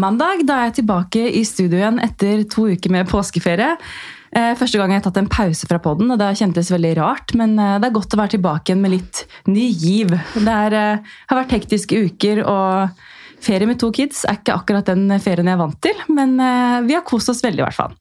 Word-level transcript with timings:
mandag. 0.00 0.46
Da 0.48 0.64
jeg 0.66 0.80
tilbake 0.80 1.26
i 1.28 1.44
studio 1.46 1.78
igjen 1.80 2.00
etter 2.02 2.42
to 2.50 2.68
uker 2.72 2.92
med 2.92 3.08
påskeferie. 3.10 3.76
Eh, 4.30 4.52
første 4.54 4.78
gang 4.78 4.92
jeg 4.92 5.00
har 5.00 5.06
tatt 5.08 5.18
en 5.18 5.30
pause 5.30 5.66
fra 5.66 5.80
podden, 5.82 6.10
og 6.14 6.20
det 6.20 6.36
kjentes 6.38 6.70
veldig 6.70 6.92
rart. 7.00 7.34
Men 7.38 7.56
eh, 7.58 7.78
det 7.82 7.88
er 7.88 7.96
godt 7.96 8.14
å 8.14 8.20
være 8.20 8.36
tilbake 8.36 8.70
igjen 8.70 8.84
med 8.84 8.94
litt 8.94 9.24
ny 9.50 9.66
giv. 9.70 10.14
Det 10.36 10.54
er, 10.54 10.78
eh, 10.78 11.16
har 11.32 11.40
vært 11.42 11.56
hektiske 11.58 11.98
uker, 12.06 12.44
og 12.46 13.42
ferie 13.42 13.66
med 13.66 13.80
to 13.82 13.90
kids 13.96 14.22
er 14.28 14.38
ikke 14.38 14.56
akkurat 14.60 14.86
den 14.90 15.08
ferien 15.22 15.48
jeg 15.48 15.56
er 15.56 15.62
vant 15.64 15.80
til. 15.82 16.06
Men 16.12 16.36
vi 16.86 16.96
har 16.96 17.06
kost 17.08 17.32
oss 17.32 17.40
veldig, 17.42 17.62
i 17.62 17.66
hvert 17.66 17.78
fall. 17.78 17.96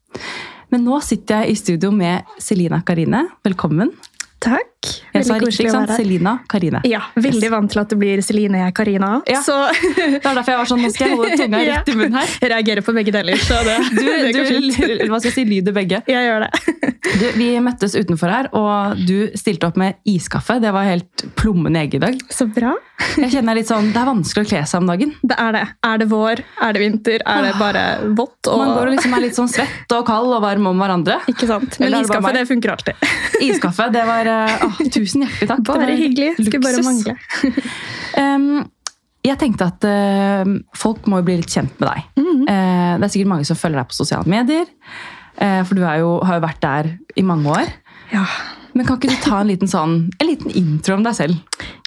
Men 0.69 0.83
nå 0.85 0.99
sitter 1.02 1.41
jeg 1.41 1.53
i 1.53 1.59
studio 1.63 1.93
med 1.95 2.27
Selina 2.43 2.83
Karine. 2.85 3.23
Velkommen. 3.47 3.95
Takk. 4.43 4.78
Jeg 5.13 5.25
sa 5.27 5.35
riktig, 5.41 5.67
sant? 5.73 5.91
Selina 5.97 6.38
Karine. 6.49 6.79
Ja, 6.88 7.01
Veldig 7.19 7.43
yes. 7.43 7.51
vant 7.51 7.71
til 7.73 7.81
at 7.81 7.91
det 7.91 7.97
blir 7.99 8.21
Celine 8.23 8.69
Karina. 8.75 9.09
Ja. 9.27 9.41
Så... 9.43 9.55
det 9.97 10.21
er 10.21 10.23
derfor 10.23 10.53
jeg 10.53 10.61
var 10.61 10.69
sånn, 10.69 10.83
nå 10.85 10.91
skal 10.93 11.09
jeg 11.09 11.17
holde 11.19 11.39
tunga 11.41 11.61
ja. 11.65 11.79
rett 11.79 11.91
i 11.91 11.95
munnen 11.97 12.19
her. 12.21 12.35
Jeg 12.39 12.52
reagerer 12.53 12.85
på 12.85 12.95
begge 12.95 13.13
deler. 13.15 13.41
så 13.43 13.59
det, 13.67 13.77
du, 13.97 14.05
det 14.05 14.99
du 15.03 15.11
hva 15.11 15.19
skal 15.19 15.31
jeg 15.31 15.35
si, 15.35 15.45
lyder 15.49 15.75
begge. 15.75 16.02
Jeg 16.07 16.29
gjør 16.29 16.45
det. 16.45 16.93
Du, 17.09 17.25
vi 17.35 17.49
møttes 17.63 17.97
utenfor 17.97 18.31
her, 18.31 18.52
og 18.55 19.02
du 19.09 19.33
stilte 19.39 19.67
opp 19.67 19.79
med 19.81 19.99
iskaffe. 20.07 20.59
Det 20.63 20.71
var 20.75 20.88
helt 20.88 21.25
plommende 21.39 21.83
egg 21.83 21.97
i 21.99 22.03
dag. 22.05 22.21
Så 22.31 22.47
bra. 22.47 22.75
Jeg 23.19 23.31
kjenner 23.33 23.55
litt 23.55 23.69
sånn, 23.69 23.91
Det 23.95 23.99
er 24.02 24.07
vanskelig 24.09 24.45
å 24.45 24.49
kle 24.49 24.63
seg 24.69 24.83
om 24.83 24.89
dagen. 24.91 25.13
Det 25.23 25.35
er 25.39 25.55
det. 25.55 25.66
Er 25.88 26.02
det 26.02 26.09
vår? 26.11 26.43
Er 26.67 26.75
det 26.75 26.83
vinter? 26.83 27.23
Er 27.25 27.47
det 27.47 27.53
bare 27.59 27.83
vått? 28.16 28.39
Og... 28.47 28.61
Man 28.61 28.75
går 28.77 28.91
og 28.91 28.95
liksom 28.95 29.16
er 29.17 29.25
litt 29.25 29.39
sånn 29.39 29.52
svett 29.52 29.95
og 29.95 30.05
kald 30.07 30.31
og 30.35 30.43
varm 30.45 30.69
om 30.71 30.80
hverandre. 30.83 31.19
Ikke 31.31 31.50
sant. 31.50 31.80
Men 31.81 32.00
iskaffe 32.00 32.35
det 32.35 32.45
funker 32.50 32.75
alltid. 32.75 33.09
Iskaffe, 33.50 33.89
det 33.95 34.05
var 34.07 34.30
Tusen 34.95 35.25
hjertelig 35.25 35.50
takk. 35.52 35.64
Bare 35.70 35.95
hyggelig. 35.98 36.34
Skulle 36.39 36.62
bare 36.64 36.84
mangle. 36.86 37.16
um, 38.23 38.67
jeg 39.25 39.39
tenkte 39.42 39.67
at 39.67 39.88
uh, 39.89 40.53
folk 40.78 41.09
må 41.12 41.20
jo 41.20 41.28
bli 41.28 41.39
litt 41.42 41.52
kjent 41.52 41.73
med 41.81 41.89
deg. 41.89 42.06
Mm 42.20 42.30
-hmm. 42.30 42.45
uh, 42.48 42.94
det 43.00 43.08
er 43.08 43.14
sikkert 43.16 43.34
mange 43.34 43.45
som 43.45 43.59
følger 43.59 43.81
deg 43.81 43.90
på 43.92 44.00
sosiale 44.00 44.30
medier. 44.30 44.66
Uh, 45.40 45.64
for 45.66 45.75
du 45.75 45.81
jo, 45.81 46.20
har 46.23 46.40
jo 46.40 46.47
vært 46.47 46.62
der 46.62 46.97
i 47.16 47.22
mange 47.22 47.50
år. 47.50 47.67
Ja. 48.12 48.25
Men 48.73 48.86
kan 48.86 49.00
ikke 49.00 49.09
du 49.09 49.17
ta 49.23 49.42
en 49.42 49.50
liten, 49.50 49.67
sånn, 49.67 50.12
en 50.22 50.28
liten 50.28 50.52
intro 50.56 50.95
om 50.95 51.03
deg 51.03 51.16
selv? 51.17 51.36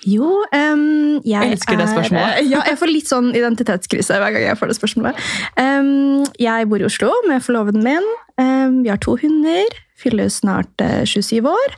Jo, 0.05 0.43
um, 0.53 1.21
jeg, 1.23 1.31
jeg 1.31 1.55
elsker 1.57 1.79
det 1.79 1.89
spørsmålet. 1.89 2.51
ja, 2.51 2.63
jeg 2.67 2.79
får 2.79 2.91
litt 2.91 3.09
sånn 3.09 3.31
identitetskrise 3.31 4.19
hver 4.19 4.35
gang 4.35 4.43
jeg 4.43 4.59
får 4.59 4.73
det 4.73 4.77
spørsmålet. 4.77 5.23
Um, 5.57 6.25
jeg 6.43 6.69
bor 6.69 6.83
i 6.83 6.85
Oslo 6.89 7.13
med 7.29 7.45
forloveden 7.45 7.85
min. 7.87 8.09
Um, 8.41 8.83
vi 8.83 8.91
har 8.91 9.01
to 9.03 9.17
hunder 9.17 9.71
fyller 10.03 10.31
snart 10.33 10.83
27 11.09 11.39
eh, 11.39 11.51
år. 11.53 11.77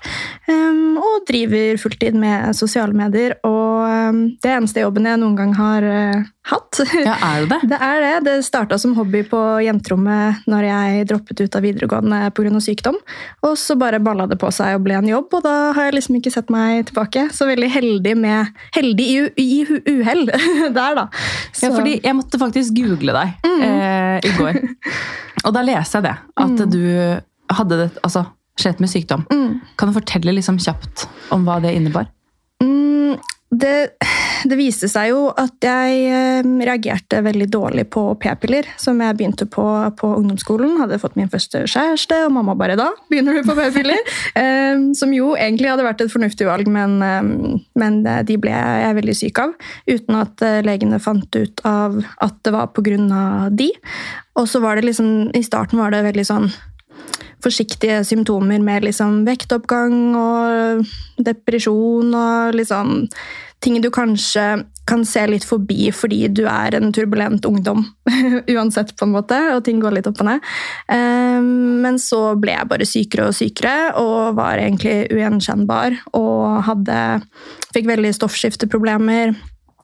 Um, 0.48 0.98
og 1.00 1.24
driver 1.28 1.78
fulltid 1.80 2.16
med 2.18 2.54
sosiale 2.56 2.96
medier. 2.96 3.36
Og 3.46 3.84
um, 3.84 4.22
det 4.42 4.54
eneste 4.54 4.84
jobben 4.84 5.08
jeg 5.08 5.20
noen 5.20 5.36
gang 5.38 5.54
har 5.58 5.86
uh, 5.86 6.24
hatt. 6.50 6.80
Ja, 6.92 7.16
er 7.16 7.46
Det 7.46 7.50
det? 7.52 7.60
Det 7.74 7.78
er 7.80 8.00
det. 8.04 8.14
Det 8.26 8.36
starta 8.46 8.78
som 8.78 8.94
hobby 8.98 9.24
på 9.28 9.40
jenterommet 9.64 10.44
når 10.50 10.68
jeg 10.68 11.06
droppet 11.10 11.44
ut 11.44 11.56
av 11.56 11.64
videregående 11.64 12.20
pga. 12.36 12.60
sykdom. 12.60 12.98
Og 13.46 13.56
så 13.58 13.76
bare 13.80 14.02
balla 14.02 14.26
det 14.30 14.38
på 14.40 14.50
seg 14.54 14.76
og 14.76 14.84
ble 14.86 14.98
en 14.98 15.08
jobb, 15.08 15.32
og 15.34 15.44
da 15.46 15.54
har 15.76 15.88
jeg 15.88 15.98
liksom 15.98 16.18
ikke 16.20 16.34
sett 16.34 16.52
meg 16.52 16.84
tilbake. 16.90 17.28
Så 17.34 17.48
veldig 17.48 17.70
heldig 17.70 18.16
med 18.20 18.52
Heldig 18.74 19.04
i, 19.04 19.18
i 19.40 19.64
uhell 19.64 20.24
der, 20.78 20.96
da. 20.98 21.06
Så. 21.52 21.68
Ja, 21.68 21.74
fordi 21.74 21.98
jeg 22.02 22.16
måtte 22.16 22.40
faktisk 22.40 22.74
google 22.76 23.14
deg 23.14 23.46
mm. 23.46 23.62
eh, 23.66 24.16
i 24.24 24.32
går. 24.38 24.60
Og 25.46 25.54
da 25.54 25.62
leser 25.64 26.00
jeg 26.00 26.06
det. 26.08 26.16
At 26.40 26.54
mm. 26.54 26.70
du 26.72 26.82
hadde 27.58 27.84
det, 27.84 27.90
altså, 28.02 28.26
slet 28.60 28.82
med 28.82 28.90
sykdom. 28.90 29.26
Mm. 29.32 29.60
Kan 29.76 29.90
du 29.90 29.98
fortelle 29.98 30.34
liksom 30.36 30.60
kjapt 30.62 31.08
om 31.34 31.46
hva 31.46 31.60
det 31.62 31.74
innebar? 31.74 32.10
Mm, 32.62 33.18
det, 33.54 33.72
det, 34.48 34.56
viste 34.58 34.88
seg 34.90 35.10
jo 35.10 35.26
at 35.38 35.62
jeg 35.62 35.98
eh, 36.10 36.46
reagerte 36.66 37.20
veldig 37.24 37.46
dårlig 37.52 37.84
på 37.92 38.02
p-piller, 38.22 38.66
som 38.80 39.00
jeg 39.02 39.16
begynte 39.18 39.46
på 39.50 39.64
på 39.98 40.10
ungdomsskolen. 40.20 40.76
Hadde 40.80 41.00
fått 41.02 41.18
min 41.18 41.30
første 41.30 41.64
kjæreste, 41.70 42.24
og 42.26 42.34
mamma 42.34 42.56
bare 42.58 42.78
da 42.78 42.88
begynner 43.10 43.38
du 43.38 43.46
på 43.46 43.56
p-piller. 43.58 44.00
um, 44.38 44.90
som 44.98 45.14
jo 45.14 45.32
egentlig 45.38 45.70
hadde 45.70 45.86
vært 45.86 46.04
et 46.04 46.12
fornuftig 46.12 46.48
valg, 46.48 46.70
men, 46.70 46.98
um, 47.02 47.62
men, 47.78 48.02
de 48.26 48.38
ble 48.40 48.54
jeg 48.54 48.98
veldig 49.00 49.16
syk 49.18 49.42
av. 49.42 49.56
Uten 49.90 50.20
at 50.20 50.46
legene 50.66 51.02
fant 51.02 51.38
ut 51.38 51.64
av 51.68 51.98
at 52.24 52.38
det 52.46 52.54
var 52.54 52.70
pga. 52.74 53.50
de. 53.50 53.70
Og 54.38 54.48
så 54.50 54.60
var 54.62 54.76
det 54.76 54.88
liksom, 54.88 55.30
I 55.34 55.42
starten 55.46 55.78
var 55.78 55.94
det 55.94 56.06
veldig 56.06 56.26
sånn 56.26 56.48
forsiktige 57.44 58.02
symptomer 58.08 58.62
med 58.64 58.88
liksom 58.88 59.22
vektoppgang 59.28 59.98
og 60.18 60.94
depresjon 61.24 62.14
og 62.16 62.56
liksom 62.56 63.02
ting 63.64 63.80
du 63.80 63.90
kanskje 63.92 64.64
kan 64.84 65.04
se 65.08 65.22
litt 65.28 65.46
forbi 65.48 65.88
fordi 65.96 66.26
du 66.28 66.42
er 66.50 66.76
en 66.76 66.92
turbulent 66.92 67.46
ungdom. 67.48 67.86
Uansett, 68.52 68.92
på 68.98 69.06
en 69.06 69.14
måte, 69.14 69.38
og 69.54 69.62
ting 69.64 69.80
går 69.80 69.96
litt 69.96 70.08
opp 70.10 70.20
og 70.20 70.28
ned. 70.28 70.44
Ehm, 70.92 71.80
men 71.84 71.96
så 72.02 72.34
ble 72.40 72.52
jeg 72.58 72.68
bare 72.68 72.88
sykere 72.88 73.30
og 73.30 73.38
sykere 73.38 73.94
og 74.00 74.36
var 74.36 74.60
egentlig 74.60 75.06
ugjenkjennbar. 75.14 75.96
Og 76.20 76.60
hadde, 76.68 77.00
fikk 77.72 77.88
veldig 77.88 78.12
stoffskifteproblemer 78.18 79.32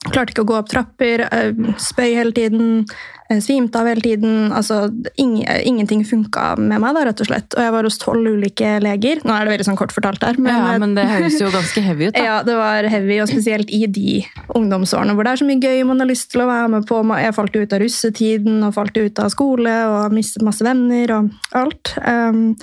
Klarte 0.09 0.33
ikke 0.33 0.47
å 0.47 0.49
gå 0.49 0.55
opp 0.57 0.69
trapper, 0.73 1.27
eh, 1.27 1.51
spøy 1.77 2.15
hele 2.17 2.33
tiden, 2.33 2.87
eh, 3.29 3.37
svimte 3.45 3.77
av 3.77 3.87
hele 3.87 4.01
tiden. 4.01 4.49
Altså, 4.51 4.89
ingenting 5.19 6.07
funka 6.09 6.57
med 6.57 6.81
meg, 6.81 6.95
da, 6.95 7.05
rett 7.05 7.21
og 7.21 7.29
slett. 7.29 7.53
Og 7.53 7.61
jeg 7.61 7.75
var 7.75 7.83
hos 7.85 7.99
tolv 7.99 8.25
ulike 8.25 8.81
leger. 8.81 9.21
Nå 9.21 9.35
er 9.35 9.45
det 9.45 9.53
veldig 9.53 9.67
sånn 9.69 9.77
kort 9.77 9.93
fortalt 9.93 10.25
her. 10.25 10.39
Men, 10.39 10.57
ja, 10.57 10.79
men 10.79 10.95
det 10.97 11.05
høres 11.05 11.39
jo 11.39 11.51
ganske 11.53 11.83
heavy 11.85 12.09
ut, 12.09 12.15
da. 12.15 12.25
Ja, 12.31 12.43
det 12.43 12.57
var 12.57 12.89
heavy, 12.89 13.21
og 13.21 13.29
spesielt 13.29 13.69
i 13.69 13.85
de 13.85 14.25
ungdomsårene 14.57 15.13
hvor 15.15 15.29
det 15.29 15.35
er 15.35 15.43
så 15.45 15.51
mye 15.51 15.61
gøy 15.61 15.85
man 15.85 16.01
har 16.01 16.09
lyst 16.09 16.31
til 16.33 16.47
å 16.47 16.49
være 16.49 16.73
med 16.79 16.89
på. 16.89 17.05
Jeg 17.21 17.37
falt 17.37 17.61
ut 17.61 17.77
av 17.77 17.85
russetiden 17.85 18.65
og 18.65 18.75
falt 18.81 18.97
ut 18.97 19.21
av 19.21 19.29
skole 19.37 19.77
og 19.93 20.17
mistet 20.17 20.47
masse 20.47 20.65
venner 20.65 21.13
og 21.13 21.31
alt. 21.61 21.93
Um, 22.01 22.57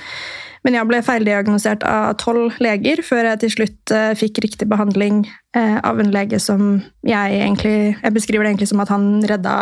men 0.67 0.75
jeg 0.75 0.89
ble 0.89 0.97
feildiagnosert 1.00 1.85
av 1.88 2.17
tolv 2.19 2.57
leger 2.59 3.00
før 3.07 3.29
jeg 3.31 3.39
til 3.45 3.53
slutt 3.53 3.94
uh, 3.95 4.11
fikk 4.19 4.41
riktig 4.44 4.67
behandling 4.67 5.22
uh, 5.55 5.78
av 5.79 6.01
en 6.03 6.11
lege 6.11 6.41
som 6.44 6.81
jeg 7.07 7.38
egentlig 7.39 7.95
Jeg 7.95 8.16
beskriver 8.17 8.44
det 8.44 8.51
egentlig 8.51 8.67
som 8.73 8.83
at 8.83 8.91
han 8.91 9.05
redda 9.23 9.53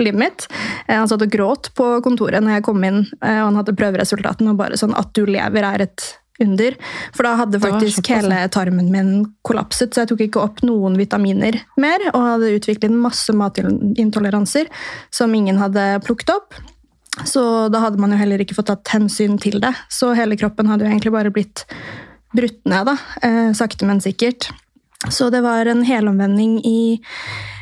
livet 0.00 0.18
mitt. 0.18 0.48
Uh, 0.88 0.96
han 0.96 1.10
satt 1.10 1.22
og 1.22 1.30
gråt 1.30 1.70
på 1.78 1.86
kontoret 2.02 2.42
når 2.42 2.58
jeg 2.58 2.66
kom 2.66 2.82
inn, 2.82 3.04
og 3.20 3.44
han 3.46 3.60
hadde 3.60 3.76
prøveresultatene. 3.78 4.50
og 4.50 4.58
bare 4.58 4.80
sånn 4.80 4.96
At 4.98 5.14
du 5.14 5.22
lever, 5.22 5.62
er 5.70 5.86
et 5.86 6.08
under. 6.40 6.74
For 7.14 7.28
da 7.28 7.36
hadde 7.42 7.60
faktisk 7.62 8.10
hele 8.10 8.40
tarmen 8.52 8.90
min 8.90 9.12
kollapset, 9.46 9.92
så 9.92 10.02
jeg 10.02 10.10
tok 10.12 10.24
ikke 10.24 10.42
opp 10.42 10.62
noen 10.66 10.96
vitaminer 10.98 11.60
mer. 11.80 12.08
Og 12.10 12.26
hadde 12.26 12.54
utviklet 12.56 12.96
masse 12.96 13.34
matintoleranser 13.36 14.70
som 15.14 15.34
ingen 15.36 15.60
hadde 15.62 15.86
plukket 16.06 16.34
opp. 16.34 16.58
Så 17.28 17.42
da 17.72 17.84
hadde 17.84 18.00
man 18.00 18.14
jo 18.14 18.20
heller 18.20 18.42
ikke 18.42 18.56
fått 18.58 18.70
tatt 18.72 18.94
hensyn 18.94 19.38
til 19.40 19.60
det. 19.62 19.74
Så 19.92 20.12
hele 20.18 20.38
kroppen 20.40 20.70
hadde 20.70 20.86
jo 20.86 20.92
egentlig 20.92 21.14
bare 21.14 21.34
blitt 21.34 21.66
brutt 22.36 22.60
ned, 22.68 22.86
da. 22.86 22.96
Eh, 23.26 23.52
sakte, 23.58 23.86
men 23.88 24.02
sikkert. 24.02 24.50
Så 25.08 25.30
det 25.30 25.40
var 25.40 25.66
en 25.66 25.80
helomvending 25.82 26.58
i 26.66 27.00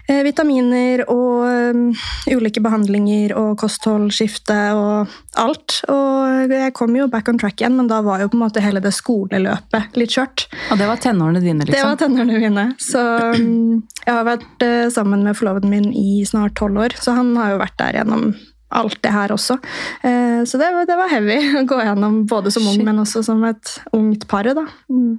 eh, 0.08 0.24
vitaminer 0.26 1.04
og 1.06 1.44
um, 1.46 1.84
ulike 2.26 2.58
behandlinger 2.64 3.30
og 3.38 3.52
kostholdsskifte 3.62 4.56
og 4.74 5.14
alt. 5.38 5.76
Og 5.86 6.50
jeg 6.50 6.74
kom 6.74 6.98
jo 6.98 7.06
back 7.12 7.30
on 7.30 7.38
track 7.38 7.62
igjen, 7.62 7.78
men 7.78 7.90
da 7.90 8.00
var 8.02 8.24
jo 8.24 8.32
på 8.32 8.40
en 8.40 8.42
måte 8.42 8.64
hele 8.64 8.82
det 8.82 8.90
skoleløpet 8.96 9.96
litt 10.00 10.18
kjørt. 10.18 10.48
Og 10.72 10.82
det 10.82 10.90
var 10.90 10.98
tenårene 11.04 11.44
dine, 11.44 11.62
liksom? 11.62 11.78
Det 11.78 11.86
var 11.86 12.02
tenårene 12.02 12.42
mine. 12.42 12.68
Så 12.82 13.06
um, 13.38 13.80
jeg 14.02 14.14
har 14.18 14.26
vært 14.26 14.66
uh, 14.66 14.84
sammen 14.98 15.22
med 15.22 15.38
forloveden 15.38 15.72
min 15.72 15.92
i 15.94 16.24
snart 16.26 16.58
tolv 16.58 16.88
år, 16.88 16.98
så 16.98 17.14
han 17.20 17.36
har 17.38 17.54
jo 17.54 17.62
vært 17.62 17.78
der 17.78 18.02
gjennom 18.02 18.32
alt 18.68 18.98
det 19.02 19.12
her 19.14 19.32
også. 19.32 19.58
Eh, 20.02 20.42
så 20.48 20.60
det, 20.60 20.68
det, 20.88 20.98
var 20.98 21.12
heavy 21.12 21.38
å 21.60 21.64
gå 21.68 21.80
gjennom, 21.82 22.20
både 22.28 22.52
som 22.54 22.66
ung, 22.68 22.82
men 22.84 23.00
også 23.04 23.24
som 23.26 23.42
et 23.48 23.78
ungt 23.96 24.28
par. 24.30 24.48
da. 24.58 24.66
Mm. 24.92 25.18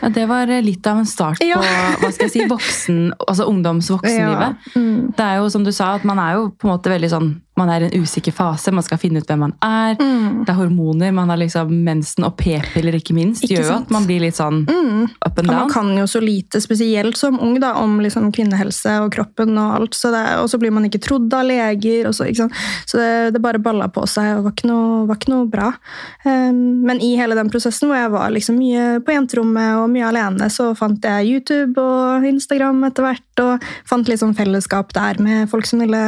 Ja, 0.00 0.08
Det 0.10 0.26
var 0.26 0.50
litt 0.62 0.86
av 0.90 1.00
en 1.02 1.06
start 1.06 1.38
på 1.38 1.62
hva 2.02 2.10
skal 2.10 2.26
jeg 2.26 2.34
si, 2.34 2.46
voksen, 2.50 3.00
altså 3.26 3.48
ungdomsvoksenlivet. 3.50 4.70
Ja. 4.74 4.80
Mm. 4.80 5.14
Det 5.16 5.26
er 5.26 5.42
jo 5.42 5.50
som 5.54 5.66
du 5.66 5.72
sa, 5.74 5.94
at 5.98 6.06
man 6.08 6.22
er 6.22 6.38
jo 6.38 6.48
på 6.50 6.68
en 6.68 6.74
måte 6.74 6.92
veldig 6.92 7.12
sånn 7.12 7.34
man 7.58 7.70
er 7.70 7.84
i 7.84 7.88
en 7.88 8.02
usikker 8.02 8.34
fase, 8.34 8.72
man 8.74 8.82
skal 8.82 8.98
finne 8.98 9.22
ut 9.22 9.28
hvem 9.30 9.44
man 9.44 9.54
er. 9.62 9.94
Mm. 10.00 10.42
Det 10.42 10.50
er 10.50 10.58
hormoner, 10.58 11.12
man 11.14 11.30
har 11.30 11.38
liksom 11.38 11.70
mensen 11.86 12.26
og 12.26 12.34
p-piller, 12.40 12.96
ikke 12.98 13.14
minst. 13.14 13.44
Ikke 13.46 13.60
gjør 13.60 13.68
jo 13.68 13.76
at 13.76 13.92
man 13.94 14.08
blir 14.08 14.24
litt 14.24 14.38
sånn 14.38 14.64
mm. 14.66 15.04
up 15.22 15.38
and 15.38 15.46
down. 15.46 15.52
Og 15.52 15.54
man 15.60 15.70
kan 15.70 15.92
jo 15.94 16.06
så 16.10 16.22
lite, 16.24 16.58
spesielt 16.64 17.18
som 17.20 17.38
ung, 17.38 17.60
da, 17.62 17.74
om 17.78 18.00
liksom 18.02 18.32
kvinnehelse 18.34 18.96
og 19.04 19.12
kroppen 19.14 19.54
og 19.60 19.78
alt. 19.78 19.98
Så 19.98 20.10
det, 20.14 20.24
og 20.42 20.50
så 20.50 20.58
blir 20.58 20.74
man 20.74 20.88
ikke 20.88 21.02
trodd 21.06 21.30
av 21.36 21.46
leger. 21.46 22.10
Og 22.10 22.16
så 22.18 22.26
så 22.34 22.98
det, 22.98 23.30
det, 23.36 23.42
bare 23.44 23.62
balla 23.62 23.86
på 23.92 24.02
seg 24.10 24.38
og 24.38 24.48
var 24.48 24.56
ikke 24.56 24.70
noe, 24.72 25.04
var 25.08 25.20
ikke 25.20 25.34
noe 25.34 25.48
bra. 25.50 25.70
Um, 26.26 26.82
men 26.88 27.02
i 27.04 27.14
hele 27.20 27.38
den 27.38 27.52
prosessen 27.52 27.90
hvor 27.90 28.00
jeg 28.00 28.12
var 28.14 28.34
liksom 28.34 28.58
mye 28.58 29.00
på 29.04 29.14
jenterommet 29.14 29.78
og 29.78 29.90
mye 29.92 30.08
alene, 30.10 30.50
så 30.50 30.72
fant 30.78 31.04
jeg 31.04 31.30
YouTube 31.30 31.80
og 31.80 32.26
Instagram 32.26 32.82
etter 32.88 33.06
hvert, 33.06 33.42
og 33.44 33.68
fant 33.86 34.10
sånn 34.14 34.36
fellesskap 34.36 34.92
der 34.96 35.20
med 35.22 35.50
folk 35.50 35.68
som 35.68 35.82
ville 35.84 36.04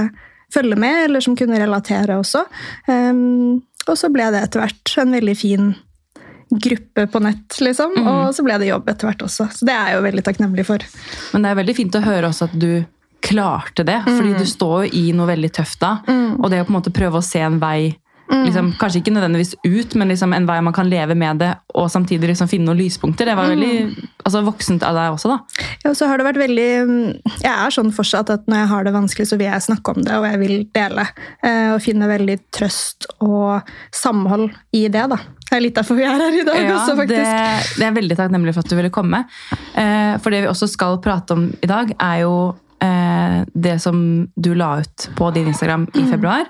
følge 0.54 0.78
med, 0.78 1.04
eller 1.04 1.24
som 1.24 1.36
kunne 1.38 1.58
relatere 1.60 2.18
også. 2.20 2.44
Um, 2.88 3.62
og 3.86 3.98
så 3.98 4.10
ble 4.12 4.28
det 4.34 4.44
etter 4.46 4.64
hvert 4.64 4.96
en 5.02 5.14
veldig 5.14 5.36
fin 5.38 5.74
gruppe 6.50 7.06
på 7.10 7.20
nett, 7.22 7.58
liksom. 7.60 7.96
Mm. 7.98 8.08
Og 8.10 8.34
så 8.34 8.44
ble 8.46 8.58
det 8.62 8.70
jobb 8.70 8.88
etter 8.90 9.10
hvert 9.10 9.24
også. 9.26 9.48
Så 9.52 9.66
det 9.66 9.74
er 9.74 9.90
jeg 9.90 9.98
jo 9.98 10.04
veldig 10.06 10.24
takknemlig 10.26 10.66
for. 10.68 10.84
Men 11.34 11.42
det 11.42 11.50
er 11.50 11.60
veldig 11.60 11.76
fint 11.78 11.98
å 11.98 12.04
høre 12.04 12.30
også 12.30 12.50
at 12.50 12.54
du 12.60 12.70
klarte 13.26 13.82
det. 13.86 13.98
Fordi 14.06 14.36
du 14.38 14.46
står 14.46 14.86
jo 14.86 14.90
i 15.00 15.04
noe 15.16 15.26
veldig 15.32 15.50
tøft 15.58 15.80
da. 15.82 15.96
Og 16.38 16.46
det 16.52 16.62
å 16.62 16.66
på 16.68 16.74
en 16.74 16.78
måte 16.78 16.94
prøve 16.94 17.18
å 17.18 17.26
se 17.26 17.42
en 17.42 17.58
vei 17.62 17.96
liksom, 18.28 18.72
Kanskje 18.80 19.00
ikke 19.02 19.12
nødvendigvis 19.14 19.54
ut, 19.64 19.94
men 19.94 20.08
liksom 20.10 20.32
en 20.36 20.46
vei 20.48 20.58
man 20.64 20.74
kan 20.76 20.88
leve 20.90 21.14
med 21.18 21.38
det, 21.42 21.52
og 21.78 21.90
samtidig 21.92 22.30
liksom 22.32 22.48
finne 22.50 22.66
noen 22.70 22.80
lyspunkter. 22.80 23.28
Det 23.30 23.36
var 23.38 23.50
veldig 23.52 23.72
altså, 24.24 24.42
voksent 24.46 24.82
av 24.86 24.96
deg 24.98 25.14
også, 25.14 25.30
da. 25.30 25.66
Ja, 25.84 25.90
og 25.92 25.96
så 25.98 26.08
har 26.10 26.18
det 26.18 26.26
vært 26.26 26.40
veldig 26.42 26.66
Jeg 27.44 27.52
er 27.52 27.70
sånn 27.74 27.92
fortsatt 27.94 28.32
at 28.34 28.46
når 28.50 28.62
jeg 28.64 28.70
har 28.72 28.84
det 28.88 28.94
vanskelig, 28.96 29.28
så 29.30 29.38
vil 29.38 29.46
jeg 29.50 29.66
snakke 29.68 29.94
om 29.96 30.02
det, 30.02 30.16
og 30.18 30.26
jeg 30.26 30.40
vil 30.42 30.56
dele. 30.74 31.06
eh, 31.42 31.70
Og 31.76 31.80
finne 31.84 32.08
veldig 32.10 32.38
trøst 32.54 33.06
og 33.20 33.62
samhold 33.94 34.50
i 34.76 34.86
det, 34.88 35.06
da. 35.14 35.16
Det 35.46 35.54
er 35.54 35.62
litt 35.62 35.76
derfor 35.78 35.94
vi 35.94 36.02
er 36.02 36.18
her 36.18 36.34
i 36.34 36.42
dag 36.44 36.56
Ja, 36.58 36.74
også, 36.74 36.96
faktisk. 36.98 37.78
det 37.78 37.86
er 37.86 37.92
veldig 37.94 38.16
takknemlig 38.18 38.54
for 38.56 38.66
at 38.66 38.70
du 38.72 38.76
ville 38.80 38.90
komme. 38.90 39.22
Eh, 39.78 40.16
for 40.18 40.34
det 40.34 40.42
vi 40.42 40.50
også 40.50 40.66
skal 40.68 40.98
prate 41.04 41.36
om 41.36 41.44
i 41.62 41.68
dag, 41.70 41.92
er 42.02 42.22
jo 42.24 42.32
eh, 42.82 43.44
det 43.54 43.78
som 43.82 44.28
du 44.36 44.54
la 44.54 44.80
ut 44.82 45.08
på 45.16 45.30
din 45.34 45.46
Instagram 45.52 45.88
i 45.94 46.04
februar. 46.10 46.46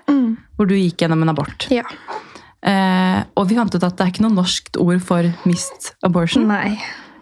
Hvor 0.57 0.67
du 0.71 0.75
gikk 0.75 1.03
gjennom 1.05 1.23
en 1.23 1.29
abort. 1.35 1.67
Ja. 1.71 1.85
Eh, 2.67 3.19
og 3.37 3.49
vi 3.51 3.57
fant 3.59 3.75
ut 3.75 3.83
at 3.85 3.97
det 3.99 4.05
er 4.07 4.13
ikke 4.15 4.25
noe 4.25 4.35
norskt 4.39 4.79
ord 4.81 5.01
for 5.05 5.27
mist 5.47 5.93
abortion. 6.07 6.47
Nei. 6.49 6.77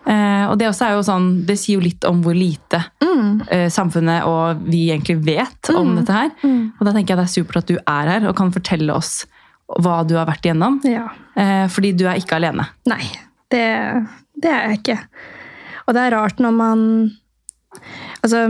Eh, 0.06 0.44
og 0.50 0.58
det 0.60 0.68
også 0.68 0.86
er 0.86 0.94
jo 0.98 1.02
sånn, 1.06 1.26
det 1.48 1.56
sier 1.58 1.78
jo 1.78 1.84
litt 1.84 2.04
om 2.08 2.20
hvor 2.24 2.36
lite 2.36 2.82
Mm. 3.14 3.42
eh, 3.48 3.68
samfunnet 3.70 4.24
og 4.26 4.62
vi 4.66 4.88
egentlig 4.90 5.18
vet 5.24 5.70
om 5.70 5.94
dette 5.96 6.12
her. 6.12 6.30
Og 6.44 6.82
da 6.86 6.92
tenker 6.92 7.14
jeg 7.14 7.18
det 7.20 7.24
er 7.28 7.32
supert 7.34 7.56
at 7.62 7.66
du 7.70 7.76
er 7.78 8.08
her 8.10 8.26
og 8.28 8.34
kan 8.36 8.50
fortelle 8.52 8.92
oss 8.94 9.24
hva 9.80 10.02
du 10.06 10.14
har 10.18 10.26
vært 10.28 10.44
igjennom. 10.44 10.80
Ja. 10.84 11.06
Eh, 11.36 11.66
fordi 11.72 11.92
du 11.96 12.04
er 12.10 12.18
ikke 12.20 12.36
alene. 12.36 12.66
Nei, 12.90 13.02
det, 13.50 13.62
det 14.42 14.50
er 14.50 14.68
jeg 14.68 14.80
ikke. 14.82 14.98
Og 15.86 15.94
det 15.94 16.02
er 16.04 16.16
rart 16.18 16.38
når 16.42 16.52
man 16.58 16.82
Altså, 18.22 18.40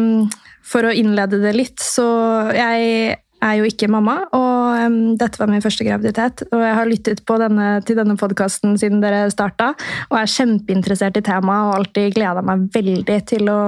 for 0.65 0.87
å 0.87 0.95
innlede 0.95 1.43
det 1.43 1.53
litt, 1.57 1.83
så 1.83 2.07
jeg 2.55 3.19
er 3.45 3.59
jo 3.59 3.67
ikke 3.69 3.91
mamma, 3.93 4.15
og 4.33 4.85
um, 4.87 4.97
dette 5.21 5.41
var 5.41 5.51
min 5.51 5.63
første 5.65 5.85
graviditet. 5.87 6.45
Og 6.49 6.63
jeg 6.65 6.77
har 6.79 6.89
lyttet 6.89 7.21
på 7.29 7.37
denne, 7.41 7.67
til 7.87 7.99
denne 7.99 8.17
podkasten 8.21 8.79
siden 8.81 9.03
dere 9.05 9.27
starta, 9.33 9.73
og 10.09 10.17
er 10.21 10.31
kjempeinteressert 10.31 11.21
i 11.21 11.25
temaet 11.27 11.69
og 11.69 11.75
alltid 11.81 12.17
gleda 12.17 12.45
meg 12.47 12.67
veldig 12.75 13.19
til 13.29 13.53
å 13.53 13.61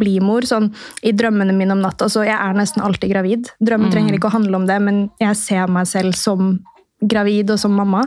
bli 0.00 0.16
mor. 0.24 0.48
Sånn 0.48 0.70
i 1.04 1.12
drømmene 1.16 1.56
mine 1.56 1.76
om 1.76 1.84
natta. 1.84 2.08
Så 2.08 2.24
jeg 2.26 2.38
er 2.38 2.56
nesten 2.56 2.84
alltid 2.84 3.12
gravid. 3.12 3.52
Drømmen 3.60 3.92
trenger 3.92 4.16
ikke 4.16 4.30
å 4.32 4.36
handle 4.38 4.62
om 4.62 4.68
det, 4.70 4.80
men 4.84 5.06
jeg 5.20 5.40
ser 5.40 5.72
meg 5.72 5.88
selv 5.90 6.16
som 6.18 6.56
gravid 6.98 7.52
og 7.52 7.60
som 7.60 7.76
mamma. 7.78 8.06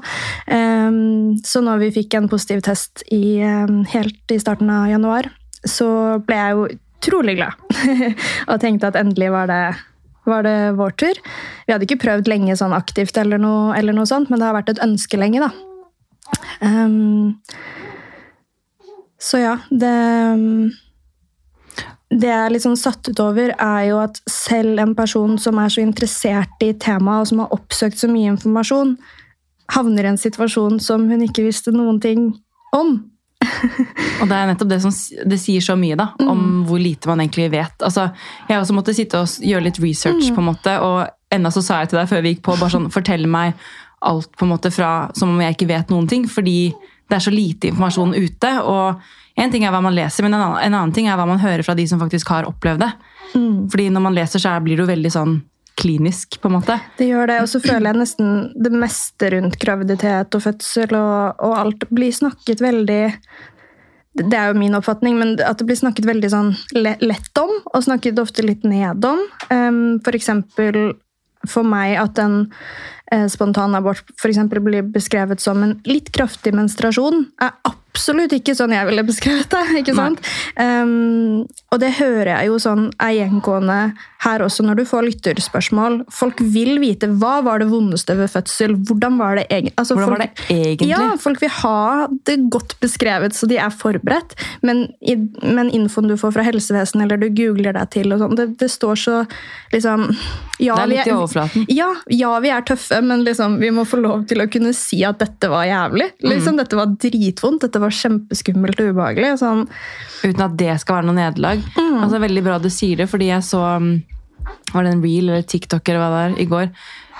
Um, 0.50 1.38
så 1.48 1.62
når 1.64 1.86
vi 1.86 1.96
fikk 2.02 2.18
en 2.18 2.32
positiv 2.32 2.66
test 2.66 3.06
i, 3.14 3.40
um, 3.46 3.84
helt 3.94 4.34
i 4.34 4.42
starten 4.42 4.72
av 4.74 4.90
januar, 4.92 5.30
så 5.70 6.18
ble 6.26 6.40
jeg 6.40 6.58
jo 6.58 6.72
utrolig 7.02 7.38
glad. 7.40 7.58
og 8.52 8.62
tenkte 8.62 8.92
at 8.92 9.00
endelig 9.00 9.32
var 9.34 9.50
det, 9.50 9.64
var 10.30 10.46
det 10.46 10.56
vår 10.78 10.96
tur. 11.02 11.22
Vi 11.66 11.74
hadde 11.74 11.88
ikke 11.90 12.04
prøvd 12.06 12.30
lenge 12.30 12.56
sånn 12.60 12.78
aktivt, 12.78 13.18
eller 13.18 13.42
noe, 13.42 13.74
eller 13.78 13.98
noe 13.98 14.10
sånt, 14.10 14.30
men 14.30 14.42
det 14.42 14.48
har 14.48 14.58
vært 14.60 14.76
et 14.76 14.86
ønske 14.86 15.20
lenge. 15.20 15.42
da. 15.42 15.52
Um, 16.62 17.42
så 19.22 19.42
ja, 19.42 19.58
det 19.70 19.98
det 22.12 22.28
jeg 22.28 22.44
er 22.44 22.52
litt 22.52 22.64
sånn 22.66 22.80
satt 22.80 23.08
ut 23.08 23.20
over, 23.24 23.54
er 23.56 23.84
jo 23.88 24.02
at 24.02 24.20
selv 24.30 24.82
en 24.84 24.94
person 24.98 25.38
som 25.40 25.60
er 25.64 25.72
så 25.72 25.84
interessert 25.84 26.66
i 26.66 26.74
temaet, 26.76 27.24
og 27.24 27.30
som 27.30 27.44
har 27.44 27.54
oppsøkt 27.56 28.02
så 28.02 28.10
mye 28.12 28.34
informasjon, 28.34 28.98
havner 29.72 30.08
i 30.08 30.12
en 30.12 30.20
situasjon 30.20 30.82
som 30.84 31.06
hun 31.08 31.24
ikke 31.24 31.46
visste 31.46 31.72
noen 31.72 32.02
ting 32.04 32.26
om. 32.76 32.98
Og 34.22 34.30
det 34.30 34.38
er 34.38 34.50
nettopp 34.52 34.70
det 34.70 34.80
som 34.84 34.94
det 35.30 35.40
sier 35.42 35.64
så 35.66 35.76
mye 35.80 35.98
da, 35.98 36.12
om 36.24 36.62
hvor 36.68 36.82
lite 36.82 37.10
man 37.10 37.24
egentlig 37.24 37.50
vet. 37.54 37.78
Altså, 37.82 38.10
jeg 38.50 38.62
også 38.62 38.76
måtte 38.78 38.96
sitte 38.98 39.22
og 39.22 39.46
gjøre 39.46 39.66
litt 39.66 39.80
research, 39.82 40.30
på 40.34 40.44
en 40.44 40.50
måte, 40.52 40.76
og 40.84 41.08
enda 41.34 41.52
så 41.54 41.64
sa 41.66 41.82
jeg 41.82 41.92
til 41.92 42.02
deg 42.02 42.12
før 42.12 42.26
vi 42.26 42.36
gikk 42.36 42.44
på, 42.46 42.58
bare 42.60 42.76
sånn, 42.76 42.92
fortell 42.94 43.26
meg 43.32 43.58
alt 44.06 44.32
på 44.38 44.46
en 44.46 44.54
måte 44.54 44.72
fra 44.74 44.92
som 45.18 45.34
om 45.34 45.42
jeg 45.42 45.56
ikke 45.56 45.70
vet 45.70 45.94
noen 45.94 46.10
ting, 46.10 46.28
fordi 46.30 46.72
det 47.10 47.18
er 47.18 47.26
så 47.26 47.34
lite 47.34 47.70
informasjon 47.70 48.16
ute. 48.16 48.54
og 48.62 49.02
en 49.42 49.52
ting 49.52 49.64
er 49.64 49.72
hva 49.74 49.82
man 49.84 49.96
leser, 49.96 50.26
men 50.26 50.36
en 50.36 50.42
annen, 50.42 50.60
en 50.60 50.76
annen 50.76 50.94
ting 50.96 51.08
er 51.08 51.18
hva 51.20 51.26
man 51.30 51.40
hører 51.42 51.64
fra 51.66 51.76
de 51.78 51.86
som 51.88 52.02
faktisk 52.02 52.30
har 52.34 52.48
opplevd 52.50 52.84
det. 52.84 52.92
Fordi 53.72 53.88
når 53.90 54.04
man 54.04 54.16
leser, 54.16 54.44
så 54.44 54.58
blir 54.64 54.78
det 54.78 54.84
jo 54.84 54.92
veldig 54.92 55.12
sånn 55.14 55.38
klinisk, 55.82 56.38
på 56.42 56.50
en 56.50 56.58
måte. 56.60 56.78
Det 56.98 57.10
gjør 57.10 57.32
det, 57.32 57.40
og 57.44 57.50
så 57.50 57.62
føler 57.64 57.92
jeg 57.92 58.02
nesten 58.02 58.34
det 58.56 58.74
meste 58.74 59.32
rundt 59.34 59.58
graviditet 59.62 60.38
og 60.38 60.44
fødsel 60.46 60.98
og, 60.98 61.42
og 61.42 61.56
alt 61.58 61.88
blir 61.90 62.14
snakket 62.16 62.64
veldig 62.64 63.04
det 64.12 64.36
er 64.36 64.50
jo 64.52 64.60
min 64.60 64.76
oppfatning, 64.76 65.16
men 65.16 65.38
at 65.40 65.62
det 65.62 65.70
blir 65.70 65.78
snakket 65.80 66.08
veldig 66.08 66.30
sånn 66.34 66.50
lett 66.76 67.40
om, 67.40 67.54
og 67.72 67.86
snakket 67.86 68.20
ofte 68.20 68.44
litt 68.44 68.66
ned 68.68 69.06
om. 69.08 69.22
Um, 69.48 70.02
for 70.04 70.18
eksempel 70.18 70.98
for 71.48 71.66
meg 71.66 71.96
at 71.98 72.20
en 72.22 72.36
eh, 73.12 73.28
spontan 73.32 73.76
abort 73.78 74.04
for 74.20 74.30
blir 74.62 74.84
beskrevet 74.94 75.42
som 75.42 75.64
en 75.64 75.80
litt 75.90 76.12
kraftig 76.14 76.54
menstruasjon, 76.54 77.32
er 77.42 77.56
absolutt 77.64 77.91
ikke 77.92 78.56
sånn 78.56 78.74
jeg 78.76 78.88
ville 78.88 79.04
beskrevet 79.04 79.50
det. 79.52 79.66
ikke 79.82 79.96
sant? 79.98 80.22
Um, 80.56 81.44
og 81.72 81.80
det 81.82 81.94
hører 82.00 82.34
jeg 82.36 82.52
jo 82.52 82.60
sånn 82.62 82.90
er 83.00 83.18
gjengående 83.22 83.82
her 84.22 84.44
også 84.46 84.64
når 84.66 84.82
du 84.82 84.84
får 84.86 85.06
lytterspørsmål. 85.08 86.02
Folk 86.14 86.42
vil 86.54 86.78
vite 86.82 87.10
hva 87.22 87.40
var 87.46 87.62
det 87.62 87.70
vondeste 87.72 88.14
ved 88.20 88.30
fødsel. 88.30 88.76
Hvordan 88.88 89.18
var 89.18 89.40
det 89.40 89.48
egentlig? 89.50 89.74
Altså, 89.82 89.98
Hvordan 89.98 90.14
var 90.14 90.22
det 90.22 90.30
egentlig? 90.50 90.92
Ja, 90.92 91.16
folk 91.22 91.42
vil 91.42 91.54
ha 91.62 92.08
det 92.30 92.38
godt 92.54 92.78
beskrevet, 92.84 93.36
så 93.38 93.50
de 93.50 93.58
er 93.58 93.74
forberedt. 93.74 94.36
Men, 94.62 94.88
i, 95.02 95.18
men 95.42 95.72
infoen 95.74 96.12
du 96.12 96.18
får 96.22 96.36
fra 96.38 96.46
helsevesenet, 96.46 97.08
eller 97.08 97.22
du 97.22 97.30
googler 97.34 97.74
deg 97.78 97.90
til, 97.96 98.14
og 98.14 98.22
sånn, 98.22 98.38
det, 98.38 98.52
det 98.62 98.70
står 98.72 99.02
så 99.02 99.18
liksom 99.74 100.12
ja, 100.62 100.76
Det 100.76 100.84
er 100.84 100.90
litt 100.92 101.10
i 101.10 101.14
overflaten. 101.16 101.66
Ja, 101.74 101.90
ja, 102.14 102.36
vi 102.44 102.52
er 102.54 102.62
tøffe, 102.68 103.00
men 103.02 103.24
liksom, 103.26 103.58
vi 103.64 103.72
må 103.74 103.88
få 103.90 103.98
lov 104.04 104.28
til 104.30 104.44
å 104.44 104.50
kunne 104.52 104.76
si 104.78 105.02
at 105.08 105.18
dette 105.24 105.50
var 105.50 105.66
jævlig. 105.66 106.12
Liksom, 106.22 106.60
Dette 106.62 106.78
var 106.78 106.94
dritvondt, 107.02 107.66
dette 107.66 107.81
var 107.82 107.94
kjempeskummelt 107.98 108.80
og 108.84 108.92
ubehagelig. 108.96 109.34
Sånn, 109.42 109.66
Uten 110.22 110.44
at 110.46 110.56
det 110.60 110.76
skal 110.82 111.00
være 111.00 111.08
noe 111.10 111.18
nederlag. 111.18 111.62
Mm. 111.78 111.96
Altså, 112.04 112.20
veldig 112.22 112.44
bra 112.46 112.60
du 112.62 112.70
sier 112.70 113.00
det, 113.02 113.08
fordi 113.10 113.32
jeg 113.32 113.44
så 113.48 113.62
um, 113.82 113.92
Var 114.74 114.84
det 114.86 114.92
en 114.96 115.02
reel 115.04 115.30
eller 115.30 115.42
TikTok 115.50 115.90
eller 115.90 116.02
hva 116.02 116.10
det 116.14 116.22
er, 116.26 116.36
i 116.42 116.46
går? 116.52 116.70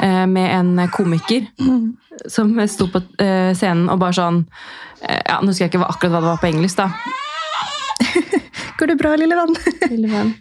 eh, 0.02 0.26
Med 0.30 0.52
en 0.60 0.88
komiker 0.94 1.48
Mm. 1.62 1.98
som 2.30 2.54
sto 2.68 2.88
på 2.94 3.02
eh, 3.22 3.52
scenen 3.58 3.90
og 3.90 4.00
bare 4.02 4.14
sånn 4.18 4.40
eh, 5.02 5.22
ja, 5.28 5.40
Nå 5.42 5.50
husker 5.52 5.66
jeg 5.68 5.74
ikke 5.74 5.86
akkurat 5.90 6.12
hva 6.14 6.22
det 6.22 6.30
var 6.32 6.42
på 6.42 6.50
engelsk, 6.52 6.78
da. 6.78 6.90
Går 8.78 8.88
det 8.94 8.98
bra, 9.02 9.16
lille 9.18 9.38
venn? 9.38 9.56
Lille 9.92 10.10
venn. 10.12 10.32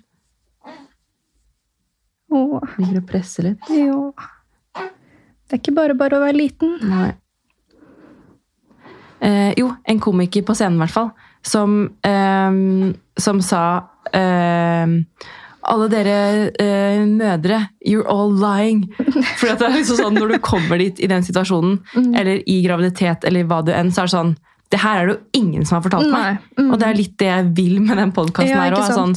Åh, 2.33 2.61
Ligger 2.78 3.00
og 3.02 3.09
presser 3.11 3.49
litt. 3.50 3.71
ja. 3.75 3.97
Det 5.50 5.56
er 5.56 5.62
ikke 5.64 5.75
bare 5.75 5.95
bare 5.99 6.14
å 6.14 6.23
være 6.23 6.37
liten. 6.38 6.76
Nei. 6.87 7.09
Eh, 9.21 9.53
jo, 9.59 9.71
en 9.85 10.00
komiker 10.00 10.43
på 10.49 10.55
scenen, 10.57 10.79
i 10.79 10.85
hvert 10.85 10.95
fall, 10.95 11.11
som, 11.45 11.91
eh, 12.07 12.93
som 13.21 13.41
sa 13.45 13.62
eh, 14.17 14.87
alle 15.71 15.89
dere 15.93 16.15
eh, 16.59 17.03
mødre, 17.07 17.59
you're 17.87 18.07
all 18.09 18.33
lying. 18.33 18.87
For 19.39 19.53
det 19.53 19.67
er 19.67 19.75
liksom 19.77 20.00
sånn, 20.00 20.17
når 20.17 20.33
du 20.35 20.39
kommer 20.45 20.81
dit 20.81 21.00
i 21.05 21.09
den 21.11 21.23
situasjonen, 21.27 21.79
eller 22.17 22.41
i 22.49 22.62
graviditet, 22.65 23.27
eller 23.29 23.45
hva 23.50 23.61
du 23.67 23.73
enn, 23.77 23.93
så 23.93 24.03
er 24.07 24.09
det 24.11 24.15
sånn 24.17 24.33
Det 24.71 24.79
her 24.85 25.00
er 25.00 25.07
det 25.09 25.15
jo 25.17 25.41
ingen 25.43 25.65
som 25.67 25.77
har 25.81 25.83
fortalt 25.83 26.11
meg. 26.12 26.37
Mm. 26.57 26.69
Og 26.71 26.77
det 26.79 26.87
er 26.89 26.95
litt 26.95 27.15
det 27.19 27.27
jeg 27.27 27.47
vil 27.59 27.81
med 27.83 27.97
den 27.99 28.12
podkasten 28.15 28.53
Ja, 28.55 28.61
her 28.69 28.77
òg. 28.79 28.85
Sånn, 28.95 29.17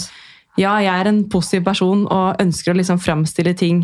ja, 0.58 0.72
jeg 0.82 0.90
er 1.04 1.10
en 1.12 1.20
positiv 1.30 1.64
person 1.68 2.08
og 2.10 2.42
ønsker 2.42 2.74
å 2.74 2.78
liksom 2.80 2.98
framstille 3.02 3.54
ting 3.58 3.84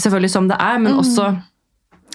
selvfølgelig 0.00 0.30
som 0.32 0.48
det 0.48 0.56
er, 0.58 0.78
men 0.80 0.94
Mm. 0.94 1.00
også 1.02 1.26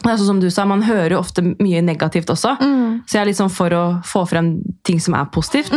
sånn 0.04 0.27
som 0.27 0.39
du 0.39 0.50
sa, 0.54 0.66
Man 0.66 0.84
hører 0.86 1.16
jo 1.16 1.20
ofte 1.20 1.42
mye 1.44 1.82
negativt 1.82 2.30
også. 2.30 2.56
Mm. 2.62 3.01
Så 3.08 3.18
jeg 3.18 3.27
er 3.27 3.38
sånn 3.38 3.51
for 3.54 3.74
å 3.74 3.84
få 4.06 4.24
frem 4.30 4.51
ting 4.88 5.00
som 5.04 5.16
er 5.18 5.25
positivt. 5.34 5.74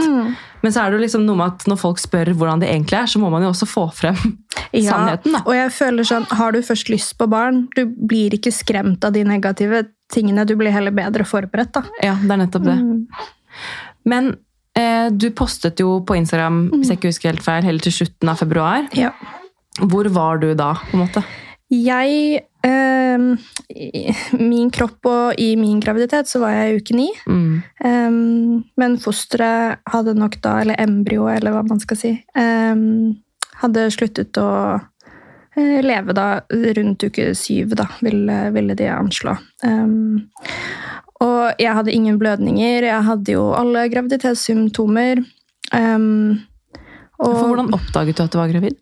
Men 0.63 0.73
så 0.75 0.83
er 0.83 0.91
det 0.91 0.99
jo 0.99 1.05
liksom 1.05 1.25
noe 1.27 1.39
med 1.41 1.55
at 1.55 1.67
når 1.71 1.79
folk 1.81 1.99
spør 2.03 2.33
hvordan 2.37 2.61
det 2.61 2.69
egentlig 2.69 2.99
er, 3.01 3.07
så 3.09 3.19
må 3.23 3.31
man 3.33 3.43
jo 3.43 3.49
også 3.55 3.67
få 3.71 3.87
frem 3.97 4.19
Ja, 4.77 4.93
sannheten. 4.93 5.33
da. 5.33 5.41
Og 5.47 5.55
jeg 5.57 5.73
føler 5.73 6.07
sånn, 6.07 6.27
har 6.37 6.53
du 6.53 6.61
først 6.63 6.91
lyst 6.93 7.17
på 7.19 7.27
barn, 7.33 7.65
du 7.75 7.87
blir 7.87 8.37
ikke 8.37 8.53
skremt 8.55 9.05
av 9.09 9.17
de 9.17 9.25
negative 9.25 9.87
tingene, 10.13 10.45
du 10.47 10.55
blir 10.61 10.71
heller 10.75 10.95
bedre 10.95 11.25
forberedt. 11.27 11.73
da. 11.75 11.83
Ja, 12.05 12.15
det 12.21 12.31
er 12.37 12.43
nettopp 12.45 12.67
det. 12.69 12.77
Mm. 12.77 13.07
Men 14.11 14.33
eh, 14.79 15.09
du 15.11 15.31
postet 15.37 15.81
jo 15.83 16.01
på 16.07 16.17
Instagram 16.21 16.69
hvis 16.77 16.93
jeg 16.93 17.01
ikke 17.01 17.11
husker 17.13 17.33
helt 17.33 17.47
feil, 17.47 17.67
helt 17.67 17.83
til 17.87 17.97
slutten 18.03 18.31
av 18.33 18.41
februar. 18.43 18.87
Ja. 18.97 19.13
Hvor 19.81 20.09
var 20.13 20.39
du 20.43 20.53
da? 20.59 20.75
på 20.91 20.99
en 20.99 21.05
måte? 21.07 21.25
Jeg 21.71 22.43
ehm, 23.15 23.33
I 23.71 24.13
min 24.39 24.71
kropp 24.75 25.07
og 25.09 25.41
i 25.41 25.55
min 25.59 25.81
graviditet 25.83 26.31
så 26.31 26.43
var 26.43 26.55
jeg 26.55 26.71
i 26.71 26.79
uke 26.81 26.97
ni. 26.97 27.09
Mm. 27.27 27.63
Um, 27.85 28.63
men 28.81 28.99
fosteret 29.03 29.83
hadde 29.91 30.17
nok 30.19 30.39
da, 30.45 30.61
eller 30.63 30.81
embryoet, 30.81 31.41
eller 31.41 31.57
hva 31.57 31.65
man 31.69 31.83
skal 31.83 32.01
si, 32.01 32.15
um, 32.39 33.17
hadde 33.61 33.89
sluttet 33.93 34.41
å 34.41 34.51
eh, 35.57 35.81
leve 35.85 36.17
da 36.17 36.29
rundt 36.79 37.05
uke 37.05 37.33
syv, 37.37 37.75
da, 37.79 37.91
ville, 38.05 38.39
ville 38.55 38.77
de 38.79 38.89
anslå. 38.89 39.37
Og 41.21 41.61
jeg 41.61 41.77
hadde 41.77 41.93
ingen 41.93 42.17
blødninger, 42.17 42.87
jeg 42.89 43.05
hadde 43.05 43.35
jo 43.35 43.51
alle 43.53 43.85
graviditetssymptomer. 43.93 45.21
og 47.21 47.35
hvordan 47.37 47.75
oppdaget 47.77 48.17
du 48.17 48.25
at 48.25 48.33
du 48.33 48.41
var 48.41 48.49
gravid? 48.49 48.79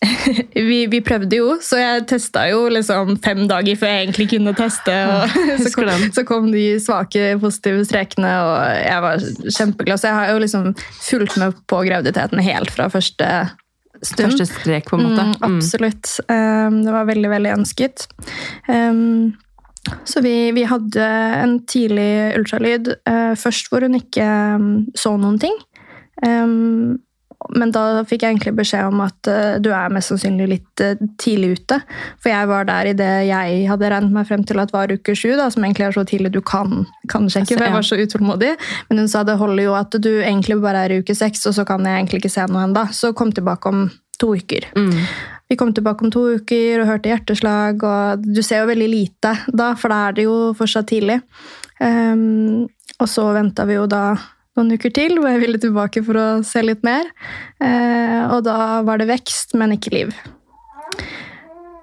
vi, 0.54 0.86
vi 0.88 1.00
prøvde 1.04 1.36
jo, 1.36 1.56
så 1.60 1.76
jeg 1.76 2.04
testa 2.08 2.46
jo 2.48 2.62
liksom 2.72 3.18
fem 3.24 3.42
dager 3.50 3.76
før 3.76 3.90
jeg 3.92 4.06
egentlig 4.06 4.26
kunne 4.32 4.54
teste. 4.56 4.94
Så, 5.60 5.72
kom, 5.74 5.90
så 6.16 6.24
kom 6.24 6.46
de 6.52 6.64
svake 6.80 7.34
positive 7.42 7.84
strekene, 7.84 8.30
og 8.46 8.54
jeg 8.80 9.02
var 9.04 9.24
kjempeglad. 9.58 10.00
Så 10.00 10.08
jeg 10.08 10.16
har 10.16 10.30
jo 10.32 10.40
liksom 10.40 10.70
fulgt 11.04 11.36
med 11.40 11.58
på 11.68 11.82
graviditeten 11.84 12.40
helt 12.44 12.72
fra 12.72 12.88
første 12.92 13.28
stund. 14.00 14.32
Første 14.32 14.48
strek, 14.48 14.88
på 14.88 14.96
en 14.96 15.06
måte. 15.10 15.26
Mm, 15.28 15.36
absolutt. 15.50 16.14
Um, 16.32 16.80
det 16.86 16.96
var 16.96 17.08
veldig, 17.10 17.30
veldig 17.34 17.52
ønsket. 17.58 18.06
Um, 18.70 19.36
så 20.08 20.22
vi, 20.24 20.34
vi 20.56 20.64
hadde 20.68 21.04
en 21.40 21.58
tidlig 21.68 22.38
ultralyd 22.38 22.94
uh, 23.08 23.36
først 23.38 23.70
hvor 23.70 23.84
hun 23.84 23.98
ikke 24.00 24.26
um, 24.56 24.72
så 24.96 25.14
noen 25.20 25.40
ting. 25.42 25.56
Um, 26.24 27.00
men 27.56 27.72
da 27.72 28.02
fikk 28.04 28.24
jeg 28.24 28.34
egentlig 28.34 28.52
beskjed 28.58 28.90
om 28.90 29.00
at 29.04 29.30
uh, 29.30 29.56
du 29.62 29.70
er 29.72 29.92
mest 29.92 30.12
sannsynlig 30.12 30.48
litt 30.50 30.82
uh, 30.84 31.00
tidlig 31.20 31.54
ute. 31.60 31.80
For 32.20 32.32
jeg 32.32 32.50
var 32.50 32.68
der 32.68 32.90
i 32.90 32.94
det 32.96 33.10
jeg 33.30 33.64
hadde 33.70 33.90
regnet 33.92 34.14
meg 34.14 34.28
frem 34.28 34.44
til 34.46 34.60
at 34.62 34.74
var 34.74 34.92
uke 34.92 35.14
sju, 35.16 35.32
da, 35.38 35.48
som 35.52 35.64
egentlig 35.64 35.88
er 35.88 35.96
så 35.96 36.04
tidlig 36.08 36.34
du 36.36 36.40
kan, 36.44 36.84
kan 37.10 37.28
sjekke. 37.32 37.56
For 37.56 37.66
jeg 37.66 37.76
var 37.78 37.88
så 37.88 37.98
utålmodig. 38.00 38.52
Men 38.90 39.02
hun 39.02 39.10
sa 39.10 39.24
det 39.26 39.38
holder 39.40 39.66
jo 39.66 39.76
at 39.78 39.96
du 39.96 40.12
egentlig 40.20 40.60
bare 40.62 40.86
er 40.86 40.94
i 40.94 41.00
uke 41.00 41.16
seks, 41.16 41.46
og 41.48 41.56
så 41.56 41.66
kan 41.68 41.86
jeg 41.86 42.02
egentlig 42.02 42.22
ikke 42.22 42.34
se 42.36 42.46
noe 42.50 42.66
ennå. 42.68 42.86
Så 42.96 43.14
kom 43.16 43.32
tilbake 43.34 43.72
om 43.72 43.86
to 44.20 44.34
uker. 44.36 44.68
Mm. 44.76 44.98
Vi 45.50 45.56
kom 45.56 45.72
tilbake 45.74 46.04
om 46.04 46.12
to 46.14 46.26
uker 46.36 46.82
og 46.82 46.90
hørte 46.92 47.10
hjerteslag, 47.10 47.80
og 47.82 48.26
du 48.26 48.42
ser 48.46 48.62
jo 48.62 48.68
veldig 48.70 48.90
lite 48.92 49.32
da, 49.48 49.72
for 49.80 49.90
da 49.90 50.02
er 50.08 50.18
det 50.18 50.28
jo 50.28 50.36
fortsatt 50.58 50.90
tidlig. 50.92 51.18
Um, 51.80 52.68
og 53.00 53.08
så 53.08 53.24
venta 53.32 53.64
vi 53.66 53.78
jo 53.78 53.88
da 53.90 54.12
noen 54.60 54.76
uker 54.76 54.92
til, 54.94 55.16
hvor 55.18 55.32
jeg 55.32 55.42
ville 55.42 55.60
tilbake 55.60 56.04
for 56.06 56.20
å 56.20 56.26
se 56.46 56.62
litt 56.64 56.84
mer. 56.86 57.08
Eh, 57.64 58.20
og 58.30 58.44
da 58.46 58.82
var 58.86 59.00
det 59.00 59.08
vekst, 59.10 59.56
men 59.58 59.74
ikke 59.76 59.94
liv. 59.94 60.12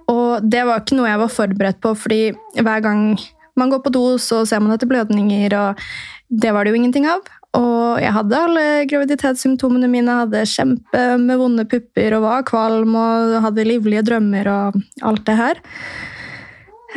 Og 0.08 0.46
det 0.46 0.64
var 0.68 0.84
ikke 0.84 1.00
noe 1.00 1.10
jeg 1.10 1.22
var 1.24 1.34
forberedt 1.34 1.82
på, 1.84 1.96
fordi 1.98 2.22
hver 2.56 2.84
gang 2.86 3.10
man 3.58 3.74
går 3.74 3.82
på 3.84 3.94
do, 3.96 4.06
så 4.22 4.44
ser 4.48 4.62
man 4.64 4.76
etter 4.76 4.90
blødninger, 4.90 5.56
og 5.58 5.82
det 6.30 6.54
var 6.54 6.64
det 6.64 6.74
jo 6.74 6.80
ingenting 6.80 7.08
av. 7.10 7.26
Og 7.58 7.98
jeg 8.04 8.14
hadde 8.14 8.40
alle 8.44 8.66
graviditetssymptomene 8.92 9.90
mine, 9.90 10.20
hadde 10.22 10.46
kjempe 10.52 11.04
med 11.22 11.40
vonde 11.40 11.66
pupper 11.70 12.18
og 12.18 12.26
var 12.28 12.46
kvalm 12.48 12.94
og 13.00 13.38
hadde 13.48 13.66
livlige 13.66 14.06
drømmer 14.06 14.50
og 14.52 14.78
alt 15.08 15.24
det 15.28 15.38
her. 15.40 15.62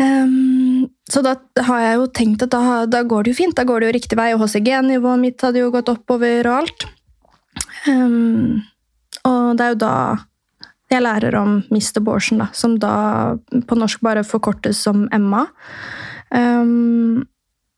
Um, 0.01 0.91
så 1.11 1.23
da 1.27 1.35
har 1.67 1.83
jeg 1.83 1.99
jo 1.99 2.07
tenkt 2.15 2.45
at 2.47 2.53
da, 2.55 2.85
da, 2.87 3.03
går 3.03 3.27
det 3.27 3.33
jo 3.33 3.41
fint, 3.43 3.57
da 3.59 3.67
går 3.67 3.83
det 3.83 3.89
jo 3.89 3.97
riktig 3.99 4.19
vei, 4.19 4.31
og 4.35 4.45
HCG-nivået 4.45 5.23
mitt 5.23 5.43
hadde 5.43 5.63
jo 5.63 5.73
gått 5.75 5.91
oppover 5.91 6.47
og 6.47 6.63
alt. 6.63 6.87
Um, 7.89 8.61
og 9.27 9.57
det 9.59 9.65
er 9.65 9.75
jo 9.75 9.81
da 9.83 9.95
jeg 10.91 11.05
lærer 11.05 11.37
om 11.39 11.61
mist 11.71 11.99
abortion, 11.99 12.43
da, 12.43 12.49
som 12.55 12.77
da 12.83 12.95
på 13.67 13.79
norsk 13.79 14.03
bare 14.07 14.25
forkortes 14.27 14.81
som 14.87 15.07
Emma. 15.15 15.47
Um, 16.31 17.27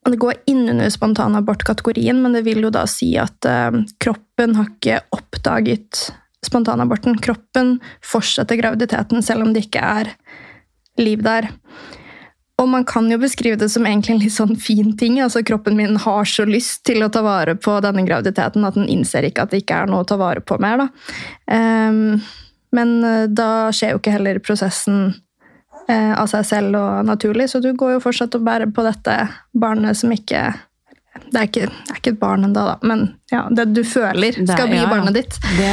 det 0.08 0.18
går 0.20 0.40
innunder 0.50 0.90
spontanabortkategorien, 0.92 2.18
men 2.22 2.34
det 2.36 2.44
vil 2.48 2.64
jo 2.66 2.72
da 2.74 2.84
si 2.90 3.12
at 3.20 3.48
uh, 3.48 3.82
kroppen 4.02 4.56
har 4.58 4.72
ikke 4.72 5.00
oppdaget 5.14 6.08
spontanaborten. 6.44 7.20
Kroppen 7.22 7.76
fortsetter 8.04 8.58
graviditeten 8.60 9.22
selv 9.24 9.46
om 9.46 9.52
det 9.54 9.68
ikke 9.68 9.84
er 9.84 10.14
liv 11.00 11.22
der. 11.24 11.52
Og 12.60 12.68
man 12.68 12.84
kan 12.86 13.08
jo 13.10 13.18
beskrive 13.18 13.56
det 13.58 13.70
som 13.72 13.86
egentlig 13.88 14.14
en 14.14 14.22
litt 14.22 14.34
sånn 14.34 14.54
fin 14.60 14.92
ting. 14.98 15.18
altså 15.24 15.42
Kroppen 15.46 15.76
min 15.78 15.96
har 15.96 16.28
så 16.28 16.44
lyst 16.46 16.84
til 16.86 17.02
å 17.02 17.10
ta 17.10 17.22
vare 17.24 17.56
på 17.56 17.78
denne 17.82 18.04
graviditeten 18.06 18.66
at 18.68 18.76
den 18.78 18.90
innser 18.92 19.26
ikke 19.26 19.46
at 19.46 19.54
det 19.54 19.62
ikke 19.64 19.82
er 19.82 19.90
noe 19.90 20.04
å 20.04 20.08
ta 20.08 20.18
vare 20.20 20.44
på 20.44 20.60
mer. 20.62 20.84
da. 20.84 20.88
Um, 21.48 22.20
men 22.72 22.94
da 23.34 23.72
skjer 23.74 23.94
jo 23.94 24.00
ikke 24.00 24.14
heller 24.14 24.38
prosessen 24.44 25.00
uh, 25.88 26.12
av 26.14 26.28
seg 26.30 26.44
selv 26.48 26.78
og 26.78 27.08
naturlig, 27.08 27.48
så 27.50 27.60
du 27.60 27.72
går 27.76 27.96
jo 27.96 28.04
fortsatt 28.04 28.36
og 28.38 28.44
bærer 28.46 28.70
på 28.72 28.84
dette 28.86 29.16
barnet 29.52 29.98
som 29.98 30.12
ikke 30.14 30.52
det 31.32 31.38
er 31.38 31.48
ikke, 31.48 31.66
det 31.68 31.92
er 31.92 31.98
ikke 32.00 32.12
et 32.14 32.20
barn 32.20 32.44
ennå, 32.46 32.62
da, 32.64 32.76
men 32.88 33.02
ja, 33.32 33.44
det 33.52 33.66
du 33.76 33.82
føler 33.84 34.36
skal 34.36 34.68
bli 34.68 34.78
ja, 34.78 34.86
ja. 34.86 34.90
barnet 34.90 35.16
ditt. 35.16 35.36
Det, 35.58 35.72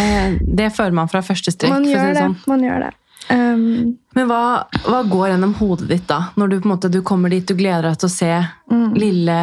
det 0.60 0.68
føler 0.76 0.96
man 1.00 1.12
fra 1.12 1.22
første 1.24 1.54
strekk. 1.56 1.72
Man 1.72 1.88
gjør 1.88 2.12
det. 2.12 2.24
sånn. 2.26 2.36
Man 2.52 2.66
gjør 2.68 2.84
det. 2.86 2.90
Um, 3.30 3.98
Men 4.18 4.26
hva, 4.26 4.66
hva 4.88 5.04
går 5.06 5.28
gjennom 5.30 5.52
hodet 5.60 5.88
ditt 5.92 6.08
da? 6.10 6.32
Når 6.40 6.50
du 6.50 6.56
på 6.60 6.66
en 6.66 6.72
måte 6.74 6.90
du 6.90 7.02
kommer 7.06 7.30
dit, 7.30 7.46
du 7.46 7.54
gleder 7.54 7.86
deg 7.92 8.00
til 8.02 8.10
å 8.10 8.14
se 8.14 8.32
Mm. 8.70 8.94
lille 8.98 9.36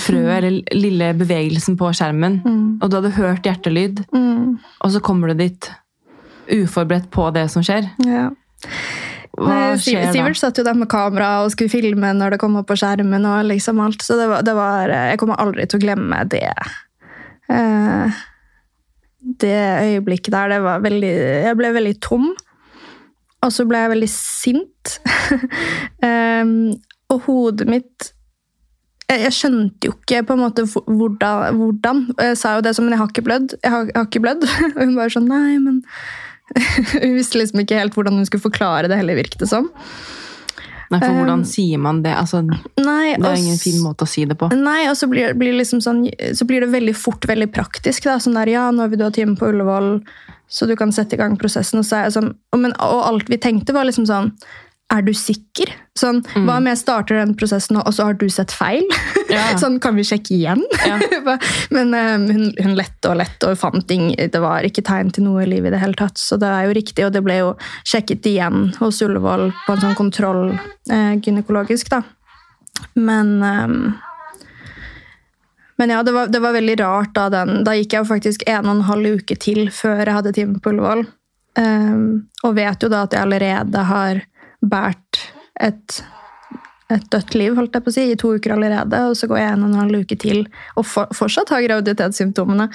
frøet, 0.00 0.36
eller 0.38 0.74
lille 0.76 1.08
bevegelsen 1.14 1.76
på 1.76 1.90
skjermen, 1.92 2.38
og 2.80 2.90
du 2.90 2.96
hadde 2.96 3.10
hørt 3.16 3.44
hjertelyd, 3.44 4.04
mm, 4.12 4.58
og 4.80 4.90
så 4.90 5.00
kommer 5.04 5.28
du 5.28 5.34
dit 5.42 5.70
uforberedt 6.48 7.10
på 7.10 7.26
det 7.34 7.50
som 7.52 7.62
skjer. 7.62 7.90
ja. 8.04 8.30
Nei? 9.34 9.74
Sivert 9.82 10.38
satt 10.38 10.56
jo 10.56 10.62
der 10.64 10.76
med 10.78 10.88
kamera 10.88 11.42
og 11.44 11.50
skulle 11.50 11.68
filme 11.72 12.12
når 12.14 12.30
det 12.36 12.38
kom 12.40 12.54
opp 12.56 12.68
på 12.68 12.76
skjermen. 12.78 13.24
og 13.26 13.44
liksom 13.48 13.80
alt, 13.82 14.00
Så 14.00 14.14
det 14.16 14.28
var, 14.28 14.42
det 14.42 14.54
var 14.54 14.88
Jeg 14.88 15.18
kommer 15.18 15.36
aldri 15.42 15.66
til 15.66 15.80
å 15.80 15.82
glemme 15.82 16.28
det. 16.28 16.54
Uh, 17.50 18.12
det 19.40 19.56
øyeblikket 19.82 20.30
der, 20.32 20.48
det 20.48 20.62
var 20.62 20.78
veldig 20.84 21.12
Jeg 21.48 21.56
ble 21.56 21.72
veldig 21.72 22.00
tom. 22.00 22.34
Og 23.44 23.52
så 23.52 23.66
ble 23.68 23.82
jeg 23.82 23.92
veldig 23.92 24.10
sint. 24.10 24.98
um, 26.04 26.72
og 27.12 27.26
hodet 27.28 27.68
mitt 27.68 28.14
jeg, 29.04 29.20
jeg 29.20 29.34
skjønte 29.36 29.88
jo 29.88 29.94
ikke 29.94 30.22
på 30.24 30.36
en 30.36 30.42
måte 30.42 30.64
hvordan, 30.64 31.58
hvordan. 31.60 32.04
Jeg 32.24 32.38
sa 32.40 32.54
jo 32.56 32.64
det 32.64 32.72
som 32.76 32.86
Men 32.86 32.96
jeg 32.96 33.02
har 33.02 33.10
ikke 33.12 33.26
blødd. 33.26 33.56
Jeg 33.60 33.74
har, 33.74 33.88
jeg 33.90 33.98
har 33.98 34.08
ikke 34.08 34.24
blødd. 34.24 34.46
Og 34.74 34.80
hun 34.80 34.94
bare 34.98 35.14
sånn 35.14 35.28
Nei, 35.30 35.58
men 35.62 35.82
Hun 37.02 37.16
visste 37.16 37.40
liksom 37.40 37.62
ikke 37.62 37.78
helt 37.78 37.94
hvordan 37.96 38.18
hun 38.20 38.26
skulle 38.28 38.44
forklare 38.44 38.88
det 38.90 38.98
heller, 39.00 39.16
virket 39.16 39.40
det 39.40 39.48
som. 39.48 39.70
Nei, 41.00 41.08
for 41.08 41.20
hvordan 41.20 41.42
Um, 41.44 41.48
sier 41.48 41.80
man 41.82 42.02
det? 42.04 42.12
Altså, 42.14 42.42
det 42.46 42.84
er 42.84 43.38
ingen 43.38 43.58
fin 43.60 43.80
måte 43.82 44.06
å 44.06 44.10
si 44.10 44.24
det 44.28 44.36
på. 44.40 44.50
Nei, 44.54 44.84
og 44.90 44.96
så 44.98 45.08
blir, 45.10 45.34
blir, 45.38 45.56
liksom 45.58 45.82
sånn, 45.84 46.04
så 46.34 46.46
blir 46.48 46.64
det 46.64 46.72
veldig 46.72 46.94
fort 46.96 47.26
veldig 47.28 47.50
praktisk. 47.54 48.06
Da. 48.06 48.18
Sånn 48.22 48.38
der, 48.38 48.52
ja, 48.54 48.68
nå 48.74 48.88
vil 48.92 49.00
du 49.00 49.06
ha 49.06 49.12
time 49.14 49.36
på 49.38 49.50
Ullevål, 49.52 49.98
så 50.48 50.68
du 50.70 50.76
kan 50.78 50.92
sette 50.94 51.16
i 51.16 51.20
gang 51.20 51.36
prosessen. 51.40 51.82
Og, 51.82 51.88
så 51.88 52.04
sånn, 52.14 52.32
og, 52.54 52.60
men, 52.60 52.76
og 52.82 53.02
alt 53.08 53.32
vi 53.32 53.40
tenkte, 53.42 53.74
var 53.76 53.88
liksom 53.88 54.06
sånn 54.08 54.32
Er 54.92 55.02
du 55.02 55.14
sikker? 55.16 55.70
Sånn, 55.98 56.20
Hva 56.44 56.58
om 56.58 56.66
jeg 56.68 56.78
starter 56.78 57.16
den 57.16 57.32
prosessen, 57.38 57.78
og 57.80 57.94
så 57.96 58.10
har 58.10 58.18
du 58.20 58.26
sett 58.30 58.52
feil? 58.52 58.84
Ja. 59.32 59.46
sånn, 59.62 59.78
Kan 59.82 59.96
vi 59.96 60.04
sjekke 60.06 60.34
igjen? 60.36 60.62
Ja. 60.84 60.98
men 61.74 61.94
um, 61.96 62.26
hun, 62.28 62.50
hun 62.60 62.74
lette 62.76 63.10
og 63.10 63.18
lette 63.22 63.50
og 63.50 63.58
fant 63.58 63.86
ting. 63.88 64.12
Det 64.14 64.42
var 64.42 64.66
ikke 64.66 64.84
tegn 64.86 65.10
til 65.14 65.26
noe 65.26 65.46
liv 65.48 65.64
i 65.64 65.72
det 65.72 65.80
hele 65.82 65.98
tatt. 65.98 66.20
Så 66.20 66.38
det 66.40 66.50
er 66.50 66.68
jo 66.68 66.76
riktig, 66.76 67.06
og 67.06 67.14
det 67.16 67.24
ble 67.24 67.40
jo 67.40 67.52
sjekket 67.88 68.28
igjen 68.28 68.74
hos 68.78 69.00
Ullevål 69.04 69.48
på 69.64 69.76
en 69.76 69.84
sånn 69.86 69.98
kontroll 69.98 70.52
eh, 70.52 71.14
gynekologisk, 71.16 71.90
da. 71.94 72.04
Men 72.98 73.38
um, 73.40 73.78
men 75.76 75.90
ja, 75.90 76.02
det 76.06 76.12
var, 76.14 76.28
det 76.30 76.38
var 76.38 76.54
veldig 76.54 76.76
rart 76.78 77.14
da 77.16 77.24
den 77.32 77.64
Da 77.66 77.74
gikk 77.74 77.96
jeg 77.96 78.04
jo 78.04 78.06
faktisk 78.06 78.44
en 78.46 78.68
og 78.68 78.76
en 78.76 78.88
halv 78.88 79.18
uke 79.18 79.36
til 79.40 79.66
før 79.74 80.04
jeg 80.04 80.16
hadde 80.16 80.32
time 80.36 80.60
på 80.62 80.70
Ullevål. 80.70 81.02
Um, 81.58 82.04
og 82.42 82.56
vet 82.56 82.82
jo 82.82 82.90
da 82.90 83.04
at 83.06 83.14
jeg 83.14 83.22
allerede 83.22 83.82
har 83.88 84.22
båret 84.70 85.22
et, 85.60 86.00
et 86.92 87.06
dødt 87.12 87.36
liv, 87.38 87.54
holdt 87.58 87.76
jeg 87.76 87.84
på 87.84 87.92
å 87.92 87.96
si, 87.96 88.08
i 88.10 88.18
to 88.20 88.34
uker 88.38 88.56
allerede. 88.56 89.04
Og 89.10 89.16
så 89.18 89.28
går 89.30 89.40
jeg 89.40 89.54
en 89.54 89.64
og 89.66 89.70
en 89.70 89.80
halv 89.84 90.04
uke 90.04 90.18
til 90.20 90.44
og 90.74 90.88
for, 90.88 91.14
fortsatt 91.16 91.52
har 91.54 91.64
graviditetssymptomene. 91.68 92.68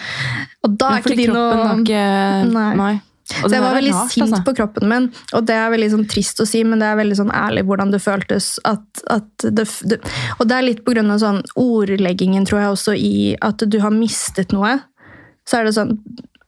Og 0.65 0.79
da 0.79 0.95
Ja, 0.95 0.97
er 0.97 1.03
ikke 1.03 1.13
fordi 1.13 1.29
de 1.29 1.35
noe 1.35 1.77
ikke 1.81 2.07
Nei. 2.55 2.71
Nei. 2.79 2.95
Så 3.29 3.51
jeg 3.53 3.61
var 3.61 3.75
veldig 3.77 3.91
rart, 3.93 4.11
sint 4.11 4.25
altså. 4.25 4.39
på 4.45 4.53
kroppen 4.57 4.89
min, 4.89 5.03
og 5.37 5.43
det 5.45 5.53
er 5.53 5.69
veldig 5.69 5.89
sånn 5.93 6.05
trist 6.09 6.39
å 6.41 6.47
si, 6.49 6.63
men 6.65 6.81
det 6.81 6.87
er 6.89 6.97
veldig 6.97 7.17
sånn 7.19 7.33
ærlig 7.35 7.61
hvordan 7.67 7.91
det 7.93 7.99
føltes. 8.01 8.47
At, 8.65 9.03
at 9.05 9.45
det, 9.45 9.67
det, 9.85 9.99
og 10.39 10.49
det 10.49 10.55
er 10.57 10.65
litt 10.65 10.81
på 10.85 10.95
grunn 10.95 11.13
av 11.13 11.21
sånn 11.21 11.43
ordleggingen, 11.59 12.47
tror 12.49 12.63
jeg 12.63 12.73
også, 12.73 12.95
i 12.97 13.35
at 13.45 13.61
du 13.69 13.77
har 13.83 13.93
mistet 13.93 14.55
noe. 14.55 14.79
Så 15.45 15.59
er 15.59 15.69
det 15.69 15.75
sånn 15.77 15.93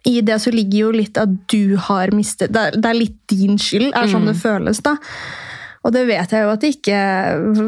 I 0.09 0.21
det 0.25 0.39
så 0.41 0.51
ligger 0.53 0.87
jo 0.87 0.91
litt 0.95 1.17
at 1.21 1.29
du 1.51 1.77
har 1.77 2.09
mistet 2.15 2.49
Det 2.53 2.61
er, 2.61 2.77
det 2.81 2.89
er 2.89 2.97
litt 2.97 3.19
din 3.29 3.59
skyld, 3.61 3.91
er 3.93 4.09
sånn 4.09 4.25
det 4.29 4.37
føles, 4.39 4.81
da. 4.85 4.95
Og 5.81 5.93
det 5.95 6.03
vet 6.05 6.33
jeg 6.33 6.45
jo 6.45 6.49
at 6.53 6.61
det 6.61 6.73
ikke 6.75 6.97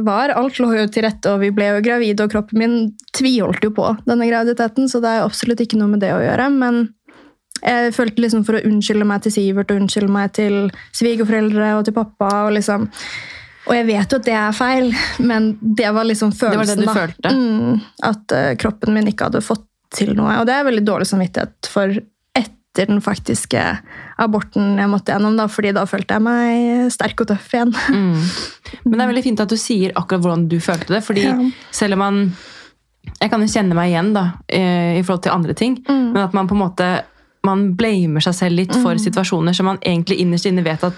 var. 0.06 0.34
Alt 0.38 0.60
lå 0.62 0.70
jo 0.78 0.86
til 0.94 1.06
rette, 1.08 1.32
og 1.34 1.42
vi 1.42 1.50
ble 1.54 1.72
jo 1.72 1.84
gravide, 1.86 2.26
og 2.26 2.34
kroppen 2.34 2.62
min 2.62 2.76
tviholdt 3.18 3.66
jo 3.66 3.72
på 3.74 3.88
denne 4.06 4.28
graviditeten, 4.30 4.90
så 4.90 5.02
det 5.02 5.16
er 5.16 5.26
absolutt 5.26 5.64
ikke 5.66 5.80
noe 5.82 5.96
med 5.96 6.04
det 6.06 6.12
å 6.14 6.22
gjøre. 6.22 6.50
Men 6.54 6.84
jeg 7.64 7.94
følte 7.96 8.22
liksom 8.22 8.44
for 8.46 8.60
å 8.60 8.64
unnskylde 8.70 9.08
meg 9.10 9.24
til 9.26 9.34
Sivert 9.34 9.74
og 9.74 9.82
unnskylde 9.82 10.14
meg 10.14 10.34
til 10.38 10.58
svigerforeldre 10.94 11.72
og 11.80 11.88
til 11.88 11.98
pappa. 11.98 12.30
Og 12.46 12.58
liksom 12.60 12.90
og 13.64 13.78
jeg 13.78 13.88
vet 13.88 14.12
jo 14.12 14.20
at 14.20 14.26
det 14.28 14.34
er 14.36 14.56
feil, 14.56 14.90
men 15.24 15.54
det 15.62 15.92
var 15.96 16.08
liksom 16.08 16.34
var 16.36 16.52
det 16.52 16.58
følelsen. 16.58 16.82
du 16.82 16.88
da. 16.90 16.96
følte? 16.98 17.32
Mm, 17.32 17.78
at 18.10 18.36
eh, 18.36 18.50
kroppen 18.60 18.98
min 18.98 19.08
ikke 19.08 19.30
hadde 19.30 19.44
fått 19.46 19.64
til 19.94 20.12
noe. 20.18 20.36
Og 20.42 20.50
det 20.50 20.58
er 20.58 20.68
veldig 20.68 20.84
dårlig 20.84 21.08
samvittighet 21.08 21.70
for 21.72 21.96
etter 22.74 22.90
den 22.90 23.02
faktiske 23.06 23.62
aborten 24.18 24.80
jeg 24.82 24.90
måtte 24.90 25.14
gjennom. 25.14 25.36
da, 25.38 25.46
fordi 25.48 25.74
da 25.76 25.84
følte 25.86 26.16
jeg 26.18 26.24
meg 26.26 26.92
sterk 26.94 27.22
og 27.22 27.28
tøff 27.30 27.52
igjen. 27.54 27.74
Mm. 27.94 28.24
Men 28.86 28.98
det 28.98 29.04
er 29.06 29.12
veldig 29.14 29.24
fint 29.28 29.44
at 29.44 29.50
du 29.54 29.58
sier 29.62 29.94
akkurat 29.96 30.24
hvordan 30.26 30.48
du 30.50 30.58
følte 30.60 30.88
det. 30.96 31.04
fordi 31.06 31.22
Ja. 31.28 31.38
selv 31.72 31.94
om 31.94 32.00
man 32.00 32.36
Jeg 33.22 33.30
kan 33.30 33.42
jo 33.42 33.48
kjenne 33.48 33.76
meg 33.76 33.92
igjen 33.92 34.14
da, 34.14 34.32
eh, 34.48 34.98
i 34.98 35.02
forhold 35.04 35.24
til 35.24 35.32
andre 35.34 35.54
ting, 35.54 35.76
Mm. 35.88 36.14
men 36.14 36.18
at 36.24 36.34
man 36.34 36.48
på 36.48 36.54
en 36.56 36.62
måte 36.72 37.04
man 37.44 37.74
blamer 37.76 38.22
seg 38.22 38.34
selv 38.34 38.56
litt 38.56 38.72
for 38.74 38.94
Mm. 38.96 39.00
situasjoner 39.00 39.54
som 39.54 39.66
man 39.66 39.78
egentlig 39.80 40.20
innerst 40.20 40.46
inne 40.46 40.64
vet 40.64 40.82
at 40.84 40.94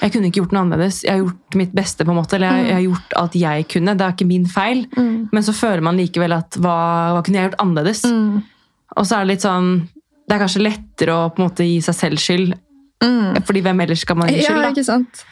jeg 0.00 0.12
kunne 0.12 0.24
ikke 0.30 0.40
gjort 0.42 0.52
noe 0.52 0.62
annerledes. 0.64 1.02
Jeg 1.04 1.12
har 1.12 1.24
gjort 1.24 1.54
mitt 1.54 1.74
beste, 1.74 2.04
på 2.04 2.10
en 2.10 2.16
måte, 2.16 2.32
eller 2.34 2.48
jeg, 2.50 2.66
jeg 2.66 2.74
har 2.74 2.82
gjort 2.94 3.12
alt 3.16 3.32
jeg 3.34 3.68
kunne. 3.68 3.96
Det 3.96 4.00
er 4.00 4.12
ikke 4.12 4.26
min 4.26 4.46
feil. 4.46 4.86
Mm. 4.96 5.28
Men 5.32 5.42
så 5.42 5.52
føler 5.52 5.82
man 5.82 5.96
likevel 5.98 6.32
at 6.32 6.50
hva, 6.52 7.12
hva 7.12 7.22
kunne 7.22 7.34
jeg 7.36 7.50
gjort 7.50 7.60
annerledes? 7.60 8.02
Mm. 8.04 8.42
Og 8.96 9.04
så 9.04 9.16
er 9.16 9.24
det 9.26 9.28
litt 9.28 9.42
sånn 9.42 9.88
Det 10.24 10.36
er 10.36 10.40
kanskje 10.46 10.64
lettere 10.64 11.14
å 11.14 11.28
på 11.34 11.42
en 11.42 11.48
måte 11.50 11.66
gi 11.68 11.80
seg 11.84 11.94
selv 11.98 12.22
skyld. 12.22 12.54
Mm. 13.04 13.42
Fordi 13.44 13.60
hvem 13.66 13.80
ellers 13.84 14.00
skal 14.06 14.16
man 14.16 14.28
gi 14.32 14.40
skyld, 14.42 14.62
da? 14.62 14.70
ikke 14.72 14.86
sant? 14.86 15.24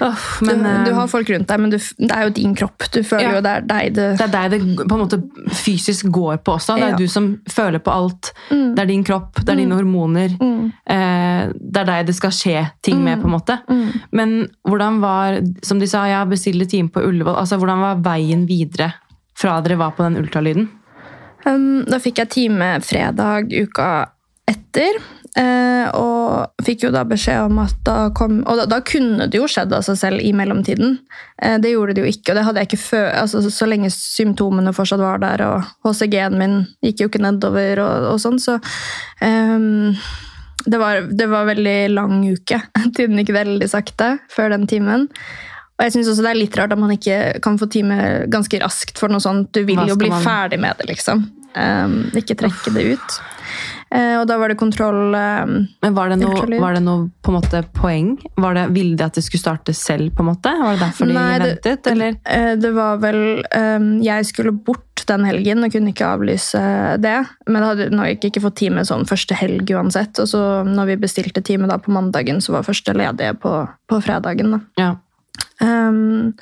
Oh, 0.00 0.16
men, 0.48 0.62
du, 0.64 0.68
du 0.88 0.94
har 0.96 1.08
folk 1.12 1.28
rundt 1.28 1.44
deg, 1.50 1.60
men 1.60 1.72
du, 1.74 1.76
det 1.76 2.14
er 2.16 2.22
jo 2.24 2.30
din 2.32 2.54
kropp. 2.56 2.86
Du 2.88 3.02
føler 3.04 3.26
Ja. 3.26 3.32
jo 3.36 3.42
det 3.44 3.50
er 3.52 3.66
deg 3.68 3.90
det 3.98 4.06
det 4.16 4.24
er 4.24 4.30
deg 4.32 4.54
det 4.54 4.60
på 4.88 4.96
en 4.96 5.02
måte 5.02 5.18
fysisk 5.52 6.08
går 6.08 6.38
på 6.40 6.54
også. 6.56 6.78
Det 6.80 6.86
er 6.86 6.94
Ja. 6.94 6.96
du 6.96 7.06
som 7.12 7.26
føler 7.52 7.82
på 7.84 7.92
alt. 7.92 8.30
Mm. 8.48 8.74
Det 8.74 8.80
er 8.82 8.88
din 8.88 9.04
kropp, 9.04 9.42
det 9.44 9.52
er 9.52 9.60
dine 9.60 9.76
hormoner. 9.76 10.32
Mm. 10.40 10.72
Eh, 10.88 11.52
det 11.52 11.82
er 11.82 11.90
deg 11.92 12.06
det 12.08 12.16
skal 12.16 12.32
skje 12.32 12.64
ting 12.82 13.04
med, 13.04 13.20
på 13.20 13.28
en 13.28 13.36
måte. 13.36 13.58
Mm. 13.68 14.00
Men 14.16 14.34
hvordan 14.64 15.00
var, 15.04 15.36
som 15.62 15.78
de 15.78 15.86
sa, 15.86 16.06
jeg 16.08 16.32
bestilte 16.32 16.70
time 16.72 16.88
på 16.88 17.04
Ullevål. 17.04 17.36
Altså, 17.36 17.60
hvordan 17.60 17.84
var 17.84 18.00
veien 18.00 18.46
videre 18.48 18.94
fra 19.36 19.60
dere 19.60 19.76
var 19.84 19.92
på 19.92 20.08
den 20.08 20.16
ultralyden? 20.16 20.70
Um, 21.46 21.84
da 21.88 22.00
fikk 22.02 22.20
jeg 22.20 22.34
time 22.34 22.74
fredag 22.84 23.52
uka 23.54 23.90
etter. 24.50 25.00
eh, 25.38 25.86
og 25.94 26.64
fikk 26.66 26.88
jo 26.88 26.90
da 26.90 27.04
beskjed 27.06 27.44
om 27.46 27.60
at 27.62 27.76
da 27.86 28.08
kom 28.16 28.40
Og 28.40 28.56
da, 28.58 28.64
da 28.66 28.80
kunne 28.82 29.28
det 29.30 29.38
jo 29.38 29.46
skjedd 29.50 29.70
av 29.76 29.84
seg 29.86 29.98
selv 30.00 30.24
i 30.26 30.32
mellomtiden. 30.34 30.96
Eh, 31.42 31.56
det 31.62 31.70
gjorde 31.70 31.94
det 31.94 32.02
jo 32.02 32.10
ikke, 32.10 32.32
og 32.32 32.38
det 32.38 32.46
hadde 32.48 32.64
jeg 32.64 32.70
ikke 32.70 32.82
før. 32.82 33.06
Altså, 33.22 33.42
så 33.46 33.68
lenge 33.70 33.92
symptomene 33.94 34.74
fortsatt 34.74 35.02
var 35.02 35.22
der, 35.22 35.44
og 35.46 35.70
HCG-en 35.86 36.38
min 36.40 36.56
gikk 36.82 37.04
jo 37.04 37.10
ikke 37.12 37.22
nedover 37.22 37.84
og, 37.84 38.08
og 38.14 38.18
sånn, 38.22 38.40
så 38.42 38.58
um, 39.22 39.94
det, 40.66 40.80
var, 40.82 41.06
det 41.06 41.30
var 41.30 41.46
veldig 41.48 41.78
lang 41.94 42.18
uke. 42.26 42.58
Tiden 42.96 43.22
gikk 43.22 43.34
veldig 43.36 43.70
sakte 43.70 44.16
før 44.34 44.56
den 44.56 44.66
timen. 44.70 45.08
Og 45.80 45.86
jeg 45.86 45.94
synes 45.94 46.10
også 46.12 46.24
det 46.26 46.30
er 46.34 46.36
litt 46.42 46.56
rart 46.60 46.74
at 46.74 46.78
man 46.78 46.92
ikke 46.92 47.18
kan 47.40 47.56
få 47.56 47.64
time 47.72 47.96
ganske 48.28 48.58
raskt 48.60 49.00
for 49.00 49.08
noe 49.08 49.22
sånt. 49.24 49.48
Du 49.56 49.62
vil 49.64 49.80
jo 49.88 49.96
bli 49.96 50.10
man- 50.12 50.20
ferdig 50.22 50.60
med 50.60 50.76
det, 50.76 50.90
liksom. 50.92 51.24
Um, 51.56 52.12
ikke 52.14 52.36
trekke 52.38 52.70
det 52.76 52.82
ut. 52.92 53.14
Uh, 53.90 54.20
og 54.20 54.26
da 54.30 54.36
var 54.38 54.52
det 54.52 54.58
kontroll 54.60 55.16
um, 55.16 55.54
Men 55.82 55.94
Var 55.96 56.12
det 56.12 56.18
noe, 56.20 56.44
var 56.62 56.76
det 56.76 56.82
noe 56.84 57.08
på 57.24 57.32
en 57.32 57.36
måte, 57.40 57.62
poeng? 57.74 58.12
Var 58.38 58.54
det, 58.54 58.66
ville 58.76 58.94
de 58.94 59.02
at 59.08 59.16
det 59.18 59.24
skulle 59.26 59.42
starte 59.42 59.74
selv? 59.74 60.12
på 60.14 60.22
en 60.22 60.28
måte? 60.28 60.52
Var 60.60 60.76
det 60.76 60.84
derfor 60.84 61.10
de 61.10 61.16
ventet? 61.16 61.64
det-? 61.64 61.90
Eller? 61.90 62.14
Uh, 62.22 62.54
Det 62.60 62.70
var 62.76 63.02
vel 63.02 63.42
um, 63.50 63.90
Jeg 64.04 64.28
skulle 64.30 64.52
bort 64.52 64.86
den 65.08 65.24
helgen 65.26 65.64
og 65.66 65.72
kunne 65.74 65.90
ikke 65.90 66.06
avlyse 66.06 66.60
det. 67.02 67.16
Men 67.48 67.62
jeg 67.64 67.70
hadde 67.72 67.96
nok 67.98 68.24
ikke 68.30 68.44
fått 68.44 68.60
time 68.60 68.84
sånn 68.86 69.08
første 69.10 69.34
helg 69.34 69.72
uansett. 69.74 70.20
Og 70.22 70.30
så 70.30 70.42
når 70.68 70.92
vi 70.92 71.00
bestilte 71.08 71.42
time 71.42 71.66
da 71.66 71.80
på 71.82 71.90
mandagen, 71.90 72.38
så 72.44 72.54
var 72.54 72.68
første 72.68 72.94
ledige 72.94 73.34
på, 73.42 73.56
på 73.90 74.02
fredagen. 74.04 74.54
da. 74.54 74.60
Ja. 74.78 74.90
Um, 75.60 76.32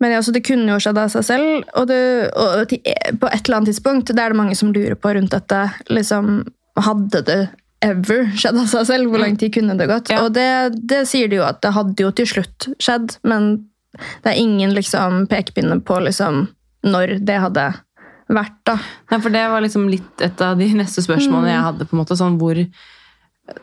men 0.00 0.14
altså, 0.16 0.32
det 0.32 0.40
kunne 0.46 0.70
jo 0.72 0.78
skjedd 0.80 0.98
av 1.02 1.10
seg 1.12 1.24
selv. 1.28 1.64
Og, 1.76 1.86
det, 1.90 1.98
og 2.40 2.62
til, 2.70 2.80
på 3.20 3.28
et 3.28 3.42
eller 3.44 3.58
annet 3.58 3.68
tidspunkt, 3.74 4.12
det 4.16 4.22
er 4.22 4.32
det 4.32 4.38
mange 4.40 4.56
som 4.56 4.70
lurer 4.72 4.96
på 4.96 5.12
rundt 5.16 5.34
dette, 5.34 5.58
liksom, 5.92 6.38
hadde 6.80 7.20
det 7.28 7.40
ever 7.84 8.30
skjedd 8.36 8.56
av 8.62 8.70
seg 8.72 8.86
selv? 8.88 9.10
Hvor 9.12 9.20
lang 9.20 9.36
tid 9.40 9.52
kunne 9.58 9.76
det 9.76 9.90
gått? 9.90 10.08
Ja. 10.12 10.22
Og 10.24 10.32
det, 10.36 10.46
det 10.88 11.02
sier 11.10 11.28
de 11.28 11.40
jo 11.42 11.44
at 11.44 11.60
det 11.64 11.74
hadde 11.76 12.06
jo 12.06 12.10
til 12.16 12.28
slutt 12.32 12.70
skjedd, 12.80 13.18
men 13.28 13.50
det 14.24 14.32
er 14.32 14.40
ingen 14.40 14.72
liksom, 14.76 15.26
pekepinne 15.28 15.80
på 15.84 16.00
liksom, 16.06 16.46
når 16.86 17.18
det 17.28 17.38
hadde 17.44 17.68
vært. 18.30 18.56
da. 18.68 18.78
Nei, 19.10 19.18
for 19.20 19.34
det 19.36 19.44
var 19.52 19.64
liksom 19.64 19.88
litt 19.92 20.24
et 20.24 20.40
av 20.46 20.56
de 20.60 20.68
neste 20.80 21.04
spørsmålene 21.04 21.50
Mm. 21.50 21.54
jeg 21.58 21.66
hadde. 21.68 21.88
på 21.90 21.96
en 21.96 22.02
måte, 22.04 22.16
sånn 22.16 22.40
hvor 22.40 22.60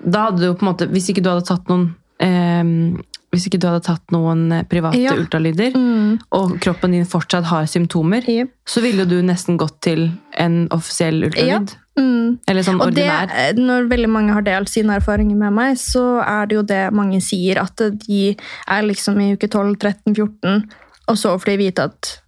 Da 0.03 0.25
hadde 0.27 0.41
du 0.43 0.49
på 0.53 0.65
en 0.65 0.73
måte 0.73 0.85
Hvis 0.91 1.05
ikke 1.13 1.21
du 1.23 1.29
hadde 1.31 1.45
tatt 1.47 1.69
noen 1.71 1.85
eh, 2.19 2.99
Hvis 3.33 3.47
ikke 3.49 3.59
du 3.59 3.67
hadde 3.67 3.83
tatt 3.83 4.13
noen 4.15 4.51
eh, 4.55 4.63
private 4.63 4.99
Ja. 5.01 5.11
ultralyder, 5.19 5.73
Mm. 5.75 6.19
og 6.31 6.59
kroppen 6.63 6.91
din 6.91 7.05
fortsatt 7.05 7.43
har 7.45 7.65
symptomer, 7.67 8.23
yep. 8.29 8.49
så 8.65 8.81
ville 8.81 9.05
du 9.05 9.21
nesten 9.21 9.57
gått 9.57 9.81
til 9.81 10.11
en 10.37 10.67
offisiell 10.71 11.23
ultralyd. 11.27 11.75
Mm. 11.99 12.39
Eller 12.47 12.61
sånn 12.63 12.79
Og 12.81 12.93
det, 12.93 13.09
når 13.57 13.89
veldig 13.89 14.09
mange 14.09 14.33
har 14.33 14.41
delt 14.43 14.69
sine 14.69 14.95
erfaringer 14.99 15.35
med 15.35 15.51
meg, 15.53 15.75
så 15.77 16.21
er 16.23 16.45
det 16.47 16.55
jo 16.55 16.61
det 16.63 16.93
mange 16.93 17.19
sier, 17.21 17.57
at 17.57 17.75
de 17.75 18.35
er 18.67 18.81
liksom 18.83 19.19
i 19.19 19.33
uke 19.35 19.49
12, 19.49 19.75
13, 19.77 20.13
14, 20.15 20.63
og 21.09 21.15
så 21.17 21.33
får 21.39 21.45
de 21.45 21.57
vite 21.57 21.79
at 21.83 22.19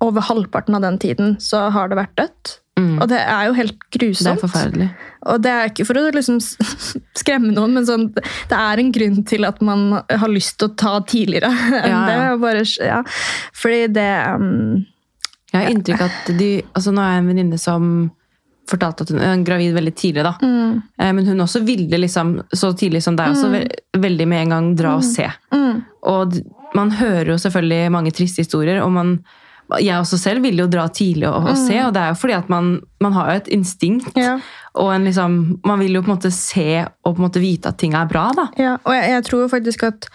over 0.00 0.20
halvparten 0.24 0.74
av 0.74 0.82
den 0.82 0.98
tiden 0.98 1.36
så 1.40 1.70
har 1.72 1.88
det 1.88 1.98
vært 1.98 2.14
dødt. 2.16 2.58
Mm. 2.78 2.98
Og 3.02 3.08
det 3.10 3.18
er 3.18 3.46
jo 3.48 3.54
helt 3.58 3.78
grusomt. 3.96 4.24
Det 4.28 4.32
er 4.36 4.42
forferdelig. 4.44 4.88
Og 5.32 5.40
det 5.42 5.50
er 5.52 5.70
ikke 5.72 5.86
for 5.88 5.98
å 5.98 6.04
liksom 6.14 6.36
skremme 7.20 7.50
noen, 7.56 7.74
men 7.74 7.86
sånn, 7.88 8.04
det 8.14 8.58
er 8.58 8.82
en 8.82 8.92
grunn 8.94 9.24
til 9.28 9.44
at 9.48 9.58
man 9.66 9.88
har 10.08 10.30
lyst 10.30 10.58
til 10.60 10.70
å 10.70 10.76
ta 10.78 10.92
tidligere 11.10 11.50
enn 11.82 11.90
Ja, 11.90 12.04
ja. 12.04 12.20
det. 12.30 12.38
Bare, 12.44 12.62
ja. 12.86 13.00
Fordi 13.58 13.80
det 13.96 14.06
um, 14.36 14.84
Jeg 15.52 15.58
har 15.64 15.72
inntrykk 15.74 16.04
av 16.06 16.12
at 16.12 16.30
de 16.38 16.50
altså 16.72 16.92
Nå 16.94 17.02
er 17.02 17.12
jeg 17.16 17.24
en 17.24 17.32
venninne 17.32 17.58
som 17.60 17.90
fortalte 18.68 19.06
at 19.06 19.10
hun 19.14 19.20
er 19.24 19.42
gravid 19.48 19.72
veldig 19.72 19.94
tidlig. 19.96 20.22
da. 20.26 20.34
mm, 20.44 20.82
Eh, 21.00 21.12
Men 21.16 21.24
hun 21.26 21.40
også 21.40 21.62
ville 21.64 21.96
liksom, 22.02 22.34
så 22.52 22.68
tidlig 22.76 23.00
som 23.02 23.16
deg, 23.16 23.32
også 23.32 23.48
ve 23.54 23.62
veldig 23.96 24.26
med 24.28 24.42
en 24.44 24.50
gang 24.52 24.66
dra 24.76 24.90
og 24.98 25.04
se. 25.08 25.24
mm, 25.54 25.78
Og 26.04 26.36
man 26.76 26.90
hører 26.92 27.30
jo 27.32 27.38
selvfølgelig 27.40 27.90
mange 27.94 28.12
triste 28.12 28.44
historier, 28.44 28.82
og 28.84 28.92
man, 28.92 29.14
jeg 29.76 30.00
også 30.00 30.16
selv 30.20 30.42
ville 30.44 30.64
jo 30.64 30.70
dra 30.72 30.86
tidlig 30.88 31.28
og, 31.28 31.50
og 31.50 31.58
se, 31.60 31.76
og 31.84 31.92
det 31.92 32.00
er 32.00 32.14
jo 32.14 32.18
fordi 32.22 32.36
at 32.38 32.48
man, 32.52 32.70
man 33.04 33.16
har 33.16 33.28
jo 33.28 33.42
et 33.42 33.50
instinkt, 33.52 34.16
ja. 34.16 34.38
og 34.80 34.94
en 34.94 35.04
liksom, 35.04 35.38
man 35.68 35.82
vil 35.82 35.98
jo 35.98 36.02
på 36.04 36.08
en 36.08 36.16
måte 36.16 36.32
se 36.32 36.70
og 36.86 37.12
på 37.12 37.18
en 37.18 37.26
måte 37.26 37.42
vite 37.42 37.72
at 37.72 37.80
ting 37.80 37.96
er 37.98 38.08
bra, 38.08 38.30
da. 38.36 38.48
Ja, 38.56 38.76
og 38.80 38.96
jeg, 38.96 39.10
jeg 39.12 39.26
tror 39.28 39.50
faktisk 39.52 39.84
at 39.90 40.08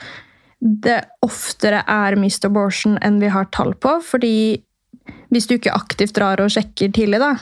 det 0.64 1.02
oftere 1.26 1.84
er 1.92 2.16
missed 2.20 2.46
abortion 2.48 2.96
enn 3.04 3.20
vi 3.22 3.32
har 3.34 3.50
tall 3.52 3.74
på. 3.76 3.98
Fordi 4.06 4.36
hvis 5.34 5.50
du 5.50 5.58
ikke 5.58 5.76
aktivt 5.76 6.16
drar 6.16 6.42
og 6.42 6.54
sjekker 6.54 6.94
tidlig, 6.96 7.20
da, 7.22 7.36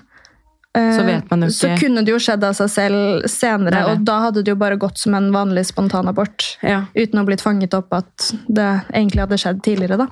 Så 0.72 1.04
vet 1.04 1.30
man 1.30 1.42
jo 1.44 1.50
så 1.52 1.74
kunne 1.80 2.04
det 2.06 2.14
jo 2.14 2.20
skjedd 2.22 2.46
av 2.48 2.54
seg 2.56 2.70
selv 2.72 3.26
senere. 3.28 3.74
Det 3.76 3.82
det. 3.82 3.96
Og 3.98 4.06
da 4.08 4.20
hadde 4.28 4.44
det 4.46 4.54
jo 4.54 4.60
bare 4.60 4.78
gått 4.80 5.02
som 5.02 5.18
en 5.18 5.28
vanlig 5.34 5.66
spontanabort. 5.68 6.46
Ja. 6.64 6.86
Uten 6.96 7.20
å 7.20 7.26
blitt 7.28 7.44
fanget 7.44 7.76
opp 7.76 7.92
at 7.98 8.30
det 8.48 8.70
egentlig 8.94 9.26
hadde 9.26 9.40
skjedd 9.42 9.60
tidligere. 9.66 9.98
da. 10.06 10.08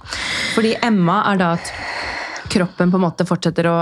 Fordi 0.56 0.76
Emma 0.84 1.22
er 1.32 1.40
da 1.40 1.54
at 1.56 1.72
kroppen 2.52 2.92
på 2.92 3.00
en 3.00 3.06
måte 3.06 3.28
fortsetter 3.30 3.70
å 3.72 3.78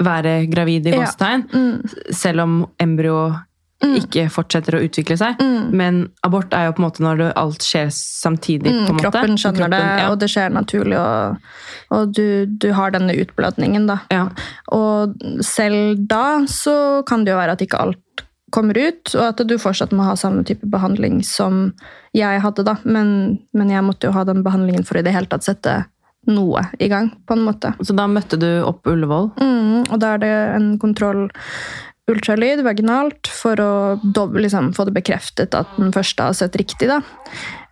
være 0.00 0.46
gravid 0.48 0.86
i 0.86 0.94
Ja. 0.94 1.10
Mm. 1.52 1.82
selv 2.14 2.40
om 2.40 2.66
embryo 2.78 3.34
ikke 3.78 4.24
fortsetter 4.32 4.74
å 4.74 4.80
utvikle 4.82 5.14
seg. 5.18 5.38
Mm. 5.38 5.70
Men 5.78 6.00
abort 6.26 6.54
er 6.56 6.66
jo 6.66 6.74
på 6.74 6.82
en 6.82 6.86
måte 6.88 7.04
når 7.04 7.22
alt 7.38 7.62
skjer 7.62 7.92
samtidig. 7.94 8.72
Mm, 8.72 8.80
på 8.80 8.90
en 8.90 8.96
måte. 8.98 9.04
kroppen 9.06 9.38
skjønner 9.38 9.72
det, 9.74 9.82
ja. 10.00 10.08
og 10.10 10.18
det 10.22 10.30
skjer 10.32 10.50
naturlig, 10.54 10.98
og, 10.98 11.38
og 11.94 12.16
du, 12.16 12.26
du 12.50 12.72
har 12.74 12.94
denne 12.94 13.14
utblødningen. 13.22 13.86
da. 13.90 14.00
Ja. 14.14 14.26
Og 14.74 15.14
selv 15.46 16.02
da 16.10 16.42
så 16.50 17.04
kan 17.06 17.24
det 17.24 17.34
jo 17.34 17.40
være 17.40 17.54
at 17.54 17.64
ikke 17.64 17.82
alt 17.86 18.26
kommer 18.50 18.78
ut, 18.80 19.12
og 19.14 19.24
at 19.26 19.44
du 19.44 19.58
fortsatt 19.60 19.92
må 19.94 20.06
ha 20.08 20.16
samme 20.16 20.42
type 20.48 20.66
behandling 20.72 21.20
som 21.26 21.68
jeg 22.16 22.42
hadde. 22.42 22.64
da. 22.66 22.78
Men, 22.82 23.38
men 23.52 23.70
jeg 23.70 23.84
måtte 23.86 24.08
jo 24.08 24.16
ha 24.16 24.24
den 24.26 24.42
behandlingen 24.46 24.88
for 24.88 24.98
i 24.98 25.04
det 25.06 25.14
hele 25.14 25.30
tatt 25.30 25.46
sette 25.46 25.82
noe 26.28 26.64
i 26.82 26.88
gang, 26.90 27.12
på 27.26 27.36
en 27.36 27.44
måte. 27.46 27.72
Så 27.80 27.94
da 27.96 28.08
møtte 28.10 28.36
du 28.40 28.48
opp 28.66 28.88
Ullevål. 28.88 29.30
Mm, 29.38 29.86
og 29.88 30.00
da 30.02 30.16
er 30.16 30.24
det 30.24 30.32
en 30.56 30.72
kontroll 30.80 31.28
ultralyd 32.08 32.62
vaginalt 32.66 33.28
for 33.30 33.60
å 33.60 33.72
liksom, 34.36 34.72
få 34.76 34.88
det 34.88 34.94
bekreftet 34.96 35.56
at 35.56 35.70
den 35.76 35.92
første 35.94 36.28
har 36.28 36.36
sett 36.36 36.56
riktig. 36.58 36.88
Da. 36.90 37.00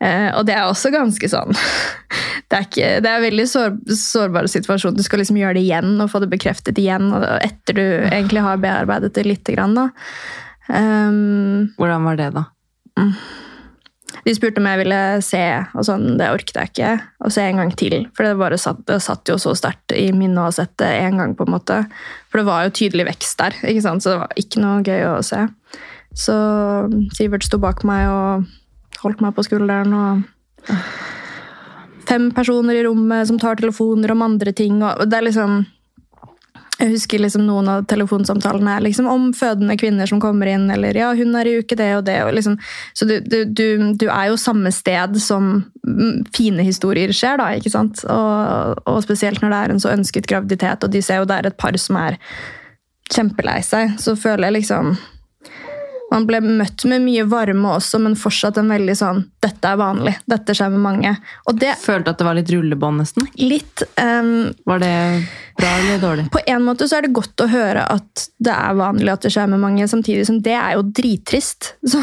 Eh, 0.01 0.29
og 0.37 0.46
det 0.49 0.57
er 0.57 0.66
også 0.68 0.92
ganske 0.92 1.31
sånn 1.33 1.55
Det 2.46 2.59
er, 2.59 2.66
ikke, 2.66 2.90
det 3.03 3.11
er 3.11 3.16
en 3.16 3.25
veldig 3.25 3.46
sår, 3.51 3.79
sårbar 3.99 4.46
situasjon. 4.51 4.94
Du 4.94 5.03
skal 5.03 5.18
liksom 5.22 5.38
gjøre 5.40 5.57
det 5.59 5.64
igjen 5.64 5.96
og 5.99 6.12
få 6.12 6.20
det 6.22 6.29
bekreftet 6.31 6.79
igjen 6.79 7.09
og 7.11 7.25
etter 7.40 7.75
du 7.75 7.83
egentlig 8.07 8.44
har 8.44 8.61
bearbeidet 8.62 9.16
det 9.16 9.25
lite 9.27 9.57
grann. 9.57 9.75
Da. 9.75 9.88
Um, 10.70 11.72
Hvordan 11.75 12.07
var 12.07 12.20
det, 12.20 12.31
da? 12.37 12.44
De 14.26 14.34
spurte 14.34 14.58
om 14.58 14.66
jeg 14.66 14.80
ville 14.80 15.00
se, 15.22 15.42
og 15.78 15.84
sånn, 15.86 16.16
det 16.18 16.32
orket 16.34 16.56
jeg 16.58 16.70
ikke. 16.72 16.92
å 17.22 17.30
se 17.30 17.44
en 17.46 17.60
gang 17.60 17.68
til. 17.78 17.94
For 18.16 18.26
det, 18.26 18.32
bare 18.40 18.58
satt, 18.58 18.80
det 18.88 18.98
satt 19.04 19.30
jo 19.30 19.36
så 19.38 19.52
sterkt 19.54 19.94
i 19.94 20.08
minnet 20.10 20.40
å 20.42 20.48
ha 20.48 20.54
sett 20.54 20.72
det 20.82 20.88
én 21.04 21.20
gang. 21.20 21.36
på 21.38 21.46
en 21.46 21.54
måte. 21.54 21.76
For 22.32 22.42
det 22.42 22.48
var 22.48 22.64
jo 22.66 22.74
tydelig 22.74 23.06
vekst 23.12 23.38
der, 23.38 23.54
ikke 23.62 23.84
sant? 23.84 24.02
så 24.02 24.16
det 24.16 24.22
var 24.24 24.40
ikke 24.42 24.64
noe 24.64 24.82
gøy 24.82 25.06
å 25.12 25.20
se. 25.26 25.44
Så 26.16 26.34
Sivert 27.14 27.46
sto 27.46 27.60
bak 27.62 27.84
meg 27.86 28.08
og 28.10 28.50
holdt 29.04 29.22
meg 29.22 29.36
på 29.36 29.46
skulderen. 29.46 29.94
og 29.94 30.74
Fem 32.10 32.32
personer 32.34 32.80
i 32.80 32.84
rommet 32.86 33.30
som 33.30 33.38
tar 33.38 33.60
telefoner 33.60 34.10
om 34.10 34.26
andre 34.26 34.52
ting. 34.52 34.82
og 34.82 35.06
det 35.06 35.20
er 35.20 35.28
liksom... 35.30 35.62
Jeg 36.76 36.92
husker 36.92 37.22
liksom 37.22 37.46
noen 37.46 37.70
av 37.72 37.86
telefonsamtalene 37.88 38.74
liksom 38.84 39.06
om 39.08 39.30
fødende 39.36 39.78
kvinner 39.80 40.08
som 40.10 40.20
kommer 40.20 40.50
inn, 40.52 40.66
eller 40.72 40.96
ja, 40.98 41.08
hun 41.16 41.32
er 41.40 41.48
i 41.48 41.54
uke 41.62 41.78
det 41.78 41.88
og 41.96 42.04
det. 42.04 42.18
Og 42.26 42.34
liksom, 42.36 42.58
så 42.92 43.08
du, 43.08 43.14
du, 43.24 43.38
du, 43.48 43.66
du 43.96 44.06
er 44.10 44.28
jo 44.28 44.36
samme 44.40 44.72
sted 44.74 45.16
som 45.24 45.64
mm, 45.86 46.26
fine 46.36 46.66
historier 46.66 47.14
skjer, 47.16 47.40
da. 47.40 47.48
ikke 47.56 47.72
sant? 47.72 48.04
Og, 48.12 48.82
og 48.84 49.00
spesielt 49.06 49.40
når 49.40 49.54
det 49.54 49.62
er 49.62 49.74
en 49.74 49.82
så 49.86 49.94
ønsket 49.94 50.28
graviditet, 50.28 50.84
og 50.84 50.92
de 50.92 51.00
ser 51.04 51.22
jo 51.22 51.28
det 51.30 51.40
er 51.40 51.48
et 51.48 51.58
par 51.60 51.80
som 51.80 51.96
er 52.02 52.20
kjempelei 53.12 53.62
seg, 53.64 53.96
så 54.02 54.16
føler 54.18 54.50
jeg 54.50 54.58
liksom 54.60 54.96
Man 56.12 56.26
ble 56.28 56.38
møtt 56.44 56.84
med 56.86 57.02
mye 57.02 57.24
varme 57.26 57.72
også, 57.76 57.98
men 58.02 58.14
fortsatt 58.18 58.60
en 58.60 58.70
veldig 58.70 58.94
sånn 58.98 59.24
'Dette 59.42 59.72
er 59.72 59.78
vanlig. 59.80 60.14
Dette 60.26 60.54
skjer 60.54 60.70
med 60.74 60.82
mange'. 60.84 61.16
Og 61.50 61.58
det 61.58 61.74
Følte 61.82 62.14
at 62.14 62.18
det 62.18 62.26
var 62.26 62.38
litt 62.38 62.50
rullebånd, 62.50 63.02
nesten. 63.02 63.26
litt 63.38 63.82
Um, 63.96 64.54
Var 64.66 64.78
det 64.78 64.94
bra 65.58 65.68
eller 65.68 65.98
dårlig? 65.98 66.30
På 66.30 66.40
en 66.46 66.62
måte 66.62 66.88
så 66.88 66.98
er 66.98 67.06
det 67.06 67.12
godt 67.16 67.42
å 67.42 67.48
høre 67.50 67.84
at 67.90 68.28
det 68.38 68.52
er 68.52 68.74
vanlig 68.78 69.12
at 69.12 69.26
det 69.26 69.32
skjer 69.34 69.48
med 69.50 69.60
mange, 69.60 69.88
samtidig 69.88 70.26
som 70.28 70.40
det 70.42 70.54
er 70.54 70.76
jo 70.76 70.82
drittrist. 70.82 71.74
Så, 71.90 72.00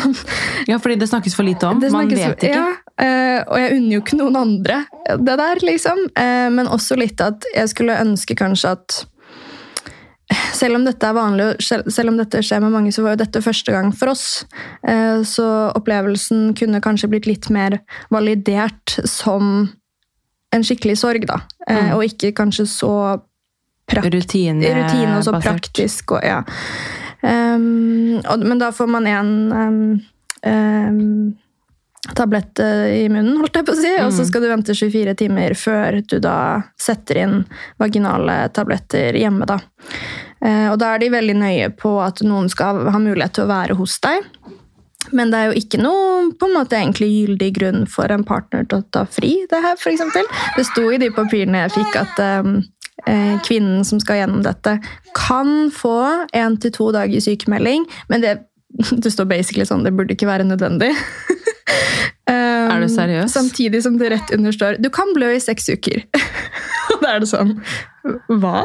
Ja, 0.67 0.79
fordi 0.79 0.95
det 0.99 1.09
snakkes 1.09 1.35
for 1.35 1.43
lite 1.43 1.67
om. 1.67 1.79
Man 1.93 2.09
vet 2.09 2.43
ikke. 2.43 2.53
Ja, 2.53 2.73
eh, 2.97 3.43
og 3.47 3.57
jeg 3.59 3.77
unner 3.77 3.95
jo 3.95 4.01
ikke 4.01 4.19
noen 4.19 4.35
andre 4.39 4.83
det 5.19 5.37
der, 5.37 5.63
liksom. 5.63 6.05
Eh, 6.15 6.49
men 6.53 6.67
også 6.67 6.97
litt 6.99 7.21
at 7.21 7.45
jeg 7.55 7.71
skulle 7.71 7.99
ønske 7.99 8.35
kanskje 8.39 8.75
at 8.77 9.03
selv 10.53 10.77
om 10.77 10.85
dette 10.85 11.07
er 11.09 11.15
vanlig, 11.17 11.47
selv 11.65 12.11
om 12.13 12.17
dette 12.19 12.41
skjer 12.45 12.61
med 12.63 12.71
mange, 12.75 12.91
så 12.93 13.03
var 13.05 13.15
jo 13.15 13.21
dette 13.25 13.41
første 13.43 13.73
gang 13.73 13.91
for 13.97 14.13
oss. 14.13 14.45
Eh, 14.87 15.21
Så 15.25 15.45
opplevelsen 15.75 16.53
kunne 16.57 16.81
kanskje 16.81 17.09
blitt 17.09 17.25
litt 17.29 17.49
mer 17.49 17.79
validert 18.13 18.95
som 19.09 19.69
en 20.53 20.63
skikkelig 20.63 20.97
sorg, 21.01 21.25
da. 21.27 21.41
Eh, 21.67 21.83
Mm. 21.89 21.93
Og 21.97 22.03
ikke 22.05 22.33
kanskje 22.37 22.67
så 22.69 22.93
prakt 23.89 24.13
Rutine, 24.13 24.63
rutine 24.63 25.17
og 25.17 25.23
så 25.25 25.31
basert. 25.33 25.43
praktisk. 25.61 26.11
Og, 26.15 26.21
ja. 26.23 26.43
um, 27.21 28.19
og, 28.23 28.43
men 28.45 28.59
da 28.61 28.69
får 28.71 28.87
man 28.89 29.07
en 29.07 29.31
um, 29.51 30.01
um, 30.45 31.33
tablett 32.15 32.59
eh, 32.59 33.03
i 33.05 33.09
munnen, 33.11 33.37
holdt 33.39 33.55
jeg 33.59 33.65
på 33.67 33.71
å 33.75 33.79
si, 33.79 33.91
og 34.03 34.11
så 34.11 34.23
Mm. 34.23 34.27
skal 34.27 34.41
du 34.43 34.47
vente 34.51 34.73
24 34.75 35.13
timer 35.15 35.53
før 35.55 36.01
du 36.07 36.17
da 36.19 36.63
setter 36.79 37.17
inn 37.23 37.35
vaginale 37.79 38.49
tabletter 38.53 39.15
hjemme. 39.15 39.45
Da. 39.47 39.59
Eh, 40.43 40.67
og 40.71 40.77
da 40.81 40.93
er 40.93 41.03
de 41.03 41.13
veldig 41.13 41.37
nøye 41.39 41.71
på 41.79 41.95
at 42.03 42.21
noen 42.25 42.49
skal 42.51 42.85
ha 42.91 42.99
mulighet 42.99 43.37
til 43.37 43.45
å 43.45 43.51
være 43.51 43.77
hos 43.79 43.95
deg. 44.03 44.27
Men 45.11 45.31
det 45.31 45.39
er 45.39 45.49
jo 45.49 45.59
ikke 45.59 45.81
noe 45.81 46.29
på 46.39 46.47
en 46.47 46.55
måte 46.55 46.77
egentlig 46.79 47.09
gyldig 47.11 47.49
grunn 47.57 47.81
for 47.91 48.11
en 48.13 48.23
partner 48.27 48.67
til 48.67 48.79
å 48.79 48.87
ta 48.95 49.03
fri. 49.09 49.33
Det 49.51 49.59
her, 49.63 49.75
for 49.79 49.91
eksempel. 49.91 50.27
Det 50.57 50.65
sto 50.67 50.85
i 50.91 50.99
de 51.01 51.11
papirene 51.15 51.65
jeg 51.65 51.75
fikk 51.75 51.97
at 51.99 52.21
ehm, 52.23 52.55
eh, 53.09 53.35
kvinnen 53.45 53.83
som 53.87 53.99
skal 54.03 54.21
gjennom 54.21 54.43
dette, 54.45 54.77
kan 55.17 55.69
få 55.75 55.97
én 56.35 56.57
til 56.61 56.73
to 56.75 56.89
dager 56.95 57.23
sykemelding, 57.23 57.87
men 58.11 58.23
det, 58.23 58.37
det 59.03 59.11
står 59.11 59.27
basically 59.31 59.67
sånn, 59.67 59.83
det 59.85 59.95
burde 59.95 60.15
ikke 60.15 60.29
være 60.29 60.47
nødvendig. 60.47 60.93
Um, 62.27 62.69
Er 62.73 62.79
du 62.79 62.87
seriøs? 62.91 63.35
Samtidig 63.35 63.83
som 63.83 63.99
det 63.99 64.13
rett 64.15 64.31
understår 64.35 64.79
du 64.83 64.89
kan 64.93 65.11
blø 65.15 65.33
i 65.35 65.43
seks 65.43 65.67
uker. 65.71 66.05
Og 66.93 67.03
da 67.03 67.15
er 67.15 67.23
det 67.23 67.29
sånn 67.31 67.57
Hva? 68.27 68.63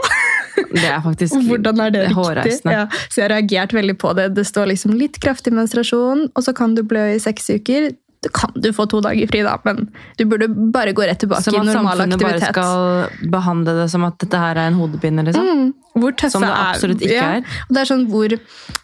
Det 0.73 0.85
er 0.85 1.01
faktisk 1.05 1.38
Hvordan 1.49 1.81
er 1.85 1.94
det 1.94 2.05
riktig? 2.11 2.59
Ja, 2.64 2.87
så 3.09 3.21
jeg 3.21 3.29
har 3.29 3.35
reagert 3.37 3.75
veldig 3.77 3.97
på 4.01 4.12
det. 4.18 4.31
Det 4.37 4.47
står 4.49 4.73
liksom 4.73 4.97
litt 4.99 5.21
kraftig 5.23 5.55
menstruasjon, 5.57 6.29
og 6.35 6.44
så 6.44 6.55
kan 6.57 6.77
du 6.77 6.85
blø 6.87 7.05
i 7.14 7.23
seks 7.23 7.51
uker. 7.55 7.92
Da 8.21 8.31
kan 8.35 8.51
du 8.55 8.73
få 8.75 8.89
to 8.91 8.99
dager 9.05 9.29
fri, 9.31 9.45
da, 9.47 9.53
men 9.63 9.85
du 10.19 10.25
burde 10.27 10.49
bare 10.75 10.91
gå 10.97 11.05
rett 11.07 11.21
tilbake 11.23 11.45
Som 11.47 11.55
i 11.55 11.59
at 11.61 11.69
normal 11.69 12.01
samfunnet 12.01 12.23
bare 12.25 12.49
skal 12.51 13.29
behandle 13.31 13.75
det 13.77 13.85
som 13.93 14.07
at 14.09 14.17
dette 14.19 14.41
her 14.43 14.59
er 14.59 14.73
en 14.73 14.79
hodepine, 14.81 15.23
liksom. 15.29 15.47
Mm, 15.47 15.69
hvor 16.03 16.17
tøffe 16.19 16.35
Som 16.35 16.43
det 16.43 16.51
absolutt 16.51 17.05
ikke 17.05 17.15
ja. 17.15 17.29
er. 17.37 17.61
Og 17.69 17.77
det 17.77 17.83
er 17.83 17.91
sånn 17.93 18.03
hvor 18.11 18.35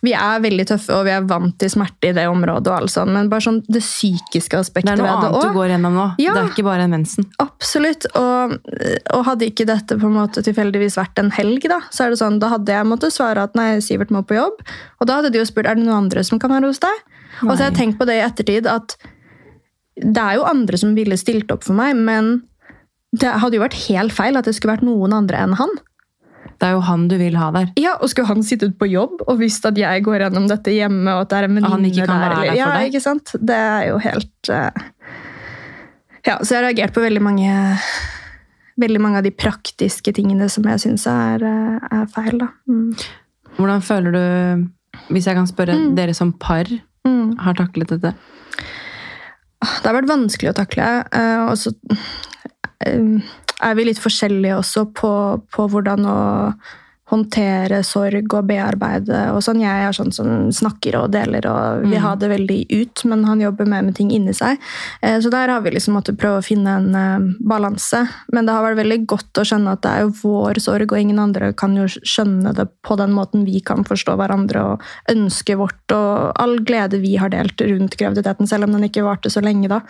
Vi 0.07 0.13
er 0.15 0.45
veldig 0.45 0.67
tøffe, 0.71 0.95
og 0.95 1.09
vi 1.09 1.15
er 1.17 1.27
vant 1.27 1.57
til 1.59 1.73
smerte 1.73 2.13
i 2.13 2.15
det 2.15 2.29
området, 2.31 2.71
og 2.71 2.77
alt 2.77 2.95
sånt, 2.95 3.11
men 3.17 3.31
bare 3.33 3.47
sånn 3.49 3.59
det 3.67 3.83
psykiske 3.83 4.61
Det 4.61 4.85
Det 4.85 4.93
er 4.93 5.01
noe 5.01 5.09
ved 5.09 5.15
annet 5.17 5.49
du 5.49 5.59
går 5.59 5.73
gjennom 5.73 5.99
nå. 5.99 6.07
Ja. 6.23 6.37
Det 6.37 6.45
er 6.45 6.53
ikke 6.53 6.67
bare 6.69 6.87
en 6.87 6.95
mensen. 6.95 7.27
Absolutt. 7.43 8.07
Og, 8.21 8.55
og 9.17 9.25
hadde 9.27 9.49
ikke 9.51 9.67
dette 9.67 9.99
på 9.99 10.11
en 10.11 10.15
måte 10.21 10.45
tilfeldigvis 10.47 10.99
vært 11.01 11.19
en 11.19 11.33
helg, 11.35 11.67
da, 11.71 11.81
så 11.91 12.07
er 12.07 12.15
det 12.15 12.21
sånn, 12.23 12.39
da 12.43 12.53
hadde 12.55 12.79
jeg 12.79 12.87
måttet 12.87 13.17
svare 13.17 13.49
at 13.49 13.59
nei, 13.59 13.73
Sivert 13.83 14.15
må 14.15 14.23
på 14.23 14.39
jobb. 14.39 14.63
Og 15.03 15.11
da 15.11 15.19
hadde 15.19 15.35
de 15.35 15.43
jo 15.43 15.49
spurt 15.49 15.67
er 15.67 15.75
det 15.75 15.83
noen 15.83 16.05
andre 16.05 16.23
som 16.27 16.39
kan 16.39 16.55
være 16.55 16.71
hos 16.71 16.83
deg. 16.85 17.03
Og 17.43 17.57
så 17.57 17.65
har 17.65 17.69
jeg 17.73 17.79
tenkt 17.81 17.99
på 17.99 18.07
det 18.07 18.21
i 18.21 18.25
ettertid 18.25 18.69
at 18.71 18.95
det 19.97 20.21
er 20.21 20.37
jo 20.41 20.47
andre 20.49 20.79
som 20.81 20.95
ville 20.97 21.17
stilt 21.21 21.51
opp 21.55 21.65
for 21.67 21.77
meg, 21.79 21.95
men 21.97 22.43
det 23.15 23.31
hadde 23.41 23.55
jo 23.59 23.63
vært 23.63 23.77
helt 23.89 24.13
feil 24.13 24.37
at 24.37 24.45
det 24.49 24.55
skulle 24.57 24.75
vært 24.75 24.87
noen 24.87 25.13
andre 25.15 25.39
enn 25.45 25.53
han. 25.55 25.71
Det 26.59 26.67
er 26.69 26.73
jo 26.77 26.81
han 26.87 27.07
du 27.11 27.17
vil 27.19 27.37
ha 27.39 27.51
der. 27.55 27.69
Ja, 27.81 27.95
og 28.03 28.11
skulle 28.11 28.29
han 28.31 28.43
sittet 28.47 28.77
på 28.79 28.87
jobb 28.91 29.23
og 29.27 29.39
visst 29.41 29.65
at 29.67 29.79
jeg 29.79 30.03
går 30.07 30.25
gjennom 30.27 30.49
dette 30.51 30.75
hjemme, 30.75 31.15
og 31.15 31.25
at 31.25 31.31
det 31.31 31.39
er 31.39 31.47
en 31.49 31.57
han 31.63 31.63
ikke 31.63 31.75
venninne 31.75 32.07
kan 32.07 32.21
der? 32.21 32.25
være 32.25 32.41
der 32.41 32.51
for 32.51 32.59
ja, 32.59 32.89
ikke 32.91 33.03
sant? 33.05 33.33
Det 33.41 33.57
er 33.59 33.87
jo 33.91 33.99
helt 34.05 34.51
uh... 34.51 34.85
Ja, 36.25 36.39
så 36.41 36.55
jeg 36.55 36.59
har 36.63 36.67
reagert 36.71 36.95
på 36.97 37.03
veldig 37.05 37.21
mange 37.23 37.55
Veldig 38.81 39.01
mange 39.03 39.21
av 39.21 39.27
de 39.27 39.31
praktiske 39.31 40.11
tingene 40.17 40.49
som 40.51 40.65
jeg 40.67 40.81
syns 40.83 41.05
er, 41.07 41.43
eh, 41.47 41.85
er 41.95 42.07
feil. 42.11 42.41
Da. 42.41 42.49
Mm. 42.67 42.89
Hvordan 43.55 43.85
føler 43.87 44.17
du, 44.17 44.65
hvis 45.15 45.29
jeg 45.31 45.37
kan 45.39 45.47
spørre, 45.47 45.77
Mm. 45.79 45.93
dere 45.95 46.15
som 46.15 46.33
par 46.33 46.67
Mm. 47.07 47.37
har 47.39 47.55
taklet 47.55 47.87
dette? 47.93 48.15
Det 49.65 49.89
har 49.89 49.99
vært 49.99 50.13
vanskelig 50.13 50.53
å 50.53 50.59
takle. 50.61 50.89
eh, 51.13 51.43
Og 51.49 51.59
så 51.61 51.73
eh, 52.87 53.35
er 53.65 53.77
vi 53.79 53.87
litt 53.89 54.03
forskjellige 54.03 54.61
også 54.61 54.87
på, 54.97 55.13
på 55.55 55.69
hvordan 55.73 56.09
å 56.09 56.19
håndtere 57.15 57.83
sorg 57.87 58.35
og 58.35 58.49
bearbeide. 58.51 59.31
og 59.33 59.43
sånn. 59.45 59.63
Jeg 59.63 59.89
er 59.89 59.97
sånn 59.97 60.13
som 60.15 60.51
snakker 60.53 60.99
og 61.01 61.13
deler 61.15 61.47
og 61.51 61.87
vil 61.89 62.03
ha 62.03 62.15
det 62.19 62.31
veldig 62.33 62.59
ut, 62.71 63.05
men 63.11 63.25
han 63.29 63.41
jobber 63.41 63.69
mer 63.71 63.83
med 63.87 63.97
ting 63.97 64.11
inni 64.15 64.35
seg. 64.37 64.59
Eh, 65.03 65.19
Så 65.21 65.31
der 65.31 65.49
har 65.49 65.61
vi 65.65 65.71
liksom 65.71 65.95
måttet 65.97 66.19
prøve 66.19 66.43
å 66.43 66.45
finne 66.45 66.77
en 66.77 66.95
eh, 66.95 67.35
balanse. 67.41 68.05
Men 68.33 68.47
det 68.47 68.53
har 68.55 68.65
vært 68.67 68.83
veldig 68.83 69.01
godt 69.07 69.41
å 69.41 69.47
skjønne 69.47 69.73
at 69.73 69.83
det 69.83 69.91
er 69.93 70.05
jo 70.05 70.15
vår 70.23 70.61
sorg, 70.61 70.93
og 70.93 71.01
ingen 71.01 71.19
andre 71.23 71.53
kan 71.53 71.77
jo 71.77 71.87
skjønne 71.87 72.55
det 72.55 72.69
på 72.83 72.97
den 73.01 73.15
måten 73.17 73.45
vi 73.47 73.61
kan 73.61 73.85
forstå 73.87 74.17
hverandre 74.19 74.65
og 74.75 74.83
ønsket 75.11 75.59
vårt 75.61 75.95
og 75.95 76.33
all 76.41 76.59
glede 76.67 77.01
vi 77.03 77.17
har 77.21 77.31
delt 77.31 77.61
rundt 77.61 77.97
graviditeten, 78.01 78.49
selv 78.49 78.65
om 78.67 78.73
den 78.77 78.89
ikke 78.89 79.05
varte 79.07 79.31
så 79.31 79.43
lenge 79.45 79.69
da. 79.71 79.81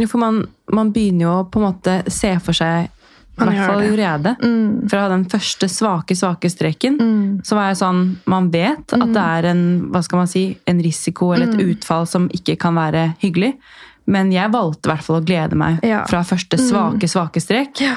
Jo, 0.00 0.08
for 0.10 0.18
man, 0.22 0.42
man 0.72 0.92
begynner 0.92 1.26
jo 1.28 1.36
på 1.50 1.60
en 1.60 1.68
måte 1.68 1.98
se 2.12 2.34
for 2.42 2.56
seg 2.56 2.90
i 3.36 3.44
Man 3.44 3.54
hvert 3.54 3.66
fall 3.66 3.82
gjorde 3.84 4.02
jeg 4.06 4.22
det. 4.22 4.34
Mm. 4.42 4.88
Fra 4.88 5.08
den 5.12 5.24
første 5.28 5.68
svake, 5.68 6.16
svake 6.16 6.48
streken, 6.50 6.96
Mm. 6.98 7.40
så 7.44 7.54
var 7.54 7.68
jeg 7.68 7.76
sånn 7.82 8.16
Man 8.26 8.50
vet 8.50 8.92
at 8.96 9.12
det 9.12 9.22
er 9.22 9.44
en, 9.50 9.62
hva 9.92 10.02
skal 10.02 10.18
man 10.18 10.26
si, 10.26 10.58
en 10.66 10.80
risiko 10.80 11.32
eller 11.34 11.46
Mm. 11.46 11.60
et 11.60 11.66
utfall 11.76 12.06
som 12.06 12.28
ikke 12.30 12.58
kan 12.58 12.74
være 12.74 13.16
hyggelig. 13.20 13.54
Men 14.06 14.30
jeg 14.32 14.50
valgte 14.52 14.86
i 14.88 14.92
hvert 14.94 15.02
fall 15.04 15.20
å 15.20 15.24
glede 15.24 15.54
meg 15.54 15.80
Ja. 15.84 16.04
fra 16.06 16.22
første 16.22 16.56
svake, 16.58 17.02
svake 17.08 17.40
strek. 17.42 17.80
Ja. 17.80 17.96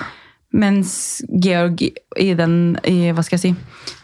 Mens 0.52 1.22
Georg 1.40 1.82
i 2.18 2.34
den, 2.34 2.78
i, 2.84 3.12
hva 3.14 3.24
skal 3.24 3.38
jeg 3.38 3.54
si, 3.56 3.56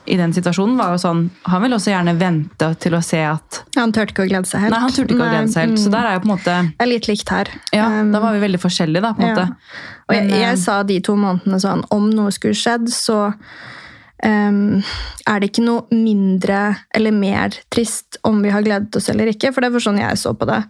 i 0.05 0.17
den 0.19 0.33
situasjonen 0.35 0.77
var 0.77 0.93
jo 0.93 0.99
sånn 1.01 1.21
Han 1.49 1.63
ville 1.63 1.77
også 1.79 1.91
gjerne 1.91 2.13
vente 2.19 2.67
til 2.81 2.95
å 2.97 3.01
se 3.05 3.21
at 3.25 3.61
Han 3.77 3.93
turte 3.95 4.13
ikke 4.13 4.25
å 4.25 4.29
glede 4.29 4.49
seg 4.49 4.65
helt. 4.65 4.75
Nei, 4.75 4.81
han 4.83 4.95
turte 4.95 5.15
ikke 5.15 5.25
å 5.25 5.31
glede 5.31 5.53
seg 5.53 5.67
helt. 5.67 5.81
Så 5.81 5.89
mm. 5.89 5.95
der 5.95 6.09
er 6.09 6.17
jo 6.17 6.23
på 6.23 6.29
en 6.29 6.33
måte 6.33 6.57
Det 6.67 6.85
er 6.85 6.91
litt 6.91 7.09
likt 7.11 7.31
her. 7.33 7.53
Ja, 7.75 7.85
Um, 7.95 8.11
da 8.11 8.19
var 8.23 8.33
vi 8.35 8.41
veldig 8.41 8.59
forskjellige, 8.59 9.01
da, 9.03 9.13
på 9.15 9.23
en 9.23 9.29
ja. 9.29 9.35
måte. 9.35 9.79
Og 10.09 10.15
jeg, 10.17 10.27
jeg 10.33 10.51
eh, 10.51 10.59
sa 10.59 10.81
de 10.87 10.97
to 11.05 11.15
månedene 11.19 11.59
sånn 11.61 11.83
Om 11.93 12.09
noe 12.13 12.33
skulle 12.33 12.57
skjedd, 12.57 12.89
så 12.91 13.19
um, 13.29 14.81
er 15.29 15.41
det 15.41 15.51
ikke 15.51 15.65
noe 15.65 15.85
mindre 15.93 16.61
eller 16.95 17.15
mer 17.15 17.55
trist 17.73 18.19
om 18.27 18.41
vi 18.43 18.53
har 18.53 18.65
gledet 18.65 18.97
oss 18.97 19.09
eller 19.13 19.31
ikke. 19.31 19.53
For 19.53 19.65
det 19.65 19.71
var 19.75 19.85
sånn 19.85 20.01
jeg 20.01 20.21
så 20.21 20.33
på 20.37 20.49
det. 20.49 20.61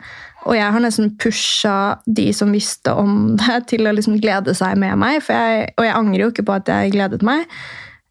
Og 0.46 0.54
jeg 0.58 0.76
har 0.76 0.84
nesten 0.84 1.16
pusha 1.22 1.78
de 2.06 2.28
som 2.38 2.54
visste 2.54 2.94
om 2.94 3.34
det, 3.40 3.64
til 3.72 3.88
å 3.88 3.96
liksom 3.96 4.20
glede 4.22 4.54
seg 4.58 4.78
med 4.82 5.00
meg. 5.02 5.24
Jeg, 5.26 5.74
og 5.80 5.88
jeg 5.88 5.98
angrer 5.98 6.28
jo 6.28 6.32
ikke 6.34 6.46
på 6.46 6.60
at 6.60 6.72
jeg 6.72 6.94
gledet 6.94 7.26
meg. 7.26 7.50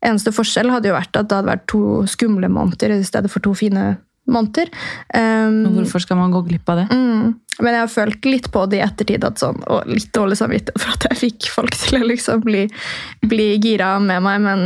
Eneste 0.05 0.33
forskjell 0.35 0.73
hadde 0.73 0.91
jo 0.91 0.97
vært 0.97 1.17
at 1.17 1.31
det 1.31 1.39
hadde 1.39 1.53
vært 1.53 1.69
to 1.71 1.85
skumle 2.11 2.51
måneder 2.53 2.93
i 2.99 3.07
stedet 3.07 3.33
for 3.33 3.45
to 3.45 3.55
fine 3.57 3.95
måneder. 4.31 4.71
Um, 5.15 5.65
Hvorfor 5.77 6.03
skal 6.05 6.17
man 6.17 6.33
gå 6.33 6.45
glipp 6.47 6.69
av 6.73 6.83
det? 6.83 6.87
Mm. 6.93 7.35
Men 7.61 7.77
jeg 7.77 7.83
har 7.83 7.93
følt 7.93 8.29
litt 8.29 8.49
på 8.53 8.65
det 8.71 8.81
i 8.81 8.85
ettertid, 8.85 9.27
sånn, 9.39 9.61
og 9.71 9.91
litt 9.91 10.11
dårlig 10.17 10.39
samvittighet 10.41 10.81
for 10.81 10.97
at 10.97 11.07
jeg 11.11 11.21
fikk 11.21 11.51
folk 11.55 11.77
til 11.79 12.01
å 12.01 12.09
liksom 12.09 12.43
bli, 12.47 12.65
bli 13.29 13.49
gira 13.63 13.95
med 14.03 14.25
meg. 14.25 14.41
Men 14.45 14.65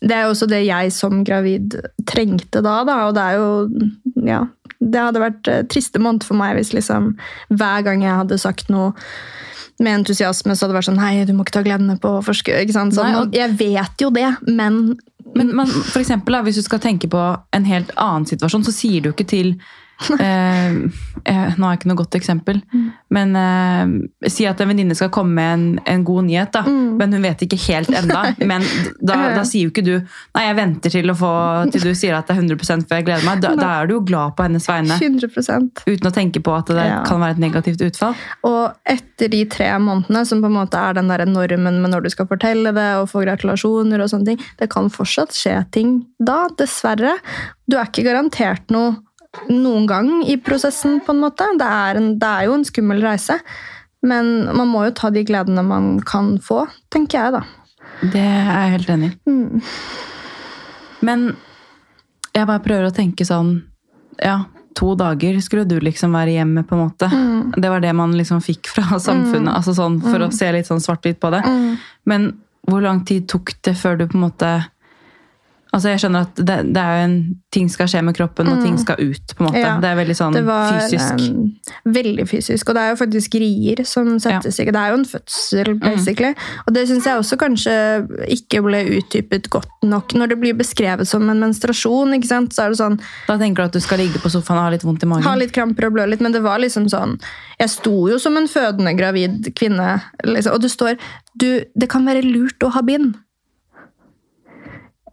det 0.00 0.16
er 0.16 0.26
jo 0.26 0.34
også 0.34 0.48
det 0.50 0.62
jeg 0.64 0.94
som 0.96 1.24
gravid 1.26 1.76
trengte 2.08 2.62
da, 2.64 2.80
da. 2.88 3.02
Og 3.08 3.16
det 3.18 3.26
er 3.26 3.40
jo 3.40 4.24
Ja. 4.28 4.46
Det 4.80 4.96
hadde 4.96 5.20
vært 5.20 5.48
eh, 5.52 5.64
triste 5.68 6.00
måned 6.00 6.24
for 6.24 6.40
meg 6.40 6.54
hvis 6.56 6.70
liksom 6.72 7.10
hver 7.52 7.82
gang 7.84 8.00
jeg 8.00 8.16
hadde 8.16 8.38
sagt 8.40 8.70
noe 8.72 8.94
med 9.80 10.00
entusiasme, 10.00 10.52
så 10.54 10.66
hadde 10.66 10.74
det 10.74 10.78
vært 10.80 10.88
sånn 10.90 11.00
Nei, 11.00 11.24
du 11.24 11.32
må 11.32 11.44
ikke 11.46 11.56
ta 11.58 11.62
gledene 11.66 11.98
på 12.00 12.12
forske, 12.24 12.52
ikke 12.64 12.72
sant? 12.76 12.92
Sånn, 12.94 13.10
Nei, 13.10 13.20
og- 13.22 13.32
jeg 13.34 13.56
vet 13.58 14.04
jo 14.04 14.10
det, 14.10 14.36
men 14.46 14.98
Men 15.34 15.54
men 15.54 15.66
for 15.68 16.00
eksempel, 16.00 16.34
hvis 16.42 16.56
du 16.56 16.62
skal 16.62 16.80
tenke 16.80 17.06
på 17.08 17.20
en 17.52 17.64
helt 17.64 17.90
annen 17.96 18.26
situasjon, 18.26 18.64
så 18.64 18.72
sier 18.74 19.00
du 19.02 19.12
ikke 19.12 19.26
til 19.28 19.52
eh, 20.20 20.70
eh, 21.24 21.54
Nå 21.58 21.66
har 21.66 21.74
jeg 21.74 21.80
ikke 21.80 21.90
noe 21.90 21.98
godt 22.00 22.16
eksempel, 22.18 22.60
men 23.12 23.34
eh, 23.36 24.28
si 24.32 24.46
at 24.48 24.60
en 24.62 24.70
venninne 24.72 24.96
skal 24.96 25.10
komme 25.12 25.34
med 25.36 25.52
en, 25.54 25.64
en 25.94 26.04
god 26.06 26.28
nyhet, 26.30 26.52
da, 26.56 26.62
Mm. 26.70 26.96
men 27.00 27.12
hun 27.16 27.22
vet 27.24 27.42
ikke 27.44 27.56
helt 27.68 27.88
enda. 27.96 28.20
Men 28.50 28.62
da, 29.00 29.14
da 29.38 29.42
sier 29.48 29.66
jo 29.66 29.70
ikke 29.72 29.82
du 29.86 29.92
Nei, 30.36 30.42
jeg 30.44 30.56
venter 30.58 30.92
til, 30.92 31.12
få, 31.16 31.30
til 31.72 31.82
du 31.88 31.94
sier 31.96 32.14
at 32.18 32.28
det 32.28 32.36
er 32.36 32.42
100 32.42 32.84
før 32.88 32.98
jeg 33.00 33.06
gleder 33.08 33.24
meg. 33.26 33.40
Da, 33.42 33.52
da 33.58 33.70
er 33.80 33.88
du 33.90 33.94
jo 33.96 34.02
glad 34.06 34.34
på 34.36 34.44
hennes 34.46 34.66
vegne. 34.68 34.96
100% 35.00 35.82
Uten 35.88 36.08
å 36.10 36.12
tenke 36.14 36.42
på 36.44 36.54
at 36.56 36.70
det 36.70 36.84
Ja. 36.90 37.00
kan 37.06 37.20
være 37.22 37.36
et 37.38 37.42
negativt 37.42 37.82
utfall. 37.86 38.14
Og 38.46 38.76
etter 38.88 39.30
de 39.32 39.42
tre 39.50 39.70
månedene, 39.82 40.22
som 40.28 40.40
på 40.42 40.50
en 40.50 40.56
måte 40.60 40.78
er 40.80 40.96
den 41.00 41.08
der 41.10 41.24
normen 41.28 41.80
med 41.82 41.90
når 41.94 42.06
du 42.06 42.10
skal 42.14 42.28
fortelle 42.30 42.72
det 42.76 42.88
og 43.00 43.08
få 43.12 43.24
gratulasjoner 43.24 44.02
og 44.04 44.10
sånne 44.12 44.32
ting, 44.32 44.44
det 44.60 44.70
kan 44.72 44.90
fortsatt 44.92 45.34
skje 45.36 45.56
ting 45.74 46.00
da, 46.20 46.44
dessverre. 46.60 47.16
Du 47.70 47.76
er 47.78 47.86
ikke 47.88 48.06
garantert 48.06 48.70
noe 48.74 48.96
noen 49.48 49.86
gang 49.86 50.08
i 50.26 50.36
prosessen, 50.42 50.98
på 51.04 51.14
en 51.14 51.22
måte. 51.22 51.46
Det 51.58 51.66
er, 51.66 52.00
en, 52.00 52.12
det 52.20 52.30
er 52.30 52.48
jo 52.48 52.56
en 52.58 52.66
skummel 52.66 53.02
reise. 53.04 53.38
Men 54.06 54.48
man 54.56 54.70
må 54.70 54.86
jo 54.88 54.94
ta 54.96 55.10
de 55.12 55.22
gledene 55.28 55.64
man 55.66 55.98
kan 56.06 56.34
få, 56.42 56.64
tenker 56.92 57.20
jeg, 57.20 57.34
da. 57.36 57.42
Det 58.00 58.22
er 58.22 58.48
jeg 58.48 58.74
helt 58.76 58.94
enig 58.94 59.10
i. 59.10 59.30
Mm. 59.30 59.60
Men 61.04 61.26
jeg 62.32 62.46
bare 62.48 62.62
prøver 62.64 62.88
å 62.88 62.94
tenke 62.94 63.24
sånn 63.26 63.54
Ja, 64.20 64.42
to 64.76 64.92
dager 65.00 65.38
skulle 65.40 65.64
du 65.68 65.78
liksom 65.82 66.12
være 66.16 66.34
hjemme, 66.36 66.64
på 66.68 66.76
en 66.76 66.82
måte. 66.84 67.08
Mm. 67.12 67.54
Det 67.56 67.70
var 67.72 67.82
det 67.84 67.92
man 67.96 68.12
liksom 68.16 68.42
fikk 68.44 68.68
fra 68.72 69.00
samfunnet, 69.00 69.52
altså 69.54 69.74
sånn, 69.76 70.00
for 70.04 70.26
å 70.26 70.30
se 70.34 70.50
litt 70.54 70.68
sånn 70.68 70.82
svart-hvitt 70.82 71.20
på 71.20 71.32
det. 71.34 71.40
Mm. 71.46 71.70
Men 72.08 72.28
hvor 72.68 72.84
lang 72.84 73.02
tid 73.08 73.28
tok 73.30 73.54
det 73.66 73.74
før 73.80 74.00
du 74.00 74.06
på 74.08 74.18
en 74.18 74.26
måte 74.28 74.52
Altså 75.70 75.92
jeg 75.92 76.02
skjønner 76.02 76.26
at 76.26 76.40
det, 76.40 76.56
det 76.74 76.82
er 76.82 76.96
jo 76.96 77.02
en 77.06 77.16
ting 77.54 77.68
skal 77.70 77.88
skje 77.90 78.00
med 78.06 78.16
kroppen, 78.16 78.48
og 78.50 78.62
ting 78.64 78.76
skal 78.78 78.98
ut. 78.98 79.34
på 79.36 79.44
en 79.44 79.48
måte. 79.48 79.58
Mm. 79.58 79.66
Ja, 79.66 79.74
det 79.82 79.90
er 79.90 79.98
veldig 80.00 80.16
sånn 80.18 80.38
var 80.46 80.78
fysisk. 80.80 81.22
Um, 81.30 81.92
veldig 81.94 82.26
fysisk. 82.30 82.70
Og 82.70 82.76
det 82.76 82.82
er 82.82 82.92
jo 82.92 82.98
faktisk 83.00 83.36
rier 83.42 83.82
som 83.86 84.10
settes 84.22 84.58
i. 84.58 84.66
Det 84.66 84.80
er 84.80 84.92
jo 84.92 84.98
en 84.98 85.06
fødsel, 85.06 85.72
basically. 85.82 86.32
Og 86.66 86.74
det 86.74 86.86
syns 86.90 87.06
jeg 87.06 87.22
også 87.22 87.38
kanskje 87.40 87.76
ikke 88.36 88.62
ble 88.66 88.82
utdypet 88.98 89.50
godt 89.52 89.86
nok. 89.86 90.14
Når 90.18 90.34
det 90.34 90.40
blir 90.42 90.58
beskrevet 90.58 91.08
som 91.08 91.28
en 91.30 91.42
menstruasjon, 91.42 92.18
ikke 92.18 92.30
sant? 92.32 92.54
så 92.54 92.66
er 92.66 92.74
det 92.74 92.80
sånn 92.80 92.98
Da 93.28 93.36
tenker 93.38 93.62
du 93.62 93.70
at 93.70 93.78
du 93.78 93.82
skal 93.84 94.02
ligge 94.02 94.20
på 94.22 94.30
sofaen 94.32 94.58
og 94.58 94.66
ha 94.66 94.74
litt 94.74 94.86
vondt 94.86 95.06
i 95.06 95.10
magen? 95.10 95.26
ha 95.26 95.36
litt 95.38 95.54
kramper 95.54 95.86
og 95.86 95.94
blø 95.96 96.06
litt, 96.10 96.22
men 96.24 96.34
det 96.34 96.42
var 96.44 96.58
liksom 96.62 96.88
sånn 96.90 97.16
Jeg 97.60 97.70
sto 97.72 97.94
jo 98.10 98.18
som 98.22 98.36
en 98.40 98.50
fødende 98.50 98.96
gravid 98.98 99.52
kvinne, 99.54 100.00
liksom, 100.26 100.56
og 100.56 100.64
det 100.64 100.72
står 100.72 100.96
du, 101.38 101.62
Det 101.78 101.90
kan 101.90 102.06
være 102.08 102.26
lurt 102.26 102.62
å 102.66 102.72
ha 102.74 102.82
bind. 102.84 103.14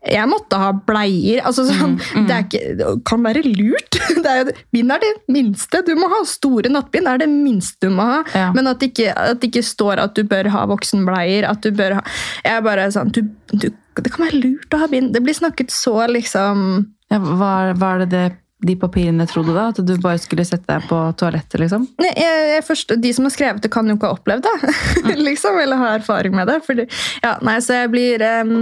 Jeg 0.05 0.29
måtte 0.29 0.59
ha 0.61 0.69
bleier. 0.87 1.41
altså 1.47 1.65
sånn, 1.67 1.95
Det 2.27 2.33
er 2.35 2.43
ikke, 2.45 2.61
det 2.79 2.91
kan 3.09 3.23
være 3.25 3.41
lurt. 3.47 3.97
Det 4.23 4.25
er, 4.31 4.43
jo- 4.43 4.55
bind 4.75 4.91
er 4.93 5.03
det 5.03 5.11
minste. 5.31 5.81
Du 5.87 5.93
må 5.99 6.09
ha 6.13 6.21
store 6.29 6.69
nattbind. 6.71 7.07
er 7.07 7.17
det 7.23 7.29
minste 7.31 7.87
du 7.89 7.93
må 7.97 8.05
ha. 8.11 8.21
Ja. 8.35 8.47
Men 8.55 8.67
at 8.71 8.79
det, 8.83 8.91
ikke, 8.93 9.11
at 9.17 9.41
det 9.41 9.49
ikke 9.51 9.65
står 9.65 10.03
at 10.03 10.15
du 10.15 10.23
bør 10.27 10.49
ha 10.53 10.65
voksenbleier. 10.69 11.47
at 11.49 11.61
du 11.65 11.71
bør 11.75 11.99
ha, 11.99 12.03
jeg 12.45 12.57
er 12.59 12.65
bare 12.65 12.89
sånn, 12.93 13.11
du, 13.15 13.23
du, 13.53 13.69
Det 13.97 14.11
kan 14.13 14.27
være 14.27 14.41
lurt 14.43 14.73
å 14.77 14.83
ha 14.83 14.87
bind. 14.91 15.13
Det 15.15 15.23
blir 15.25 15.33
snakket 15.37 15.71
så 15.73 16.03
liksom 16.11 16.67
Ja, 17.11 17.17
hva, 17.23 17.53
hva 17.77 17.95
er 17.95 18.05
det 18.05 18.11
det 18.13 18.25
de 18.65 18.73
papirene 18.73 19.27
trodde 19.29 19.53
da? 19.53 19.67
At 19.69 19.77
du 19.85 19.91
bare 20.01 20.17
skulle 20.17 20.41
sette 20.47 20.65
deg 20.65 20.87
på 20.89 20.97
toalettet, 21.21 21.59
liksom? 21.61 21.83
Nei, 22.01 22.09
jeg, 22.17 22.45
jeg 22.55 22.63
forstår, 22.65 22.97
De 23.03 23.11
som 23.13 23.27
har 23.27 23.33
skrevet 23.35 23.61
det, 23.61 23.69
kan 23.69 23.85
jo 23.85 23.93
ikke 23.99 24.09
ha 24.09 24.15
opplevd 24.17 24.47
det. 24.47 24.71
liksom, 25.27 25.59
Eller 25.61 25.77
ha 25.77 25.91
erfaring 25.99 26.33
med 26.33 26.49
det. 26.49 26.55
Fordi, 26.65 26.87
ja, 27.21 27.35
nei, 27.45 27.59
så 27.61 27.77
jeg 27.83 27.91
blir 27.93 28.23
em, 28.25 28.55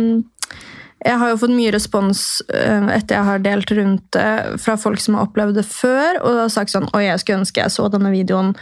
Jeg 1.03 1.17
har 1.19 1.29
jo 1.29 1.38
fått 1.38 1.53
mye 1.53 1.73
respons 1.75 2.41
eh, 2.53 2.88
etter 2.95 3.17
jeg 3.19 3.27
har 3.27 3.39
delt 3.43 3.71
rundt 3.77 4.05
det 4.15 4.60
fra 4.63 4.77
folk 4.79 4.99
som 5.03 5.17
har 5.17 5.27
opplevd 5.27 5.55
det 5.60 5.65
før, 5.67 6.21
og 6.23 6.39
har 6.45 6.49
sagt 6.53 6.71
sånn 6.73 6.88
Oi, 6.95 7.03
jeg 7.10 7.19
skulle 7.21 7.41
ønske 7.43 7.62
jeg 7.62 7.73
så 7.75 7.89
denne 7.93 8.10
videoen 8.13 8.55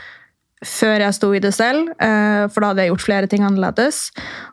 før 0.63 1.01
jeg 1.03 1.15
sto 1.17 1.29
i 1.35 1.41
det 1.43 1.51
selv, 1.51 1.89
eh, 1.99 2.45
for 2.47 2.63
da 2.63 2.69
hadde 2.71 2.85
jeg 2.85 2.91
gjort 2.93 3.03
flere 3.03 3.27
ting 3.27 3.43
annerledes. 3.43 3.97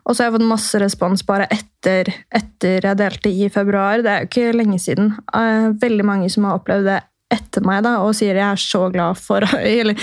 Og 0.03 0.11
så 0.13 0.23
har 0.25 0.27
jeg 0.29 0.35
fått 0.41 0.49
masse 0.49 0.79
respons 0.83 1.23
bare 1.23 1.45
etter, 1.55 2.11
etter 2.35 2.83
jeg 2.83 2.99
delte 2.99 3.31
i 3.31 3.47
februar. 3.51 4.03
Det 4.03 4.11
er 4.11 4.25
jo 4.25 4.27
ikke 4.27 4.57
lenge 4.59 4.79
siden. 4.83 5.13
Eh, 5.33 5.69
Veldig 5.79 6.03
mange 6.05 6.27
som 6.33 6.43
har 6.49 6.59
opplevd 6.59 6.89
det 6.91 6.97
etter 7.31 7.63
meg 7.63 7.85
da, 7.87 7.93
og 8.03 8.11
sier 8.17 8.35
jeg 8.35 8.43
er 8.43 8.59
så 8.59 8.89
glad 8.91 9.15
for 9.23 9.39
eller, 9.61 9.95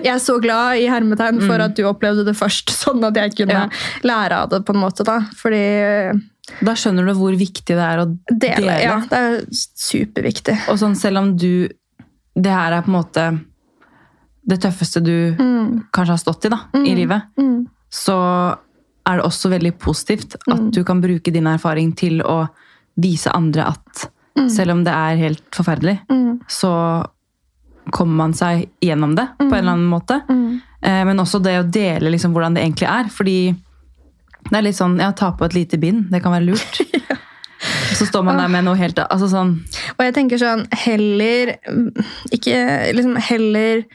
Jeg 0.00 0.08
er 0.14 0.22
så 0.24 0.38
glad 0.40 0.80
i 0.80 0.88
hermetegn 0.88 1.42
for 1.44 1.60
at 1.60 1.76
du 1.76 1.84
opplevde 1.84 2.24
det 2.24 2.32
først, 2.36 2.72
sånn 2.72 3.04
at 3.04 3.20
jeg 3.20 3.36
kunne 3.36 3.52
Ja. 3.52 3.66
lære 4.08 4.40
av 4.40 4.48
det. 4.54 4.64
på 4.64 4.72
en 4.72 4.80
måte 4.80 5.04
da. 5.04 5.18
Fordi 5.36 5.60
Da 6.62 6.74
skjønner 6.78 7.06
du 7.06 7.12
hvor 7.18 7.34
viktig 7.36 7.74
det 7.74 7.82
er 7.82 7.98
å 7.98 8.06
dele, 8.30 8.60
dele. 8.60 8.76
ja, 8.82 9.00
det 9.10 9.18
er 9.18 9.40
superviktig. 9.50 10.56
Og 10.70 10.78
sånn, 10.78 10.94
selv 10.96 11.18
om 11.18 11.36
du 11.36 11.68
Det 12.36 12.52
her 12.52 12.72
er 12.76 12.82
på 12.84 12.90
en 12.92 12.98
måte 13.00 13.22
det 14.46 14.60
tøffeste 14.60 15.00
du 15.02 15.34
kanskje 15.90 16.12
har 16.12 16.20
stått 16.20 16.44
i 16.44 16.48
da, 16.52 16.58
i 16.76 16.94
livet, 16.94 17.22
Mm. 17.38 17.66
så 17.90 18.16
er 19.06 19.16
det 19.16 19.24
også 19.24 19.48
veldig 19.50 19.72
positivt 19.78 20.36
at 20.46 20.70
du 20.70 20.84
kan 20.84 21.00
bruke 21.00 21.32
din 21.32 21.46
erfaring 21.46 21.94
til 21.96 22.20
å 22.22 22.48
vise 22.96 23.26
andre 23.34 23.66
at 23.72 24.10
selv 24.50 24.70
om 24.72 24.84
det 24.84 24.92
er 24.92 25.16
helt 25.16 25.50
forferdelig, 25.50 25.98
Mm. 26.10 26.40
så 26.46 27.06
kommer 27.90 28.16
man 28.16 28.32
seg 28.34 28.68
gjennom 28.82 29.14
det 29.16 29.26
på 29.38 29.46
en 29.46 29.54
eller 29.54 29.72
annen 29.72 29.88
måte. 29.90 30.20
Mm. 30.28 30.60
Eh, 30.82 31.04
Men 31.04 31.16
også 31.18 31.42
det 31.42 31.58
å 31.64 31.70
dele 31.70 32.10
liksom 32.10 32.32
hvordan 32.34 32.54
det 32.54 32.62
egentlig 32.64 32.88
er. 32.88 33.04
Fordi 33.08 33.56
det 34.50 34.58
er 34.58 34.66
litt 34.66 34.78
sånn 34.78 34.98
ja, 35.02 35.12
ta 35.16 35.32
på 35.36 35.46
et 35.48 35.56
lite 35.56 35.78
bind. 35.82 36.08
Det 36.12 36.22
kan 36.24 36.34
være 36.34 36.50
lurt. 36.50 36.82
Så 37.96 38.06
står 38.06 38.26
man 38.26 38.38
der 38.38 38.50
med 38.52 38.66
noe 38.66 38.76
helt 38.76 38.98
altså 39.00 39.30
sånn, 39.32 39.54
Og 39.96 40.02
jeg 40.04 40.12
tenker 40.14 40.40
sånn, 40.40 40.66
heller 40.84 41.54
ikke 42.34 42.58
liksom 42.94 43.16
heller 43.30 43.86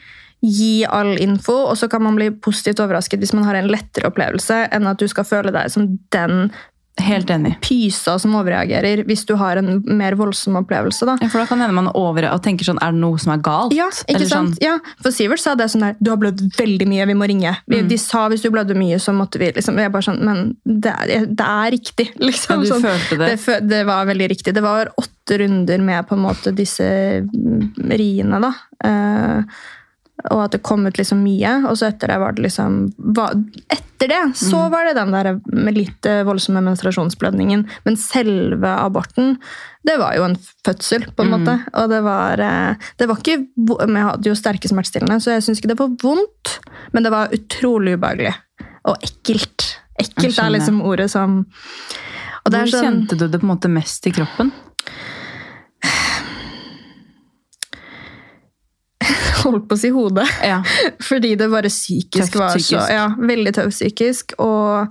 gi 0.42 0.82
all 0.90 1.14
info, 1.22 1.54
og 1.70 1.76
så 1.78 1.86
kan 1.86 2.02
man 2.02 2.16
bli 2.18 2.32
positivt 2.42 2.80
overrasket 2.82 3.22
hvis 3.22 3.30
man 3.36 3.46
har 3.46 3.54
en 3.54 3.68
lettere 3.70 4.08
opplevelse, 4.10 4.56
enn 4.74 4.88
at 4.90 4.98
du 4.98 5.06
skal 5.06 5.26
føle 5.28 5.52
deg 5.54 5.70
som 5.70 5.86
den 6.14 6.50
Helt 7.00 7.30
enig. 7.32 7.54
pysa 7.64 8.18
som 8.20 8.34
overreagerer 8.36 9.00
hvis 9.08 9.22
du 9.24 9.32
har 9.40 9.56
en 9.56 9.78
mer 9.96 10.12
voldsom 10.12 10.58
opplevelse. 10.60 11.06
da. 11.08 11.14
Ja, 11.22 11.28
for 11.32 11.40
da 11.40 11.46
kan 11.48 11.58
hende 11.64 11.72
man 11.74 11.88
over 11.96 12.26
og 12.28 12.42
tenker 12.44 12.68
sånn 12.68 12.76
Er 12.84 12.92
det 12.92 13.00
noe 13.00 13.16
som 13.18 13.32
er 13.32 13.40
galt? 13.40 13.72
Ja, 13.72 13.86
ikke 13.88 14.16
Eller 14.18 14.28
sant? 14.28 14.58
Sånn, 14.58 14.62
Ja, 14.62 14.74
for 15.02 15.10
Sivert 15.10 15.40
sa 15.40 15.54
det 15.56 15.70
sånn 15.72 15.80
der 15.86 15.96
Du 16.04 16.10
har 16.12 16.18
blødd 16.20 16.42
veldig 16.58 16.86
mye, 16.92 17.06
vi 17.08 17.14
må 17.16 17.26
ringe. 17.32 17.56
Vi, 17.66 17.80
Mm. 17.82 17.88
De 17.88 17.96
sa 17.98 18.28
hvis 18.28 18.42
du 18.44 18.50
blødde 18.52 18.76
mye, 18.76 19.00
så 19.00 19.14
måtte 19.16 19.38
vi 19.40 19.48
liksom 19.56 19.78
Jeg 19.80 19.90
bare 19.90 20.02
sånn 20.04 20.20
Men 20.22 20.56
det 20.66 20.92
er, 20.92 21.26
det 21.26 21.48
er 21.48 21.70
riktig, 21.72 22.08
ja, 22.20 22.26
liksom. 22.28 22.60
du 22.60 22.68
sånn. 22.68 22.82
følte 22.84 23.18
det. 23.18 23.30
Det, 23.40 23.60
det 23.72 23.84
var 23.88 24.04
veldig 24.06 24.28
riktig. 24.28 24.52
Det 24.54 24.62
var 24.62 24.92
åtte 25.00 25.38
runder 25.40 25.78
med 25.80 26.06
på 26.08 26.14
en 26.14 26.26
måte 26.28 26.52
disse 26.54 26.84
mm, 27.24 27.88
riene, 27.88 28.38
da. 28.42 28.52
Eh, 28.84 29.42
og 30.30 30.44
at 30.44 30.52
det 30.54 30.62
kom 30.62 30.86
ut 30.86 30.98
liksom 30.98 31.22
mye. 31.24 31.64
Og 31.68 31.76
så 31.78 31.88
etter 31.90 32.08
det 32.12 32.18
var 32.22 32.32
det 32.36 32.44
liksom 32.46 32.92
var, 32.98 33.34
Etter 33.72 34.08
det 34.08 34.20
så 34.34 34.64
Mm. 34.66 34.70
var 34.72 34.84
det 34.84 34.94
den 34.96 35.12
der 35.12 35.40
med 35.46 35.74
litt 35.76 36.06
eh, 36.06 36.24
voldsomme 36.26 36.60
menstruasjonsblødningen. 36.66 37.66
Men 37.84 37.96
selve 37.96 38.66
aborten, 38.66 39.36
det 39.86 39.94
var 39.98 40.16
jo 40.16 40.24
en 40.24 40.36
fødsel, 40.66 41.04
på 41.14 41.22
en 41.22 41.30
Mm. 41.30 41.40
måte. 41.44 41.54
Og 41.74 41.88
det 41.88 42.02
var, 42.02 42.40
eh, 42.40 42.74
det 42.98 43.06
var 43.08 43.16
ikke 43.16 43.46
Men 43.86 43.94
jeg 43.96 44.04
hadde 44.10 44.24
jo 44.30 44.34
sterke 44.34 44.68
smertestillende, 44.68 45.20
så 45.22 45.30
jeg 45.36 45.42
syns 45.42 45.60
ikke 45.60 45.68
det 45.68 45.78
var 45.78 45.88
vondt. 46.02 46.58
Men 46.92 47.02
det 47.04 47.12
var 47.12 47.28
utrolig 47.28 47.94
ubehagelig. 47.96 48.34
Og 48.84 48.96
ekkelt. 49.02 49.76
Ekkelt 50.00 50.38
er 50.38 50.50
liksom 50.50 50.82
ordet 50.82 51.08
som 51.10 51.46
Hvor 52.44 52.66
sånn, 52.66 53.06
kjente 53.06 53.16
du 53.16 53.28
det 53.28 53.38
på 53.40 53.44
en 53.44 53.56
måte 53.56 53.70
mest 53.70 54.04
i 54.06 54.10
kroppen? 54.10 54.50
Holdt 59.44 59.68
på 59.68 59.76
å 59.78 59.82
si 59.82 59.90
hodet. 59.94 60.28
Ja. 60.44 60.62
Fordi 61.08 61.34
det 61.36 61.50
bare 61.52 61.68
psykisk 61.72 62.32
Tøft 62.32 62.40
var 62.40 62.54
så 62.56 62.62
psykisk. 62.64 62.90
Ja, 62.96 63.08
veldig 63.18 63.54
tøft 63.58 63.76
psykisk. 63.78 64.34
Og 64.42 64.88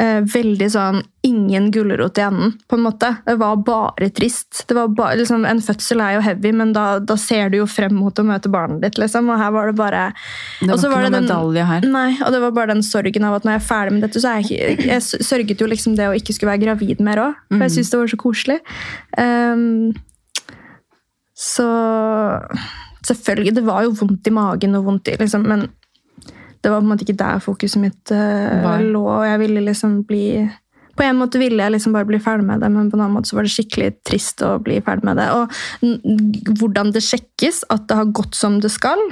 eh, 0.00 0.20
veldig 0.26 0.66
sånn 0.74 1.02
ingen 1.24 1.70
gulrot 1.72 2.18
i 2.18 2.22
enden, 2.26 2.50
på 2.68 2.76
en 2.76 2.82
måte. 2.84 3.08
Det 3.24 3.36
var 3.40 3.56
bare 3.64 4.08
trist. 4.12 4.64
Det 4.68 4.74
var 4.76 4.90
bare, 4.92 5.16
liksom, 5.20 5.44
en 5.48 5.60
fødsel 5.64 6.02
er 6.04 6.16
jo 6.18 6.24
heavy, 6.26 6.50
men 6.52 6.72
da, 6.76 6.98
da 7.00 7.14
ser 7.16 7.48
du 7.52 7.56
jo 7.62 7.66
frem 7.70 7.94
mot 7.96 8.18
å 8.20 8.24
møte 8.26 8.50
barnet 8.52 8.82
ditt, 8.84 8.98
liksom. 9.00 9.30
Og 9.32 9.38
her 9.40 9.54
var 9.54 9.70
det 9.70 9.76
bare 9.78 10.02
Det 10.60 10.68
var 10.68 10.76
ikke 10.76 10.90
var 10.92 11.06
noen 11.06 11.06
det 11.06 11.12
den- 11.20 11.28
medalje 11.30 11.64
her. 11.70 11.86
Nei, 11.94 12.10
og 12.26 12.34
det 12.34 12.40
var 12.42 12.52
bare 12.58 12.74
den 12.74 12.82
sorgen 12.84 13.24
av 13.24 13.38
at 13.38 13.46
når 13.48 13.56
jeg 13.56 13.62
er 13.62 13.68
ferdig 13.70 13.94
med 13.96 14.04
dette, 14.08 14.20
så 14.20 14.34
er 14.34 14.42
jeg 14.42 14.76
ikke 14.76 14.88
Jeg 14.90 15.24
sørget 15.30 15.60
jo 15.64 15.70
liksom 15.72 15.96
det 15.96 16.10
å 16.10 16.16
ikke 16.18 16.34
skulle 16.36 16.52
være 16.52 16.64
gravid 16.66 17.00
mer 17.00 17.22
òg, 17.28 17.38
for 17.48 17.62
jeg 17.64 17.70
Mm. 17.70 17.76
syntes 17.78 17.94
det 17.94 18.02
var 18.02 18.12
så 18.12 18.20
koselig. 18.26 18.58
Um, 19.16 19.94
så 21.34 21.68
Selvfølgelig, 23.04 23.56
det 23.58 23.64
var 23.66 23.84
jo 23.84 23.94
vondt 24.00 24.28
i 24.28 24.34
magen 24.34 24.76
og 24.78 24.86
vondt 24.88 25.12
i 25.12 25.16
liksom, 25.20 25.46
Men 25.48 25.68
det 26.64 26.72
var 26.72 26.80
på 26.80 26.86
en 26.86 26.92
måte 26.94 27.04
ikke 27.04 27.20
der 27.20 27.42
fokuset 27.44 27.80
mitt 27.82 28.12
uh, 28.14 28.80
lå. 28.80 29.02
og 29.04 29.26
jeg 29.28 29.40
ville 29.42 29.64
liksom 29.66 29.98
bli 30.08 30.26
på 30.94 31.02
en 31.02 31.18
måte 31.18 31.40
ville 31.42 31.58
jeg 31.58 31.74
liksom 31.74 31.94
bare 31.96 32.06
bli 32.06 32.20
ferdig 32.22 32.46
med 32.46 32.60
det, 32.62 32.68
men 32.70 32.86
på 32.90 32.94
en 32.96 33.02
annen 33.02 33.16
måte 33.16 33.26
så 33.26 33.34
var 33.34 33.46
det 33.46 33.50
skikkelig 33.50 33.88
trist 34.06 34.44
å 34.46 34.52
bli 34.62 34.76
ferdig 34.84 35.08
med 35.08 35.18
det. 35.18 35.26
Og 35.34 36.58
hvordan 36.60 36.92
det 36.94 37.02
sjekkes 37.02 37.64
at 37.74 37.88
det 37.90 37.98
har 37.98 38.12
gått 38.14 38.38
som 38.38 38.60
det 38.62 38.70
skal, 38.70 39.02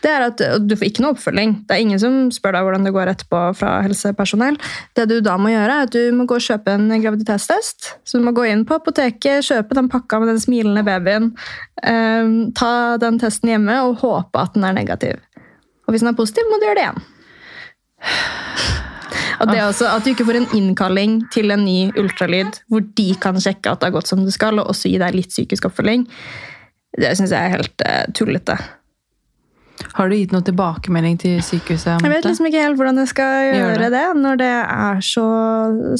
det 0.00 0.08
er 0.08 0.24
at 0.24 0.40
du 0.64 0.72
får 0.72 0.88
ikke 0.88 1.02
noe 1.04 1.12
oppfølging. 1.12 1.52
Det 1.68 1.76
er 1.76 1.82
ingen 1.84 2.00
som 2.00 2.14
spør 2.32 2.56
deg 2.56 2.66
hvordan 2.66 2.86
det 2.86 2.92
går 2.94 3.10
etterpå 3.12 3.40
fra 3.58 3.74
helsepersonell. 3.84 4.56
Det 4.96 5.04
du 5.10 5.18
da 5.24 5.36
må 5.40 5.52
gjøre, 5.52 5.74
er 5.74 5.88
at 5.88 5.92
du 5.92 6.16
må 6.16 6.24
gå 6.28 6.38
og 6.38 6.46
kjøpe 6.46 6.72
en 6.72 6.88
graviditetstest. 7.02 7.90
Så 8.08 8.18
du 8.18 8.24
må 8.24 8.32
gå 8.36 8.46
inn 8.48 8.64
på 8.68 8.78
apoteket, 8.80 9.44
kjøpe 9.50 9.76
den 9.76 9.90
pakka 9.92 10.22
med 10.22 10.32
den 10.32 10.40
smilende 10.40 10.84
babyen, 10.86 11.32
eh, 11.84 12.32
ta 12.56 12.72
den 13.02 13.20
testen 13.20 13.52
hjemme 13.52 13.76
og 13.84 14.00
håpe 14.00 14.46
at 14.46 14.56
den 14.56 14.64
er 14.64 14.76
negativ. 14.80 15.20
Og 15.84 15.92
hvis 15.92 16.06
den 16.06 16.12
er 16.12 16.18
positiv, 16.18 16.48
må 16.48 16.60
du 16.60 16.68
gjøre 16.68 16.80
det 16.80 16.86
igjen. 16.88 17.04
Og 19.40 19.48
det 19.48 19.56
er 19.58 19.66
også 19.66 19.88
At 19.88 20.04
du 20.04 20.10
ikke 20.12 20.26
får 20.28 20.36
en 20.40 20.50
innkalling 20.56 21.20
til 21.32 21.52
en 21.52 21.64
ny 21.64 21.90
ultralyd 22.00 22.60
hvor 22.68 22.84
de 22.96 23.08
kan 23.20 23.40
sjekke 23.40 23.72
at 23.72 23.80
det 23.80 23.88
har 23.88 23.96
gått 23.96 24.10
som 24.10 24.24
det 24.24 24.34
skal, 24.36 24.60
og 24.60 24.72
også 24.72 24.92
gi 24.92 25.00
deg 25.00 25.16
litt 25.16 25.32
psykisk 25.32 25.68
oppfølging, 25.68 26.06
det 27.00 27.14
syns 27.16 27.32
jeg 27.32 27.40
er 27.40 27.56
helt 27.56 27.84
uh, 27.86 28.04
tullete. 28.16 28.56
Har 29.96 30.10
du 30.10 30.16
gitt 30.16 30.34
noe 30.34 30.44
tilbakemelding 30.46 31.16
til 31.20 31.38
sykehuset? 31.44 32.02
Jeg 32.04 32.12
vet 32.12 32.26
liksom 32.28 32.48
ikke 32.50 32.64
helt 32.64 32.78
hvordan 32.78 33.00
jeg 33.02 33.10
skal 33.12 33.46
gjøre 33.48 33.78
det. 33.86 33.90
det. 33.94 34.04
når 34.20 34.40
det 34.40 34.50
er 34.50 35.00
så 35.04 35.26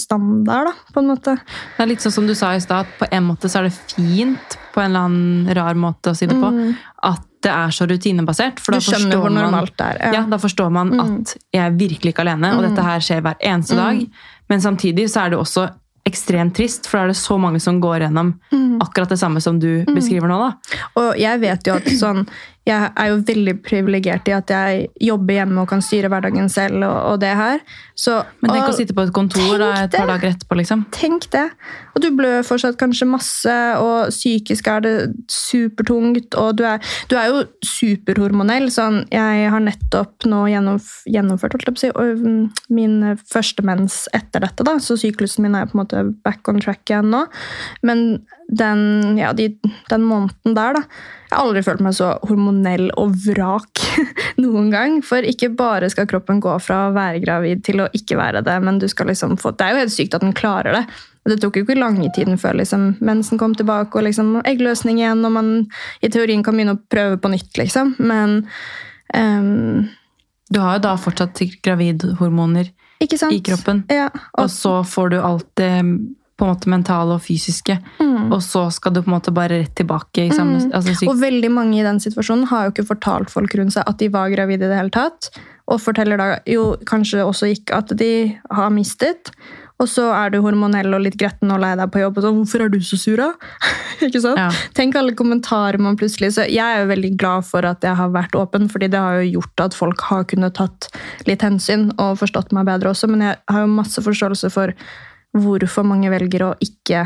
standard, 0.00 0.70
da, 0.70 0.92
på 0.94 1.02
en 1.02 1.10
måte. 1.12 1.36
Det 1.76 1.84
er 1.84 1.90
litt 1.90 2.04
sånn 2.04 2.16
som 2.18 2.28
du 2.28 2.36
sa 2.38 2.52
i 2.56 2.62
stad, 2.62 2.90
på 3.00 3.08
en 3.10 3.26
måte 3.30 3.50
så 3.50 3.62
er 3.62 3.70
det 3.70 3.74
fint, 3.94 4.56
på 4.74 4.82
en 4.82 4.92
eller 4.92 5.08
annen 5.08 5.58
rar 5.58 5.78
måte 5.80 6.12
å 6.12 6.16
si 6.18 6.28
det 6.30 6.38
på, 6.38 6.52
mm. 6.54 6.70
at 7.10 7.26
det 7.40 7.52
er 7.52 7.72
så 7.72 7.86
rutinebasert. 7.88 8.60
For 8.60 8.76
hvor 8.76 9.32
normalt 9.32 9.76
det 9.80 9.90
er. 9.94 10.00
Ja. 10.04 10.14
ja. 10.20 10.24
da 10.28 10.38
forstår 10.40 10.72
man 10.74 10.92
mm. 10.92 11.04
at 11.04 11.36
jeg 11.56 11.64
er 11.64 11.76
virkelig 11.76 12.14
ikke 12.14 12.26
alene, 12.26 12.54
og 12.56 12.62
mm. 12.62 12.68
dette 12.68 12.86
her 12.86 13.04
skjer 13.04 13.22
hver 13.24 13.38
eneste 13.52 13.78
mm. 13.78 13.84
dag. 13.84 14.24
Men 14.52 14.64
samtidig 14.64 15.08
så 15.12 15.24
er 15.24 15.32
det 15.32 15.40
også 15.40 15.68
ekstremt 16.10 16.56
trist, 16.56 16.88
for 16.88 16.98
da 16.98 17.06
er 17.06 17.12
det 17.12 17.20
så 17.20 17.36
mange 17.40 17.60
som 17.62 17.80
går 17.82 18.06
gjennom 18.06 18.32
mm. 18.50 18.80
akkurat 18.82 19.12
det 19.12 19.20
samme 19.20 19.40
som 19.44 19.60
du 19.60 19.84
beskriver 19.94 20.30
nå. 20.30 20.38
da. 20.40 20.80
Og 21.00 21.20
jeg 21.20 21.42
vet 21.42 21.68
jo 21.68 21.76
at 21.76 21.90
sånn 22.00 22.24
jeg 22.70 22.90
er 22.94 23.10
jo 23.10 23.20
veldig 23.26 23.54
privilegert 23.66 24.28
i 24.30 24.34
at 24.36 24.50
jeg 24.54 24.88
jobber 25.10 25.40
hjemme 25.40 25.62
og 25.62 25.70
kan 25.70 25.82
styre 25.84 26.10
hverdagen 26.12 26.48
selv. 26.52 26.84
og, 26.86 26.96
og 27.12 27.20
det 27.22 27.32
her. 27.36 27.62
Så, 27.98 28.16
Men 28.40 28.54
tenk 28.54 28.70
å 28.70 28.76
sitte 28.76 28.96
på 28.96 29.04
et 29.04 29.12
kontor 29.14 29.58
da, 29.60 29.70
et 29.84 29.92
par 29.92 30.08
dager 30.08 30.32
etterpå. 30.32 30.56
liksom. 30.60 30.86
Tenk 30.94 31.28
det. 31.34 31.46
Og 31.94 32.04
du 32.04 32.08
blør 32.16 32.46
fortsatt 32.46 32.78
kanskje 32.80 33.08
masse, 33.10 33.56
og 33.82 34.12
psykisk 34.14 34.70
er 34.72 34.84
det 34.86 34.94
supertungt. 35.32 36.36
Og 36.40 36.56
du 36.56 36.64
er, 36.68 36.80
du 37.10 37.16
er 37.20 37.28
jo 37.28 37.44
superhormonell. 37.66 38.70
sånn, 38.72 39.04
Jeg 39.12 39.50
har 39.52 39.64
nettopp 39.64 40.28
nå 40.30 40.46
gjennomført 40.48 41.58
si, 41.80 41.92
min 42.70 42.96
første 43.28 43.64
mens 43.66 44.06
etter 44.16 44.46
dette, 44.46 44.64
da, 44.64 44.78
så 44.80 44.96
syklusen 44.96 45.44
min 45.44 45.58
er 45.58 45.68
på 45.68 45.76
en 45.76 45.84
måte 45.84 46.04
back 46.24 46.48
on 46.48 46.60
track 46.62 46.88
igjen 46.88 47.10
nå. 47.12 47.26
Men 47.86 48.22
den, 48.50 49.18
ja, 49.18 49.32
de, 49.32 49.52
den 49.90 50.02
måneden 50.02 50.54
der, 50.56 50.74
da 50.74 50.82
Jeg 51.30 51.36
har 51.36 51.44
aldri 51.44 51.62
følt 51.62 51.82
meg 51.86 51.94
så 51.94 52.08
hormonell 52.26 52.88
og 52.98 53.12
vrak 53.22 53.82
noen 54.42 54.72
gang. 54.72 54.96
For 55.06 55.22
ikke 55.22 55.52
bare 55.54 55.90
skal 55.92 56.08
kroppen 56.10 56.40
gå 56.42 56.56
fra 56.62 56.88
å 56.88 56.96
være 56.96 57.22
gravid 57.22 57.62
til 57.68 57.84
å 57.84 57.86
ikke 57.94 58.18
være 58.18 58.42
det, 58.46 58.56
men 58.66 58.80
du 58.82 58.88
skal 58.90 59.10
liksom 59.12 59.36
få 59.38 59.54
Det 59.54 59.66
er 59.66 59.76
jo 59.76 59.84
helt 59.84 59.94
sykt 59.94 60.18
at 60.18 60.26
den 60.26 60.34
klarer 60.34 60.80
det. 60.80 60.84
Det 61.30 61.38
tok 61.38 61.60
jo 61.60 61.66
ikke 61.66 61.78
lange 61.78 62.10
tiden 62.16 62.40
før 62.40 62.58
liksom, 62.58 62.94
mensen 63.04 63.38
kom 63.38 63.54
tilbake 63.54 64.00
og 64.00 64.08
liksom, 64.08 64.40
eggløsning 64.48 64.98
igjen, 65.02 65.22
og 65.28 65.36
man 65.36 65.50
i 66.02 66.10
teorien 66.10 66.42
kan 66.42 66.56
begynne 66.56 66.78
å 66.78 66.84
prøve 66.90 67.20
på 67.20 67.30
nytt, 67.30 67.52
liksom. 67.60 67.94
Men 68.00 68.40
um, 69.14 69.88
Du 70.50 70.58
har 70.58 70.80
jo 70.80 70.86
da 70.88 70.96
fortsatt 70.98 71.38
gravidhormoner 71.62 72.72
i 73.00 73.40
kroppen, 73.44 73.84
ja, 73.88 74.08
og, 74.10 74.42
og 74.42 74.50
så 74.52 74.72
får 74.84 75.12
du 75.12 75.20
alt 75.22 75.46
det 75.60 75.70
på 76.40 76.46
en 76.46 76.54
måte 76.54 76.72
mentale 76.72 77.18
og 77.18 77.22
fysiske. 77.24 77.76
Mm. 78.00 78.32
Og 78.32 78.40
så 78.44 78.64
skal 78.72 78.96
du 78.96 79.02
på 79.02 79.10
en 79.10 79.16
måte 79.18 79.34
bare 79.36 79.60
rett 79.60 79.76
tilbake. 79.76 80.26
i 80.26 80.34
samme, 80.34 80.58
mm. 80.58 80.72
altså, 80.74 81.10
og 81.10 81.20
veldig 81.20 81.52
mange 81.52 81.80
i 81.80 81.86
den 81.86 82.00
situasjonen 82.00 82.48
har 82.50 82.66
jo 82.66 82.74
ikke 82.74 82.88
fortalt 82.94 83.32
folk 83.32 83.54
rundt 83.60 83.76
seg 83.76 83.86
at 83.86 84.00
de 84.00 84.10
var 84.12 84.32
gravide 84.32 84.64
i 84.64 84.70
det 84.72 84.78
hele 84.78 84.94
tatt. 84.94 85.32
Og 85.70 85.82
forteller 85.82 86.18
da 86.18 86.30
jo 86.48 86.72
kanskje 86.88 87.22
også 87.22 87.52
ikke 87.52 87.82
at 87.82 87.92
de 87.98 88.12
har 88.50 88.72
mistet. 88.74 89.34
Og 89.80 89.88
så 89.88 90.10
er 90.12 90.32
du 90.32 90.42
hormonell 90.44 90.92
og 90.92 91.04
litt 91.06 91.16
gretten 91.20 91.52
og 91.54 91.62
lei 91.62 91.72
deg 91.78 91.88
på 91.92 92.02
jobb. 92.02 92.18
og 92.18 92.24
sånn, 92.24 92.40
'Hvorfor 92.40 92.64
er 92.64 92.68
du 92.68 92.80
så 92.80 92.98
sur, 93.00 93.16
da?' 93.16 93.32
ikke 94.06 94.20
sant? 94.20 94.36
Ja. 94.36 94.50
Tenk 94.76 94.96
alle 94.96 95.12
kommentarer 95.12 95.78
man 95.78 95.96
plutselig 95.96 96.32
Så 96.34 96.48
jeg 96.48 96.64
er 96.64 96.82
jo 96.82 96.92
veldig 96.92 97.16
glad 97.16 97.44
for 97.44 97.64
at 97.64 97.80
jeg 97.80 97.96
har 97.96 98.10
vært 98.10 98.36
åpen, 98.36 98.68
fordi 98.68 98.88
det 98.88 99.00
har 99.00 99.20
jo 99.20 99.40
gjort 99.40 99.60
at 99.60 99.74
folk 99.74 100.00
har 100.00 100.24
kunnet 100.24 100.54
tatt 100.54 100.88
litt 101.26 101.40
hensyn 101.40 101.90
og 101.98 102.18
forstått 102.20 102.52
meg 102.52 102.66
bedre 102.66 102.92
også. 102.92 103.08
Men 103.08 103.20
jeg 103.20 103.36
har 103.48 103.60
jo 103.60 103.72
masse 103.72 104.00
forståelse 104.00 104.50
for 104.50 104.74
hvorfor 105.36 105.86
mange 105.86 106.10
velger 106.12 106.46
å 106.48 106.54
ikke 106.62 107.04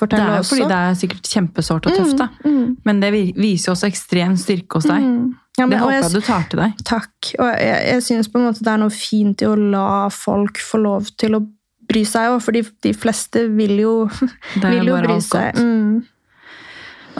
fortelle 0.00 0.24
også. 0.24 0.24
Det 0.24 0.32
er 0.32 0.34
jo 0.34 0.40
også. 0.40 0.56
fordi 0.56 0.70
det 0.70 0.80
er 0.80 0.98
sikkert 1.02 1.30
kjempesårt 1.34 1.86
og 1.86 1.96
tøft, 1.98 2.16
da. 2.18 2.28
Mm, 2.44 2.56
mm. 2.56 2.72
Men 2.88 3.04
det 3.04 3.12
viser 3.14 3.70
jo 3.70 3.76
også 3.76 3.90
ekstrem 3.90 4.36
styrke 4.40 4.80
hos 4.80 4.88
deg. 4.90 5.06
Mm. 5.06 5.30
Ja, 5.58 5.66
det 5.66 5.80
håper 5.80 5.94
jeg, 5.94 6.04
jeg, 6.04 6.12
du 6.14 6.26
tar 6.26 6.44
til 6.50 6.62
deg. 6.62 6.84
Takk. 6.88 7.32
Og 7.36 7.48
jeg, 7.50 7.80
jeg 7.90 8.04
synes 8.06 8.30
på 8.30 8.40
en 8.40 8.46
måte 8.48 8.64
det 8.64 8.72
er 8.72 8.80
noe 8.80 8.94
fint 8.94 9.42
i 9.44 9.48
å 9.48 9.56
la 9.58 9.88
folk 10.14 10.60
få 10.62 10.80
lov 10.80 11.10
til 11.20 11.36
å 11.36 11.42
bry 11.90 12.04
seg 12.06 12.30
òg, 12.30 12.38
for 12.44 12.54
de, 12.54 12.62
de, 12.86 12.94
fleste 12.94 13.44
vil 13.50 13.76
jo, 13.82 13.94
vil 14.62 14.92
jo 14.92 14.98
bry 15.02 15.18
seg. 15.24 15.58
Mm. 15.58 16.00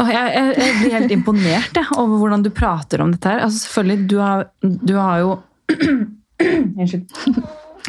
Jeg, 0.01 0.15
jeg, 0.15 0.53
jeg, 0.55 0.75
blir 0.79 0.95
helt 0.95 1.13
imponert 1.13 1.77
jeg, 1.77 1.89
over 1.99 2.23
hvordan 2.23 2.45
du 2.47 2.53
prater 2.55 3.03
om 3.03 3.11
dette 3.13 3.33
her. 3.33 3.43
Altså, 3.45 3.67
selvfølgelig, 3.67 4.07
du 4.09 4.17
har, 4.23 4.47
du 4.63 4.95
har 4.97 5.25
jo 5.25 5.39
Unnskyld. 6.41 7.05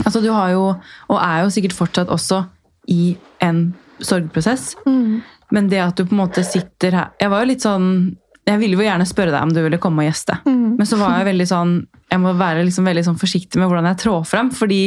Altså, 0.05 0.21
du 0.23 0.31
har 0.31 0.53
jo, 0.53 0.65
og 1.11 1.19
er 1.19 1.43
jo 1.43 1.53
sikkert 1.53 1.75
fortsatt 1.77 2.11
også 2.13 2.43
i 2.91 3.15
en 3.43 3.71
sorgprosess. 4.01 4.75
Mm. 4.85 5.21
Men 5.51 5.69
det 5.69 5.81
at 5.83 5.97
du 5.97 6.05
på 6.05 6.15
en 6.15 6.23
måte 6.23 6.43
sitter 6.47 6.95
her 6.95 7.09
Jeg 7.19 7.27
var 7.27 7.41
jo 7.43 7.49
litt 7.49 7.63
sånn 7.65 7.87
Jeg 8.47 8.59
ville 8.61 8.77
jo 8.79 8.85
gjerne 8.85 9.03
spørre 9.03 9.33
deg 9.33 9.43
om 9.43 9.51
du 9.51 9.59
ville 9.59 9.79
komme 9.83 10.03
og 10.03 10.07
gjeste. 10.07 10.37
Mm. 10.47 10.77
Men 10.79 10.87
så 10.87 10.99
var 11.01 11.17
jeg 11.19 11.27
veldig 11.27 11.47
sånn 11.49 11.73
Jeg 12.13 12.23
må 12.23 12.31
være 12.39 12.63
liksom 12.67 12.87
veldig 12.87 13.03
sånn 13.09 13.19
forsiktig 13.19 13.59
med 13.59 13.67
hvordan 13.67 13.89
jeg 13.91 14.01
trår 14.05 14.23
frem. 14.27 14.53
fordi 14.55 14.83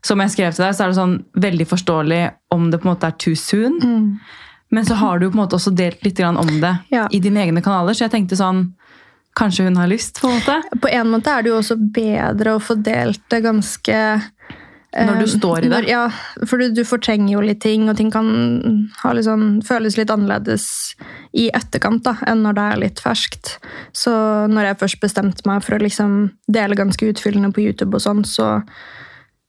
som 0.00 0.20
jeg 0.24 0.32
skrev 0.32 0.54
til 0.56 0.64
deg, 0.64 0.72
så 0.72 0.84
er 0.84 0.88
det 0.88 0.96
sånn 0.96 1.16
veldig 1.44 1.66
forståelig 1.68 2.20
om 2.56 2.70
det 2.72 2.78
på 2.80 2.88
en 2.88 2.94
måte 2.94 3.08
er 3.10 3.16
too 3.20 3.36
soon. 3.36 3.74
Mm. 3.84 4.06
Men 4.72 4.86
så 4.88 4.96
har 4.96 5.18
du 5.20 5.26
på 5.26 5.34
en 5.34 5.42
måte 5.42 5.58
også 5.58 5.74
delt 5.76 6.00
litt 6.06 6.22
om 6.24 6.52
det 6.62 6.70
ja. 6.88 7.06
i 7.10 7.20
dine 7.20 7.42
egne 7.42 7.60
kanaler. 7.60 7.92
Så 7.92 8.06
jeg 8.06 8.14
tenkte 8.14 8.38
sånn 8.38 8.70
Kanskje 9.38 9.68
hun 9.68 9.78
har 9.78 9.90
lyst? 9.90 10.20
På 10.20 10.28
en 10.28 10.38
måte 10.40 10.80
På 10.82 10.90
en 10.90 11.12
måte 11.12 11.32
er 11.32 11.44
det 11.44 11.52
jo 11.52 11.60
også 11.60 11.76
bedre 11.78 12.56
å 12.56 12.62
få 12.62 12.76
delt 12.80 13.22
det 13.30 13.44
ganske 13.46 13.98
når 14.90 15.20
du 15.20 15.22
eh, 15.22 15.30
står 15.30 15.58
i 15.58 15.68
det? 15.68 15.70
Når, 15.70 15.86
ja, 15.86 16.00
for 16.50 16.58
du, 16.58 16.70
du, 16.74 16.82
fortrenger 16.86 17.30
jo 17.36 17.42
litt 17.44 17.60
ting, 17.62 17.86
og 17.86 17.94
ting 17.98 18.10
kan 18.10 18.26
liksom, 19.14 19.60
føles 19.66 19.94
litt 19.94 20.10
annerledes 20.10 20.64
i 21.30 21.46
etterkant 21.54 22.02
da, 22.08 22.16
enn 22.26 22.42
når 22.42 22.56
det 22.58 22.64
er 22.64 22.80
litt 22.84 23.02
ferskt. 23.02 23.52
Så 23.94 24.12
når 24.50 24.72
jeg 24.72 24.80
først 24.82 25.02
bestemte 25.04 25.46
meg 25.46 25.62
for 25.62 25.78
å 25.78 25.84
liksom 25.84 26.16
dele 26.50 26.78
ganske 26.78 27.12
utfyllende 27.12 27.52
på 27.54 27.68
YouTube, 27.68 27.94
og 27.94 28.02
sånn, 28.02 28.24
så 28.26 28.56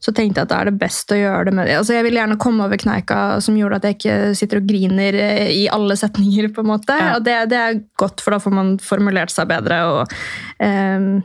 så 0.01 0.13
tenkte 0.17 0.41
jeg 0.41 0.47
at 0.47 0.49
da 0.49 0.59
er 0.63 0.71
det 0.71 0.79
best 0.81 1.11
å 1.13 1.17
gjøre 1.19 1.43
det 1.47 1.53
med 1.53 1.67
det. 1.69 1.75
Altså, 1.77 1.93
jeg 1.93 2.05
vil 2.07 2.17
gjerne 2.17 2.39
komme 2.41 2.65
over 2.65 2.79
kneika 2.81 3.17
som 3.45 3.57
gjorde 3.57 3.77
at 3.77 3.85
jeg 3.85 3.99
ikke 3.99 4.15
sitter 4.37 4.57
og 4.57 4.71
griner 4.71 5.17
eh, 5.27 5.51
i 5.53 5.67
alle 5.69 5.97
setninger. 5.99 6.49
på 6.55 6.63
en 6.63 6.71
måte. 6.71 6.95
Ja. 6.97 7.11
Og 7.19 7.27
det, 7.27 7.35
det, 7.51 7.59
er 7.59 7.83
godt, 8.01 8.23
for 8.23 8.33
da 8.33 8.41
får 8.41 8.55
man 8.57 8.73
formulert 8.81 9.33
seg 9.33 9.51
bedre. 9.51 9.77
og 9.91 10.15
um, 10.57 11.21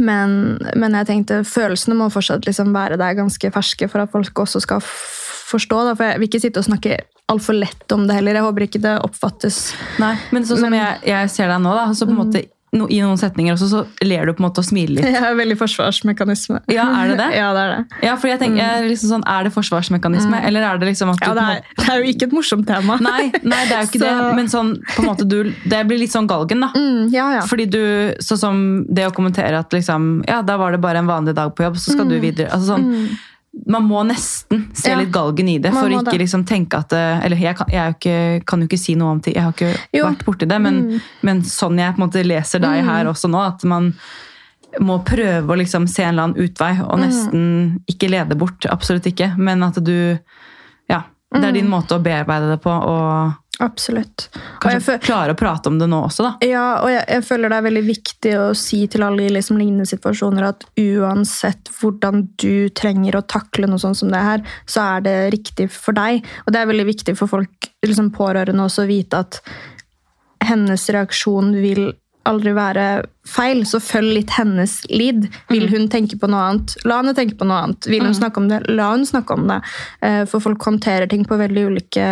men, 0.00 0.36
men, 0.76 0.94
jeg 1.00 1.08
tenkte 1.08 1.42
følelsene 1.44 1.96
må 1.98 2.08
fortsatt 2.12 2.46
liksom 2.48 2.72
være 2.72 3.00
der 3.00 3.16
ganske 3.18 3.50
ferske 3.52 3.88
for 3.92 4.04
at 4.04 4.12
folk 4.12 4.44
også 4.44 4.60
skal 4.64 4.84
forstå. 4.84 5.82
Da. 5.88 5.96
For 5.96 6.12
jeg 6.12 6.20
vil 6.20 6.30
ikke 6.30 6.44
sitte 6.44 6.62
og 6.62 6.68
snakke 6.68 7.00
altfor 7.32 7.56
lett 7.56 7.96
om 7.96 8.06
det 8.08 8.16
heller. 8.18 8.38
Jeg 8.38 8.46
håper 8.46 8.66
ikke 8.68 8.82
det 8.84 8.96
oppfattes. 9.04 9.62
Nei, 10.02 10.14
Men 10.36 10.48
sånn 10.48 10.66
som 10.66 10.76
jeg, 10.76 11.00
jeg, 11.08 11.32
ser 11.32 11.52
deg 11.52 11.64
nå, 11.64 11.72
da, 11.76 11.88
så 11.96 12.08
på 12.08 12.12
en 12.12 12.18
mm. 12.18 12.26
måte 12.26 12.44
no, 12.76 12.86
i 12.88 13.00
noen 13.02 13.18
setninger 13.20 13.54
også, 13.54 13.68
så 13.68 14.06
ler 14.06 14.28
du 14.28 14.32
på 14.32 14.42
en 14.42 14.46
måte 14.48 14.62
og 14.62 14.66
smiler 14.66 14.98
litt. 14.98 15.08
Ja, 15.22 15.32
veldig 15.36 15.56
forsvarsmekanisme. 15.60 16.62
Ja, 16.72 16.86
Er 17.02 17.12
det 17.12 17.18
det? 17.20 17.28
ja, 17.40 17.48
det 17.56 17.62
er 17.62 17.72
det. 17.74 18.00
Ja, 18.06 18.14
for 18.20 18.32
jeg 18.32 18.40
tenker, 18.40 18.62
jeg 18.62 18.82
er 18.82 18.88
liksom 18.88 19.12
sånn, 19.16 19.26
er 19.28 19.46
det 19.46 19.52
forsvarsmekanisme, 19.54 20.34
mm. 20.34 20.46
eller 20.48 20.68
er 20.68 20.80
det 20.80 20.90
liksom 20.92 21.12
at 21.12 21.20
du 21.20 21.28
ja, 21.28 21.34
det, 21.38 21.48
er, 21.56 21.80
det 21.80 21.88
er 21.92 22.00
jo 22.00 22.14
ikke 22.14 22.28
et 22.30 22.36
morsomt 22.36 22.68
tema. 22.68 22.98
Nei, 23.02 23.26
nei 23.42 23.60
det 23.68 23.76
er 23.76 23.84
jo 23.84 23.90
ikke 23.90 24.02
så... 24.04 24.06
det, 24.06 24.30
men 24.38 24.52
sånn, 24.52 24.72
på 24.94 25.04
en 25.04 25.10
måte 25.10 25.28
du, 25.28 25.38
det 25.68 25.82
blir 25.90 26.00
litt 26.02 26.14
sånn 26.14 26.30
galgen, 26.30 26.64
da. 26.64 26.72
Mm, 26.76 27.10
ja, 27.14 27.28
ja. 27.38 27.42
Fordi 27.48 27.68
du, 27.72 27.82
sånn 28.24 28.40
som 28.40 28.62
det 28.88 29.08
å 29.10 29.12
kommentere 29.16 29.60
at 29.60 29.74
liksom, 29.76 30.24
ja, 30.28 30.40
da 30.46 30.56
var 30.60 30.74
det 30.74 30.80
bare 30.82 31.04
en 31.04 31.10
vanlig 31.10 31.36
dag 31.38 31.52
på 31.56 31.66
jobb, 31.68 31.78
så 31.80 31.92
skal 31.92 32.08
mm. 32.08 32.14
du 32.14 32.18
videre. 32.24 32.50
altså 32.52 32.74
sånn, 32.74 32.88
mm 32.88 33.28
man 33.68 33.84
må 33.84 34.00
nesten 34.08 34.64
se 34.74 34.90
ja, 34.90 34.96
litt 34.98 35.12
galgen 35.12 35.48
i 35.52 35.58
det 35.62 35.74
for 35.74 35.92
ikke 35.92 36.16
liksom 36.22 36.46
tenke 36.48 36.78
at 36.80 36.94
Eller 36.96 37.36
jeg, 37.36 37.56
kan, 37.58 37.68
jeg 37.70 37.96
ikke, 37.96 38.16
kan, 38.48 38.62
jo 38.62 38.70
ikke 38.70 38.80
si 38.80 38.94
noe 38.98 39.12
om 39.12 39.20
det, 39.22 39.34
jeg 39.36 39.44
har 39.44 39.52
ikke 39.52 39.72
jo. 39.92 40.04
vært 40.06 40.24
borti 40.26 40.48
det, 40.48 40.58
men, 40.64 40.78
mm. 40.88 41.08
men, 41.28 41.42
sånn 41.46 41.80
jeg 41.80 41.94
på 41.94 42.00
en 42.00 42.06
måte 42.06 42.24
leser 42.24 42.62
deg 42.64 42.80
mm. 42.80 42.88
her 42.88 43.10
også 43.12 43.30
nå, 43.32 43.42
at 43.44 43.64
man 43.68 43.92
må 44.80 44.98
prøve 45.04 45.52
å 45.52 45.58
liksom 45.60 45.84
se 45.90 46.04
en 46.06 46.14
eller 46.14 46.30
annen 46.30 46.48
utvei 46.48 46.72
og 46.80 46.96
mm. 46.96 47.02
nesten 47.02 47.42
ikke 47.92 48.08
lede 48.08 48.38
bort. 48.40 48.64
Absolutt 48.72 49.10
ikke. 49.10 49.34
Men 49.36 49.64
at 49.68 49.80
du 49.84 50.16
Ja. 50.88 51.04
Det 51.32 51.46
er 51.48 51.54
din 51.56 51.64
mm. 51.64 51.72
måte 51.72 51.96
å 51.96 52.02
bearbeide 52.04 52.50
det 52.50 52.58
på. 52.60 52.72
og 52.72 53.41
Absolutt. 53.60 54.30
Kanskje 54.62 54.96
klare 55.04 55.34
å 55.34 55.38
prate 55.38 55.68
om 55.68 55.76
det 55.78 55.86
nå 55.90 55.98
også, 56.06 56.24
da. 56.24 56.48
Ja, 56.48 56.66
og 56.80 56.88
jeg, 56.90 57.02
jeg, 57.04 57.24
føler 57.28 57.52
det 57.52 57.58
er 57.58 57.66
veldig 57.66 57.82
viktig 57.84 58.32
å 58.40 58.46
si 58.58 58.80
til 58.90 59.04
alle 59.06 59.26
i 59.26 59.32
liksom 59.34 59.60
lignende 59.60 59.86
situasjoner 59.88 60.48
at 60.48 60.64
uansett 60.80 61.70
hvordan 61.76 62.24
du 62.40 62.72
trenger 62.74 63.18
å 63.18 63.24
takle 63.28 63.68
noe 63.68 63.82
sånt 63.82 64.00
som 64.00 64.10
det 64.12 64.22
her, 64.24 64.44
så 64.64 64.86
er 64.96 65.06
det 65.06 65.16
riktig 65.36 65.68
for 65.74 65.96
deg. 65.98 66.24
Og 66.46 66.54
det 66.54 66.62
er 66.62 66.70
veldig 66.72 66.88
viktig 66.88 67.16
for 67.18 67.30
folk, 67.30 67.72
liksom 67.84 68.10
pårørende 68.16 68.66
også, 68.66 68.86
å 68.86 68.90
vite 68.90 69.20
at 69.26 69.42
hennes 70.42 70.88
reaksjon 70.90 71.52
vil 71.62 71.92
aldri 72.28 72.52
være 72.54 72.86
feil, 73.26 73.64
så 73.66 73.80
følg 73.82 74.16
litt 74.18 74.34
hennes 74.36 74.76
lid. 74.90 75.26
Vil 75.50 75.68
hun 75.72 75.88
tenke 75.90 76.18
på 76.20 76.30
noe 76.30 76.44
annet, 76.48 76.76
la 76.86 77.00
henne 77.00 77.14
tenke 77.18 77.36
på 77.38 77.46
noe 77.48 77.64
annet. 77.66 77.88
Vil 77.90 78.04
hun 78.06 78.14
snakke 78.16 78.42
om 78.42 78.48
det, 78.50 78.62
la 78.70 78.92
hun 78.94 79.06
snakke 79.06 79.36
om 79.36 79.48
det. 79.50 79.58
Eh, 80.06 80.22
For 80.30 80.44
folk 80.44 80.62
håndterer 80.66 81.10
ting 81.10 81.26
på 81.28 81.38
veldig 81.40 81.66
ulike 81.72 82.06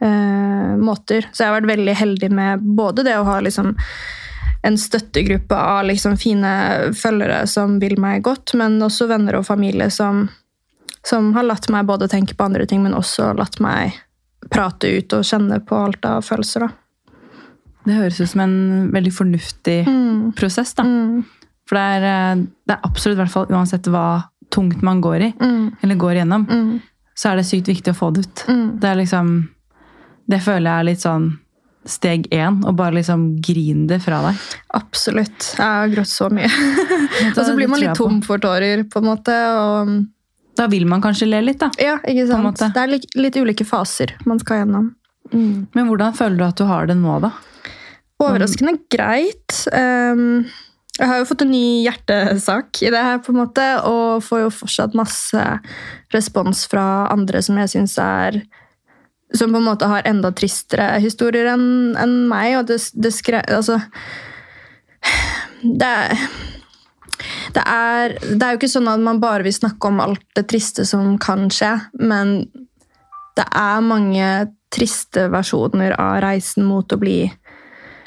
eh, 0.00 0.74
måter. 0.80 1.28
Så 1.32 1.44
jeg 1.44 1.50
har 1.50 1.60
vært 1.60 1.72
veldig 1.76 1.94
heldig 1.94 2.30
med 2.34 2.68
både 2.76 3.04
det 3.06 3.16
å 3.18 3.26
ha 3.28 3.40
liksom 3.44 3.74
en 4.64 4.78
støttegruppe 4.80 5.56
av 5.56 5.84
liksom 5.84 6.16
fine 6.16 6.50
følgere 6.96 7.42
som 7.46 7.76
vil 7.82 7.98
meg 8.00 8.22
godt, 8.24 8.54
men 8.56 8.78
også 8.82 9.10
venner 9.10 9.36
og 9.36 9.44
familie 9.44 9.90
som, 9.92 10.28
som 11.04 11.34
har 11.36 11.44
latt 11.44 11.68
meg 11.72 11.84
både 11.84 12.08
tenke 12.08 12.36
på 12.36 12.46
andre 12.46 12.64
ting, 12.66 12.80
men 12.82 12.96
også 12.96 13.34
latt 13.36 13.60
meg 13.60 13.92
prate 14.52 14.88
ut 14.88 15.12
og 15.16 15.24
kjenne 15.24 15.60
på 15.64 15.76
alt 15.76 16.08
av 16.08 16.24
følelser. 16.24 16.64
da. 16.64 16.70
Det 17.84 17.98
høres 17.98 18.20
ut 18.20 18.30
som 18.30 18.40
en 18.40 18.56
veldig 18.92 19.12
fornuftig 19.12 19.78
prosess. 20.36 20.72
da. 20.74 20.84
For 21.68 21.76
det 21.76 21.84
er, 21.84 22.02
eh, 22.08 22.36
det 22.64 22.72
er 22.72 22.88
absolutt, 22.88 23.18
hvert 23.18 23.30
fall 23.32 23.46
uansett 23.52 23.84
hva 23.84 24.30
tungt 24.50 24.80
man 24.82 25.00
går 25.00 25.20
i, 25.20 25.34
eller 25.82 25.94
går 25.96 26.12
igjennom, 26.14 26.80
så 27.14 27.30
er 27.30 27.36
det 27.36 27.46
sykt 27.46 27.68
viktig 27.68 27.92
å 27.92 27.96
få 27.96 28.12
det 28.14 28.20
ut. 28.24 28.44
Det 28.80 28.88
er 28.88 28.96
liksom 28.96 29.48
Det 30.30 30.40
føler 30.44 30.70
jeg 30.70 30.84
er 30.84 30.88
litt 30.88 31.04
sånn 31.04 31.28
steg 31.84 32.26
én. 32.32 32.62
Å 32.64 32.72
bare 32.76 32.96
liksom 32.98 33.26
grine 33.44 33.86
det 33.90 34.00
fra 34.04 34.22
deg. 34.28 34.42
Absolutt. 34.76 35.52
Jeg 35.58 35.64
har 35.64 35.92
grått 35.92 36.10
så 36.10 36.30
mye. 36.32 36.48
og 37.36 37.40
så 37.40 37.52
blir 37.56 37.70
man 37.70 37.82
litt 37.82 37.96
tom 37.98 38.20
for 38.24 38.42
tårer, 38.42 38.86
på 38.88 39.02
en 39.02 39.10
måte. 39.12 39.38
og... 39.60 39.94
Da 40.54 40.68
vil 40.70 40.86
man 40.86 41.02
kanskje 41.02 41.28
le 41.28 41.40
litt, 41.42 41.58
da. 41.60 41.70
Ja, 41.82 41.96
ikke 42.06 42.28
sant? 42.30 42.60
Det 42.62 42.80
er 42.80 42.92
litt, 42.92 43.08
litt 43.18 43.36
ulike 43.36 43.66
faser 43.66 44.14
man 44.28 44.38
skal 44.42 44.62
gjennom. 44.62 44.92
Men 45.34 45.88
hvordan 45.88 46.14
føler 46.14 46.38
du 46.38 46.44
at 46.46 46.60
du 46.60 46.68
har 46.68 46.86
det 46.86 46.94
nå, 47.00 47.16
da? 47.24 47.32
Overraskende 48.22 48.76
greit. 48.92 49.56
Um, 49.74 50.44
jeg 50.94 51.10
har 51.10 51.18
jo 51.18 51.26
fått 51.26 51.42
en 51.42 51.50
ny 51.50 51.82
hjertesak 51.82 52.84
i 52.86 52.92
det 52.94 53.02
her, 53.02 53.18
på 53.24 53.32
en 53.34 53.40
måte, 53.40 53.64
og 53.88 54.22
får 54.22 54.44
jo 54.44 54.52
fortsatt 54.60 54.94
masse 54.94 55.46
respons 56.14 56.62
fra 56.70 57.08
andre 57.10 57.42
som 57.42 57.58
jeg 57.58 57.72
syns 57.74 57.96
er 57.98 58.38
Som 59.34 59.54
på 59.54 59.60
en 59.60 59.66
måte 59.66 59.88
har 59.90 60.06
enda 60.06 60.30
tristere 60.34 60.94
historier 61.02 61.50
enn 61.54 61.96
en 62.00 62.14
meg. 62.30 62.58
Og 62.60 62.68
det, 62.70 62.80
det 62.94 63.14
skre... 63.14 63.42
Altså 63.50 63.80
det 65.64 65.86
er, 65.88 66.26
det 67.56 67.62
er 67.64 68.14
Det 68.20 68.42
er 68.42 68.52
jo 68.52 68.60
ikke 68.60 68.72
sånn 68.72 68.90
at 68.90 69.02
man 69.04 69.20
bare 69.22 69.46
vil 69.46 69.56
snakke 69.56 69.88
om 69.88 70.02
alt 70.04 70.24
det 70.36 70.46
triste 70.52 70.84
som 70.88 71.16
kan 71.20 71.48
skje, 71.52 71.72
men 72.00 72.36
det 73.34 73.46
er 73.50 73.84
mange 73.84 74.28
triste 74.74 75.28
versjoner 75.32 75.94
av 76.00 76.20
reisen 76.24 76.66
mot 76.66 76.90
å 76.92 76.98
bli 77.00 77.18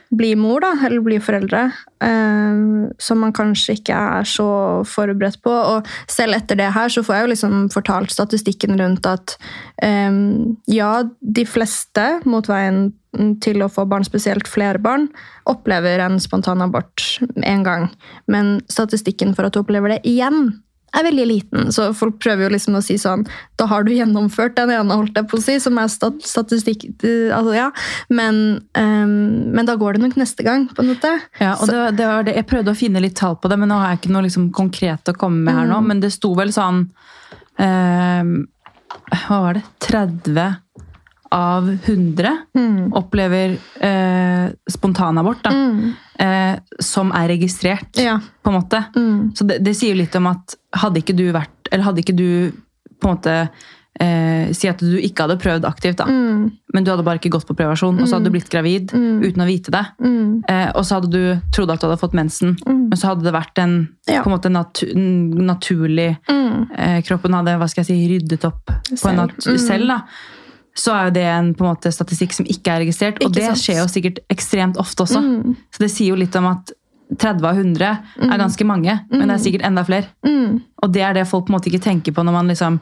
bli 0.10 0.34
mor, 0.40 0.62
da, 0.64 0.74
eller 0.88 1.04
bli 1.04 1.18
foreldre, 1.24 1.64
eh, 2.04 2.62
som 3.00 3.22
man 3.24 3.34
kanskje 3.36 3.78
ikke 3.80 3.98
er 4.20 4.28
så 4.28 4.50
forberedt 4.88 5.42
på. 5.44 5.52
Og 5.52 5.90
selv 6.12 6.38
etter 6.38 6.60
det 6.60 6.70
her 6.76 6.94
så 6.94 7.04
får 7.06 7.18
jeg 7.18 7.26
jo 7.26 7.34
liksom 7.34 7.58
fortalt 7.74 8.14
statistikken 8.14 8.78
rundt 8.80 9.10
at 9.10 9.36
eh, 9.84 10.22
ja, 10.72 10.92
de 11.20 11.48
fleste 11.48 12.08
mot 12.26 12.48
veien 12.50 12.88
til 13.42 13.64
å 13.64 13.70
få 13.72 13.88
barn, 13.90 14.06
spesielt 14.06 14.50
flere 14.50 14.80
barn, 14.84 15.08
opplever 15.50 16.04
en 16.04 16.20
spontanabort 16.22 17.04
én 17.42 17.64
gang. 17.66 17.90
Men 18.30 18.60
statistikken 18.72 19.34
for 19.36 19.48
at 19.48 19.56
du 19.56 19.64
opplever 19.64 19.96
det 19.96 20.04
igjen, 20.08 20.52
er 20.96 21.06
veldig 21.08 21.26
liten. 21.28 21.72
Så 21.74 21.90
folk 21.98 22.18
prøver 22.24 22.48
jo 22.48 22.54
liksom 22.54 22.78
å 22.78 22.84
si 22.86 22.96
sånn 23.02 23.26
Da 23.60 23.68
har 23.70 23.84
du 23.86 23.92
gjennomført 23.94 24.56
den 24.58 24.72
ene, 24.74 24.98
holdt 24.98 25.18
jeg 25.18 25.28
på 25.30 25.40
å 25.40 25.44
si, 25.44 25.58
som 25.62 25.78
er 25.82 25.90
stat 25.92 26.22
statistikk 26.26 26.86
eh, 27.06 27.34
altså, 27.36 27.54
ja. 27.58 27.68
men, 28.14 28.60
um, 28.78 29.16
men 29.56 29.68
da 29.68 29.78
går 29.80 29.98
det 29.98 30.06
nok 30.06 30.18
neste 30.20 30.46
gang, 30.46 30.68
på 30.72 30.84
en 30.84 30.92
måte. 30.94 31.14
Ja, 31.42 31.56
og 31.58 31.72
det, 31.72 31.98
det 32.00 32.10
var 32.10 32.28
det. 32.28 32.38
Jeg 32.40 32.50
prøvde 32.50 32.74
å 32.74 32.78
finne 32.78 33.04
litt 33.04 33.18
tall 33.20 33.38
på 33.42 33.52
det, 33.52 33.60
men 33.60 33.72
nå 33.72 33.80
har 33.82 33.94
jeg 33.94 34.04
ikke 34.04 34.14
noe 34.16 34.28
liksom 34.28 34.52
konkret 34.56 35.12
å 35.12 35.18
komme 35.18 35.44
med 35.48 35.58
her 35.58 35.70
nå. 35.70 35.82
Men 35.88 36.04
det 36.04 36.14
sto 36.16 36.34
vel 36.38 36.54
sånn 36.56 36.86
um, 37.58 38.38
Hva 39.26 39.42
var 39.44 39.60
det? 39.60 39.66
30 39.88 40.38
av 41.32 41.68
100 41.86 42.32
opplever 42.96 43.58
eh, 43.84 44.50
spontanabort 44.70 45.44
da, 45.44 45.52
eh, 46.20 46.60
som 46.80 47.12
er 47.12 47.28
registrert, 47.34 47.98
Ja. 48.00 48.20
på 48.44 48.52
en 48.54 48.60
måte. 48.62 48.84
Så 49.36 49.48
det, 49.48 49.60
det 49.64 49.76
sier 49.76 49.96
litt 49.96 50.16
om 50.16 50.28
at 50.28 50.56
hadde 50.76 51.02
ikke 51.04 51.16
du 51.18 51.32
vært 51.34 51.50
Eller 51.72 51.84
hadde 51.84 52.00
ikke 52.04 52.16
du 52.16 52.52
på 53.02 53.10
en 53.10 53.16
måte 53.18 53.50
eh, 54.00 54.54
Si 54.54 54.68
at 54.70 54.80
du 54.80 54.96
ikke 55.02 55.26
hadde 55.26 55.36
prøvd 55.42 55.66
aktivt, 55.68 55.98
da. 56.00 56.06
Men 56.08 56.84
du 56.86 56.92
hadde 56.92 57.04
bare 57.04 57.18
ikke 57.20 57.32
gått 57.34 57.48
på 57.50 57.56
prevensjon, 57.58 57.98
og 58.00 58.08
så 58.08 58.16
hadde 58.18 58.30
du 58.30 58.36
blitt 58.38 58.50
gravid 58.54 58.92
uten 58.94 59.42
å 59.44 59.48
vite 59.50 59.72
det. 59.74 59.82
Eh, 60.48 60.70
og 60.76 60.86
så 60.86 61.00
hadde 61.00 61.10
du 61.12 61.42
trodd 61.52 61.72
at 61.74 61.82
du 61.82 61.88
hadde 61.90 62.00
fått 62.00 62.14
mensen, 62.16 62.56
men 62.68 62.96
så 62.96 63.10
hadde 63.12 63.26
det 63.26 63.34
vært 63.36 63.58
en 63.64 63.76
Ja. 64.08 64.22
på 64.24 64.30
en 64.30 64.36
måte 64.38 64.52
natu 64.54 64.86
naturlig 64.96 66.18
eh, 66.30 67.02
Kroppen 67.04 67.34
hadde 67.34 67.58
hva 67.60 67.68
skal 67.68 67.84
jeg 67.84 67.90
si, 67.90 68.08
ryddet 68.14 68.46
opp 68.48 68.66
på 68.70 68.94
en 68.94 68.98
Selv. 68.98 69.18
nat 69.18 69.42
selv. 69.60 69.88
da 69.88 70.02
så 70.78 70.94
er 70.94 71.08
jo 71.08 71.14
det 71.16 71.26
en 71.26 71.54
på 71.58 71.66
en 71.66 71.72
måte, 71.72 71.92
statistikk 71.94 72.36
som 72.38 72.48
ikke 72.50 72.76
er 72.76 72.84
registrert. 72.86 73.22
Og 73.26 73.34
det 73.34 73.48
sant? 73.50 73.64
skjer 73.64 73.82
jo 73.82 73.88
sikkert 73.92 74.22
ekstremt 74.34 74.78
ofte 74.82 75.08
også. 75.08 75.24
Så 75.74 75.84
det 75.84 75.90
sier 75.94 76.14
jo 76.14 76.20
litt 76.20 76.36
om 76.38 76.52
at 76.52 76.74
30 77.18 77.46
av 77.48 77.58
100 77.58 77.92
er 78.28 78.42
ganske 78.42 78.66
mange, 78.68 78.98
men 79.10 79.26
det 79.26 79.38
er 79.38 79.44
sikkert 79.44 79.68
enda 79.68 79.84
flere. 79.88 80.12
Og 80.84 80.92
det 80.94 81.06
er 81.08 81.16
det 81.18 81.28
folk 81.30 81.48
på 81.48 81.54
en 81.54 81.58
måte 81.58 81.72
ikke 81.72 81.86
tenker 81.88 82.16
på 82.16 82.26
når 82.26 82.36
man 82.36 82.52
liksom 82.52 82.82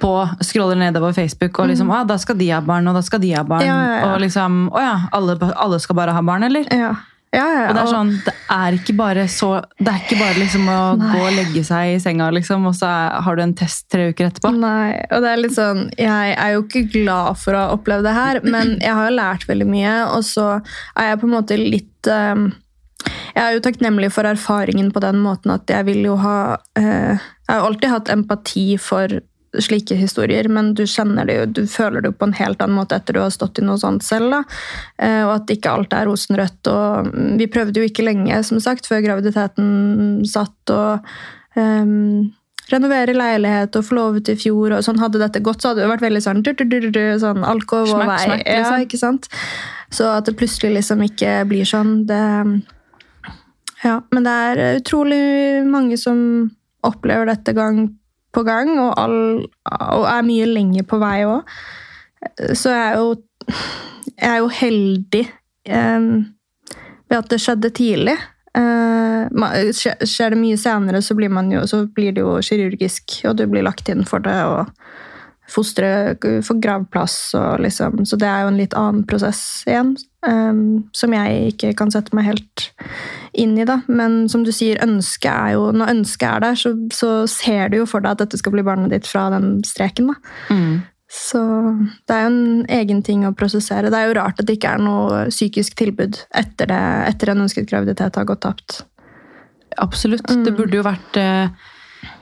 på, 0.00 0.10
scroller 0.40 0.78
nedover 0.80 1.12
Facebook 1.12 1.58
og 1.60 1.68
liksom, 1.68 1.90
ah, 1.92 2.06
da 2.08 2.16
skal 2.18 2.38
de 2.40 2.48
ha 2.54 2.62
barn, 2.64 2.88
og 2.88 2.96
da 2.96 3.02
skal 3.04 3.20
de 3.20 3.34
ha 3.36 3.44
barn. 3.44 3.66
Ja, 3.66 3.76
ja, 3.76 3.96
ja. 3.98 4.10
Og 4.14 4.22
liksom, 4.24 4.62
å 4.72 4.80
ja, 4.80 4.94
alle, 5.12 5.36
alle 5.60 5.80
skal 5.82 5.98
bare 5.98 6.14
ha 6.16 6.22
barn, 6.24 6.46
eller? 6.48 6.64
Ja. 7.30 7.44
Ja, 7.46 7.66
Og 7.68 7.76
det 7.76 7.82
er 7.82 7.90
sånn, 7.92 8.08
det 8.26 8.32
er 8.50 8.74
ikke 8.74 8.94
bare 8.98 9.24
så 9.30 9.50
Det 9.78 9.86
er 9.86 10.00
ikke 10.02 10.16
bare 10.18 10.40
liksom 10.40 10.64
å 10.66 10.78
gå 10.98 11.20
og 11.28 11.36
legge 11.36 11.62
seg 11.66 11.92
i 11.92 12.00
senga, 12.02 12.26
liksom, 12.34 12.64
og 12.66 12.74
så 12.74 12.88
er, 12.90 13.20
har 13.22 13.38
du 13.38 13.42
en 13.44 13.52
test 13.54 13.84
tre 13.92 14.08
uker 14.10 14.26
etterpå. 14.32 14.50
Nei, 14.58 14.96
og 15.14 15.22
det 15.22 15.30
er 15.30 15.42
litt 15.44 15.54
sånn 15.54 15.84
Jeg 15.94 16.32
er 16.34 16.56
jo 16.56 16.64
ikke 16.64 16.82
glad 16.90 17.38
for 17.38 17.54
å 17.54 17.60
ha 17.62 17.76
opplevd 17.76 18.08
det 18.08 18.16
her, 18.16 18.40
men 18.42 18.74
jeg 18.82 18.96
har 18.98 19.06
jo 19.06 19.14
lært 19.20 19.46
veldig 19.46 19.68
mye, 19.70 19.94
og 20.16 20.26
så 20.26 20.48
er 20.98 21.12
jeg 21.12 21.22
på 21.22 21.30
en 21.30 21.36
måte 21.36 21.60
litt 21.60 22.10
um, 22.10 22.48
Jeg 23.06 23.44
er 23.44 23.54
jo 23.54 23.64
takknemlig 23.68 24.10
for 24.16 24.26
erfaringen 24.26 24.90
på 24.90 25.04
den 25.06 25.22
måten 25.22 25.54
at 25.54 25.70
jeg 25.70 25.86
vil 25.86 26.02
jo 26.10 26.18
ha 26.20 26.36
eh, 26.78 27.14
Jeg 27.14 27.52
har 27.54 27.66
alltid 27.68 27.94
hatt 27.94 28.10
empati 28.16 28.66
for 28.82 29.20
slike 29.58 29.96
historier, 29.98 30.46
men 30.48 30.74
du 30.78 30.84
kjenner 30.86 31.26
det 31.26 31.36
jo, 31.38 31.46
du 31.46 31.62
føler 31.66 32.00
det 32.04 32.12
jo 32.12 32.18
på 32.20 32.28
en 32.28 32.36
helt 32.38 32.60
annen 32.62 32.78
måte 32.78 32.94
etter 33.00 33.16
du 33.16 33.22
har 33.24 33.32
stått 33.34 33.58
i 33.58 33.64
noe 33.66 33.80
sånt 33.82 34.04
selv. 34.06 34.30
da. 34.30 34.42
Eh, 35.02 35.22
Og 35.26 35.34
at 35.34 35.50
ikke 35.50 35.72
alt 35.74 35.92
er 35.96 36.06
rosenrødt. 36.06 36.70
og 36.70 37.10
mm, 37.10 37.38
Vi 37.40 37.46
prøvde 37.50 37.80
jo 37.80 37.88
ikke 37.88 38.06
lenge, 38.06 38.42
som 38.46 38.60
sagt, 38.62 38.86
før 38.86 39.02
graviditeten 39.02 40.22
satt. 40.28 40.70
og 40.70 41.00
um, 41.56 42.30
renovere 42.70 43.14
leilighet 43.16 43.74
og 43.76 43.86
forlovet 43.88 44.30
i 44.30 44.36
fjor. 44.38 44.76
og 44.76 44.84
sånn 44.86 45.00
Hadde 45.02 45.18
dette 45.22 45.42
gått, 45.42 45.62
så 45.62 45.72
hadde 45.72 45.82
det 45.82 45.90
vært 45.90 46.06
veldig 46.06 46.22
sånn, 46.22 46.44
sånn 47.20 47.44
alkohol 47.44 47.96
og 47.96 48.06
vei. 48.06 48.18
smack, 48.24 48.46
Ja, 48.46 48.60
liksom. 48.62 48.86
ikke 48.86 48.98
sant? 49.00 49.28
Så 49.90 50.06
at 50.06 50.26
det 50.26 50.36
plutselig 50.38 50.76
liksom 50.78 51.02
ikke 51.02 51.44
blir 51.48 51.66
sånn, 51.66 52.06
det 52.06 52.62
Ja, 53.82 54.02
men 54.12 54.22
det 54.22 54.30
er 54.30 54.78
utrolig 54.78 55.64
mange 55.66 55.96
som 55.98 56.50
opplever 56.84 57.26
dette 57.26 57.54
gang 57.56 57.88
på 58.34 58.44
gang, 58.46 58.72
og, 58.78 58.92
all, 59.00 59.20
og 59.66 60.04
er 60.10 60.26
mye 60.26 60.48
lenger 60.48 60.86
på 60.88 61.00
vei 61.02 61.20
òg. 61.26 61.54
Så 62.54 62.72
jeg 62.72 62.82
er 62.92 62.98
jo, 63.00 63.14
jeg 64.14 64.28
er 64.28 64.38
jo 64.38 64.50
heldig 64.60 65.24
eh, 65.70 66.10
ved 67.10 67.18
at 67.18 67.30
det 67.32 67.40
skjedde 67.42 67.72
tidlig. 67.76 68.16
Eh, 68.56 69.70
skjer 69.74 70.34
det 70.34 70.40
mye 70.40 70.58
senere, 70.60 71.02
så 71.02 71.16
blir, 71.18 71.32
jo, 71.54 71.64
så 71.66 71.84
blir 71.86 72.14
det 72.16 72.24
jo 72.24 72.38
kirurgisk, 72.44 73.20
og 73.28 73.38
du 73.38 73.46
blir 73.50 73.66
lagt 73.66 73.90
inn 73.92 74.04
for 74.08 74.22
det. 74.24 74.36
og 74.44 74.70
Fosteret 75.50 76.22
får 76.46 76.62
gravplass, 76.62 77.18
og 77.34 77.64
liksom, 77.64 78.04
så 78.06 78.18
det 78.20 78.28
er 78.30 78.44
jo 78.44 78.52
en 78.52 78.60
litt 78.60 78.76
annen 78.78 79.06
prosess 79.08 79.42
igjen. 79.66 79.96
Eh, 80.26 80.60
som 80.96 81.16
jeg 81.16 81.54
ikke 81.54 81.72
kan 81.78 81.92
sette 81.94 82.16
meg 82.16 82.28
helt 82.28 82.68
inn 83.32 83.56
i. 83.58 83.66
da. 83.68 83.80
Men 83.88 84.24
som 84.32 84.44
du 84.46 84.52
sier, 84.54 84.80
ønsket 84.84 85.30
er 85.30 85.56
jo, 85.56 85.70
når 85.72 85.94
ønsket 85.96 86.28
er 86.28 86.46
der, 86.46 86.60
så, 86.60 86.74
så 86.94 87.10
ser 87.30 87.70
du 87.70 87.80
jo 87.80 87.88
for 87.90 88.04
deg 88.04 88.16
at 88.16 88.24
dette 88.24 88.40
skal 88.40 88.54
bli 88.56 88.66
barnet 88.66 88.92
ditt 88.94 89.08
fra 89.10 89.28
den 89.34 89.58
streken. 89.66 90.12
da. 90.12 90.34
Mm. 90.50 90.80
Så 91.10 91.40
det 92.06 92.14
er 92.14 92.22
jo 92.22 92.30
en 92.30 92.66
egen 92.70 93.00
ting 93.02 93.24
å 93.26 93.34
prosessere. 93.34 93.90
Det 93.90 93.98
er 93.98 94.06
jo 94.10 94.18
rart 94.20 94.38
at 94.38 94.46
det 94.46 94.60
ikke 94.60 94.76
er 94.76 94.84
noe 94.84 95.24
psykisk 95.32 95.74
tilbud 95.80 96.20
etter, 96.38 96.70
det, 96.70 96.82
etter 97.10 97.32
en 97.32 97.42
ønsket 97.46 97.66
graviditet 97.70 98.18
har 98.20 98.28
gått 98.28 98.44
tapt. 98.46 98.84
Absolutt. 99.82 100.28
Mm. 100.30 100.44
Det 100.46 100.54
burde 100.54 100.78
jo 100.78 100.86
vært 100.86 101.18
eh, 101.18 101.50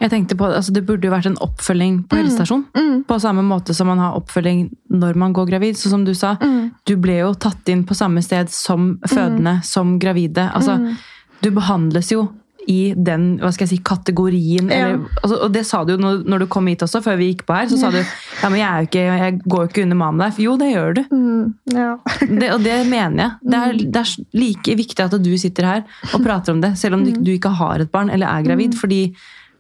jeg 0.01 0.11
tenkte 0.11 0.37
på, 0.39 0.47
altså 0.55 0.73
det 0.73 0.85
burde 0.87 1.05
jo 1.09 1.13
vært 1.15 1.27
en 1.27 1.37
oppfølging 1.45 1.99
Mm. 1.99 2.09
på 2.09 2.17
helsestasjon. 2.17 2.65
På 3.09 3.19
samme 3.21 3.43
måte 3.43 3.75
som 3.75 3.87
man 3.87 3.99
har 3.99 4.17
oppfølging 4.19 4.71
når 4.91 5.15
man 5.17 5.33
går 5.33 5.47
gravid. 5.49 5.77
Så 5.77 5.89
som 5.91 6.05
du 6.05 6.15
sa, 6.15 6.37
Mm. 6.41 6.71
du 6.87 6.97
ble 6.97 7.19
jo 7.21 7.33
tatt 7.35 7.69
inn 7.69 7.85
på 7.85 7.95
samme 7.97 8.23
sted 8.23 8.49
som 8.51 8.99
fødende, 9.07 9.63
som 9.65 9.99
gravide. 9.99 10.51
Altså, 10.55 10.79
Mm. 10.79 10.97
Du 11.43 11.51
behandles 11.51 12.11
jo 12.11 12.29
i 12.69 12.93
den 12.93 13.39
hva 13.39 13.51
skal 13.53 13.67
jeg 13.67 13.79
si, 13.79 13.83
kategorien. 13.83 14.69
Ja. 14.69 14.89
Eller, 14.89 14.99
altså, 15.23 15.37
og 15.45 15.53
det 15.53 15.65
sa 15.65 15.85
du 15.85 15.93
jo 15.97 15.99
når, 16.03 16.25
når 16.29 16.39
du 16.41 16.47
kom 16.47 16.67
hit 16.67 16.81
også, 16.85 17.01
før 17.03 17.17
vi 17.17 17.33
gikk 17.33 17.47
på 17.47 17.55
her. 17.57 17.67
Så 17.67 17.79
sa 17.79 17.91
du 17.91 17.97
ja, 18.43 18.49
men 18.51 18.59
jeg, 18.61 18.69
er 18.69 18.81
jo 18.83 18.89
ikke, 18.89 19.19
jeg 19.19 19.41
går 19.49 19.63
jo 19.63 19.69
ikke 19.69 19.83
under 19.85 19.97
mamma 19.97 20.29
der. 20.29 20.43
Jo, 20.43 20.57
det 20.59 20.69
gjør 20.75 20.95
du. 20.99 21.03
Mm, 21.11 21.55
ja. 21.73 21.97
Det, 22.41 22.51
og 22.53 22.63
det 22.63 22.87
mener 22.91 23.17
jeg. 23.17 23.33
Det 23.43 23.55
er, 23.55 23.73
det 23.73 23.97
er 23.97 24.25
like 24.35 24.77
viktig 24.77 25.01
at 25.07 25.17
du 25.23 25.39
sitter 25.39 25.65
her 25.65 25.85
og 26.13 26.23
prater 26.23 26.53
om 26.53 26.61
det, 26.61 26.77
selv 26.77 26.95
om 26.99 27.05
du, 27.05 27.13
du 27.13 27.31
ikke 27.39 27.55
har 27.57 27.81
et 27.81 27.91
barn 27.91 28.11
eller 28.11 28.27
er 28.27 28.43
gravid. 28.43 28.75
Fordi 28.75 29.15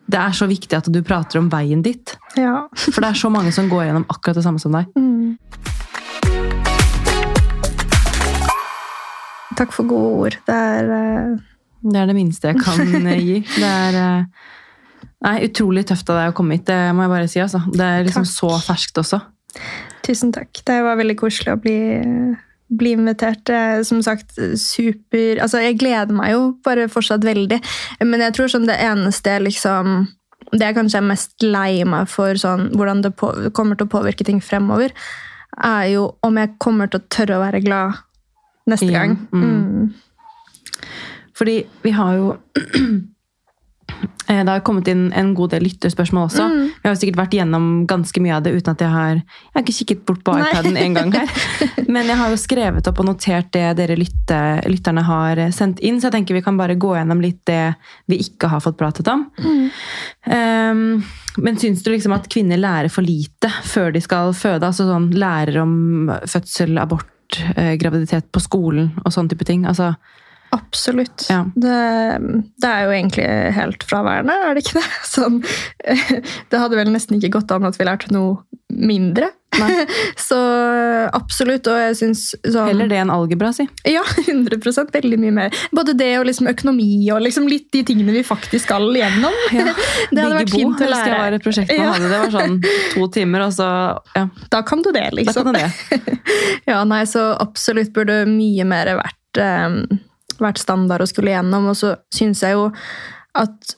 det 0.09 0.17
er 0.17 0.37
så 0.37 0.49
viktig 0.49 0.73
at 0.73 0.89
du 0.89 1.03
prater 1.05 1.41
om 1.41 1.51
veien 1.53 1.83
ditt. 1.85 2.17
ja. 2.39 2.63
For 2.73 3.03
det 3.05 3.11
er 3.11 3.21
så 3.21 3.31
mange 3.33 3.53
som 3.53 3.69
går 3.69 3.89
gjennom 3.89 4.07
akkurat 4.09 4.41
det 4.41 4.45
samme 4.47 4.63
som 4.63 4.73
deg. 4.73 4.89
Mm. 4.97 5.37
Takk 9.59 9.75
for 9.75 9.89
gode 9.91 10.11
ord. 10.23 10.39
Det 10.47 10.55
er 10.55 10.93
uh... 10.93 11.39
Det 11.79 11.99
er 12.01 12.09
det 12.11 12.15
minste 12.17 12.51
jeg 12.51 12.59
kan 12.63 12.81
eh, 13.07 13.21
gi. 13.23 13.37
Det 13.63 13.69
er 13.69 13.99
uh... 13.99 14.47
nei, 15.27 15.37
utrolig 15.47 15.85
tøft 15.89 16.09
av 16.11 16.23
deg 16.23 16.33
å 16.33 16.37
komme 16.37 16.59
hit, 16.59 16.67
det 16.71 16.79
må 16.95 17.05
jeg 17.05 17.15
bare 17.15 17.31
si. 17.31 17.43
Altså. 17.43 17.63
Det 17.69 17.85
er 17.85 18.07
liksom 18.07 18.27
Takk. 18.27 18.35
så 18.35 18.53
ferskt 18.65 19.03
også. 19.03 19.21
Tusen 20.07 20.33
takk. 20.33 20.63
Det 20.65 20.79
var 20.87 20.97
veldig 20.97 21.19
koselig 21.21 21.53
å 21.53 21.61
bli, 21.61 21.79
bli 22.69 22.93
invitert. 22.97 23.49
Er, 23.49 23.83
Som 23.85 24.03
sagt, 24.03 24.37
super 24.61 25.41
Altså, 25.43 25.63
jeg 25.65 25.79
gleder 25.81 26.15
meg 26.15 26.33
jo 26.35 26.43
bare 26.65 26.89
fortsatt 26.89 27.25
veldig. 27.25 27.61
Men 28.05 28.21
jeg 28.21 28.37
tror 28.37 28.53
sånn 28.53 28.69
det 28.69 28.79
eneste 28.83 29.37
jeg 29.37 29.47
liksom 29.49 30.09
Det 30.53 30.65
jeg 30.65 30.77
kanskje 30.79 31.01
er 31.01 31.09
mest 31.09 31.45
lei 31.45 31.85
meg 31.85 32.09
for 32.09 32.39
sånn, 32.41 32.71
hvordan 32.73 33.03
det 33.05 33.13
på, 33.21 33.33
kommer 33.53 33.77
til 33.77 33.89
å 33.89 33.93
påvirke 33.93 34.25
ting 34.25 34.39
fremover, 34.41 34.95
er 35.61 35.89
jo 35.93 36.07
om 36.25 36.39
jeg 36.41 36.55
kommer 36.63 36.89
til 36.89 37.03
å 37.03 37.09
tørre 37.13 37.37
å 37.37 37.43
være 37.43 37.61
glad 37.61 37.99
neste 38.71 38.89
gang. 38.89 39.19
Mm. 39.29 39.91
Fordi 41.37 41.59
vi 41.85 41.93
har 41.93 42.17
jo 42.17 42.31
Eh, 42.57 43.01
Det 44.29 44.45
har 44.45 44.61
kommet 44.61 44.89
inn 44.93 45.07
en 45.17 45.31
god 45.35 45.55
del 45.55 45.65
lytterspørsmål 45.65 46.27
også. 46.29 46.45
Mm. 46.53 46.65
Vi 46.69 46.85
har 46.85 46.93
jo 46.93 46.99
sikkert 47.01 47.21
vært 47.23 47.37
gjennom 47.39 47.69
ganske 47.89 48.21
mye 48.21 48.35
av 48.37 48.43
det 48.45 48.53
uten 48.59 48.75
at 48.75 48.83
jeg 48.85 48.93
har 48.93 49.15
Jeg 49.17 49.55
har 49.55 49.63
ikke 49.65 49.77
kikket 49.79 50.03
bort 50.11 50.21
på 50.27 50.35
iPaden 50.37 50.77
en 50.77 50.99
gang 50.99 51.15
her. 51.17 51.33
Men 51.95 52.11
jeg 52.13 52.21
har 52.21 52.35
jo 52.35 52.41
skrevet 52.41 52.91
opp 52.91 53.01
og 53.01 53.09
notert 53.09 53.49
det 53.57 53.65
dere 53.79 53.97
lytte, 53.97 54.41
lytterne 54.69 55.07
har 55.07 55.41
sendt 55.57 55.81
inn, 55.81 55.97
så 55.97 56.11
jeg 56.11 56.19
tenker 56.19 56.37
vi 56.37 56.45
kan 56.45 56.61
bare 56.61 56.77
gå 56.77 56.93
gjennom 56.99 57.23
litt 57.25 57.41
det 57.49 57.73
vi 58.13 58.21
ikke 58.27 58.53
har 58.53 58.61
fått 58.61 58.77
pratet 58.77 59.09
om. 59.09 59.25
Um, 60.29 61.01
men 61.41 61.59
syns 61.59 61.83
du 61.83 61.91
liksom 61.93 62.13
at 62.17 62.29
kvinner 62.31 62.61
lærer 62.61 62.91
for 62.93 63.07
lite 63.07 63.51
før 63.65 63.93
de 63.95 64.03
skal 64.05 64.35
føde? 64.37 64.67
Altså 64.67 64.89
sånn 64.89 65.11
lærer 65.17 65.61
om 65.63 65.75
fødsel, 66.29 66.77
abort, 66.83 67.39
eh, 67.55 67.77
graviditet 67.81 68.31
på 68.35 68.43
skolen 68.43 68.93
og 69.05 69.15
sånn 69.15 69.31
type 69.31 69.47
ting? 69.49 69.67
Altså, 69.69 69.95
Absolutt. 70.55 71.27
Ja. 71.29 71.43
Det, 71.55 71.79
det 72.63 72.69
er 72.69 72.87
jo 72.87 72.95
egentlig 72.97 73.27
helt 73.57 73.85
fraværende, 73.89 74.37
er 74.49 74.55
det 74.57 74.65
ikke 74.67 74.79
det? 74.81 74.87
Sånn, 75.15 75.43
det 76.51 76.63
hadde 76.63 76.79
vel 76.79 76.93
nesten 76.95 77.19
ikke 77.19 77.35
gått 77.41 77.53
an 77.55 77.69
at 77.69 77.79
vi 77.81 77.89
lærte 77.89 78.13
noe 78.15 78.41
mindre. 78.69 79.31
Så 80.29 80.37
absolutt, 81.17 81.67
og 81.73 81.79
jeg 81.81 81.95
syns 81.97 82.23
sånn 82.45 82.69
heller 82.69 82.91
det 82.91 82.99
enn 83.01 83.11
algebra, 83.11 83.49
si. 83.57 83.65
Ja, 83.89 84.03
100% 84.05 84.93
Veldig 84.93 85.19
mye 85.21 85.33
mer. 85.35 85.57
Både 85.75 85.95
det 85.99 86.11
og 86.21 86.27
liksom 86.29 86.51
økonomi 86.53 86.91
og 87.15 87.23
liksom 87.25 87.49
litt 87.51 87.67
de 87.75 87.81
tingene 87.89 88.13
vi 88.15 88.23
faktisk 88.27 88.67
skal 88.69 88.85
gjennom. 88.95 89.35
det 89.49 90.21
hadde 90.21 90.37
vært 90.37 90.53
fint 90.53 90.85
å 90.85 90.91
lære. 90.91 91.09
lære. 91.09 91.23
var 91.23 91.39
et 91.39 91.47
prosjekt 91.47 91.73
man 91.73 91.81
Ja. 91.81 91.95
hadde. 91.97 92.11
Det 92.13 92.21
var 92.25 92.35
sånn 92.37 92.59
to 92.93 93.09
timer, 93.17 93.47
og 93.49 93.57
så 93.57 93.71
ja, 94.15 94.27
Da 94.53 94.63
kan 94.69 94.85
du 94.85 94.93
det, 94.93 95.07
liksom. 95.17 95.33
da 95.33 95.49
liksom. 95.49 95.49
kan 95.49 95.55
du 95.57 96.05
det. 96.05 96.19
Ja, 96.69 96.83
nei, 96.85 97.03
så 97.09 97.31
absolutt 97.41 97.93
burde 97.97 98.21
mye 98.29 98.69
mer 98.69 98.93
vært, 99.01 99.41
eh, 99.43 99.99
vært 100.43 100.61
standard 100.63 101.05
å 101.05 101.09
skulle 101.11 101.35
gjennom. 101.35 101.71
Og 101.73 101.79
så 101.79 101.95
syns 102.15 102.43
jeg 102.45 102.57
jo 102.57 102.69
at 103.39 103.77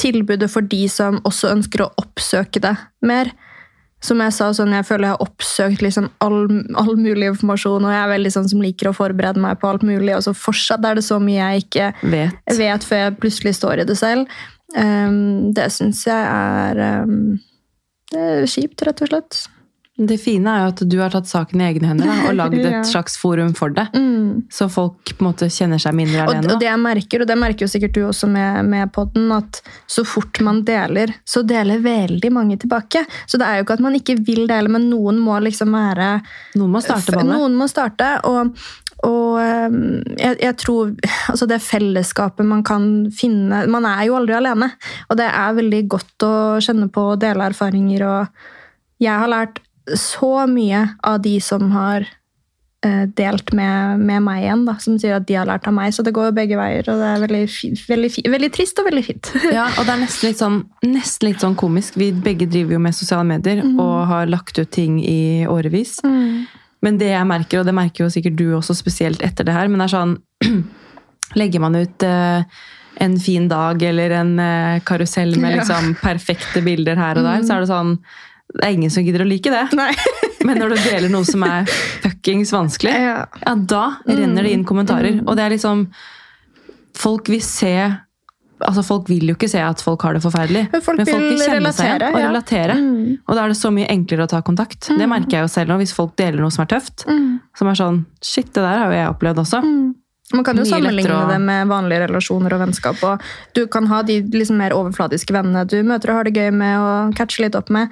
tilbudet 0.00 0.50
for 0.52 0.66
de 0.66 0.82
som 0.90 1.20
også 1.28 1.54
ønsker 1.54 1.84
å 1.84 1.92
oppsøke 2.00 2.62
det 2.62 2.74
mer 3.06 3.32
Som 4.00 4.22
jeg 4.24 4.32
sa, 4.32 4.46
sånn, 4.56 4.72
jeg 4.72 4.86
føler 4.88 5.10
jeg 5.10 5.12
har 5.12 5.26
oppsøkt 5.26 5.82
liksom 5.84 6.06
all, 6.24 6.38
all 6.80 6.94
mulig 6.96 7.26
informasjon, 7.34 7.84
og 7.84 7.92
jeg 7.92 8.00
er 8.00 8.08
veldig 8.14 8.30
sånn 8.32 8.46
som 8.48 8.62
liker 8.64 8.88
å 8.88 8.94
forberede 8.96 9.42
meg 9.44 9.58
på 9.60 9.68
alt 9.68 9.84
mulig, 9.84 10.14
og 10.16 10.22
så 10.24 10.32
fortsatt 10.32 10.86
er 10.88 10.96
det 10.96 11.04
så 11.04 11.18
mye 11.20 11.36
jeg 11.36 11.66
ikke 11.66 11.90
Vet. 12.14 12.38
vet 12.56 12.86
før 12.88 13.02
jeg 13.02 13.18
plutselig 13.20 13.52
står 13.58 13.82
i 13.82 13.86
det 13.90 13.98
selv. 14.00 14.40
Um, 14.72 15.50
det 15.52 15.68
syns 15.74 16.00
jeg 16.08 16.16
er 16.16 16.80
um, 17.04 17.36
Det 18.08 18.24
er 18.24 18.48
kjipt, 18.48 18.86
rett 18.88 19.04
og 19.04 19.12
slett. 19.12 19.42
Det 20.00 20.16
fine 20.20 20.48
er 20.48 20.62
jo 20.62 20.68
at 20.70 20.82
du 20.88 20.96
har 21.00 21.12
tatt 21.12 21.28
saken 21.28 21.60
i 21.60 21.66
egne 21.66 21.90
hender 21.90 22.08
da, 22.08 22.16
og 22.30 22.36
lagd 22.38 22.56
et 22.70 22.88
slags 22.88 23.18
forum 23.20 23.52
for 23.56 23.72
det. 23.76 23.86
Mm. 23.92 24.46
Så 24.52 24.70
folk 24.72 25.12
på 25.12 25.20
en 25.20 25.28
måte 25.28 25.50
kjenner 25.52 25.80
seg 25.82 25.96
mindre 25.98 26.24
alene. 26.24 26.54
og 26.54 26.62
det 26.62 26.70
jeg 26.70 26.80
merker, 26.80 27.24
og 27.24 27.28
det 27.28 27.36
merker 27.40 27.66
jo 27.66 27.70
sikkert 27.70 27.96
du 27.98 28.02
også 28.06 28.30
med, 28.30 28.70
med 28.70 28.92
podden, 28.96 29.28
at 29.36 29.60
så 29.90 30.04
fort 30.08 30.40
man 30.44 30.62
deler, 30.64 31.12
så 31.28 31.44
deler 31.44 31.82
veldig 31.84 32.32
mange 32.32 32.56
tilbake. 32.62 33.04
Så 33.26 33.40
det 33.40 33.48
er 33.48 33.60
jo 33.60 33.66
ikke 33.66 33.76
at 33.76 33.84
man 33.84 33.98
ikke 33.98 34.16
vil 34.24 34.46
dele, 34.48 34.72
men 34.72 34.88
noen 34.90 35.20
må 35.20 35.36
liksom 35.44 35.74
være 35.76 36.12
Noen 36.56 36.72
må 36.72 36.80
starte 36.84 37.14
ballet. 37.14 37.34
Noen 37.34 37.56
må 37.58 37.68
starte, 37.70 38.08
og, 38.28 38.56
og 39.06 39.36
um, 39.36 39.80
jeg, 40.16 40.38
jeg 40.40 40.56
tror 40.60 40.94
altså 41.32 41.48
det 41.50 41.60
fellesskapet 41.64 42.46
man 42.46 42.64
kan 42.66 42.84
finne 43.16 43.62
Man 43.70 43.86
er 43.88 44.06
jo 44.08 44.16
aldri 44.18 44.36
alene, 44.38 44.72
og 45.08 45.20
det 45.20 45.28
er 45.28 45.56
veldig 45.60 45.82
godt 45.92 46.26
å 46.26 46.34
kjenne 46.64 46.88
på 46.92 47.10
og 47.12 47.20
dele 47.20 47.50
erfaringer. 47.52 48.06
Og 48.08 49.02
jeg 49.04 49.16
har 49.16 49.30
lært 49.32 49.60
så 49.96 50.46
mye 50.50 50.86
av 51.06 51.20
de 51.24 51.36
som 51.42 51.70
har 51.74 52.06
uh, 52.86 53.04
delt 53.16 53.52
med, 53.56 54.00
med 54.00 54.24
meg 54.26 54.44
igjen, 54.44 54.64
da, 54.68 54.76
som 54.82 54.98
sier 55.00 55.18
at 55.18 55.26
de 55.28 55.36
har 55.38 55.48
lært 55.48 55.68
av 55.68 55.74
meg. 55.76 55.94
Så 55.94 56.04
det 56.06 56.14
går 56.16 56.30
jo 56.30 56.36
begge 56.36 56.58
veier, 56.60 56.86
og 56.86 57.02
det 57.02 57.10
er 57.10 57.24
veldig, 57.24 57.42
veldig, 57.90 58.12
veldig 58.36 58.50
trist 58.56 58.80
og 58.82 58.88
veldig 58.90 59.04
fint. 59.06 59.32
Ja, 59.58 59.68
og 59.74 59.86
det 59.86 59.94
er 59.94 60.02
nesten 60.04 60.30
litt, 60.30 60.40
sånn, 60.40 60.58
nesten 60.86 61.30
litt 61.30 61.44
sånn 61.44 61.58
komisk. 61.60 61.98
Vi 62.00 62.10
begge 62.14 62.48
driver 62.50 62.78
jo 62.78 62.82
med 62.86 62.96
sosiale 62.96 63.26
medier 63.28 63.62
og 63.70 63.94
har 64.10 64.30
lagt 64.30 64.58
ut 64.60 64.72
ting 64.74 65.00
i 65.04 65.46
årevis. 65.50 65.98
Men 66.80 66.96
det 67.00 67.10
jeg 67.12 67.28
merker, 67.28 67.60
og 67.60 67.68
det 67.68 67.76
merker 67.76 68.06
jo 68.06 68.12
sikkert 68.12 68.38
du 68.38 68.46
også 68.56 68.76
spesielt 68.78 69.24
etter 69.24 69.44
det 69.44 69.56
her, 69.56 69.68
men 69.68 69.82
det 69.82 69.90
er 69.90 69.96
sånn 69.98 70.18
Legger 71.38 71.62
man 71.62 71.76
ut 71.78 72.02
uh, 72.02 72.42
en 73.00 73.12
fin 73.22 73.44
dag 73.48 73.82
eller 73.86 74.10
en 74.10 74.32
eh, 74.42 74.80
karusell 74.84 75.36
med 75.40 75.60
liksom 75.60 75.94
perfekte 76.02 76.60
bilder 76.64 76.98
her 76.98 77.20
og 77.20 77.24
der, 77.24 77.44
så 77.46 77.54
er 77.54 77.62
det 77.62 77.70
sånn 77.70 77.92
Det 78.50 78.64
er 78.66 78.72
ingen 78.74 78.90
som 78.90 79.04
gidder 79.06 79.22
å 79.22 79.28
like 79.30 79.50
det. 79.52 79.66
Nei. 79.78 79.92
Men 80.46 80.58
når 80.58 80.72
du 80.74 80.76
deler 80.82 81.10
noe 81.12 81.26
som 81.28 81.42
er 81.46 81.66
fuckings 82.02 82.50
vanskelig, 82.54 82.94
Ja. 82.96 83.26
ja, 83.44 83.54
da 83.54 83.82
renner 84.08 84.42
det 84.46 84.54
inn 84.56 84.64
kommentarer. 84.66 85.20
Og 85.26 85.36
det 85.36 85.44
er 85.46 85.54
liksom 85.56 85.86
Folk 87.00 87.28
vil 87.30 87.42
se 87.44 87.74
Altså, 88.60 88.82
Folk 88.84 89.06
vil 89.08 89.30
jo 89.30 89.34
ikke 89.38 89.48
se 89.48 89.60
at 89.64 89.80
folk 89.80 90.02
har 90.04 90.12
det 90.12 90.20
forferdelig, 90.20 90.66
Men 90.72 90.82
folk 90.84 90.98
vil 91.00 91.06
kjenne 91.08 91.38
seg 91.40 91.46
igjen 91.48 91.62
relatere, 91.62 92.10
og 92.12 92.18
ja. 92.20 92.26
relatere. 92.28 92.74
Mm. 92.76 93.14
Og 93.24 93.32
da 93.38 93.44
er 93.46 93.54
det 93.54 93.56
så 93.56 93.70
mye 93.72 93.86
enklere 93.88 94.26
å 94.26 94.28
ta 94.28 94.40
kontakt. 94.44 94.90
Det 95.00 95.06
merker 95.08 95.38
jeg 95.38 95.46
jo 95.46 95.52
selv 95.54 95.72
nå, 95.72 95.78
hvis 95.80 95.94
folk 95.96 96.12
deler 96.20 96.42
noe 96.44 96.52
som 96.52 96.66
er 96.66 96.68
tøft. 96.74 97.06
Mm. 97.08 97.38
Som 97.56 97.70
er 97.72 97.78
sånn 97.80 98.02
Shit, 98.20 98.50
det 98.52 98.60
der 98.60 98.82
har 98.82 98.92
jo 98.92 98.98
jeg 98.98 99.14
opplevd 99.14 99.40
også. 99.46 99.62
Man 99.64 100.44
kan 100.44 100.60
jo 100.60 100.66
Mye 100.66 100.74
sammenligne 100.74 101.16
å- 101.16 101.30
det 101.32 101.40
med 101.40 101.72
vanlige 101.72 102.04
relasjoner 102.04 102.52
og 102.52 102.60
vennskap. 102.66 103.00
og 103.02 103.24
Du 103.56 103.66
kan 103.66 103.86
ha 103.86 104.02
de 104.02 104.20
liksom 104.28 104.60
mer 104.60 104.76
overfladiske 104.76 105.32
vennene 105.32 105.64
du 105.66 105.80
møter 105.82 106.10
og 106.12 106.16
har 106.20 106.24
det 106.28 106.34
gøy 106.36 106.52
med 106.52 106.76
og 106.84 107.14
catcher 107.16 107.46
litt 107.46 107.56
opp 107.56 107.70
med. 107.72 107.88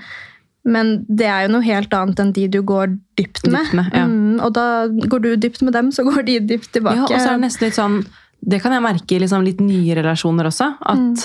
Men 0.68 0.90
det 1.08 1.26
er 1.32 1.46
jo 1.46 1.52
noe 1.56 1.64
helt 1.64 1.94
annet 1.96 2.20
enn 2.20 2.32
de 2.36 2.46
du 2.52 2.60
går 2.62 2.92
dypt 3.18 3.46
med. 3.48 3.64
Dypt 3.64 3.74
med, 3.78 3.92
ja. 3.96 4.04
mm, 4.06 4.40
og 4.44 4.52
da 4.58 4.66
går 4.88 5.22
du 5.24 5.28
dypt 5.40 5.62
med 5.64 5.72
dem, 5.76 5.88
så 5.94 6.04
går 6.06 6.22
de 6.28 6.38
dypt 6.54 6.70
tilbake. 6.76 7.00
Ja, 7.00 7.08
og 7.08 7.14
så 7.22 7.32
er 7.32 7.38
det 7.38 7.44
nesten 7.48 7.66
litt 7.68 7.78
sånn 7.78 8.00
Det 8.44 8.60
kan 8.62 8.70
jeg 8.76 8.82
merke 8.84 9.16
i 9.16 9.18
liksom 9.18 9.42
litt 9.42 9.58
nye 9.64 9.96
relasjoner 9.98 10.46
også. 10.46 10.68
At 10.86 10.98
Mm. 10.98 11.16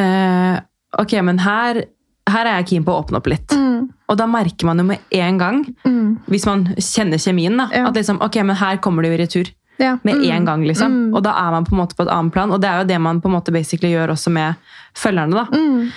eh, 0.00 0.60
Ok, 0.98 1.12
men 1.26 1.38
her, 1.42 1.84
her 2.30 2.46
er 2.46 2.56
jeg 2.62 2.66
keen 2.72 2.84
på 2.86 2.92
å 2.94 3.00
åpne 3.04 3.18
opp 3.18 3.26
litt. 3.26 3.50
Mm, 3.54 3.88
Og 4.08 4.16
da 4.18 4.26
merker 4.30 4.66
man 4.66 4.78
jo 4.78 4.84
med 4.84 4.98
en 5.10 5.38
gang, 5.38 5.64
mm, 5.84 6.18
hvis 6.30 6.46
man 6.46 6.64
kjenner 6.78 7.18
kjemien, 7.18 7.56
da, 7.58 7.68
Ja. 7.72 7.88
at 7.88 7.94
liksom, 7.94 8.20
ok, 8.22 8.36
men 8.44 8.56
her 8.56 8.76
kommer 8.78 9.02
det 9.02 9.10
jo 9.10 9.14
i 9.18 9.22
retur. 9.26 9.50
ja, 9.78 9.98
Med 10.04 10.14
mm, 10.16 10.30
en 10.30 10.44
gang, 10.44 10.62
liksom. 10.64 10.90
Mm, 11.10 11.14
Og 11.16 11.22
da 11.24 11.30
er 11.34 11.50
man 11.50 11.64
på 11.64 11.72
en 11.72 11.78
måte 11.82 11.96
på 11.96 12.02
et 12.06 12.08
annet 12.14 12.32
plan. 12.32 12.50
Og 12.52 12.60
det 12.60 12.68
er 12.70 12.78
jo 12.82 12.86
det 12.86 13.00
man 13.00 13.20
på 13.20 13.26
en 13.26 13.34
måte 13.34 13.52
basically 13.52 13.90
gjør 13.92 14.10
også 14.14 14.30
med 14.30 14.54
følgerne, 14.94 15.34
da. 15.34 15.44
mm, 15.50 15.90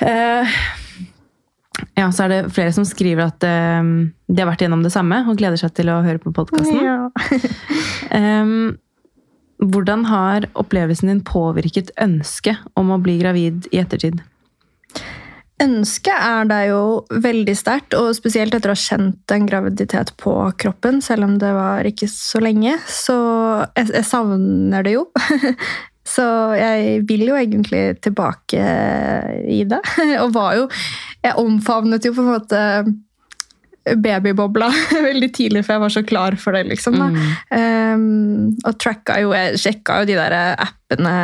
Eh, 0.00 0.46
ja, 1.98 2.08
så 2.14 2.26
er 2.26 2.32
det 2.32 2.52
flere 2.54 2.72
som 2.74 2.86
skriver 2.86 3.26
at 3.26 3.44
um, 3.82 4.10
de 4.28 4.42
har 4.42 4.48
vært 4.50 4.62
gjennom 4.64 4.84
det 4.84 4.92
samme 4.94 5.24
og 5.26 5.38
gleder 5.40 5.58
seg 5.60 5.74
til 5.76 5.90
å 5.90 6.00
høre 6.06 6.22
på 6.22 6.34
podkasten. 6.36 6.78
ja. 6.84 7.08
hvordan 9.58 10.04
har 10.06 10.46
opplevelsen 10.58 11.10
din 11.10 11.22
påvirket 11.26 11.90
ønsket 11.98 12.60
om 12.78 12.92
å 12.94 13.00
bli 13.02 13.16
gravid 13.18 13.66
i 13.72 13.80
ettertid? 13.82 14.20
Ønsket 15.58 16.14
er 16.14 16.46
der 16.46 16.68
jo 16.68 16.82
veldig 17.10 17.54
sterkt, 17.58 17.96
og 17.98 18.12
spesielt 18.14 18.54
etter 18.54 18.70
å 18.70 18.76
ha 18.76 18.78
kjent 18.78 19.34
en 19.34 19.48
graviditet 19.48 20.12
på 20.22 20.34
kroppen, 20.62 21.00
selv 21.02 21.26
om 21.26 21.34
det 21.42 21.50
var 21.56 21.88
ikke 21.88 22.06
så 22.12 22.38
lenge. 22.44 22.76
Så 22.86 23.16
jeg, 23.74 23.90
jeg 23.90 24.06
savner 24.06 24.86
det 24.86 24.94
jo. 24.94 25.08
Så 26.08 26.24
jeg 26.56 27.02
vil 27.08 27.26
jo 27.28 27.36
egentlig 27.36 27.98
tilbake 28.00 28.62
i 29.44 29.60
det. 29.68 29.80
Og 30.22 30.32
var 30.32 30.54
jo 30.56 30.68
Jeg 31.28 31.38
omfavnet 31.44 32.04
jo 32.08 32.14
på 32.16 32.24
en 32.24 32.32
måte 32.34 32.62
babybobla 33.88 34.68
veldig 35.08 35.30
tidlig, 35.32 35.62
for 35.64 35.76
jeg 35.78 35.84
var 35.86 35.94
så 35.94 36.02
klar 36.04 36.36
for 36.40 36.56
det, 36.56 36.66
liksom. 36.74 36.98
Mm. 36.98 37.22
Um, 37.54 38.50
og 38.68 38.76
tracka 38.82 39.16
jo, 39.22 39.30
jeg 39.36 39.60
sjekka 39.62 40.02
jo 40.02 40.10
de 40.10 40.18
der 40.18 40.36
appene 40.60 41.14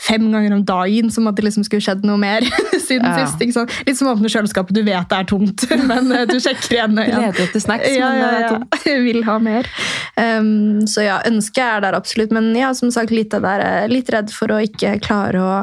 fem 0.00 0.24
ganger 0.32 0.54
om 0.56 0.62
dagen, 0.64 1.10
som 1.12 1.26
at 1.28 1.36
det 1.36 1.44
liksom 1.44 1.62
skulle 1.66 1.84
skjedd 1.84 2.06
noe 2.08 2.16
mer 2.18 2.40
siden 2.88 3.04
Ja. 3.04 3.18
sist. 3.20 3.42
ikke 3.44 3.52
sant? 3.58 3.74
Litt 3.84 3.98
som 3.98 4.08
å 4.08 4.14
åpne 4.16 4.30
kjøleskapet, 4.32 4.72
du 4.74 4.80
vet 4.86 5.10
det 5.12 5.18
er 5.18 5.28
tomt, 5.28 5.66
men 5.90 6.08
eh, 6.16 6.24
du 6.30 6.38
sjekker 6.40 6.78
igjen 6.78 6.96
Ja. 7.04 7.20
Leter 7.26 7.44
etter 7.44 7.62
snacks, 7.66 7.90
Ja, 7.92 8.08
men 8.08 8.22
ja, 8.22 8.30
det 8.32 8.40
er 8.40 8.48
tomt. 8.56 8.78
Jeg 8.88 9.04
vil 9.04 9.22
ha 9.28 9.36
mer. 9.44 9.68
Um, 10.16 10.50
så 10.88 11.04
ja, 11.04 11.20
ønsket 11.28 11.62
er 11.66 11.84
der 11.84 11.98
absolutt, 12.00 12.32
men 12.34 12.48
ja, 12.56 12.72
som 12.74 12.90
sagt, 12.94 13.12
litt 13.14 13.36
av 13.36 13.44
det 13.44 13.54
er 13.68 13.92
litt 13.92 14.10
redd 14.16 14.32
for 14.34 14.56
å 14.56 14.62
ikke 14.64 14.96
klare 15.04 15.44
å 15.44 15.54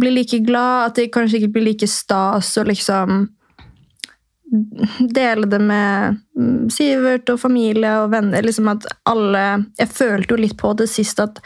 bli 0.00 0.10
like 0.10 0.38
glad, 0.46 0.90
at 0.90 0.98
de 0.98 1.08
kanskje 1.12 1.40
ikke 1.40 1.54
blir 1.56 1.68
like 1.70 1.88
stas 1.90 2.56
og 2.60 2.68
liksom 2.70 3.24
dele 5.14 5.48
det 5.50 5.58
med 5.58 6.18
mm, 6.38 6.68
Sivert 6.70 7.30
og 7.32 7.40
familie 7.40 7.90
og 8.02 8.12
venner. 8.12 8.42
liksom 8.42 8.68
at 8.70 8.86
alle, 9.08 9.64
Jeg 9.78 9.88
følte 9.88 10.34
jo 10.34 10.40
litt 10.40 10.56
på 10.60 10.72
det 10.78 10.88
sist 10.90 11.20
at 11.20 11.40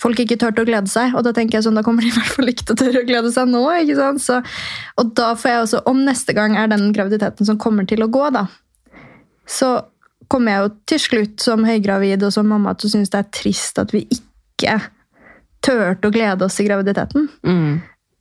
folk 0.00 0.20
ikke 0.22 0.38
turte 0.38 0.62
å 0.62 0.68
glede 0.68 0.88
seg. 0.90 1.14
Og 1.18 1.24
da 1.26 1.34
tenker 1.36 1.58
jeg 1.58 1.66
sånn, 1.66 1.78
da 1.78 1.84
kommer 1.86 2.04
de 2.04 2.12
i 2.12 2.14
hvert 2.14 2.32
fall 2.36 2.52
ikke 2.52 2.68
til 2.68 2.76
å 2.76 2.80
tørre 2.84 3.02
å 3.02 3.08
glede 3.08 3.32
seg 3.34 3.50
nå. 3.50 3.64
ikke 3.82 3.98
sant? 3.98 4.22
Så, 4.24 4.40
og 5.00 5.12
da 5.18 5.32
får 5.36 5.50
jeg 5.50 5.64
også, 5.66 5.82
om 5.90 6.02
neste 6.06 6.36
gang 6.36 6.56
er 6.56 6.70
den 6.70 6.90
graviditeten 6.96 7.48
som 7.48 7.60
kommer 7.60 7.88
til 7.88 8.04
å 8.04 8.10
gå, 8.12 8.28
da, 8.34 8.46
så 9.48 9.78
kommer 10.28 10.52
jeg 10.52 10.62
jo 10.64 10.70
til 10.92 11.00
slutt 11.00 11.42
som 11.42 11.64
høygravid 11.64 12.24
og 12.26 12.32
som 12.34 12.48
mamma 12.48 12.74
til 12.76 12.90
å 12.90 12.94
synes 12.98 13.12
det 13.12 13.22
er 13.22 13.30
trist 13.32 13.80
at 13.80 13.94
vi 13.96 14.04
ikke 14.12 14.76
turte 15.64 16.08
å 16.08 16.14
glede 16.14 16.46
oss 16.46 16.58
i 16.60 16.66
graviditeten. 16.68 17.28
Mm. 17.46 17.78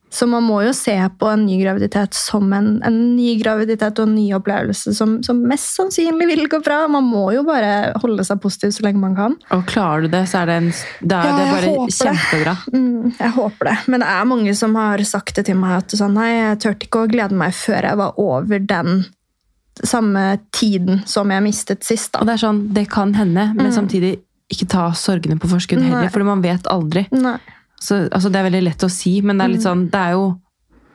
Så 0.10 0.24
man 0.28 0.46
må 0.48 0.62
jo 0.64 0.72
se 0.72 0.94
på 1.20 1.28
en 1.28 1.42
ny 1.46 1.58
graviditet 1.60 2.16
som 2.16 2.46
en, 2.56 2.70
en 2.88 2.98
ny 3.18 3.34
graviditet 3.42 4.00
og 4.00 4.08
en 4.08 4.14
ny 4.16 4.30
opplevelse 4.38 4.94
som, 4.96 5.18
som 5.24 5.42
mest 5.50 5.74
sannsynlig 5.76 6.30
vil 6.30 6.46
gå 6.48 6.62
bra. 6.64 6.78
Man 6.92 7.10
må 7.10 7.26
jo 7.36 7.44
bare 7.48 7.92
holde 8.00 8.24
seg 8.24 8.40
positiv 8.44 8.72
så 8.78 8.86
lenge 8.88 9.02
man 9.04 9.18
kan. 9.18 9.36
Og 9.52 9.66
klarer 9.68 10.08
du 10.08 10.14
det, 10.16 10.24
så 10.32 10.46
er 10.46 10.52
det, 10.52 10.56
en, 10.62 10.72
da 11.12 11.20
er 11.20 11.28
Ja, 11.28 11.36
det 11.36 11.50
bare 11.52 11.90
kjempebra. 11.98 12.56
det. 12.72 12.80
Mm, 12.80 13.12
jeg 13.20 13.34
håper 13.36 13.72
det. 13.72 13.76
Men 13.92 14.06
det 14.06 14.14
er 14.14 14.32
mange 14.32 14.56
som 14.64 14.80
har 14.80 15.04
sagt 15.12 15.36
det 15.36 15.46
til 15.52 15.60
meg 15.60 15.76
at 15.82 15.98
sånn, 16.00 16.16
nei, 16.16 16.30
jeg 16.32 16.62
turte 16.64 16.88
ikke 16.88 17.04
å 17.04 17.12
glede 17.12 17.42
meg 17.44 17.56
før 17.58 17.92
jeg 17.92 18.00
var 18.00 18.24
over 18.24 18.64
den 18.72 19.04
samme 19.84 20.40
tiden 20.56 21.04
som 21.06 21.30
jeg 21.36 21.44
mistet 21.46 21.84
sist. 21.86 22.16
Og 22.18 22.26
det 22.26 22.38
er 22.38 22.46
sånn, 22.48 22.64
det 22.74 22.88
kan 22.90 23.12
hende, 23.18 23.52
men 23.60 23.76
samtidig 23.76 24.16
ikke 24.52 24.68
ta 24.72 24.92
sorgene 24.96 25.38
på 25.40 25.48
forskudd 25.52 25.82
heller, 25.84 26.10
for 26.14 26.24
man 26.24 26.42
vet 26.42 26.68
aldri. 26.72 27.06
Så, 27.80 28.08
altså, 28.10 28.30
det 28.32 28.40
er 28.40 28.48
veldig 28.50 28.64
lett 28.64 28.84
å 28.84 28.90
si, 28.90 29.20
men 29.22 29.38
det 29.38 29.46
er 29.46 29.52
litt 29.54 29.66
sånn, 29.66 29.90
det 29.92 30.00
er 30.02 30.12
jo 30.16 30.40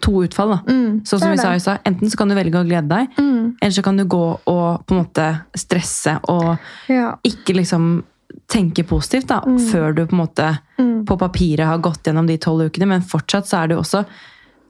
to 0.03 0.12
utfall. 0.24 0.57
da. 0.57 0.72
Mm, 0.72 1.03
Sånn 1.07 1.20
som 1.22 1.30
vi 1.30 1.36
sa 1.38 1.53
i 1.55 1.61
stad, 1.62 1.78
Enten 1.86 2.11
så 2.11 2.16
kan 2.18 2.28
du 2.28 2.34
velge 2.34 2.59
å 2.59 2.64
glede 2.66 2.88
deg, 2.90 3.09
Mm, 3.18 3.55
eller 3.62 3.70
så 3.76 3.82
kan 3.84 3.96
du 3.96 4.05
gå 4.05 4.22
og 4.46 4.86
på 4.86 4.94
en 4.96 5.05
måte 5.05 5.26
stresse 5.55 6.16
og 6.28 6.59
ja. 6.88 7.12
ikke 7.22 7.55
liksom 7.55 8.03
tenke 8.48 8.82
positivt 8.88 9.28
da, 9.28 9.40
før 9.70 9.94
du 9.94 10.07
på 10.07 10.12
en 10.16 10.22
måte 10.26 10.59
Mm. 10.78 11.05
på 11.07 11.16
papiret 11.18 11.66
har 11.66 11.78
gått 11.78 12.03
gjennom 12.03 12.26
de 12.26 12.36
tolv 12.38 12.66
ukene, 12.70 12.88
men 12.88 13.03
fortsatt 13.03 13.46
så 13.46 13.62
er 13.62 13.68
det 13.68 13.76
jo 13.76 13.82
også 13.82 14.05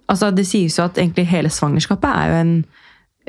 altså 0.09 0.35
Det 0.35 0.45
sies 0.45 0.77
jo 0.77 0.85
at 0.85 0.95
egentlig 0.99 1.25
hele 1.27 1.49
svangerskapet 1.49 2.05
er 2.13 2.29
jo 2.29 2.35
en 2.35 2.65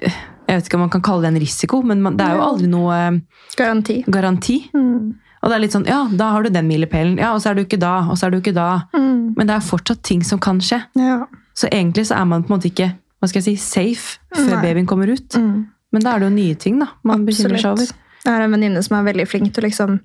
Jeg 0.01 0.57
vet 0.57 0.65
ikke 0.67 0.73
om 0.75 0.79
man 0.81 0.89
kan 0.89 1.01
kalle 1.01 1.21
det 1.21 1.27
en 1.35 1.39
risiko, 1.39 1.81
men 1.81 2.01
man, 2.01 2.17
det 2.17 2.25
er 2.27 2.35
jo 2.35 2.41
aldri 2.41 2.67
noe 2.67 2.93
eh, 2.93 3.19
Garanti. 3.55 4.03
garanti. 4.09 4.69
Mm, 4.73 5.13
Og 5.43 5.51
det 5.51 5.55
er 5.57 5.63
litt 5.65 5.73
sånn, 5.75 5.85
ja, 5.89 6.05
da 6.15 6.29
har 6.31 6.43
du 6.45 6.49
den 6.55 6.67
milepælen, 6.69 7.17
ja, 7.19 7.33
og 7.35 7.41
så 7.43 7.51
er 7.51 7.57
du 7.59 7.65
ikke 7.65 7.79
da, 7.81 7.97
og 8.09 8.15
så 8.17 8.27
er 8.27 8.31
du 8.31 8.37
ikke 8.39 8.53
da. 8.55 8.67
mm, 8.95 9.33
Men 9.35 9.49
det 9.49 9.57
er 9.57 9.65
fortsatt 9.67 10.01
ting 10.07 10.23
som 10.23 10.39
kan 10.39 10.59
skje. 10.63 10.83
ja. 10.95 11.25
Så 11.53 11.67
egentlig 11.69 12.07
så 12.09 12.15
er 12.17 12.25
man 12.25 12.41
på 12.41 12.49
en 12.49 12.55
måte 12.55 12.65
ikke 12.71 12.87
hva 13.21 13.27
skal 13.29 13.43
jeg 13.43 13.59
si, 13.59 13.61
safe 13.61 14.17
før 14.33 14.55
Nei. 14.55 14.61
babyen 14.63 14.87
kommer 14.89 15.05
ut. 15.13 15.35
Mm. 15.37 15.67
Men 15.93 16.01
da 16.01 16.15
er 16.15 16.23
det 16.23 16.25
jo 16.25 16.33
nye 16.33 16.55
ting 16.55 16.79
da, 16.81 16.87
man 17.05 17.27
bekymrer 17.27 17.61
seg 17.61 17.75
over. 17.75 17.91
Jeg 18.23 18.31
har 18.33 18.41
en 18.41 18.55
venninne 18.55 18.81
som 18.83 18.97
er 18.97 19.05
veldig 19.11 19.27
flink 19.29 19.53
til 19.53 19.61
å 19.61 19.67
liksom 19.67 19.99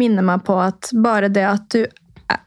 minne 0.00 0.24
meg 0.26 0.42
på 0.42 0.56
at 0.58 0.90
bare 1.04 1.30
det 1.30 1.44
at 1.46 1.68
du 1.70 1.86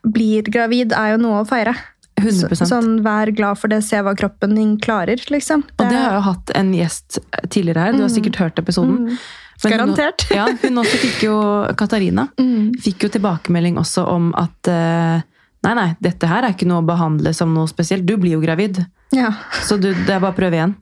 blir 0.03 0.43
gravid, 0.51 0.91
er 0.97 1.13
jo 1.13 1.21
noe 1.23 1.45
å 1.45 1.47
feire. 1.47 1.73
100% 2.19 2.51
Så, 2.59 2.67
sånn, 2.69 2.99
Vær 3.05 3.31
glad 3.35 3.57
for 3.59 3.71
det, 3.71 3.81
se 3.87 3.99
hva 4.03 4.13
kroppen 4.17 4.55
din 4.55 4.75
klarer. 4.79 5.19
liksom. 5.31 5.63
Og 5.79 5.83
det 5.87 5.95
har 5.95 6.11
jeg 6.11 6.19
jo 6.19 6.27
hatt 6.27 6.51
en 6.59 6.73
gjest 6.73 7.19
tidligere 7.49 7.87
her, 7.87 7.93
du 7.97 8.03
har 8.03 8.11
sikkert 8.13 8.35
hørt 8.43 8.59
episoden. 8.59 9.07
Mm. 9.07 9.17
Men 9.63 9.71
hun- 9.71 9.77
Garantert. 9.79 10.25
ja, 10.35 10.45
hun 10.61 10.75
også 10.83 10.97
fikk 10.99 11.23
jo, 11.29 11.37
Katarina, 11.79 12.27
Mm. 12.39 12.73
fikk 12.81 13.03
jo 13.07 13.09
tilbakemelding 13.09 13.77
også 13.81 14.05
om 14.07 14.33
at 14.35 14.67
eh, 14.67 15.21
Nei, 15.65 15.73
nei, 15.73 15.95
dette 15.99 16.27
her 16.29 16.43
er 16.45 16.53
ikke 16.53 16.67
noe 16.69 16.83
å 16.83 16.85
behandle 16.85 17.31
som 17.33 17.49
noe 17.55 17.65
spesielt. 17.65 18.03
Du 18.05 18.17
blir 18.21 18.35
jo 18.35 18.39
gravid, 18.43 18.83
Ja. 19.15 19.31
så 19.65 19.79
du, 19.81 19.87
det 19.95 20.11
er 20.13 20.19
bare 20.21 20.35
å 20.35 20.37
prøve 20.37 20.53
igjen. 20.59 20.75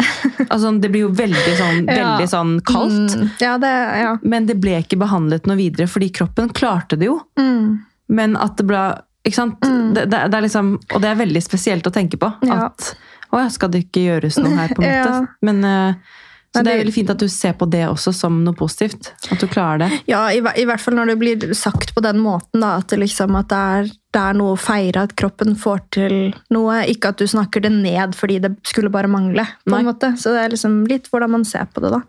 Altså, 0.52 0.74
det 0.82 0.90
blir 0.92 1.06
jo 1.06 1.12
veldig 1.16 1.54
sånn, 1.56 1.78
Ja. 1.88 2.18
veldig 2.18 2.28
sånn 2.28 2.52
kaldt. 2.68 3.16
Mm. 3.16 3.30
Ja, 3.40 3.54
det 3.58 3.72
Ja. 4.02 4.18
Men 4.28 4.46
det 4.50 4.58
ble 4.60 4.82
ikke 4.84 5.00
behandlet 5.00 5.48
noe 5.48 5.56
videre, 5.56 5.88
fordi 5.88 6.10
kroppen 6.12 6.50
klarte 6.52 7.00
det 7.00 7.08
jo. 7.08 7.22
Mm. 7.40 7.80
Men 8.10 8.36
at 8.36 8.58
det 8.60 8.68
ble 8.68 8.82
ikke 9.24 9.36
sant? 9.40 9.62
Det, 9.64 10.04
det, 10.12 10.20
det 10.32 10.36
er 10.36 10.42
liksom, 10.50 10.74
og 10.92 11.00
det 11.02 11.14
er 11.14 11.16
veldig 11.24 11.44
spesielt 11.48 11.88
å 11.88 11.94
tenke 11.96 12.20
på. 12.20 12.34
At 12.52 12.90
å 13.32 13.40
ja, 13.40 13.48
skal 13.56 13.72
det 13.72 13.86
ikke 13.88 14.04
gjøres 14.04 14.36
noe 14.44 14.52
her, 14.58 14.76
på 14.76 14.84
en 14.84 15.00
måte. 15.00 15.28
Men, 15.48 15.64
eh, 15.64 15.96
så 16.54 16.62
Nei, 16.62 16.68
det 16.68 16.74
er 16.74 16.82
veldig 16.84 16.94
fint 16.94 17.10
at 17.10 17.22
du 17.24 17.26
ser 17.34 17.56
på 17.58 17.66
det 17.66 17.82
også 17.90 18.12
som 18.14 18.36
noe 18.46 18.54
positivt. 18.54 19.10
At 19.34 19.42
du 19.42 19.48
klarer 19.50 19.88
det. 19.88 20.04
Ja, 20.12 20.28
i, 20.30 20.38
i 20.38 20.66
hvert 20.70 20.84
fall 20.84 20.94
når 21.00 21.10
det 21.10 21.16
blir 21.18 21.54
sagt 21.58 21.96
på 21.96 22.04
den 22.06 22.20
måten, 22.22 22.62
da, 22.62 22.76
at, 22.78 22.92
det 22.92 23.00
liksom, 23.02 23.34
at 23.40 23.50
det, 23.50 23.62
er, 23.78 23.90
det 24.14 24.22
er 24.22 24.38
noe 24.38 24.54
å 24.54 24.60
feire, 24.62 25.08
at 25.08 25.16
kroppen 25.18 25.58
får 25.58 25.82
til 25.98 26.16
noe. 26.54 26.84
Ikke 26.94 27.10
at 27.10 27.18
du 27.18 27.26
snakker 27.30 27.66
det 27.66 27.74
ned 27.74 28.14
fordi 28.14 28.38
det 28.44 28.54
skulle 28.70 28.94
bare 28.94 29.10
mangle. 29.10 29.48
på 29.66 29.80
en 29.80 29.90
måte. 29.90 30.14
Så 30.22 30.36
det 30.36 30.44
er 30.44 30.54
liksom 30.54 30.84
litt 30.92 31.10
hvordan 31.10 31.34
man 31.40 31.48
ser 31.48 31.66
på 31.74 31.82
det, 31.82 31.96
da. 31.96 32.04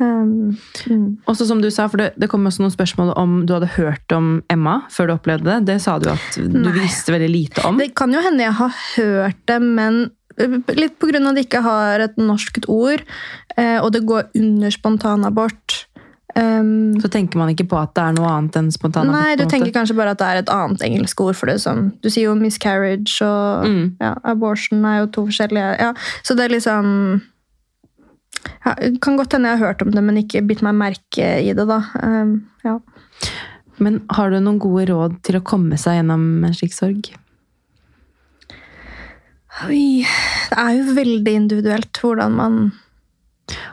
Um, 0.00 0.56
mm. 0.88 1.04
Også 1.30 1.44
som 1.46 1.60
du 1.60 1.68
sa, 1.70 1.84
for 1.92 2.00
det, 2.00 2.14
det 2.16 2.32
kom 2.32 2.48
også 2.48 2.64
noen 2.64 2.72
spørsmål 2.72 3.12
om 3.20 3.42
du 3.44 3.52
hadde 3.54 3.74
hørt 3.76 4.16
om 4.16 4.38
Emma 4.50 4.80
før 4.90 5.12
du 5.12 5.16
opplevde 5.18 5.50
det. 5.52 5.60
Det 5.74 5.80
sa 5.84 6.00
du 6.00 6.08
at 6.16 6.40
du 6.40 6.48
Nei. 6.56 6.72
visste 6.80 7.12
veldig 7.14 7.30
lite 7.30 7.68
om. 7.68 7.76
Det 7.78 7.92
kan 8.00 8.16
jo 8.16 8.24
hende 8.24 8.48
jeg 8.48 8.58
har 8.64 8.84
hørt 8.96 9.44
det, 9.52 9.60
men 9.62 10.06
litt 10.36 10.98
på 10.98 11.08
grunn 11.10 11.26
av 11.26 11.32
at 11.34 11.40
det 11.40 11.46
ikke 11.48 11.62
har 11.64 12.04
et 12.04 12.16
norskt 12.20 12.68
ord, 12.68 13.02
eh, 13.56 13.78
og 13.80 13.92
det 13.92 14.04
går 14.08 14.30
under 14.34 14.70
spontanabort. 14.74 15.86
Um, 16.34 16.96
Så 16.98 17.06
tenker 17.14 17.38
man 17.38 17.52
ikke 17.52 17.68
på 17.70 17.76
at 17.78 17.92
det 17.94 18.02
er 18.02 18.14
noe 18.16 18.26
annet 18.26 18.56
enn 18.58 18.70
spontanabort? 18.74 19.14
Nei, 19.14 19.36
du 19.38 19.44
tenker 19.46 19.70
kanskje 19.70 19.94
bare 19.94 20.16
at 20.16 20.18
det 20.18 20.26
er 20.26 20.40
et 20.40 20.48
annet 20.50 20.82
engelsk 20.82 21.20
ord 21.22 21.36
for 21.38 21.46
det. 21.46 21.60
som 21.62 21.92
Du 22.02 22.08
sier 22.10 22.24
jo 22.26 22.34
miscarriage 22.34 23.22
og 23.22 23.68
Mm. 23.68 23.96
ja, 24.00 24.14
abortion 24.24 24.84
er 24.84 24.98
jo 25.04 25.06
to 25.14 25.26
forskjellige 25.28 25.78
ja, 25.78 25.92
Så 26.24 26.34
det 26.34 26.46
er 26.46 26.56
liksom 26.56 27.22
ja, 28.66 28.74
Kan 29.00 29.16
godt 29.16 29.32
hende 29.32 29.48
jeg 29.48 29.58
har 29.58 29.66
hørt 29.68 29.82
om 29.82 29.92
det, 29.92 30.02
men 30.02 30.16
ikke 30.16 30.44
bitt 30.46 30.60
meg 30.60 30.74
merke 30.74 31.28
i 31.40 31.52
det, 31.54 31.68
da. 31.68 31.80
Um, 32.02 32.46
ja. 32.64 32.80
Men 33.78 34.02
har 34.10 34.30
du 34.30 34.40
noen 34.40 34.58
gode 34.58 34.88
råd 34.90 35.22
til 35.22 35.38
å 35.38 35.44
komme 35.44 35.78
seg 35.78 36.00
gjennom 36.00 36.44
en 36.44 36.52
slik 36.56 36.74
sorg? 36.74 37.12
Oi, 39.62 40.02
det 40.50 40.58
er 40.58 40.72
jo 40.74 40.94
veldig 40.96 41.32
individuelt 41.38 42.00
hvordan 42.02 42.34
man 42.34 42.56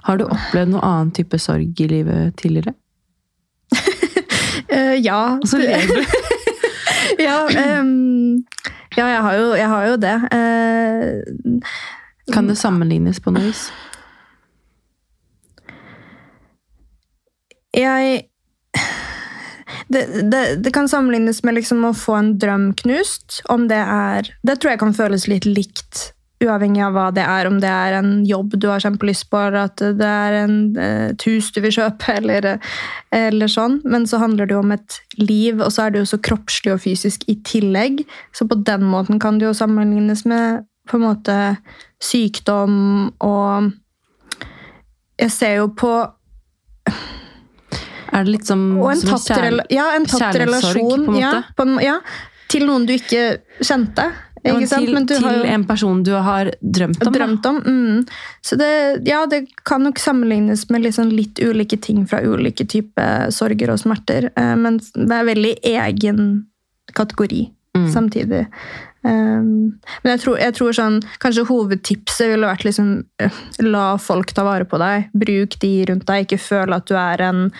Har 0.05 0.19
du 0.19 0.27
opplevd 0.27 0.75
noen 0.75 0.85
annen 0.85 1.13
type 1.17 1.39
sorg 1.41 1.79
i 1.81 1.87
livet 1.89 2.35
tidligere? 2.37 2.75
uh, 3.73 4.95
Ja. 5.07 5.39
Og 5.41 5.47
så 5.49 5.57
ler 5.57 5.87
du. 5.89 6.03
ja, 7.25 7.39
um, 7.81 8.43
ja 8.97 9.07
jeg, 9.09 9.21
har 9.25 9.39
jo, 9.39 9.47
jeg 9.57 9.69
har 9.73 9.87
jo 9.89 9.95
det. 10.05 10.17
Uh, 10.35 11.71
Kan 12.33 12.51
det 12.51 12.59
sammenlignes 12.61 13.19
på 13.23 13.33
noe 13.33 13.49
vis? 13.49 13.71
jeg 17.71 18.25
det, 19.87 20.05
det, 20.31 20.41
det 20.63 20.73
kan 20.75 20.89
sammenlignes 20.89 21.43
med 21.43 21.59
liksom 21.59 21.85
å 21.87 21.93
få 21.97 22.17
en 22.19 22.31
drøm 22.41 22.71
knust. 22.81 23.41
Om 23.51 23.67
det 23.71 23.81
er 23.81 24.31
Det 24.43 24.57
tror 24.59 24.73
jeg 24.73 24.81
kan 24.83 24.97
føles 24.97 25.27
litt 25.31 25.47
likt, 25.49 26.11
uavhengig 26.41 26.81
av 26.85 26.95
hva 26.95 27.07
det 27.15 27.25
er. 27.25 27.49
Om 27.49 27.59
det 27.63 27.69
er 27.69 27.97
en 27.99 28.11
jobb 28.27 28.55
du 28.57 28.67
har 28.71 28.83
kjempelyst 28.83 29.29
på, 29.31 29.41
eller 29.41 29.69
at 29.69 29.83
det 29.99 30.09
er 30.09 30.39
en, 30.43 30.57
eh, 30.77 31.05
et 31.11 31.27
hus 31.29 31.51
du 31.53 31.61
vil 31.63 31.75
kjøpe, 31.75 32.15
eller, 32.19 32.51
eller 33.15 33.51
sånn. 33.51 33.79
Men 33.85 34.07
så 34.09 34.21
handler 34.23 34.49
det 34.49 34.57
jo 34.57 34.63
om 34.63 34.75
et 34.75 34.99
liv, 35.21 35.61
og 35.61 35.69
så 35.73 35.85
er 35.85 35.93
det 35.93 36.03
jo 36.03 36.11
så 36.13 36.21
kroppslig 36.29 36.75
og 36.75 36.83
fysisk 36.87 37.27
i 37.31 37.37
tillegg. 37.47 38.03
Så 38.35 38.49
på 38.49 38.59
den 38.65 38.87
måten 38.89 39.21
kan 39.21 39.39
det 39.39 39.49
jo 39.49 39.57
sammenlignes 39.57 40.25
med 40.29 40.65
på 40.89 40.97
en 40.97 41.05
måte 41.05 41.37
sykdom 42.01 43.13
og 43.21 43.71
Jeg 45.21 45.31
ser 45.31 45.51
jo 45.59 45.67
på 45.77 45.89
Er 48.11 48.23
det 48.25 48.31
litt 48.37 48.45
som, 48.49 48.77
Og 48.81 48.91
en 48.91 48.99
som 48.99 49.09
tapt, 49.15 49.29
rela 49.41 49.63
ja, 49.71 49.89
en 49.95 50.05
tapt 50.05 50.35
relasjon. 50.35 51.05
på 51.05 51.13
en 51.15 51.19
Ja, 51.21 51.31
måte? 51.31 51.55
på 51.55 51.67
en, 51.67 51.77
ja, 51.83 51.99
til 52.51 52.65
noen 52.67 52.85
du 52.85 52.93
ikke 52.93 53.39
kjente. 53.63 54.11
Ja, 54.43 54.55
Ikke 54.55 54.57
men 54.57 54.67
sant? 54.67 54.85
til, 54.85 54.93
Men 54.95 55.05
du 55.05 55.13
til 55.13 55.23
har 55.27 55.45
en 55.53 55.63
person 55.69 56.03
du 56.03 56.11
har 56.17 56.49
drømt 56.65 57.05
om? 57.05 57.13
drømt 57.13 57.45
om. 57.45 57.57
Mm. 57.61 58.07
Så 58.41 58.57
det, 58.57 59.05
ja, 59.07 59.25
det 59.29 59.43
kan 59.63 59.83
nok 59.83 59.99
sammenlignes 60.01 60.67
med 60.73 60.81
sånn 60.93 61.11
litt 61.13 61.37
ulike 61.39 61.77
ting 61.79 62.07
fra 62.09 62.23
ulike 62.25 62.65
typer 62.67 63.29
sorger 63.31 63.69
og 63.69 63.77
smerter. 63.79 64.31
eh, 64.35 64.55
Men 64.55 64.79
det 64.79 65.11
er 65.11 65.25
veldig 65.29 65.55
egen 65.63 66.47
kategori 66.93 67.51
Mm. 67.77 67.87
samtidig. 67.93 68.47
Um, 69.03 69.79
men 70.03 70.17
jeg 70.17 70.19
tror, 70.19 70.37
jeg 70.37 70.53
tror 70.53 70.73
sånn, 70.73 70.97
kanskje 71.23 71.45
hovedtipset 71.47 72.27
ville 72.33 72.45
vært 72.45 72.65
liksom 72.67 73.05
eh, 73.19 73.29
La 73.63 73.95
folk 73.97 74.33
ta 74.33 74.43
vare 74.43 74.65
på 74.65 74.77
deg. 74.77 75.07
Bruk 75.17 75.57
de 75.61 75.85
rundt 75.89 76.05
deg. 76.05 76.25
Ikke 76.27 76.37
føl 76.39 76.73
at 76.75 76.85
du 76.85 76.93
er 76.95 77.21
en 77.21 77.51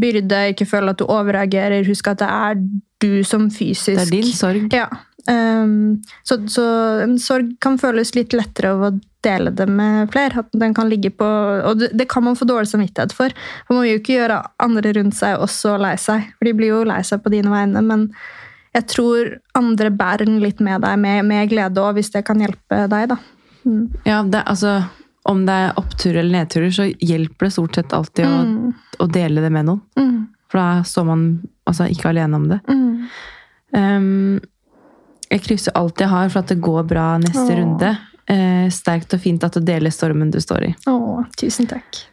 byrde. 0.00 0.44
Ikke 0.52 0.68
føle 0.68 0.94
at 0.94 1.00
du 1.00 1.06
overreagerer. 1.06 1.86
Husk 1.88 2.12
at 2.12 2.22
det 2.22 2.30
er 2.30 2.62
du 3.04 3.24
som 3.26 3.50
fysisk 3.52 3.98
Det 3.98 4.06
er 4.06 4.14
din 4.14 4.32
sorg. 4.32 4.72
ja, 4.72 4.88
Um, 5.24 6.02
så, 6.22 6.36
så 6.52 6.62
en 7.00 7.14
sorg 7.18 7.54
kan 7.64 7.78
føles 7.80 8.10
litt 8.12 8.34
lettere 8.36 8.74
av 8.74 8.82
å 8.84 8.90
dele 9.24 9.52
det 9.56 9.66
med 9.72 10.10
flere. 10.12 10.42
At 10.44 10.56
den 10.60 10.74
kan 10.76 10.90
ligge 10.92 11.14
på, 11.16 11.28
og 11.64 11.80
det, 11.80 11.92
det 11.96 12.08
kan 12.12 12.26
man 12.26 12.36
få 12.36 12.48
dårlig 12.48 12.68
samvittighet 12.72 13.14
for. 13.16 13.32
For 13.64 13.76
Man 13.76 13.86
vil 13.86 13.94
jo 13.94 14.02
ikke 14.02 14.18
gjøre 14.18 14.42
andre 14.64 14.92
rundt 14.98 15.16
seg 15.16 15.40
også 15.40 15.78
lei 15.80 15.94
seg. 16.00 16.28
For 16.36 16.48
de 16.48 16.56
blir 16.58 16.74
jo 16.74 16.82
lei 16.88 17.00
seg 17.06 17.22
på 17.24 17.32
dine 17.32 17.52
vegne. 17.52 17.84
Men 17.84 18.10
jeg 18.76 18.88
tror 18.92 19.32
andre 19.56 19.92
bærer 19.94 20.28
den 20.28 20.42
litt 20.44 20.60
med 20.64 20.84
deg, 20.84 20.98
med, 21.00 21.24
med 21.30 21.48
glede 21.52 21.80
òg, 21.80 21.96
hvis 21.98 22.12
det 22.12 22.24
kan 22.28 22.44
hjelpe 22.44 22.84
deg. 22.92 23.14
da. 23.14 23.20
Mm. 23.64 23.84
Ja, 24.04 24.20
det, 24.28 24.44
altså, 24.44 24.82
Om 25.24 25.46
det 25.46 25.52
er 25.54 25.78
opptur 25.80 26.16
eller 26.20 26.30
nedturer, 26.44 26.70
så 26.74 26.84
hjelper 27.00 27.46
det 27.46 27.52
stort 27.54 27.74
sett 27.78 27.92
alltid 27.96 28.26
å, 28.26 28.42
Mm. 28.44 28.74
å 29.00 29.06
dele 29.10 29.40
det 29.40 29.50
med 29.52 29.64
noen. 29.66 29.80
Mm. 29.96 30.26
For 30.50 30.58
da 30.58 30.82
står 30.84 31.04
man 31.06 31.22
altså, 31.66 31.86
ikke 31.90 32.10
alene 32.10 32.34
om 32.36 32.48
det. 32.48 32.60
Mm. 32.68 33.08
Um, 33.74 34.40
jeg 35.30 35.40
krysser 35.42 35.72
alt 35.74 35.98
jeg 35.98 36.08
har 36.12 36.28
for 36.28 36.40
at 36.44 36.52
det 36.52 36.60
går 36.60 36.84
bra 36.86 37.06
neste 37.18 37.46
Åh. 37.48 37.56
runde. 37.58 37.94
Uh, 38.30 38.68
sterkt 38.72 39.12
og 39.16 39.20
fint 39.20 39.42
at 39.44 39.52
du 39.56 39.60
deler 39.60 39.90
stormen 39.90 40.30
du 40.30 40.38
står 40.40 40.68
i. 40.68 40.74
Åh, 40.86 41.24
tusen 41.36 41.66
takk. 41.66 42.04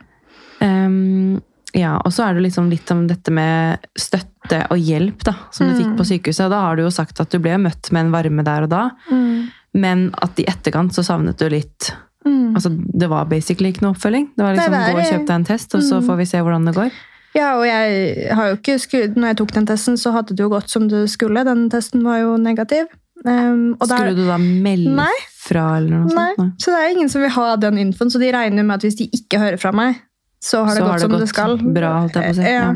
Um, 0.62 1.42
ja, 1.74 1.98
og 2.04 2.12
så 2.12 2.26
er 2.28 2.36
det 2.36 2.44
liksom 2.48 2.70
litt 2.72 2.90
om 2.92 3.06
dette 3.08 3.32
med 3.32 3.80
støtte 3.98 4.66
og 4.72 4.78
hjelp 4.82 5.24
da, 5.24 5.36
som 5.52 5.68
du 5.70 5.74
Mm. 5.74 5.80
fikk 5.84 5.98
på 5.98 6.06
sykehuset. 6.10 6.50
Da 6.50 6.60
har 6.62 6.76
du 6.76 6.84
jo 6.84 6.90
sagt 6.92 7.20
at 7.20 7.30
du 7.30 7.40
ble 7.40 7.58
møtt 7.58 7.92
med 7.92 8.06
en 8.08 8.12
varme 8.12 8.44
der 8.44 8.64
og 8.64 8.70
da, 8.70 8.90
Mm. 9.12 9.50
men 9.74 10.10
at 10.22 10.38
i 10.40 10.44
etterkant 10.46 10.92
så 10.94 11.04
savnet 11.04 11.38
du 11.38 11.48
litt 11.50 11.94
Mm. 12.26 12.54
Altså, 12.56 12.70
det 13.00 13.10
var 13.10 13.26
basically 13.26 13.72
ikke 13.72 13.82
noe 13.82 13.96
oppfølging. 13.96 14.28
Det 14.38 14.44
var 14.46 14.54
liksom 14.56 14.72
Nei, 14.72 14.80
det 14.80 14.90
er 14.90 14.94
gå 14.94 15.00
og 15.02 15.12
kjøp 15.14 15.28
deg 15.28 15.36
en 15.36 15.44
test, 15.46 15.76
og 15.76 15.82
så 15.82 16.00
Mm. 16.02 16.06
får 16.08 16.18
vi 16.18 16.26
se 16.26 16.38
hvordan 16.38 16.66
det 16.66 16.76
går. 16.76 16.92
Ja, 17.34 17.56
og 17.58 17.66
jeg 17.66 18.34
har 18.36 18.50
jo 18.50 18.56
ikke 18.58 18.76
sku- 18.78 19.16
Når 19.16 19.28
jeg 19.28 19.38
tok 19.38 19.52
den 19.54 19.66
testen, 19.66 19.94
så 19.98 20.12
hadde 20.12 20.36
det 20.36 20.40
jo 20.44 20.50
gått 20.50 20.70
som 20.70 20.88
det 20.88 21.10
skulle. 21.10 21.44
Den 21.46 21.70
testen 21.70 22.04
var 22.04 22.18
jo 22.20 22.36
negativ. 22.38 22.86
Um, 23.26 23.78
og 23.80 23.88
der- 23.88 23.98
Skulle 23.98 24.16
du 24.16 24.26
da 24.26 24.38
melde 24.38 24.96
Nei. 24.96 25.14
fra, 25.38 25.78
eller 25.78 25.90
noe 25.90 26.06
Nei, 26.14 26.34
sånt? 26.34 26.38
Nei. 26.40 26.52
så 26.58 26.66
det 26.74 26.80
er 26.82 26.96
ingen 26.98 27.10
som 27.10 27.22
vil 27.22 27.30
ha 27.30 27.56
den 27.56 27.78
infoen, 27.78 28.10
så 28.12 28.20
de 28.20 28.32
regner 28.32 28.64
med 28.66 28.74
at 28.76 28.82
hvis 28.82 28.98
de 28.98 29.08
ikke 29.14 29.38
hører 29.40 29.60
fra 29.60 29.72
meg, 29.72 29.96
så 30.42 30.66
har 30.66 30.74
det 30.74 30.78
Så 30.78 30.82
gått 30.82 30.90
har 30.90 30.98
det 30.98 31.02
som 31.02 31.12
gått 31.12 31.20
det 31.20 31.30
skal. 31.30 31.58
bra, 31.58 32.00
holdt 32.02 32.14
jeg 32.14 32.24
på 32.24 32.30
å 32.30 32.36
si, 32.36 32.42
ja. 32.52 32.76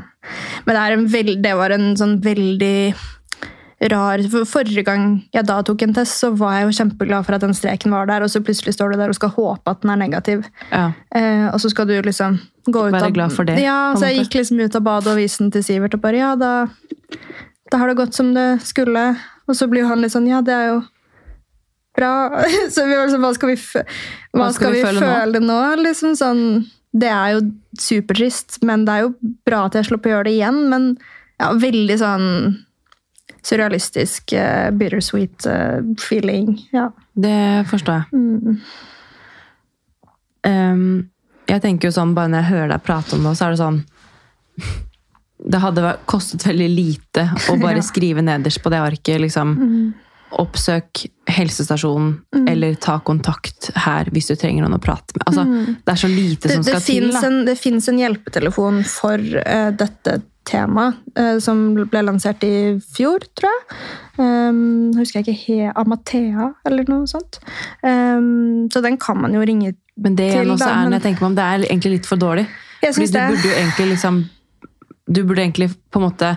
Men 0.68 0.76
det, 0.76 1.00
en 1.00 1.08
veld, 1.08 1.42
det 1.42 1.56
var 1.56 1.70
en 1.72 1.96
sånn 1.96 2.22
veldig 2.22 2.94
rar 3.92 4.22
for 4.32 4.46
Forrige 4.50 4.84
gang 4.88 5.06
jeg 5.36 5.46
da 5.50 5.60
tok 5.66 5.82
en 5.86 5.94
test, 5.94 6.18
så 6.22 6.30
var 6.38 6.54
jeg 6.60 6.68
jo 6.70 6.76
kjempeglad 6.80 7.26
for 7.28 7.36
at 7.38 7.42
den 7.46 7.54
streken 7.58 7.92
var 7.94 8.08
der, 8.10 8.24
og 8.26 8.30
så 8.32 8.42
plutselig 8.44 8.74
står 8.78 8.94
du 8.94 8.98
der 9.02 9.12
og 9.12 9.18
skal 9.18 9.30
håpe 9.36 9.72
at 9.72 9.82
den 9.84 9.92
er 9.94 10.00
negativ. 10.02 10.46
Ja. 10.72 10.92
Eh, 11.16 11.48
og 11.54 11.60
så 11.64 11.70
skal 11.74 11.88
du 11.90 11.96
liksom 12.02 12.40
gå 12.66 12.88
ut 12.88 12.94
Være 12.96 13.10
av 13.12 13.14
glad 13.14 13.34
for 13.36 13.46
det, 13.46 13.60
Ja, 13.62 13.94
så 13.96 14.08
jeg 14.10 14.18
måte. 14.18 14.24
gikk 14.26 14.40
liksom 14.40 14.60
ut 14.66 14.76
av 14.76 14.86
badet 14.88 15.12
og 15.14 15.18
viste 15.22 15.44
den 15.44 15.52
til 15.54 15.64
Sivert 15.68 15.94
og 15.94 16.02
bare 16.02 16.18
Ja, 16.22 16.34
da, 16.36 16.52
da 17.72 17.78
har 17.82 17.88
det 17.92 17.98
gått 18.00 18.14
som 18.18 18.34
det 18.34 18.62
skulle. 18.66 19.16
Og 19.48 19.56
så 19.60 19.68
blir 19.70 19.86
han 19.86 20.02
litt 20.02 20.12
sånn 20.16 20.28
Ja, 20.30 20.42
det 20.42 20.54
er 20.56 20.68
jo 20.74 20.80
bra. 21.96 22.14
Så 22.74 22.86
vi 22.86 22.96
var 22.96 23.06
liksom 23.08 23.22
Hva 23.22 23.34
skal 23.38 23.50
vi, 23.54 23.56
fø- 23.62 23.86
hva 24.36 24.50
skal 24.54 24.74
vi 24.74 24.82
føle, 24.84 25.40
nå? 25.44 25.60
Liksom 25.84 26.16
sånn 26.20 26.42
Det 26.96 27.08
er 27.12 27.36
jo 27.38 27.44
supertrist, 27.80 28.58
men 28.64 28.86
det 28.88 28.94
er 28.98 29.06
jo 29.06 29.14
bra 29.46 29.66
at 29.68 29.76
jeg 29.78 29.90
slipper 29.90 30.10
å 30.10 30.14
gjøre 30.18 30.28
det 30.30 30.34
igjen. 30.40 30.60
Men 30.72 30.86
ja, 31.40 31.50
veldig 31.60 31.98
sånn 32.00 32.28
surrealistisk, 33.46 34.34
uh, 34.34 34.70
bittersweet 34.74 35.46
uh, 35.48 35.82
feeling. 36.02 36.56
Ja. 36.74 36.90
Det 37.14 37.66
forstår 37.70 38.02
jeg. 38.02 38.06
Mm. 38.14 38.60
Um, 40.46 41.10
jeg 41.50 41.62
tenker 41.64 41.90
jo 41.90 41.96
sånn, 41.96 42.14
bare 42.18 42.30
når 42.30 42.44
jeg 42.44 42.52
hører 42.54 42.72
deg 42.76 42.84
prate 42.86 43.18
om 43.18 43.24
det, 43.26 43.36
så 43.38 43.48
er 43.48 43.54
det 43.56 43.62
sånn 43.62 43.80
Det 45.46 45.60
hadde 45.62 45.92
kostet 46.10 46.46
veldig 46.48 46.68
lite 46.72 47.26
å 47.52 47.58
bare 47.62 47.82
Ja. 47.82 47.86
skrive 47.86 48.22
nederst 48.26 48.62
på 48.64 48.72
det 48.74 48.82
arket 48.82 49.22
liksom 49.26 49.56
Mm. 49.58 49.94
Oppsøk 50.36 51.06
helsestasjonen, 51.32 52.16
eller 52.50 52.74
ta 52.82 52.98
kontakt 53.00 53.70
her 53.86 54.10
hvis 54.12 54.26
du 54.28 54.34
trenger 54.36 54.66
noen 54.66 54.76
å 54.76 54.82
prate 54.84 55.14
med. 55.16 55.24
Altså, 55.30 55.44
Mm. 55.46 55.76
Det 55.86 55.94
er 55.94 56.00
så 56.02 56.10
lite 56.10 56.48
Det, 56.50 56.56
som 56.56 56.64
det 56.66 56.74
skal 56.74 56.82
til. 56.82 57.12
Da. 57.14 57.22
en, 57.28 57.46
det 57.46 57.56
finnes 57.62 57.88
en 57.88 58.00
hjelpetelefon 58.02 58.82
for 58.84 59.16
uh, 59.22 59.70
dette 59.72 60.18
temaet, 60.46 61.00
eh, 61.18 61.38
som 61.44 61.62
ble 61.76 62.02
lansert 62.06 62.44
i 62.48 62.54
fjor, 62.96 63.24
tror 63.38 63.50
jeg. 63.52 63.80
Um, 64.20 64.92
husker 64.96 65.20
jeg 65.22 65.26
ikke 65.26 65.40
he 65.46 65.72
Amathea, 65.76 66.52
eller 66.70 66.86
noe 66.92 67.08
sånt. 67.10 67.40
Um, 67.84 68.68
så 68.72 68.82
den 68.86 68.98
kan 69.02 69.18
man 69.22 69.34
jo 69.36 69.42
ringe 69.46 69.74
Men 69.98 70.16
det 70.20 70.30
til, 70.34 70.52
også 70.54 70.66
da, 70.66 70.72
er, 70.72 70.84
men- 70.90 70.98
jeg 71.00 71.06
tenker 71.08 71.26
meg 71.26 71.30
om, 71.32 71.36
det 71.36 71.44
er 71.50 71.66
egentlig 71.70 71.92
litt 71.98 72.10
for 72.10 72.22
dårlig. 72.22 72.46
Jeg 72.84 72.94
Fordi 72.94 73.08
du 73.08 73.18
det. 73.18 73.28
burde 73.32 73.50
jo 73.50 73.56
egentlig 73.58 73.86
liksom 73.96 74.18
Du 75.10 75.24
burde 75.24 75.42
egentlig 75.42 75.70
på 75.92 76.00
en 76.02 76.04
måte 76.06 76.30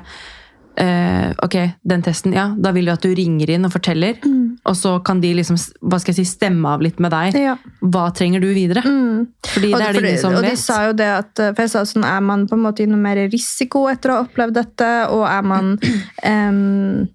eh, 0.79 1.33
Ok, 1.45 1.57
den 1.93 2.03
testen, 2.07 2.33
ja. 2.37 2.47
Da 2.57 2.71
vil 2.77 2.87
du 2.89 2.93
at 2.95 3.03
du 3.05 3.11
ringer 3.15 3.51
inn 3.55 3.67
og 3.67 3.73
forteller. 3.75 4.19
Mm. 4.25 4.38
Og 4.69 4.77
så 4.77 4.95
kan 5.05 5.21
de 5.25 5.33
liksom 5.39 5.59
hva 5.81 5.99
skal 6.01 6.15
jeg 6.15 6.27
si, 6.27 6.37
stemme 6.37 6.69
av 6.69 6.83
litt 6.85 7.01
med 7.03 7.13
deg. 7.15 7.37
Ja. 7.41 7.57
Hva 7.81 8.09
trenger 8.15 8.41
du 8.45 8.49
videre? 8.53 8.85
Mm. 8.85 9.27
Fordi 9.49 9.73
det, 9.73 9.79
det 9.81 9.87
er 9.89 9.99
det 9.99 10.03
ingen 10.05 10.23
som 10.23 10.39
og 10.39 10.45
de 10.45 10.55
sa 10.61 10.81
jo 10.87 10.97
det 10.99 11.11
at, 11.19 11.35
for 11.43 11.65
jeg 11.65 11.73
sa 11.75 11.85
sånn, 11.89 12.05
Er 12.07 12.21
man 12.25 12.47
på 12.49 12.55
en 12.59 12.65
måte 12.67 12.85
i 12.85 12.89
noe 12.91 13.01
mer 13.01 13.21
risiko 13.33 13.87
etter 13.91 14.13
å 14.13 14.19
ha 14.19 14.27
opplevd 14.27 14.59
dette? 14.61 14.91
Og 15.15 15.25
er 15.29 15.47
man 15.47 15.79
um, 16.33 17.07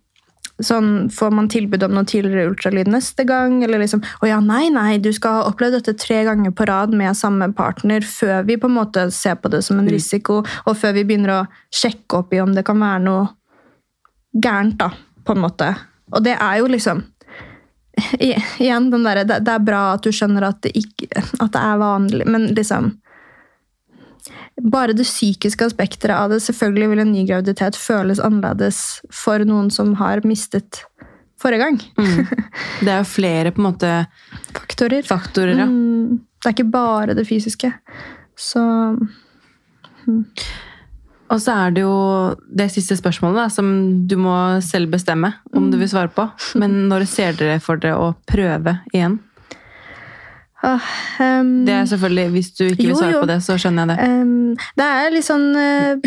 sånn, 0.64 0.90
Får 1.14 1.32
man 1.36 1.50
tilbud 1.52 1.84
om 1.88 1.96
noe 1.98 2.08
tidligere 2.10 2.50
ultralyd 2.52 2.90
neste 2.92 3.26
gang? 3.30 3.60
Eller 3.66 3.82
liksom 3.84 4.04
Å 4.22 4.30
ja, 4.30 4.40
nei, 4.44 4.68
nei, 4.74 4.98
du 5.04 5.12
skal 5.16 5.40
ha 5.40 5.46
opplevd 5.52 5.80
dette 5.80 5.96
tre 6.00 6.24
ganger 6.28 6.54
på 6.56 6.68
rad 6.70 6.94
med 6.96 7.18
samme 7.20 7.50
partner 7.58 8.06
før 8.08 8.44
vi 8.50 8.58
på 8.62 8.70
en 8.72 8.78
måte 8.80 9.08
ser 9.14 9.40
på 9.42 9.52
det 9.54 9.64
som 9.66 9.80
en 9.80 9.86
Mm. 9.88 9.94
risiko, 9.96 10.42
og 10.66 10.78
før 10.80 10.94
vi 10.96 11.04
begynner 11.08 11.34
å 11.36 11.48
sjekke 11.74 12.22
opp 12.22 12.34
i 12.34 12.40
om 12.44 12.54
det 12.56 12.64
kan 12.66 12.80
være 12.80 13.02
noe 13.04 13.26
gærent, 14.34 14.78
da, 14.80 14.90
på 15.26 15.36
en 15.36 15.42
måte. 15.44 15.68
Og 16.14 16.24
det 16.24 16.38
er 16.40 16.58
jo 16.62 16.68
liksom 16.72 17.04
Igjen, 18.20 18.90
den 18.92 19.06
der, 19.06 19.24
det, 19.24 19.40
det 19.46 19.54
er 19.54 19.64
bra 19.64 19.84
at 19.94 20.06
du 20.06 20.12
skjønner 20.16 20.48
at 20.50 20.62
det, 20.66 20.74
ikke, 20.80 21.10
at 21.14 21.52
det 21.54 21.62
er 21.62 21.82
vanlig, 21.82 22.28
men 22.30 22.52
liksom 22.58 22.94
Bare 24.70 24.94
det 24.94 25.04
psykiske 25.08 25.66
aspektet 25.66 26.12
av 26.14 26.30
det. 26.30 26.38
Selvfølgelig 26.46 26.90
vil 26.92 27.00
en 27.02 27.12
ny 27.12 27.24
graviditet 27.26 27.76
føles 27.76 28.22
annerledes 28.22 29.02
for 29.12 29.42
noen 29.50 29.72
som 29.74 29.96
har 29.98 30.22
mistet 30.30 30.84
forrige 31.42 31.66
gang. 31.66 31.80
Mm. 31.98 32.28
Det 32.86 32.92
er 32.94 33.00
jo 33.02 33.10
flere 33.10 33.52
på 33.52 33.64
en 33.64 33.68
måte 33.72 33.90
Faktorer. 34.54 35.02
faktorer. 35.10 35.58
Ja. 35.58 35.66
Mm, 35.66 36.22
det 36.38 36.50
er 36.52 36.56
ikke 36.56 36.70
bare 36.72 37.18
det 37.18 37.26
fysiske. 37.28 37.74
Så 38.38 38.62
Og 41.34 41.42
så 41.42 41.56
er 41.66 41.74
det 41.74 41.82
jo 41.82 41.98
det 42.46 42.70
siste 42.74 42.98
spørsmålet 43.00 43.42
da, 43.42 43.50
som 43.50 43.68
du 44.08 44.16
må 44.22 44.36
selv 44.62 44.94
bestemme 44.94 45.34
om 45.58 45.72
du 45.74 45.80
vil 45.82 45.90
svare 45.90 46.12
på. 46.14 46.28
Men 46.62 46.84
når 46.92 47.08
ser 47.10 47.38
dere 47.40 47.62
for 47.64 47.82
dere 47.82 47.98
å 47.98 48.12
prøve 48.30 48.78
igjen? 48.94 49.18
Oh, 50.64 50.80
um, 51.20 51.66
Det 51.66 51.74
er 51.74 51.86
selvfølgelig, 51.86 52.30
Hvis 52.32 52.52
du 52.52 52.64
ikke 52.64 52.86
vil 52.86 52.96
svare 52.96 53.12
jo. 53.12 53.20
på 53.20 53.28
det, 53.28 53.44
så 53.44 53.58
skjønner 53.60 53.84
jeg 53.84 53.98
det. 53.98 54.22
Um, 54.22 54.56
det 54.80 54.86
er 54.86 55.10
litt 55.12 55.28
sånn 55.28 55.50
eh, 55.60 55.98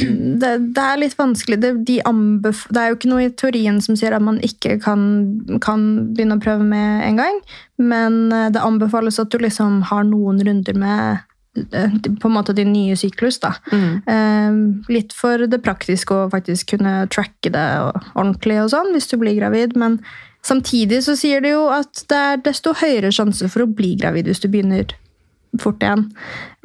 Det, 0.41 0.53
det 0.73 0.85
er 0.85 1.03
litt 1.03 1.17
vanskelig. 1.19 1.59
Det, 1.61 1.73
de 1.91 1.99
ambef, 2.09 2.65
det 2.73 2.81
er 2.81 2.89
jo 2.89 2.97
ikke 2.97 3.11
noe 3.11 3.27
i 3.27 3.35
teorien 3.37 3.83
som 3.85 3.99
sier 4.01 4.17
at 4.17 4.25
man 4.25 4.41
ikke 4.47 4.79
kan, 4.81 5.03
kan 5.61 5.85
begynne 6.17 6.39
å 6.39 6.45
prøve 6.45 6.65
med 6.65 7.05
en 7.05 7.21
gang, 7.21 7.41
men 7.77 8.21
eh, 8.33 8.49
det 8.55 8.65
anbefales 8.65 9.21
at 9.21 9.29
du 9.35 9.37
liksom 9.45 9.83
har 9.91 10.09
noen 10.09 10.41
runder 10.41 10.81
med 10.81 11.26
på 11.71 12.29
en 12.29 12.35
måte 12.35 12.55
din 12.57 12.73
nye 12.73 12.97
syklus. 12.97 13.39
da. 13.43 13.55
Mm. 13.73 14.03
Em, 14.07 14.61
litt 14.93 15.13
for 15.17 15.47
det 15.47 15.63
praktiske 15.65 16.15
å 16.15 16.29
faktisk 16.33 16.75
kunne 16.77 17.07
tracke 17.13 17.53
det 17.53 17.67
ordentlig 18.15 18.61
og 18.65 18.71
sånn 18.75 18.93
hvis 18.95 19.09
du 19.13 19.17
blir 19.21 19.37
gravid, 19.39 19.77
men 19.77 19.99
samtidig 20.47 21.03
så 21.03 21.17
sier 21.19 21.41
det 21.43 21.55
jo 21.57 21.67
at 21.75 22.05
det 22.11 22.21
er 22.21 22.45
desto 22.45 22.75
høyere 22.79 23.11
sjanse 23.15 23.49
for 23.51 23.65
å 23.65 23.71
bli 23.73 23.97
gravid 23.99 24.29
hvis 24.31 24.45
du 24.45 24.49
begynner 24.53 24.95
fort 25.63 25.83
igjen. 25.83 26.07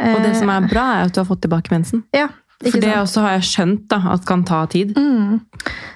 Og 0.01 0.21
det 0.21 0.33
Eh, 0.35 0.39
som 0.39 0.49
er 0.49 0.67
bra, 0.67 0.85
er 0.97 1.07
at 1.07 1.15
du 1.15 1.21
har 1.21 1.29
fått 1.29 1.41
tilbake 1.45 1.71
mensen. 1.71 2.03
ja, 2.13 2.27
For 2.61 2.77
det 2.77 2.91
sant? 2.91 3.01
også 3.07 3.21
har 3.21 3.31
jeg 3.39 3.47
skjønt 3.49 3.87
da, 3.89 3.97
at 4.13 4.25
kan 4.25 4.43
ta 4.45 4.65
tid. 4.69 4.91
Mm. 4.97 5.39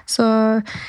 Så 0.06 0.24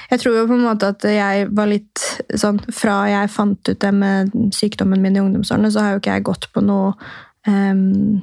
jeg 0.09 0.19
tror 0.19 0.37
jo 0.37 0.47
på 0.47 0.53
en 0.57 0.65
måte 0.65 0.89
at 0.93 1.03
jeg 1.03 1.47
var 1.53 1.67
litt 1.69 2.01
sånn 2.37 2.59
Fra 2.73 3.07
jeg 3.09 3.29
fant 3.33 3.69
ut 3.69 3.79
det 3.79 3.93
med 3.93 4.31
sykdommen 4.53 5.01
min 5.01 5.17
i 5.17 5.21
ungdomsårene, 5.21 5.71
så 5.73 5.81
har 5.81 5.91
jo 5.95 6.01
ikke 6.01 6.15
jeg 6.17 6.23
gått 6.31 6.49
på 6.53 6.61
noe 6.65 6.93
em, 7.47 8.21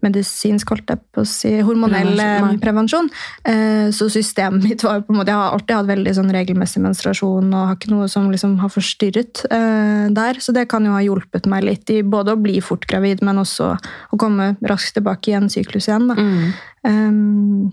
medisinsk, 0.00 0.70
holdt 0.72 0.88
jeg 0.88 1.00
på 1.12 1.20
å 1.22 1.28
si, 1.28 1.50
hormonell 1.60 2.14
Prevensjon, 2.14 2.46
nei. 2.46 2.54
eh, 2.54 2.60
prevensjon. 2.62 3.10
Eh, 3.44 3.90
Så 3.92 4.08
systemet 4.08 4.64
mitt 4.64 4.82
var 4.86 5.02
på 5.04 5.12
en 5.12 5.18
måte 5.18 5.28
Jeg 5.28 5.36
har 5.36 5.52
alltid 5.52 5.76
hatt 5.76 5.90
veldig 5.90 6.14
sånn 6.16 6.32
regelmessig 6.32 6.80
menstruasjon 6.80 7.50
og 7.52 7.66
har 7.68 7.76
ikke 7.76 7.90
noe 7.92 8.08
som 8.08 8.30
liksom 8.32 8.54
har 8.62 8.72
forstyrret 8.72 9.44
eh, 9.50 10.06
der. 10.16 10.40
Så 10.40 10.54
det 10.56 10.68
kan 10.72 10.86
jo 10.88 10.94
ha 10.96 11.02
hjulpet 11.04 11.46
meg 11.52 11.66
litt 11.68 11.92
i 11.92 12.00
både 12.02 12.32
å 12.32 12.40
bli 12.40 12.60
fort 12.64 12.86
gravid, 12.88 13.20
men 13.26 13.42
også 13.42 13.74
å 13.76 14.20
komme 14.20 14.54
raskt 14.64 14.96
tilbake 14.96 15.34
i 15.34 15.36
en 15.36 15.50
syklus 15.52 15.90
igjen. 15.90 16.08
da. 16.08 16.16
Mm. 16.16 16.52
Um, 16.88 17.72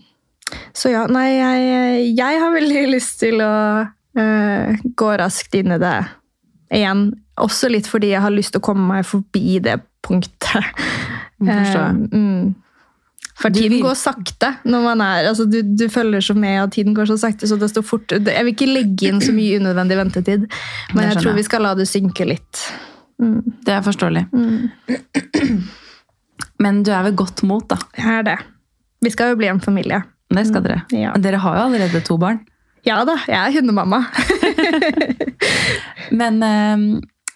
så 0.76 0.92
ja, 0.92 1.06
nei, 1.08 1.30
jeg, 1.38 2.12
jeg 2.18 2.40
har 2.44 2.52
veldig 2.54 2.84
lyst 2.96 3.22
til 3.24 3.40
å 3.44 3.54
uh, 3.88 4.88
gå 5.00 5.14
raskt 5.24 5.56
inn 5.56 5.72
i 5.76 5.80
det 5.80 5.98
igjen. 6.76 7.08
Også 7.40 7.70
litt 7.72 7.88
fordi 7.88 8.12
jeg 8.12 8.24
har 8.24 8.34
lyst 8.36 8.52
til 8.56 8.60
å 8.60 8.68
komme 8.68 8.84
meg 8.98 9.08
forbi 9.08 9.62
det 9.64 9.78
punktet. 10.08 10.72
Forstår. 11.38 11.92
Um, 11.92 12.08
mm. 12.12 12.56
For 13.38 13.54
tiden 13.54 13.84
går 13.84 13.94
sakte 14.00 14.50
når 14.66 14.82
man 14.82 15.02
er 15.06 15.28
altså 15.30 15.46
du, 15.46 15.60
du 15.62 15.86
følger 15.94 16.24
så 16.26 16.34
med, 16.34 16.58
og 16.64 16.72
tiden 16.74 16.96
går 16.98 17.10
så 17.12 17.20
sakte, 17.22 17.46
så 17.50 17.58
desto 17.62 17.84
fort 17.86 18.10
Jeg 18.16 18.46
vil 18.48 18.54
ikke 18.56 18.70
legge 18.72 19.12
inn 19.12 19.22
så 19.22 19.34
mye 19.36 19.60
unødvendig 19.62 20.00
ventetid, 20.00 20.48
men 20.96 21.12
jeg 21.12 21.22
tror 21.22 21.38
vi 21.38 21.46
skal 21.46 21.66
la 21.68 21.76
det 21.78 21.86
synke 21.90 22.26
litt. 22.26 22.64
Mm. 23.22 23.42
Det 23.66 23.74
er 23.74 23.86
forståelig. 23.86 24.26
Men 26.62 26.84
du 26.86 26.92
er 26.94 27.06
ved 27.06 27.18
godt 27.18 27.44
mot, 27.46 27.66
da. 27.70 27.78
Jeg 27.98 28.22
er 28.22 28.26
det. 28.26 28.38
Vi 29.06 29.14
skal 29.14 29.34
jo 29.34 29.40
bli 29.40 29.50
en 29.52 29.62
familie. 29.62 30.02
Det 30.34 30.44
skal 30.50 30.66
dere. 30.66 30.82
Ja. 30.94 31.14
Dere 31.22 31.40
har 31.42 31.60
jo 31.60 31.66
allerede 31.70 32.02
to 32.06 32.18
barn. 32.22 32.42
Ja 32.86 33.02
da, 33.06 33.18
jeg 33.28 33.38
er 33.38 33.54
hundemamma. 33.60 34.02
Men 36.20 36.42
eh, 36.46 36.88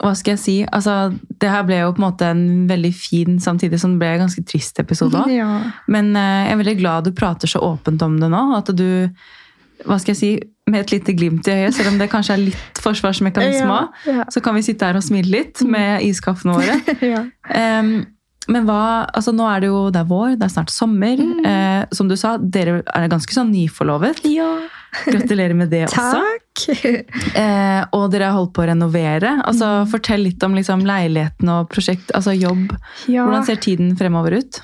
hva 0.01 0.13
skal 0.17 0.33
jeg 0.33 0.41
si? 0.41 0.55
Altså, 0.73 1.11
det 1.41 1.49
her 1.51 1.65
ble 1.67 1.81
jo 1.83 1.91
på 1.93 2.01
en 2.01 2.07
måte 2.07 2.29
en 2.33 2.45
veldig 2.69 2.91
fin, 2.97 3.37
samtidig 3.41 3.79
som 3.81 3.93
det 3.93 4.01
ble 4.01 4.15
en 4.15 4.23
ganske 4.25 4.43
trist 4.49 4.79
episode 4.81 5.19
òg. 5.19 5.33
Ja. 5.33 5.49
Men 5.91 6.13
uh, 6.17 6.47
jeg 6.47 6.55
er 6.55 6.61
veldig 6.63 6.77
glad 6.79 7.05
du 7.05 7.13
prater 7.17 7.51
så 7.51 7.61
åpent 7.65 8.01
om 8.05 8.17
det 8.21 8.31
nå. 8.33 8.41
At 8.57 8.71
du, 8.77 8.87
hva 9.85 9.99
skal 10.01 10.15
jeg 10.15 10.21
si, 10.21 10.31
med 10.71 10.85
et 10.85 10.95
lite 10.95 11.13
glimt 11.17 11.47
i 11.49 11.57
øyet, 11.59 11.75
selv 11.77 11.91
om 11.91 11.99
det 12.01 12.09
kanskje 12.11 12.37
er 12.37 12.43
litt 12.47 12.81
forsvarsmekanisme 12.81 13.67
Ja, 13.67 13.77
også, 13.89 14.15
ja. 14.17 14.25
så 14.33 14.43
kan 14.45 14.57
vi 14.57 14.65
sitte 14.65 14.89
her 14.89 14.97
og 14.97 15.05
smile 15.05 15.33
litt 15.33 15.61
med 15.67 16.05
iskaffene 16.07 16.57
våre. 16.57 16.79
ja. 17.13 17.25
Men 18.49 18.65
hva, 18.65 19.05
altså 19.13 19.31
nå 19.37 19.45
er 19.47 19.61
det 19.61 19.67
jo 19.69 19.81
det 19.93 19.99
er 20.01 20.07
vår, 20.09 20.31
det 20.39 20.47
er 20.47 20.53
snart 20.55 20.71
sommer. 20.73 21.19
Mm. 21.21 21.45
Eh, 21.45 21.83
som 21.93 22.07
du 22.09 22.15
sa, 22.17 22.37
dere 22.41 22.79
er 22.89 23.07
ganske 23.11 23.33
sånn 23.35 23.51
nyforlovet. 23.53 24.23
ja. 24.25 24.51
Gratulerer 25.05 25.53
med 25.55 25.69
det 25.71 25.85
også. 25.87 26.19
Takk. 26.19 26.63
Eh, 27.39 27.83
og 27.95 28.09
dere 28.11 28.27
har 28.27 28.35
holdt 28.35 28.51
på 28.57 28.65
å 28.65 28.67
renovere. 28.67 29.37
Altså, 29.47 29.69
Mm. 29.85 29.87
Fortell 29.93 30.23
litt 30.25 30.43
om 30.43 30.57
liksom, 30.57 30.83
leiligheten 30.83 31.47
og 31.53 31.69
prosjekt, 31.71 32.11
altså 32.17 32.33
jobb. 32.35 32.73
Ja. 33.07 33.23
Hvordan 33.23 33.45
ser 33.47 33.55
tiden 33.63 33.93
fremover 33.95 34.35
ut? 34.41 34.59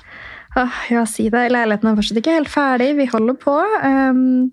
Ah, 0.56 0.74
ja, 0.90 1.06
si 1.08 1.30
det. 1.32 1.46
Leiligheten 1.54 1.88
er 1.88 1.96
fortsatt 1.96 2.20
ikke 2.20 2.34
helt 2.36 2.50
ferdig. 2.52 2.90
Vi 2.98 3.06
holder 3.08 3.38
på. 3.40 3.56
Um, 3.84 4.50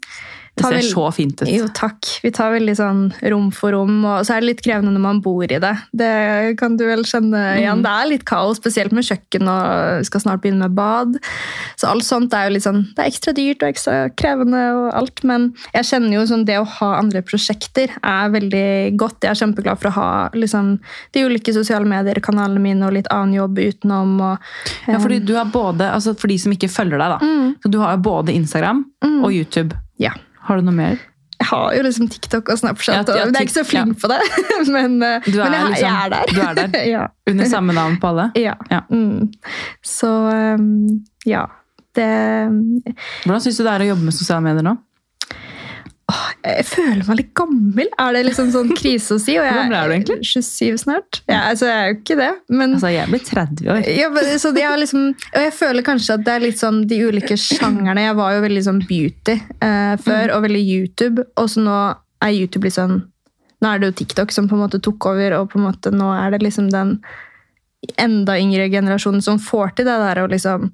Det 0.56 0.64
ser 0.64 0.76
vel- 0.78 0.88
så 0.94 1.14
fint 1.14 1.42
ut. 1.42 1.50
Jo, 1.52 1.66
takk. 1.76 2.00
Vi 2.24 2.32
tar 2.32 2.54
veldig 2.54 2.76
sånn 2.78 3.14
rom 3.32 3.50
for 3.52 3.72
rom, 3.76 4.06
og 4.06 4.24
så 4.26 4.36
er 4.38 4.40
det 4.40 4.48
litt 4.54 4.62
krevende 4.64 4.94
når 4.96 5.02
man 5.04 5.20
bor 5.22 5.44
i 5.44 5.60
det. 5.60 5.74
Det 5.94 6.58
kan 6.58 6.78
du 6.78 6.86
vel 6.88 7.04
kjenne 7.04 7.42
igjen. 7.60 7.82
Mm. 7.82 7.84
Det 7.84 7.92
er 7.92 8.08
litt 8.10 8.24
kaos, 8.26 8.58
spesielt 8.62 8.94
med 8.96 9.04
kjøkken, 9.04 9.50
og 9.52 10.00
vi 10.00 10.06
skal 10.08 10.22
snart 10.24 10.42
begynne 10.42 10.60
med 10.64 10.76
bad. 10.78 11.18
Så 11.76 11.90
alt 11.92 12.04
sånt 12.08 12.34
er 12.34 12.48
jo 12.48 12.54
litt 12.56 12.64
sånn, 12.64 12.86
det 12.96 13.04
er 13.04 13.10
ekstra 13.12 13.34
dyrt 13.36 13.64
og 13.64 13.74
ekstra 13.74 13.98
krevende 14.16 14.64
og 14.78 14.94
alt, 14.96 15.24
men 15.28 15.54
jeg 15.74 15.84
kjenner 15.92 16.14
jo 16.14 16.24
sånn 16.32 16.46
det 16.48 16.56
å 16.62 16.66
ha 16.66 16.94
andre 17.02 17.22
prosjekter 17.22 17.90
er 18.02 18.30
veldig 18.30 18.96
godt. 18.96 19.20
Jeg 19.28 19.32
er 19.36 19.42
kjempeglad 19.46 19.78
for 19.82 19.90
å 19.92 19.96
ha 20.00 20.30
liksom, 20.34 20.80
de 21.12 21.26
ulike 21.28 21.52
sosiale 21.54 21.84
medier-kanalene 21.86 22.62
mine 22.64 22.88
og 22.88 22.94
litt 22.94 23.08
annen 23.12 23.34
jobb 23.36 23.60
utenom. 23.60 24.16
Og, 24.22 24.40
Ja, 24.88 25.00
fordi 25.00 25.20
du 25.26 25.36
har 25.36 25.46
både, 25.52 25.92
altså 25.92 26.16
For 26.18 26.28
de 26.32 26.38
som 26.38 26.52
ikke 26.54 26.70
følger 26.72 26.98
deg, 26.98 27.10
da. 27.12 27.20
Mm. 27.20 27.56
Så 27.60 27.72
du 27.72 27.80
har 27.80 27.98
jo 27.98 28.02
både 28.08 28.34
Instagram 28.34 28.86
og 29.04 29.32
YouTube. 29.34 29.74
ja. 30.00 30.12
Har 30.46 30.62
du 30.62 30.66
noe 30.68 30.76
mer? 30.78 30.98
Jeg 31.36 31.48
har 31.50 31.74
jo 31.76 31.82
liksom 31.84 32.08
TikTok 32.10 32.48
og 32.54 32.58
Snapchat, 32.62 32.96
Ja, 32.96 33.02
ja, 33.02 33.26
og 33.26 33.34
jeg 33.34 33.42
er 33.42 33.48
ikke 33.50 33.54
så 33.58 33.66
flink 33.68 33.98
flink 33.98 34.02
på 34.02 34.08
det. 34.08 34.20
Men, 34.76 34.96
eh, 35.04 35.26
men 35.28 35.36
jeg, 35.36 35.66
liksom- 35.74 35.82
jeg 35.82 36.06
er 36.06 36.10
der. 36.14 36.32
du 36.32 36.42
er 36.42 36.54
der. 36.62 36.86
ja. 36.96 37.04
Under 37.28 37.50
samme 37.52 37.76
navn 37.76 37.98
på 38.00 38.08
alle? 38.14 38.30
Ja. 38.48 38.54
Ja. 38.72 38.80
Mm. 38.90 39.32
Så 39.84 40.12
um, 40.32 41.06
ja. 41.28 41.44
Det 41.96 42.08
Hvordan 43.24 43.42
syns 43.44 43.58
du 43.60 43.64
det 43.64 43.72
er 43.74 43.84
å 43.86 43.90
jobbe 43.94 44.08
med 44.08 44.16
sosiale 44.16 44.44
medier 44.44 44.66
nå? 44.68 44.78
Jeg 46.46 46.66
føler 46.70 47.02
meg 47.08 47.18
litt 47.18 47.32
gammel. 47.34 47.88
Er 48.00 48.14
det 48.14 48.22
liksom 48.28 48.52
sånn 48.54 48.70
krise 48.78 49.16
å 49.16 49.20
si? 49.22 49.34
Og 49.40 49.46
jeg 49.48 49.54
Hvor 49.56 49.62
gammel 49.64 49.78
er 49.80 49.88
du 49.90 49.94
egentlig? 49.96 50.18
27 50.30 50.78
snart. 50.84 51.22
Ja, 51.32 51.40
altså, 51.50 51.66
jeg 51.66 51.78
er 51.82 51.88
jo 51.90 51.96
ikke 52.00 52.18
det, 52.20 52.30
men 52.50 52.76
Altså, 52.76 52.92
Jeg 52.94 53.08
blir 53.10 53.24
30 53.26 53.72
år. 53.74 53.82
ja, 53.98 54.10
men, 54.14 54.24
så 54.44 54.52
de 54.54 54.62
er 54.62 54.78
liksom, 54.78 55.08
og 55.34 55.42
jeg 55.42 55.54
føler 55.58 55.82
kanskje 55.88 56.14
at 56.20 56.24
det 56.28 56.34
er 56.36 56.46
litt 56.46 56.62
sånn 56.62 56.88
de 56.88 57.00
ulike 57.08 57.38
sjangerne. 57.40 58.06
Jeg 58.06 58.16
var 58.16 58.34
jo 58.38 58.42
veldig 58.46 58.64
sånn 58.70 58.82
beauty 58.88 59.36
eh, 59.62 59.96
før, 59.98 60.28
Mm. 60.30 60.36
og 60.38 60.44
veldig 60.46 60.64
YouTube. 60.70 61.26
Og 61.38 61.50
så 61.50 61.64
nå 61.66 61.78
er 62.22 62.32
YouTube 62.38 62.64
litt 62.70 62.78
sånn 62.78 63.04
Nå 63.64 63.70
er 63.74 63.80
det 63.80 63.88
jo 63.88 64.06
TikTok 64.06 64.32
som 64.36 64.50
på 64.50 64.54
en 64.58 64.62
måte 64.68 64.82
tok 64.84 65.06
over, 65.08 65.34
og 65.40 65.50
på 65.50 65.58
en 65.58 65.64
måte 65.72 65.90
nå 65.90 66.10
er 66.14 66.30
det 66.36 66.42
liksom 66.44 66.70
den 66.70 67.00
enda 68.02 68.36
yngre 68.38 68.68
generasjonen 68.70 69.22
som 69.24 69.40
får 69.40 69.76
til 69.78 69.86
det 69.88 69.96
der 70.02 70.20
å 70.24 70.28
liksom 70.30 70.72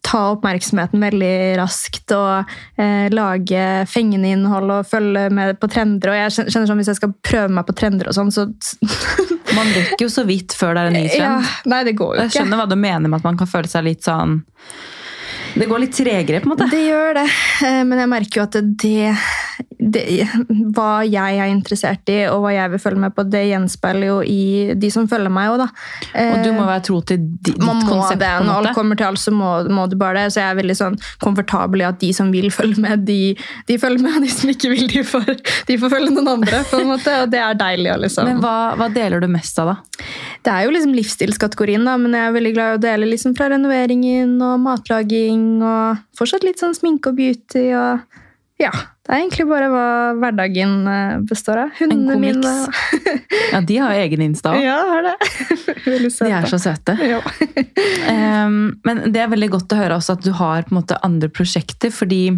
ta 0.00 0.20
oppmerksomheten 0.32 1.02
veldig 1.02 1.32
raskt 1.60 2.12
og 2.16 2.48
eh, 2.80 3.08
lage 3.12 3.64
fengende 3.90 4.30
innhold 4.32 4.72
og 4.72 4.88
følge 4.88 5.26
med 5.34 5.58
på 5.60 5.68
trender. 5.70 6.12
Og 6.12 6.16
jeg 6.16 6.48
kjenner 6.48 6.70
sånn 6.70 6.80
Hvis 6.80 6.92
jeg 6.94 7.00
skal 7.00 7.12
prøve 7.24 7.52
meg 7.58 7.66
på 7.68 7.76
trender 7.76 8.08
og 8.08 8.16
sånn, 8.16 8.32
så 8.32 8.48
Man 9.58 9.68
rekker 9.74 10.06
jo 10.06 10.10
så 10.12 10.24
vidt 10.28 10.54
før 10.56 10.76
det 10.76 10.80
er 10.80 10.90
en 10.90 10.96
ny 10.96 11.04
ja, 11.06 11.10
trend. 11.16 11.52
Nei, 11.72 11.82
det 11.88 11.96
går 11.98 12.14
jo 12.14 12.22
Jeg 12.22 12.30
ikke. 12.30 12.38
skjønner 12.38 12.62
hva 12.62 12.68
du 12.70 12.78
mener 12.78 13.08
med 13.08 13.20
at 13.20 13.28
man 13.28 13.40
kan 13.40 13.50
føle 13.50 13.70
seg 13.70 13.86
litt 13.88 14.08
sånn 14.08 14.40
Det 15.58 15.68
går 15.68 15.84
litt 15.84 15.96
tregere, 15.96 16.40
på 16.40 16.48
en 16.48 16.54
måte. 16.54 16.68
Det 16.72 16.82
gjør 16.84 17.20
det, 17.20 17.28
eh, 17.66 17.82
men 17.88 18.02
jeg 18.04 18.12
merker 18.12 18.40
jo 18.40 18.48
at 18.48 18.58
det, 18.84 19.12
det 19.78 20.26
Hva 20.74 21.04
jeg 21.06 21.38
er 21.38 21.50
interessert 21.52 22.10
i, 22.10 22.18
og 22.32 22.42
hva 22.42 22.52
jeg 22.54 22.72
vil 22.72 22.80
følge 22.82 23.02
med 23.04 23.14
på, 23.14 23.24
det 23.30 23.44
gjenspeiler 23.46 24.08
jo 24.10 24.16
i 24.26 24.74
de 24.74 24.90
som 24.90 25.06
følger 25.10 25.32
meg 25.32 25.52
Også, 25.52 25.68
da. 25.68 26.24
Og 26.24 26.42
du 26.42 26.50
må 26.56 26.66
være 26.66 26.84
tro 26.88 26.98
til 27.06 27.22
ditt 27.46 27.60
Man 27.62 27.82
må 27.82 27.92
konsept, 27.92 28.20
det. 28.22 28.32
Når 28.46 28.58
alt 28.62 28.78
kommer 28.78 28.98
til 28.98 29.08
alt, 29.08 29.22
så 29.22 29.34
må, 29.34 29.52
må 29.74 29.86
du 29.90 29.94
bare 30.00 30.24
det. 30.24 30.34
Så 30.34 30.42
jeg 30.42 30.50
er 30.50 30.58
veldig 30.58 30.76
sånn 30.78 30.98
komfortabel 31.22 31.84
i 31.84 31.88
at 31.88 32.00
de 32.02 32.10
som 32.16 32.32
vil 32.34 32.50
følge 32.54 32.82
med, 32.82 33.06
de, 33.08 33.36
de 33.70 33.78
følger 33.80 34.04
med. 34.04 34.18
Og 34.18 34.24
de 34.26 34.32
som 34.34 34.52
ikke 34.52 34.72
vil, 34.74 34.84
de 34.90 35.04
får, 35.06 35.30
de 35.70 35.78
får 35.80 35.94
følge 35.94 36.12
noen 36.16 36.34
andre. 36.34 36.62
på 36.70 36.82
en 36.82 36.90
måte, 36.90 37.14
Og 37.22 37.32
det 37.32 37.42
er 37.44 37.58
deilig. 37.62 37.94
liksom... 38.06 38.28
Men 38.28 38.42
hva, 38.42 38.56
hva 38.78 38.90
deler 38.92 39.22
du 39.22 39.30
mest 39.30 39.62
av, 39.62 39.74
da? 39.74 40.04
Det 40.44 40.54
er 40.54 40.66
jo 40.66 40.74
liksom 40.74 40.94
livsstilskategorien, 40.96 41.86
da, 41.86 41.96
men 42.00 42.16
jeg 42.16 42.26
er 42.26 42.36
veldig 42.36 42.54
glad 42.56 42.74
i 42.74 42.78
å 42.78 42.84
dele 42.88 43.10
liksom 43.14 43.34
fra 43.38 43.50
renoveringen 43.54 44.36
og 44.42 44.58
matlaging 44.64 45.48
og 45.62 46.02
fortsatt 46.18 46.46
litt 46.46 46.62
sånn 46.62 46.76
sminke 46.76 47.12
og 47.12 47.18
beauty 47.18 47.68
og 47.78 48.06
ja. 48.58 48.72
Det 49.08 49.16
er 49.16 49.22
egentlig 49.22 49.46
bare 49.48 49.68
hva 49.72 49.84
hverdagen 50.20 50.72
eh, 50.92 51.12
består 51.30 51.62
av. 51.62 51.70
Hundene 51.80 52.18
mine. 52.20 52.50
Ja, 53.52 53.62
De 53.64 53.78
har 53.80 53.96
egen 53.96 54.20
Insta 54.20 54.52
òg. 54.52 54.60
Ja, 54.60 54.74
har 54.90 55.06
det. 55.06 55.14
veldig 55.86 56.10
De 56.12 56.28
er 56.36 56.48
så 56.50 56.60
søte. 56.60 56.98
Ja. 57.00 57.22
Um, 58.08 58.78
men 58.86 59.00
det 59.12 59.20
er 59.20 59.28
veldig 59.30 59.48
godt 59.52 59.72
å 59.74 59.78
høre 59.78 59.96
også 59.98 60.14
at 60.16 60.22
du 60.24 60.30
har 60.36 60.66
måte 60.72 60.96
andre 61.04 61.28
prosjekter, 61.32 61.92
fordi 61.92 62.32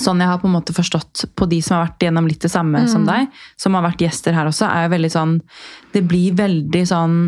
sånn 0.00 0.22
jeg 0.22 0.30
har 0.30 0.40
på 0.40 0.48
en 0.48 0.54
måte 0.54 0.74
forstått 0.74 1.24
på 1.36 1.46
de 1.50 1.58
som 1.64 1.76
har 1.76 1.86
vært 1.86 2.06
gjennom 2.06 2.28
litt 2.28 2.42
det 2.44 2.50
samme 2.52 2.84
som 2.88 3.04
deg, 3.06 3.28
som 3.60 3.76
har 3.76 3.84
vært 3.84 4.04
gjester 4.04 4.36
her 4.36 4.48
også, 4.48 4.68
er 4.68 4.86
jo 4.86 4.92
veldig 4.94 5.10
sånn 5.12 5.34
Det 5.92 6.02
blir 6.08 6.38
veldig 6.38 6.82
sånn 6.88 7.18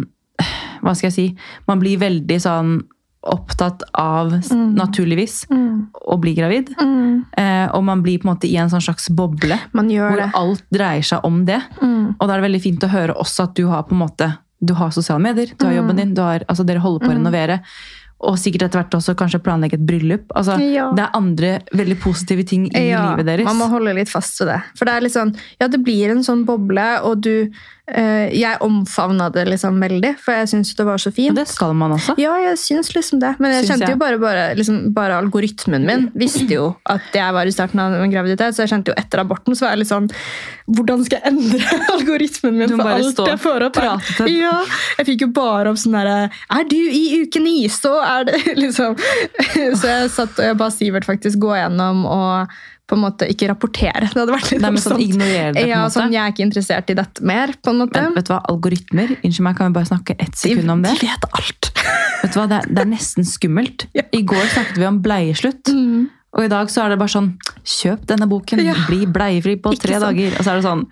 Hva 0.84 0.94
skal 0.96 1.10
jeg 1.10 1.16
si? 1.16 1.26
Man 1.68 1.82
blir 1.82 2.00
veldig 2.00 2.40
sånn 2.40 2.78
opptatt 3.26 3.82
av, 3.94 4.32
naturligvis, 4.52 5.46
Mm. 5.50 5.88
å 5.94 6.18
bli 6.20 6.34
gravid. 6.34 6.74
Mm. 6.80 7.24
Eh, 7.36 7.66
og 7.74 7.84
man 7.84 8.02
blir 8.02 8.18
på 8.18 8.28
en 8.28 8.34
måte 8.36 8.48
i 8.50 8.56
en 8.56 8.68
sånn 8.68 8.82
slags 8.84 9.08
boble 9.10 9.58
hvor 9.72 10.16
det. 10.16 10.30
alt 10.34 10.62
dreier 10.72 11.02
seg 11.02 11.20
om 11.24 11.44
det. 11.44 11.60
Mm. 11.80 12.16
Og 12.20 12.28
da 12.28 12.34
er 12.34 12.40
det 12.40 12.50
veldig 12.52 12.62
fint 12.62 12.80
å 12.84 12.88
høre 12.92 13.14
også 13.16 13.44
at 13.48 13.54
du 13.54 13.66
har 13.68 13.82
på 13.84 13.92
en 13.92 14.02
måte 14.08 14.38
du 14.64 14.72
har 14.74 14.90
sosiale 14.90 15.20
medier, 15.20 15.46
du 15.58 15.66
har 15.66 15.72
Mm. 15.74 15.78
jobben 15.82 15.96
din, 15.96 16.14
du 16.14 16.22
har, 16.22 16.40
altså 16.48 16.64
dere 16.64 16.78
holder 16.80 17.06
på 17.06 17.12
å 17.12 17.16
renovere. 17.18 17.60
Og 18.20 18.36
sikkert 18.38 18.62
etter 18.62 18.80
hvert 18.80 18.94
også 18.94 19.14
kanskje 19.14 19.42
planlegge 19.42 19.74
et 19.74 19.84
bryllup. 19.84 20.24
Altså, 20.34 20.58
Ja. 20.58 20.90
Det 20.92 21.02
er 21.04 21.10
andre 21.12 21.60
veldig 21.74 22.00
positive 22.00 22.44
ting 22.46 22.66
i 22.74 22.94
livet 22.94 23.26
deres. 23.26 23.44
Man 23.44 23.58
må 23.58 23.68
holde 23.68 23.94
litt 23.94 24.08
fast 24.08 24.38
ved 24.40 24.48
det. 24.48 24.62
For 24.76 24.86
det 24.86 24.94
er 24.94 25.00
litt 25.02 25.12
sånn, 25.12 25.36
ja, 25.60 25.68
det 25.68 25.82
blir 25.84 26.10
en 26.10 26.22
sånn 26.22 26.46
boble, 26.46 27.02
og 27.04 27.20
du 27.20 27.50
Jeg 27.84 28.56
omfavna 28.64 29.26
det 29.28 29.42
liksom 29.44 29.76
veldig, 29.82 30.14
for 30.24 30.32
jeg 30.32 30.48
syns 30.54 30.70
det 30.78 30.86
var 30.88 30.96
så 31.02 31.10
Og 31.10 31.16
fint. 31.18 31.36
det 31.36 31.44
skal 31.50 31.74
man 31.76 31.92
også. 31.92 32.14
Ja, 32.16 32.32
jeg 32.40 32.56
syns 32.56 32.88
liksom 32.94 33.20
det. 33.20 33.34
Men 33.38 33.52
jeg 33.52 33.66
Syns 33.66 33.70
kjente 33.74 33.90
jeg. 33.90 33.96
jo 33.98 34.00
bare, 34.00 34.18
bare, 34.22 34.44
liksom, 34.56 34.78
bare 34.96 35.18
algoritmen 35.20 35.84
min 35.84 36.06
visste 36.16 36.48
jo 36.48 36.70
at 36.88 37.12
jeg 37.12 37.36
var 37.36 37.44
i 37.44 37.52
starten 37.52 37.82
av 37.84 37.92
en 37.98 38.10
graviditet, 38.14 38.56
så 38.56 38.64
jeg 38.64 38.72
kjente 38.72 38.88
jo 38.94 38.96
etter 38.96 39.20
aborten 39.20 39.52
så 39.52 39.66
var 39.66 39.74
jeg 39.76 39.82
litt 39.84 39.92
sånn 39.92 40.08
Hvordan 40.64 41.04
skal 41.04 41.20
jeg 41.20 41.28
endre 41.34 41.78
algoritmen 41.98 42.56
min 42.56 42.72
for 42.72 42.88
alt 42.94 43.20
jeg 43.28 43.42
får 43.44 43.66
opp? 43.68 43.76
Ja, 44.32 44.54
jeg 45.02 45.08
fikk 45.10 45.26
jo 45.26 45.32
bare 45.36 45.74
opp 45.74 45.80
sånn 45.84 45.98
derre 45.98 46.30
Er 46.56 46.64
du 46.70 46.78
i 46.80 47.04
uke 47.20 47.42
ni, 47.44 47.66
så 47.68 47.98
er 48.00 48.30
det 48.30 48.40
liksom 48.64 48.96
Så 49.76 49.84
jeg 49.92 50.08
satt 50.14 50.38
og 50.40 50.46
jeg 50.48 50.56
ba 50.56 50.70
Sivert 50.72 51.04
faktisk 51.04 51.36
gå 51.44 51.52
gjennom 51.60 52.06
og 52.08 52.48
på 52.86 52.96
en 52.98 53.00
måte 53.00 53.24
ikke 53.32 53.46
rapportere. 53.48 54.08
Det 54.12 54.18
hadde 54.20 54.34
vært 54.34 54.50
litt 54.52 54.60
Nei, 54.60 54.70
men 54.74 54.82
sånn 54.82 55.00
ignorere 55.00 55.52
det, 55.54 55.60
på 55.60 55.62
en 55.64 55.68
Ja, 55.70 55.78
måte. 55.86 55.94
sånn, 55.96 56.12
jeg 56.12 56.20
er 56.20 56.32
ikke 56.34 56.44
interessert 56.44 56.90
i 56.92 56.96
dette 56.98 57.22
mer, 57.24 57.54
på 57.64 57.70
en 57.72 57.78
måte. 57.80 58.02
Men 58.02 58.14
vet 58.18 58.26
du 58.28 58.32
hva, 58.34 58.42
algoritmer 58.52 59.14
Unnskyld 59.24 59.40
meg, 59.46 59.56
kan 59.56 59.70
vi 59.72 59.78
bare 59.78 59.88
snakke 59.88 60.16
ett 60.20 60.36
sekund 60.36 60.70
om 60.70 60.82
det? 60.84 60.92
De 61.00 61.06
vet 61.08 61.24
alt. 61.32 61.70
Vet 62.24 62.32
du 62.32 62.38
hva, 62.40 62.44
Det 62.48 62.58
er, 62.58 62.68
det 62.74 62.82
er 62.84 62.90
nesten 62.92 63.24
skummelt. 63.28 63.86
Ja. 63.96 64.02
I 64.16 64.22
går 64.24 64.44
snakket 64.52 64.78
vi 64.80 64.86
om 64.88 65.00
bleieslutt. 65.04 65.68
Og 66.34 66.44
i 66.44 66.48
dag 66.48 66.70
så 66.72 66.84
er 66.84 66.94
det 66.94 66.98
bare 66.98 67.12
sånn 67.12 67.32
Kjøp 67.64 68.06
denne 68.08 68.28
boken, 68.28 68.60
Ja. 68.64 68.74
bli 68.88 69.04
bleiefri 69.06 69.56
på 69.60 69.72
Ikke 69.72 69.86
tre 69.88 69.98
sånn. 70.00 70.08
dager. 70.12 70.38
Og 70.38 70.44
så 70.44 70.50
er 70.52 70.60
det 70.60 70.64
sånn 70.68 70.86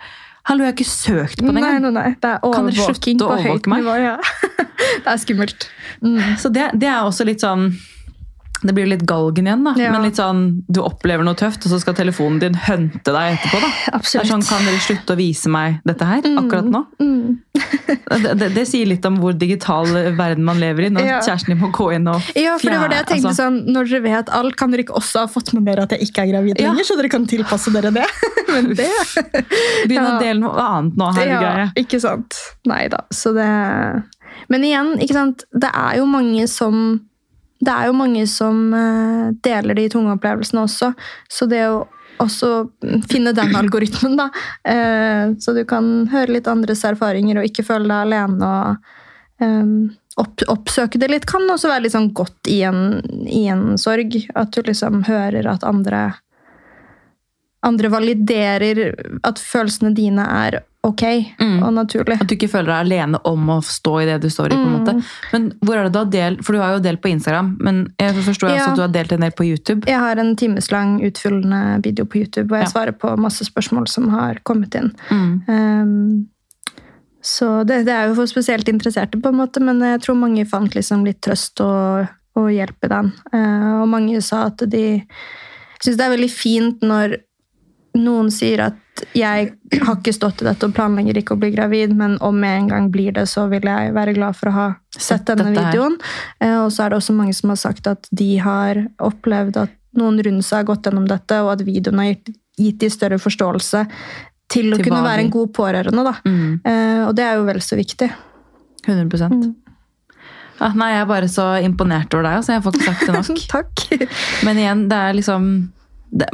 Hallo, 0.44 0.64
jeg 0.64 0.72
har 0.72 0.74
ikke 0.74 0.90
søkt 0.90 1.38
på 1.38 1.46
den 1.46 1.56
engang! 1.60 1.80
nei, 1.82 1.90
nei. 1.94 2.16
Det 2.20 2.30
er 2.32 2.40
overvåking 2.42 3.18
på 3.20 3.36
høyt 3.44 3.66
nivå. 3.70 3.92
Ja. 4.02 4.16
Det 5.04 5.06
er 5.12 5.16
skummelt. 5.22 5.68
Mm. 6.02 6.18
Så 6.42 6.50
det, 6.52 6.64
det 6.74 6.88
er 6.90 7.04
også 7.06 7.24
litt 7.24 7.40
sånn 7.44 7.68
Det 8.62 8.72
blir 8.76 8.86
litt 8.86 9.02
galgen 9.08 9.46
igjen, 9.48 9.64
da. 9.66 9.72
Ja. 9.76 9.90
Men 9.90 10.04
litt 10.06 10.18
sånn, 10.20 10.42
du 10.70 10.80
opplever 10.84 11.24
noe 11.26 11.34
tøft, 11.34 11.64
og 11.66 11.72
så 11.72 11.80
skal 11.82 11.96
telefonen 11.98 12.38
din 12.42 12.54
hunte 12.54 13.10
deg 13.14 13.36
etterpå. 13.36 13.58
da. 13.64 13.70
Absolutt. 13.98 14.22
Det 14.22 14.28
er 14.28 14.30
sånn, 14.32 14.44
Kan 14.46 14.68
dere 14.68 14.82
slutte 14.84 15.16
å 15.16 15.18
vise 15.18 15.50
meg 15.50 15.80
dette 15.88 16.06
her 16.06 16.22
akkurat 16.30 16.68
nå? 16.70 16.84
Mm. 17.02 17.40
Det, 18.12 18.32
det, 18.36 18.46
det 18.54 18.62
sier 18.68 18.84
litt 18.88 19.04
om 19.08 19.14
hvor 19.20 19.32
digital 19.36 19.86
verden 20.18 20.44
man 20.44 20.58
lever 20.60 20.86
i. 20.86 20.90
Når 20.92 21.06
Ja. 21.08 21.18
kjæresten 21.24 21.52
din 21.54 21.60
må 21.62 21.70
gå 21.74 21.86
inn 21.96 22.06
og 22.12 22.20
Ja, 22.38 22.54
for 22.60 22.68
det 22.72 22.78
var 22.80 22.92
det 22.92 22.98
jeg 23.00 23.06
tenkte 23.10 23.30
altså. 23.32 23.46
sånn, 23.46 23.56
Når 23.72 23.88
dere 23.90 24.00
vet 24.04 24.32
alt, 24.36 24.56
kan 24.60 24.72
dere 24.72 24.84
ikke 24.84 24.96
også 25.00 25.22
ha 25.24 25.30
fått 25.32 25.52
med 25.56 25.64
dere 25.68 25.84
at 25.86 25.94
jeg 25.96 26.08
ikke 26.08 26.24
er 26.26 26.30
gravid 26.32 26.60
Ja. 26.60 26.70
lenger? 26.70 26.86
Så 26.88 26.96
dere 27.00 27.10
kan 27.12 27.24
tilpasse 27.28 27.72
dere 27.74 27.90
det? 27.94 28.04
Men 28.52 28.68
det 28.76 28.88
Begynn 29.88 30.08
å 30.08 30.18
dele 30.20 30.38
noe 30.42 30.66
annet 30.66 30.98
nå, 31.00 31.08
her, 31.16 31.32
ja, 31.32 31.66
ikke 31.78 32.00
sant. 32.02 32.36
Nei 32.68 32.84
da. 32.92 33.02
Så 33.14 33.32
det 33.36 33.48
Men 34.52 34.64
igjen, 34.68 34.92
ikke 35.02 35.16
sant. 35.16 35.44
Det 35.52 35.70
er 35.72 35.98
jo 36.00 36.06
mange 36.10 36.46
som 36.50 37.00
Det 37.62 37.72
er 37.72 37.88
jo 37.88 37.96
mange 37.96 38.26
som 38.30 38.72
eh, 38.74 39.26
deler 39.44 39.78
de 39.78 39.88
tunge 39.92 40.16
opplevelsene 40.16 40.64
også. 40.66 40.92
Så 41.30 41.46
det 41.50 41.62
å 41.70 41.84
også 42.22 42.48
finne 43.10 43.32
den 43.34 43.54
algoritmen, 43.56 44.16
da. 44.18 44.28
eh, 44.68 45.32
så 45.40 45.54
du 45.56 45.64
kan 45.68 46.08
høre 46.12 46.36
litt 46.36 46.50
andres 46.50 46.84
erfaringer 46.86 47.40
og 47.40 47.48
ikke 47.48 47.66
føle 47.66 47.88
deg 47.88 48.06
alene. 48.06 48.50
og 48.50 49.42
eh, 49.42 49.72
opp, 50.22 50.44
Oppsøke 50.52 51.00
det 51.00 51.10
litt 51.12 51.28
kan 51.30 51.48
også 51.50 51.70
være 51.72 51.86
litt 51.86 51.96
sånn 51.96 52.12
godt 52.16 52.50
i 52.50 52.60
en, 52.68 53.00
i 53.26 53.46
en 53.52 53.78
sorg. 53.80 54.18
At 54.34 54.52
du 54.54 54.62
liksom 54.66 55.04
hører 55.08 55.48
at 55.50 55.66
andre 55.66 56.10
andre 57.62 57.88
validerer 57.92 58.94
at 59.24 59.38
følelsene 59.38 59.94
dine 59.94 60.24
er 60.26 60.60
ok 60.82 61.02
Mm. 61.38 61.62
og 61.62 61.72
naturlig. 61.76 62.16
At 62.20 62.26
du 62.26 62.34
ikke 62.34 62.48
føler 62.50 62.72
deg 62.72 62.80
alene 62.86 63.18
om 63.24 63.46
å 63.54 63.60
stå 63.62 64.02
i 64.02 64.06
det 64.08 64.16
du 64.20 64.26
står 64.28 64.46
i. 64.50 64.56
på 64.56 64.64
en 64.66 64.72
Mm. 64.72 64.80
måte. 64.80 65.04
Men 65.32 65.52
hvor 65.62 65.76
er 65.78 65.84
det 65.84 65.92
du 65.92 65.98
har 66.00 66.10
delt? 66.10 66.42
For 66.44 66.52
du 66.52 66.58
har 66.58 66.72
jo 66.74 66.80
delt 66.82 67.00
på 67.00 67.08
Instagram, 67.12 67.56
men 67.60 67.92
jeg 68.00 68.14
forstår 68.14 68.48
også 68.50 68.56
Ja. 68.56 68.70
at 68.70 68.74
du 68.76 68.80
har 68.82 68.88
delt 68.88 69.12
en 69.12 69.20
del 69.20 69.30
på 69.30 69.46
YouTube. 69.46 69.86
Jeg 69.86 69.98
har 69.98 70.16
en 70.18 70.34
timeslang 70.34 71.00
utfyllende 71.06 71.80
video 71.84 72.04
på 72.04 72.18
YouTube 72.18 72.48
hvor 72.48 72.58
jeg 72.58 72.66
Ja. 72.66 72.72
svarer 72.72 72.92
på 72.98 73.16
masse 73.16 73.44
spørsmål 73.44 73.86
som 73.88 74.08
har 74.08 74.40
kommet 74.44 74.74
inn. 74.74 74.92
Mm. 75.08 75.42
Um, 75.48 76.26
så 77.22 77.64
det, 77.64 77.84
det 77.86 77.94
er 77.94 78.08
jo 78.08 78.14
for 78.16 78.26
spesielt 78.26 78.66
interesserte, 78.68 79.20
på 79.22 79.28
en 79.30 79.36
måte, 79.38 79.60
men 79.62 79.78
jeg 79.78 80.00
tror 80.02 80.16
mange 80.18 80.44
fant 80.48 80.74
liksom 80.74 81.04
litt 81.06 81.20
trøst 81.22 81.60
og, 81.60 82.08
og 82.34 82.48
hjelp 82.50 82.82
i 82.82 82.88
den. 82.88 83.12
Uh, 83.32 83.82
og 83.82 83.88
mange 83.88 84.20
sa 84.20 84.46
at 84.46 84.56
de 84.68 85.04
syns 85.80 85.96
det 85.96 86.00
er 86.00 86.16
veldig 86.16 86.30
fint 86.30 86.80
når 86.82 87.18
noen 87.94 88.30
sier 88.32 88.60
at 88.68 88.78
jeg 89.16 89.52
har 89.82 89.96
ikke 89.96 90.12
stått 90.14 90.42
i 90.42 90.46
dette 90.46 90.66
og 90.68 90.74
planlegger 90.76 91.18
ikke 91.20 91.34
å 91.34 91.40
bli 91.40 91.50
gravid, 91.54 91.94
men 91.96 92.18
om 92.24 92.38
jeg 92.44 92.60
en 92.60 92.68
gang 92.68 92.90
blir 92.92 93.12
det, 93.16 93.26
så 93.28 93.46
vil 93.50 93.64
jeg 93.68 93.92
være 93.96 94.14
glad 94.14 94.36
for 94.38 94.50
å 94.50 94.52
ha 94.56 94.66
Sett 94.96 95.26
denne 95.26 95.50
videoen. 95.56 95.96
Eh, 96.40 96.58
og 96.64 96.70
så 96.72 96.84
er 96.84 96.92
det 96.92 96.98
også 97.00 97.14
mange 97.16 97.34
som 97.34 97.48
har 97.52 97.56
sagt 97.60 97.86
at 97.90 98.08
de 98.12 98.36
har 98.44 98.82
opplevd 99.00 99.56
at 99.64 99.72
noen 99.98 100.20
rundt 100.24 100.44
seg 100.44 100.62
har 100.62 100.68
gått 100.70 100.86
gjennom 100.88 101.08
dette, 101.08 101.40
og 101.44 101.52
at 101.54 101.64
videoen 101.66 101.98
har 102.00 102.10
gitt, 102.12 102.30
gitt 102.60 102.78
de 102.84 102.90
større 102.92 103.18
forståelse 103.20 103.86
til 104.52 104.72
å 104.72 104.76
Til 104.76 104.84
kunne 104.84 105.02
være 105.04 105.24
en 105.24 105.32
god 105.32 105.52
pårørende. 105.56 106.04
da. 106.04 106.14
Mm. 106.28 106.60
Eh, 106.64 107.02
og 107.08 107.14
det 107.16 107.24
er 107.24 107.36
jo 107.40 107.44
vel 107.48 107.60
så 107.64 107.76
viktig. 107.80 108.10
100 108.86 109.28
Mm. 109.30 109.54
ja, 110.60 110.68
Nei, 110.74 110.88
jeg 110.92 111.00
er 111.00 111.06
bare 111.06 111.28
så 111.28 111.44
imponert 111.64 112.12
over 112.14 112.22
deg, 112.28 112.36
Altså. 112.38 112.52
jeg 112.52 112.62
får 112.62 112.72
ikke 112.72 112.84
sagt 112.84 113.06
det 113.06 113.14
nok. 113.14 113.40
Takk. 113.56 114.44
Men 114.44 114.56
igjen, 114.60 114.88
det 114.88 114.98
er 114.98 115.12
liksom 115.14 115.72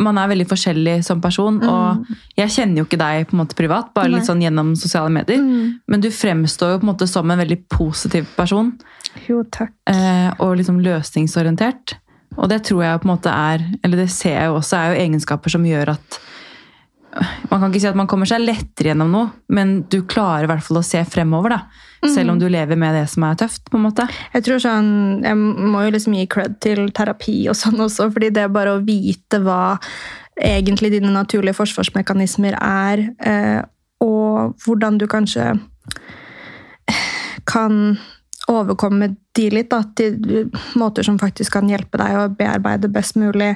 Man 0.03 0.19
er 0.19 0.27
veldig 0.33 0.47
forskjellig 0.51 1.05
som 1.07 1.21
person, 1.23 1.61
og 1.63 2.07
jeg 2.37 2.49
kjenner 2.51 2.79
jo 2.81 2.85
ikke 2.89 2.99
deg 2.99 3.29
på 3.29 3.37
en 3.37 3.45
måte 3.45 3.55
privat, 3.55 3.93
bare 3.95 4.09
Mm. 4.09 4.11
Nei. 4.11 4.19
litt 4.19 4.27
sånn 4.29 4.43
gjennom 4.43 4.73
sosiale 4.77 5.09
medier. 5.11 5.39
Mm. 5.39 5.81
Men 5.87 6.01
du 6.01 6.09
fremstår 6.11 6.73
jo 6.73 6.79
på 6.81 6.89
en 6.89 6.91
måte 6.97 7.07
som 7.09 7.31
en 7.31 7.39
veldig 7.39 7.61
positiv 7.69 8.27
person. 8.37 8.73
Jo, 9.29 9.45
takk. 9.45 9.71
eh, 9.87 10.33
og 10.41 10.57
liksom 10.59 10.81
løsningsorientert. 10.83 11.95
Og 12.37 12.49
det 12.49 12.63
tror 12.65 12.83
jeg 12.83 13.01
på 13.01 13.09
en 13.09 13.17
måte 13.17 13.31
er, 13.33 13.65
eller 13.85 13.97
det 13.97 14.11
ser 14.11 14.35
jeg 14.35 14.47
jo 14.51 14.59
også, 14.59 14.77
er 14.77 14.95
jo 14.95 15.01
egenskaper 15.07 15.51
som 15.51 15.63
gjør 15.65 15.89
at 15.97 16.19
Man 17.51 17.61
kan 17.61 17.73
ikke 17.73 17.81
si 17.81 17.87
at 17.89 17.97
man 17.97 18.07
kommer 18.07 18.27
seg 18.29 18.43
lettere 18.45 18.91
gjennom 18.93 19.11
noe, 19.11 19.31
men 19.49 19.83
du 19.91 20.03
klarer 20.03 20.45
i 20.45 20.47
hvert 20.47 20.63
fall 20.63 20.77
å 20.79 20.85
se 20.85 21.01
fremover. 21.09 21.49
da. 21.51 21.63
Selv 22.07 22.31
om 22.31 22.39
du 22.39 22.47
lever 22.49 22.79
med 22.79 22.95
det 22.95 23.07
som 23.11 23.25
er 23.27 23.39
tøft. 23.39 23.65
på 23.71 23.79
en 23.79 23.87
måte. 23.89 24.07
Jeg 24.35 24.45
tror 24.47 24.61
sånn, 24.63 24.91
jeg 25.25 25.37
må 25.37 25.83
jo 25.85 25.95
liksom 25.97 26.15
gi 26.15 26.27
cred 26.31 26.59
til 26.63 26.91
terapi 26.95 27.41
og 27.51 27.57
sånn 27.59 27.81
også, 27.83 28.11
fordi 28.15 28.31
det 28.31 28.45
er 28.47 28.55
bare 28.55 28.77
å 28.77 28.85
vite 28.85 29.41
hva 29.43 29.79
egentlig 30.39 30.93
dine 30.95 31.11
naturlige 31.11 31.59
forsvarsmekanismer 31.59 32.55
er, 32.61 33.09
eh, 33.19 33.63
og 34.05 34.55
hvordan 34.63 35.01
du 35.01 35.09
kanskje 35.11 35.57
kan 37.53 37.99
overkomme 38.49 39.11
de 39.37 39.49
litt, 39.53 39.69
da, 39.71 39.83
til 39.99 40.49
måter 40.79 41.05
som 41.05 41.19
faktisk 41.21 41.53
kan 41.59 41.69
hjelpe 41.69 41.99
deg 42.01 42.17
å 42.17 42.29
bearbeide 42.33 42.89
best 42.93 43.19
mulig, 43.21 43.51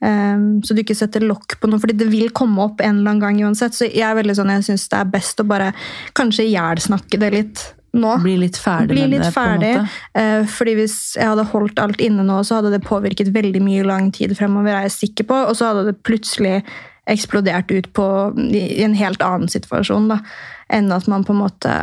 eh, 0.00 0.38
så 0.64 0.74
du 0.74 0.82
ikke 0.82 0.96
setter 0.96 1.26
lokk 1.26 1.58
på 1.60 1.68
noe, 1.68 1.82
fordi 1.82 1.98
det 1.98 2.08
vil 2.12 2.30
komme 2.30 2.62
opp 2.64 2.80
en 2.80 3.00
eller 3.00 3.16
annen 3.16 3.24
gang 3.26 3.42
uansett. 3.44 3.76
Så 3.76 3.90
jeg 3.90 4.06
er 4.06 4.16
veldig 4.16 4.38
sånn, 4.38 4.54
jeg 4.54 4.70
syns 4.70 4.88
det 4.88 5.02
er 5.02 5.12
best 5.12 5.42
å 5.42 5.48
bare 5.48 5.72
kanskje 6.16 6.48
ihjelsnakke 6.48 7.20
det 7.20 7.34
litt 7.34 7.66
nå. 7.96 8.12
Bli 8.22 8.34
litt 8.42 8.58
ferdig 8.60 8.96
Bli 8.96 9.06
med 9.08 9.24
det. 9.24 9.30
Ferdig, 9.32 9.72
på 9.72 9.80
en 9.80 9.86
måte. 9.86 10.20
Eh, 10.20 10.50
fordi 10.58 10.74
hvis 10.80 10.98
jeg 11.16 11.30
hadde 11.30 11.48
holdt 11.52 11.80
alt 11.82 12.02
inne 12.04 12.26
nå, 12.26 12.42
så 12.44 12.58
hadde 12.58 12.74
det 12.74 12.84
påvirket 12.86 13.32
veldig 13.34 13.62
mye 13.64 13.86
lang 13.86 14.10
tid 14.14 14.34
fremover, 14.38 14.74
er 14.74 14.88
jeg 14.88 14.96
sikker 14.98 15.28
på. 15.30 15.40
Og 15.48 15.58
så 15.58 15.70
hadde 15.70 15.88
det 15.90 16.02
plutselig 16.06 16.60
eksplodert 17.08 17.70
ut 17.72 17.88
på, 17.96 18.06
i 18.52 18.82
en 18.84 18.96
helt 18.98 19.24
annen 19.24 19.48
situasjon. 19.48 20.10
Da, 20.12 20.20
enn 20.68 20.92
at 20.92 21.08
man 21.08 21.24
på 21.24 21.32
en 21.32 21.42
måte 21.46 21.74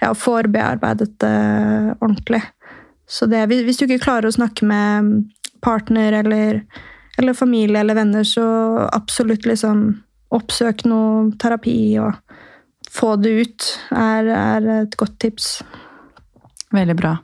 ja, 0.00 0.14
får 0.16 0.48
bearbeidet 0.54 1.12
det 1.20 1.36
ordentlig. 2.00 2.42
Så 3.08 3.28
det, 3.28 3.44
hvis 3.52 3.76
du 3.76 3.84
ikke 3.84 4.06
klarer 4.06 4.30
å 4.30 4.34
snakke 4.34 4.64
med 4.64 5.26
partner 5.62 6.16
eller, 6.22 6.62
eller 7.20 7.36
familie 7.36 7.82
eller 7.82 7.98
venner, 7.98 8.24
så 8.24 8.44
absolutt 8.88 9.44
liksom 9.46 9.84
oppsøk 10.32 10.86
noe 10.88 11.28
terapi 11.36 11.98
og 12.00 12.16
få 12.92 13.14
det 13.22 13.30
ut, 13.46 13.68
er, 13.96 14.28
er 14.36 14.66
et 14.82 14.96
godt 15.00 15.18
tips. 15.22 15.62
Veldig 16.72 16.96
bra. 16.98 17.16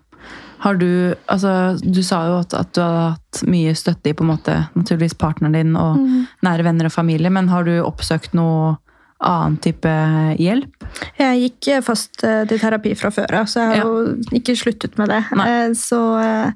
Har 0.65 0.75
du, 0.75 1.15
altså, 1.31 1.53
du 1.85 2.01
sa 2.03 2.25
jo 2.27 2.39
at, 2.41 2.55
at 2.59 2.73
du 2.75 2.81
har 2.83 3.13
hatt 3.15 3.43
mye 3.47 3.75
støtte 3.79 4.11
i 4.11 4.15
på 4.19 4.25
en 4.27 4.33
måte, 4.33 4.57
naturligvis 4.75 5.15
partneren 5.21 5.55
din 5.55 5.77
og 5.79 5.97
Mm. 6.01 6.27
nære 6.43 6.65
venner 6.67 6.89
og 6.89 6.93
familie, 6.93 7.31
men 7.31 7.49
har 7.49 7.63
du 7.69 7.77
oppsøkt 7.85 8.35
noe 8.35 8.77
annen 9.21 9.57
type 9.63 9.93
hjelp? 10.39 10.85
Jeg 11.19 11.41
gikk 11.45 11.83
fast 11.87 12.25
eh, 12.25 12.45
til 12.51 12.59
terapi 12.59 12.95
fra 12.99 13.11
før 13.15 13.39
av, 13.41 13.47
så 13.51 13.61
jeg 13.61 13.69
har 13.69 13.77
Ja. 13.77 13.85
jo 13.85 14.17
ikke 14.41 14.57
sluttet 14.59 14.99
med 14.99 15.09
det. 15.09 15.23
Nei. 15.37 15.49
Eh, 15.49 15.71
Så, 15.75 16.01
eh, 16.19 16.51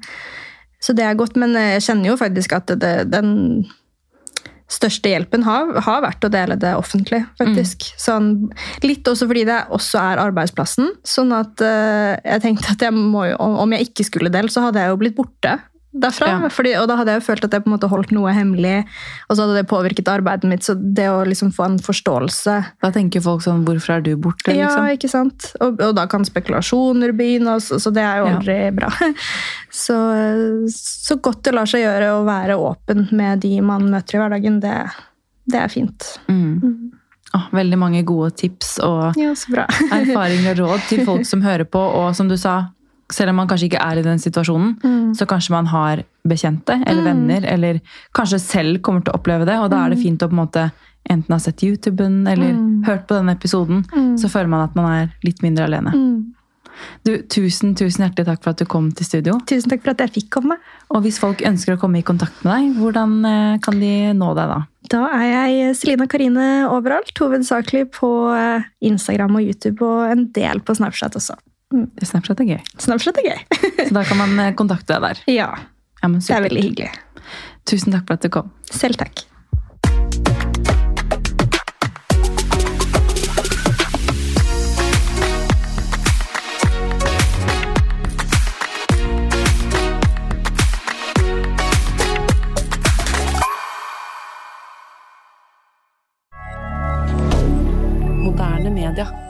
så 0.83 0.93
det 0.95 1.05
er 1.05 1.15
godt, 1.15 1.35
men 1.37 1.53
jeg 1.53 1.81
kjenner 1.81 2.07
jo 2.11 2.17
faktisk 2.19 2.53
at 2.55 2.67
det, 2.79 3.09
den 3.11 3.65
største 4.71 5.11
hjelpen 5.11 5.43
har, 5.45 5.73
har 5.85 6.03
vært 6.05 6.25
å 6.25 6.31
dele 6.33 6.57
det 6.59 6.73
offentlig, 6.77 7.23
faktisk. 7.39 7.85
Sånn, 7.99 8.31
litt 8.85 9.07
også 9.09 9.27
fordi 9.29 9.45
det 9.49 9.59
også 9.75 9.99
er 10.01 10.21
arbeidsplassen. 10.23 10.93
Sånn 11.07 11.33
at 11.35 11.61
uh, 11.63 12.15
jeg 12.23 12.43
tenkte 12.45 12.73
at 12.73 12.87
jeg 12.87 12.95
må 12.95 13.25
om 13.37 13.75
jeg 13.75 13.89
ikke 13.89 14.07
skulle 14.07 14.33
dele, 14.33 14.51
så 14.53 14.67
hadde 14.67 14.81
jeg 14.81 14.93
jo 14.93 14.99
blitt 15.01 15.17
borte 15.17 15.57
derfra. 15.93 16.27
Ja. 16.31 16.49
Fordi, 16.49 16.71
og 16.79 16.87
da 16.89 16.95
hadde 16.99 17.13
jeg 17.13 17.21
jo 17.21 17.25
følt 17.27 17.43
at 17.45 17.53
jeg 17.53 17.63
på 17.63 17.69
en 17.69 17.75
måte 17.75 17.89
holdt 17.91 18.11
noe 18.15 18.31
hemmelig, 18.33 18.79
og 19.29 19.35
så 19.37 19.43
hadde 19.45 19.59
det 19.59 19.67
påvirket 19.69 20.09
arbeidet 20.09 20.49
mitt. 20.49 20.65
Så 20.65 20.73
det 20.77 21.05
å 21.13 21.19
liksom 21.27 21.51
få 21.53 21.67
en 21.67 21.77
forståelse 21.83 22.55
Da 22.81 22.89
tenker 22.95 23.21
folk 23.23 23.43
sånn 23.45 23.61
Hvorfor 23.67 23.97
er 23.97 24.01
du 24.05 24.11
borte? 24.17 24.49
Liksom. 24.53 24.87
ja, 24.87 24.97
ikke 24.97 25.09
sant? 25.11 25.51
Og, 25.61 25.77
og 25.83 25.93
da 25.97 26.07
kan 26.09 26.25
spekulasjoner 26.25 27.13
begynne, 27.17 27.55
og 27.57 27.61
så, 27.65 27.77
så 27.81 27.93
det 27.93 28.01
er 28.03 28.23
jo 28.23 28.27
Ja. 28.31 28.37
aldri 28.39 28.57
bra. 28.75 28.89
Så, 29.73 29.95
så 30.69 31.15
godt 31.17 31.39
det 31.47 31.53
lar 31.55 31.65
seg 31.69 31.81
gjøre 31.81 32.11
å 32.13 32.25
være 32.27 32.53
åpen 32.61 33.07
med 33.17 33.39
de 33.41 33.55
man 33.65 33.87
møter 33.89 34.19
i 34.19 34.21
hverdagen, 34.21 34.59
det, 34.61 34.75
det 35.49 35.57
er 35.63 35.71
fint. 35.73 36.11
Mm. 36.29 36.91
Oh, 37.33 37.47
veldig 37.57 37.79
mange 37.81 38.03
gode 38.05 38.29
tips 38.37 38.75
og 38.85 39.17
Ja, 39.17 39.31
erfaringer 39.97 40.53
og 40.61 40.75
råd 40.75 40.83
til 40.91 41.01
folk 41.07 41.25
som 41.25 41.41
hører 41.41 41.65
på. 41.65 41.81
Og 41.81 42.13
som 42.13 42.29
du 42.29 42.35
sa, 42.37 42.67
selv 43.11 43.29
om 43.29 43.35
man 43.35 43.47
kanskje 43.47 43.69
ikke 43.71 43.81
er 43.83 43.99
i 43.99 44.01
den 44.05 44.19
situasjonen, 44.19 44.77
Mm. 44.83 45.13
så 45.15 45.25
kanskje 45.25 45.51
man 45.51 45.65
har 45.67 46.03
bekjente 46.27 46.81
eller 46.87 47.03
venner, 47.03 47.45
eller 47.45 47.81
kanskje 48.15 48.39
selv 48.39 48.81
kommer 48.81 49.03
til 49.03 49.13
å 49.13 49.19
oppleve 49.19 49.45
det. 49.45 49.57
Og 49.59 49.69
da 49.69 49.85
er 49.85 49.89
det 49.89 49.99
fint 49.99 50.19
å 50.21 50.27
på 50.29 50.33
en 50.33 50.45
måte 50.47 50.71
enten 51.09 51.31
ha 51.33 51.37
sett 51.39 51.57
YouTuben 51.63 52.27
eller 52.27 52.53
Mm. 52.53 52.83
hørt 52.85 53.07
på 53.07 53.15
denne 53.15 53.35
episoden. 53.35 53.83
Mm. 53.93 54.17
Så 54.17 54.29
føler 54.29 54.47
man 54.49 54.61
at 54.69 54.75
man 54.75 54.85
er 54.91 55.09
litt 55.23 55.41
mindre 55.43 55.65
alene. 55.65 55.91
Mm. 55.91 56.33
Du, 57.05 57.17
tusen, 57.29 57.75
tusen 57.75 58.01
hjertelig 58.03 58.25
takk 58.25 58.41
for 58.43 58.49
at 58.49 58.57
du 58.57 58.65
kom 58.65 58.91
til 58.91 59.05
studio. 59.05 59.33
Tusen 59.45 59.69
takk 59.69 59.83
for 59.83 59.91
at 59.91 59.97
jeg 59.99 60.13
fikk 60.23 60.29
komme. 60.31 60.55
Og 60.89 61.03
hvis 61.03 61.19
folk 61.19 61.43
ønsker 61.45 61.75
å 61.75 61.79
komme 61.79 61.99
i 61.99 62.01
kontakt 62.01 62.43
med 62.43 62.53
deg, 62.55 62.77
hvordan 62.81 63.25
eh, 63.25 63.57
kan 63.59 63.79
de 63.79 63.91
nå 64.13 64.33
deg 64.35 64.47
da? 64.49 64.65
Da 64.89 65.05
er 65.13 65.51
jeg 65.53 65.75
Selina 65.75 66.07
Karine 66.07 66.67
overalt, 66.67 67.13
hovedsakelig 67.19 67.91
på 67.91 68.09
eh, 68.35 68.63
Instagram 68.81 69.35
og 69.35 69.43
YouTube, 69.43 69.81
og 69.85 70.09
en 70.11 70.25
del 70.33 70.59
på 70.61 70.75
Snapchat 70.75 71.15
også. 71.15 71.35
Mm. 71.73 71.89
Snapchat 72.05 72.41
er 72.43 72.49
gøy. 72.51 72.61
Snapchat 72.77 73.17
er 73.23 73.29
gøy. 73.31 73.59
så 73.87 73.91
da 73.97 74.05
kan 74.05 74.21
man 74.21 74.37
eh, 74.45 74.53
kontakte 74.57 74.93
deg 74.93 75.05
der. 75.07 75.25
Ja. 75.33 75.49
ja 76.03 76.13
det 76.13 76.37
er 76.37 76.47
veldig 76.47 76.65
hyggelig. 76.69 76.91
Tusen 77.69 77.95
takk 77.95 78.05
for 78.07 78.19
at 78.19 78.25
du 78.25 78.33
kom. 78.33 78.53
Selv 78.69 79.01
takk. 79.01 79.25
D'accord. 98.95 99.22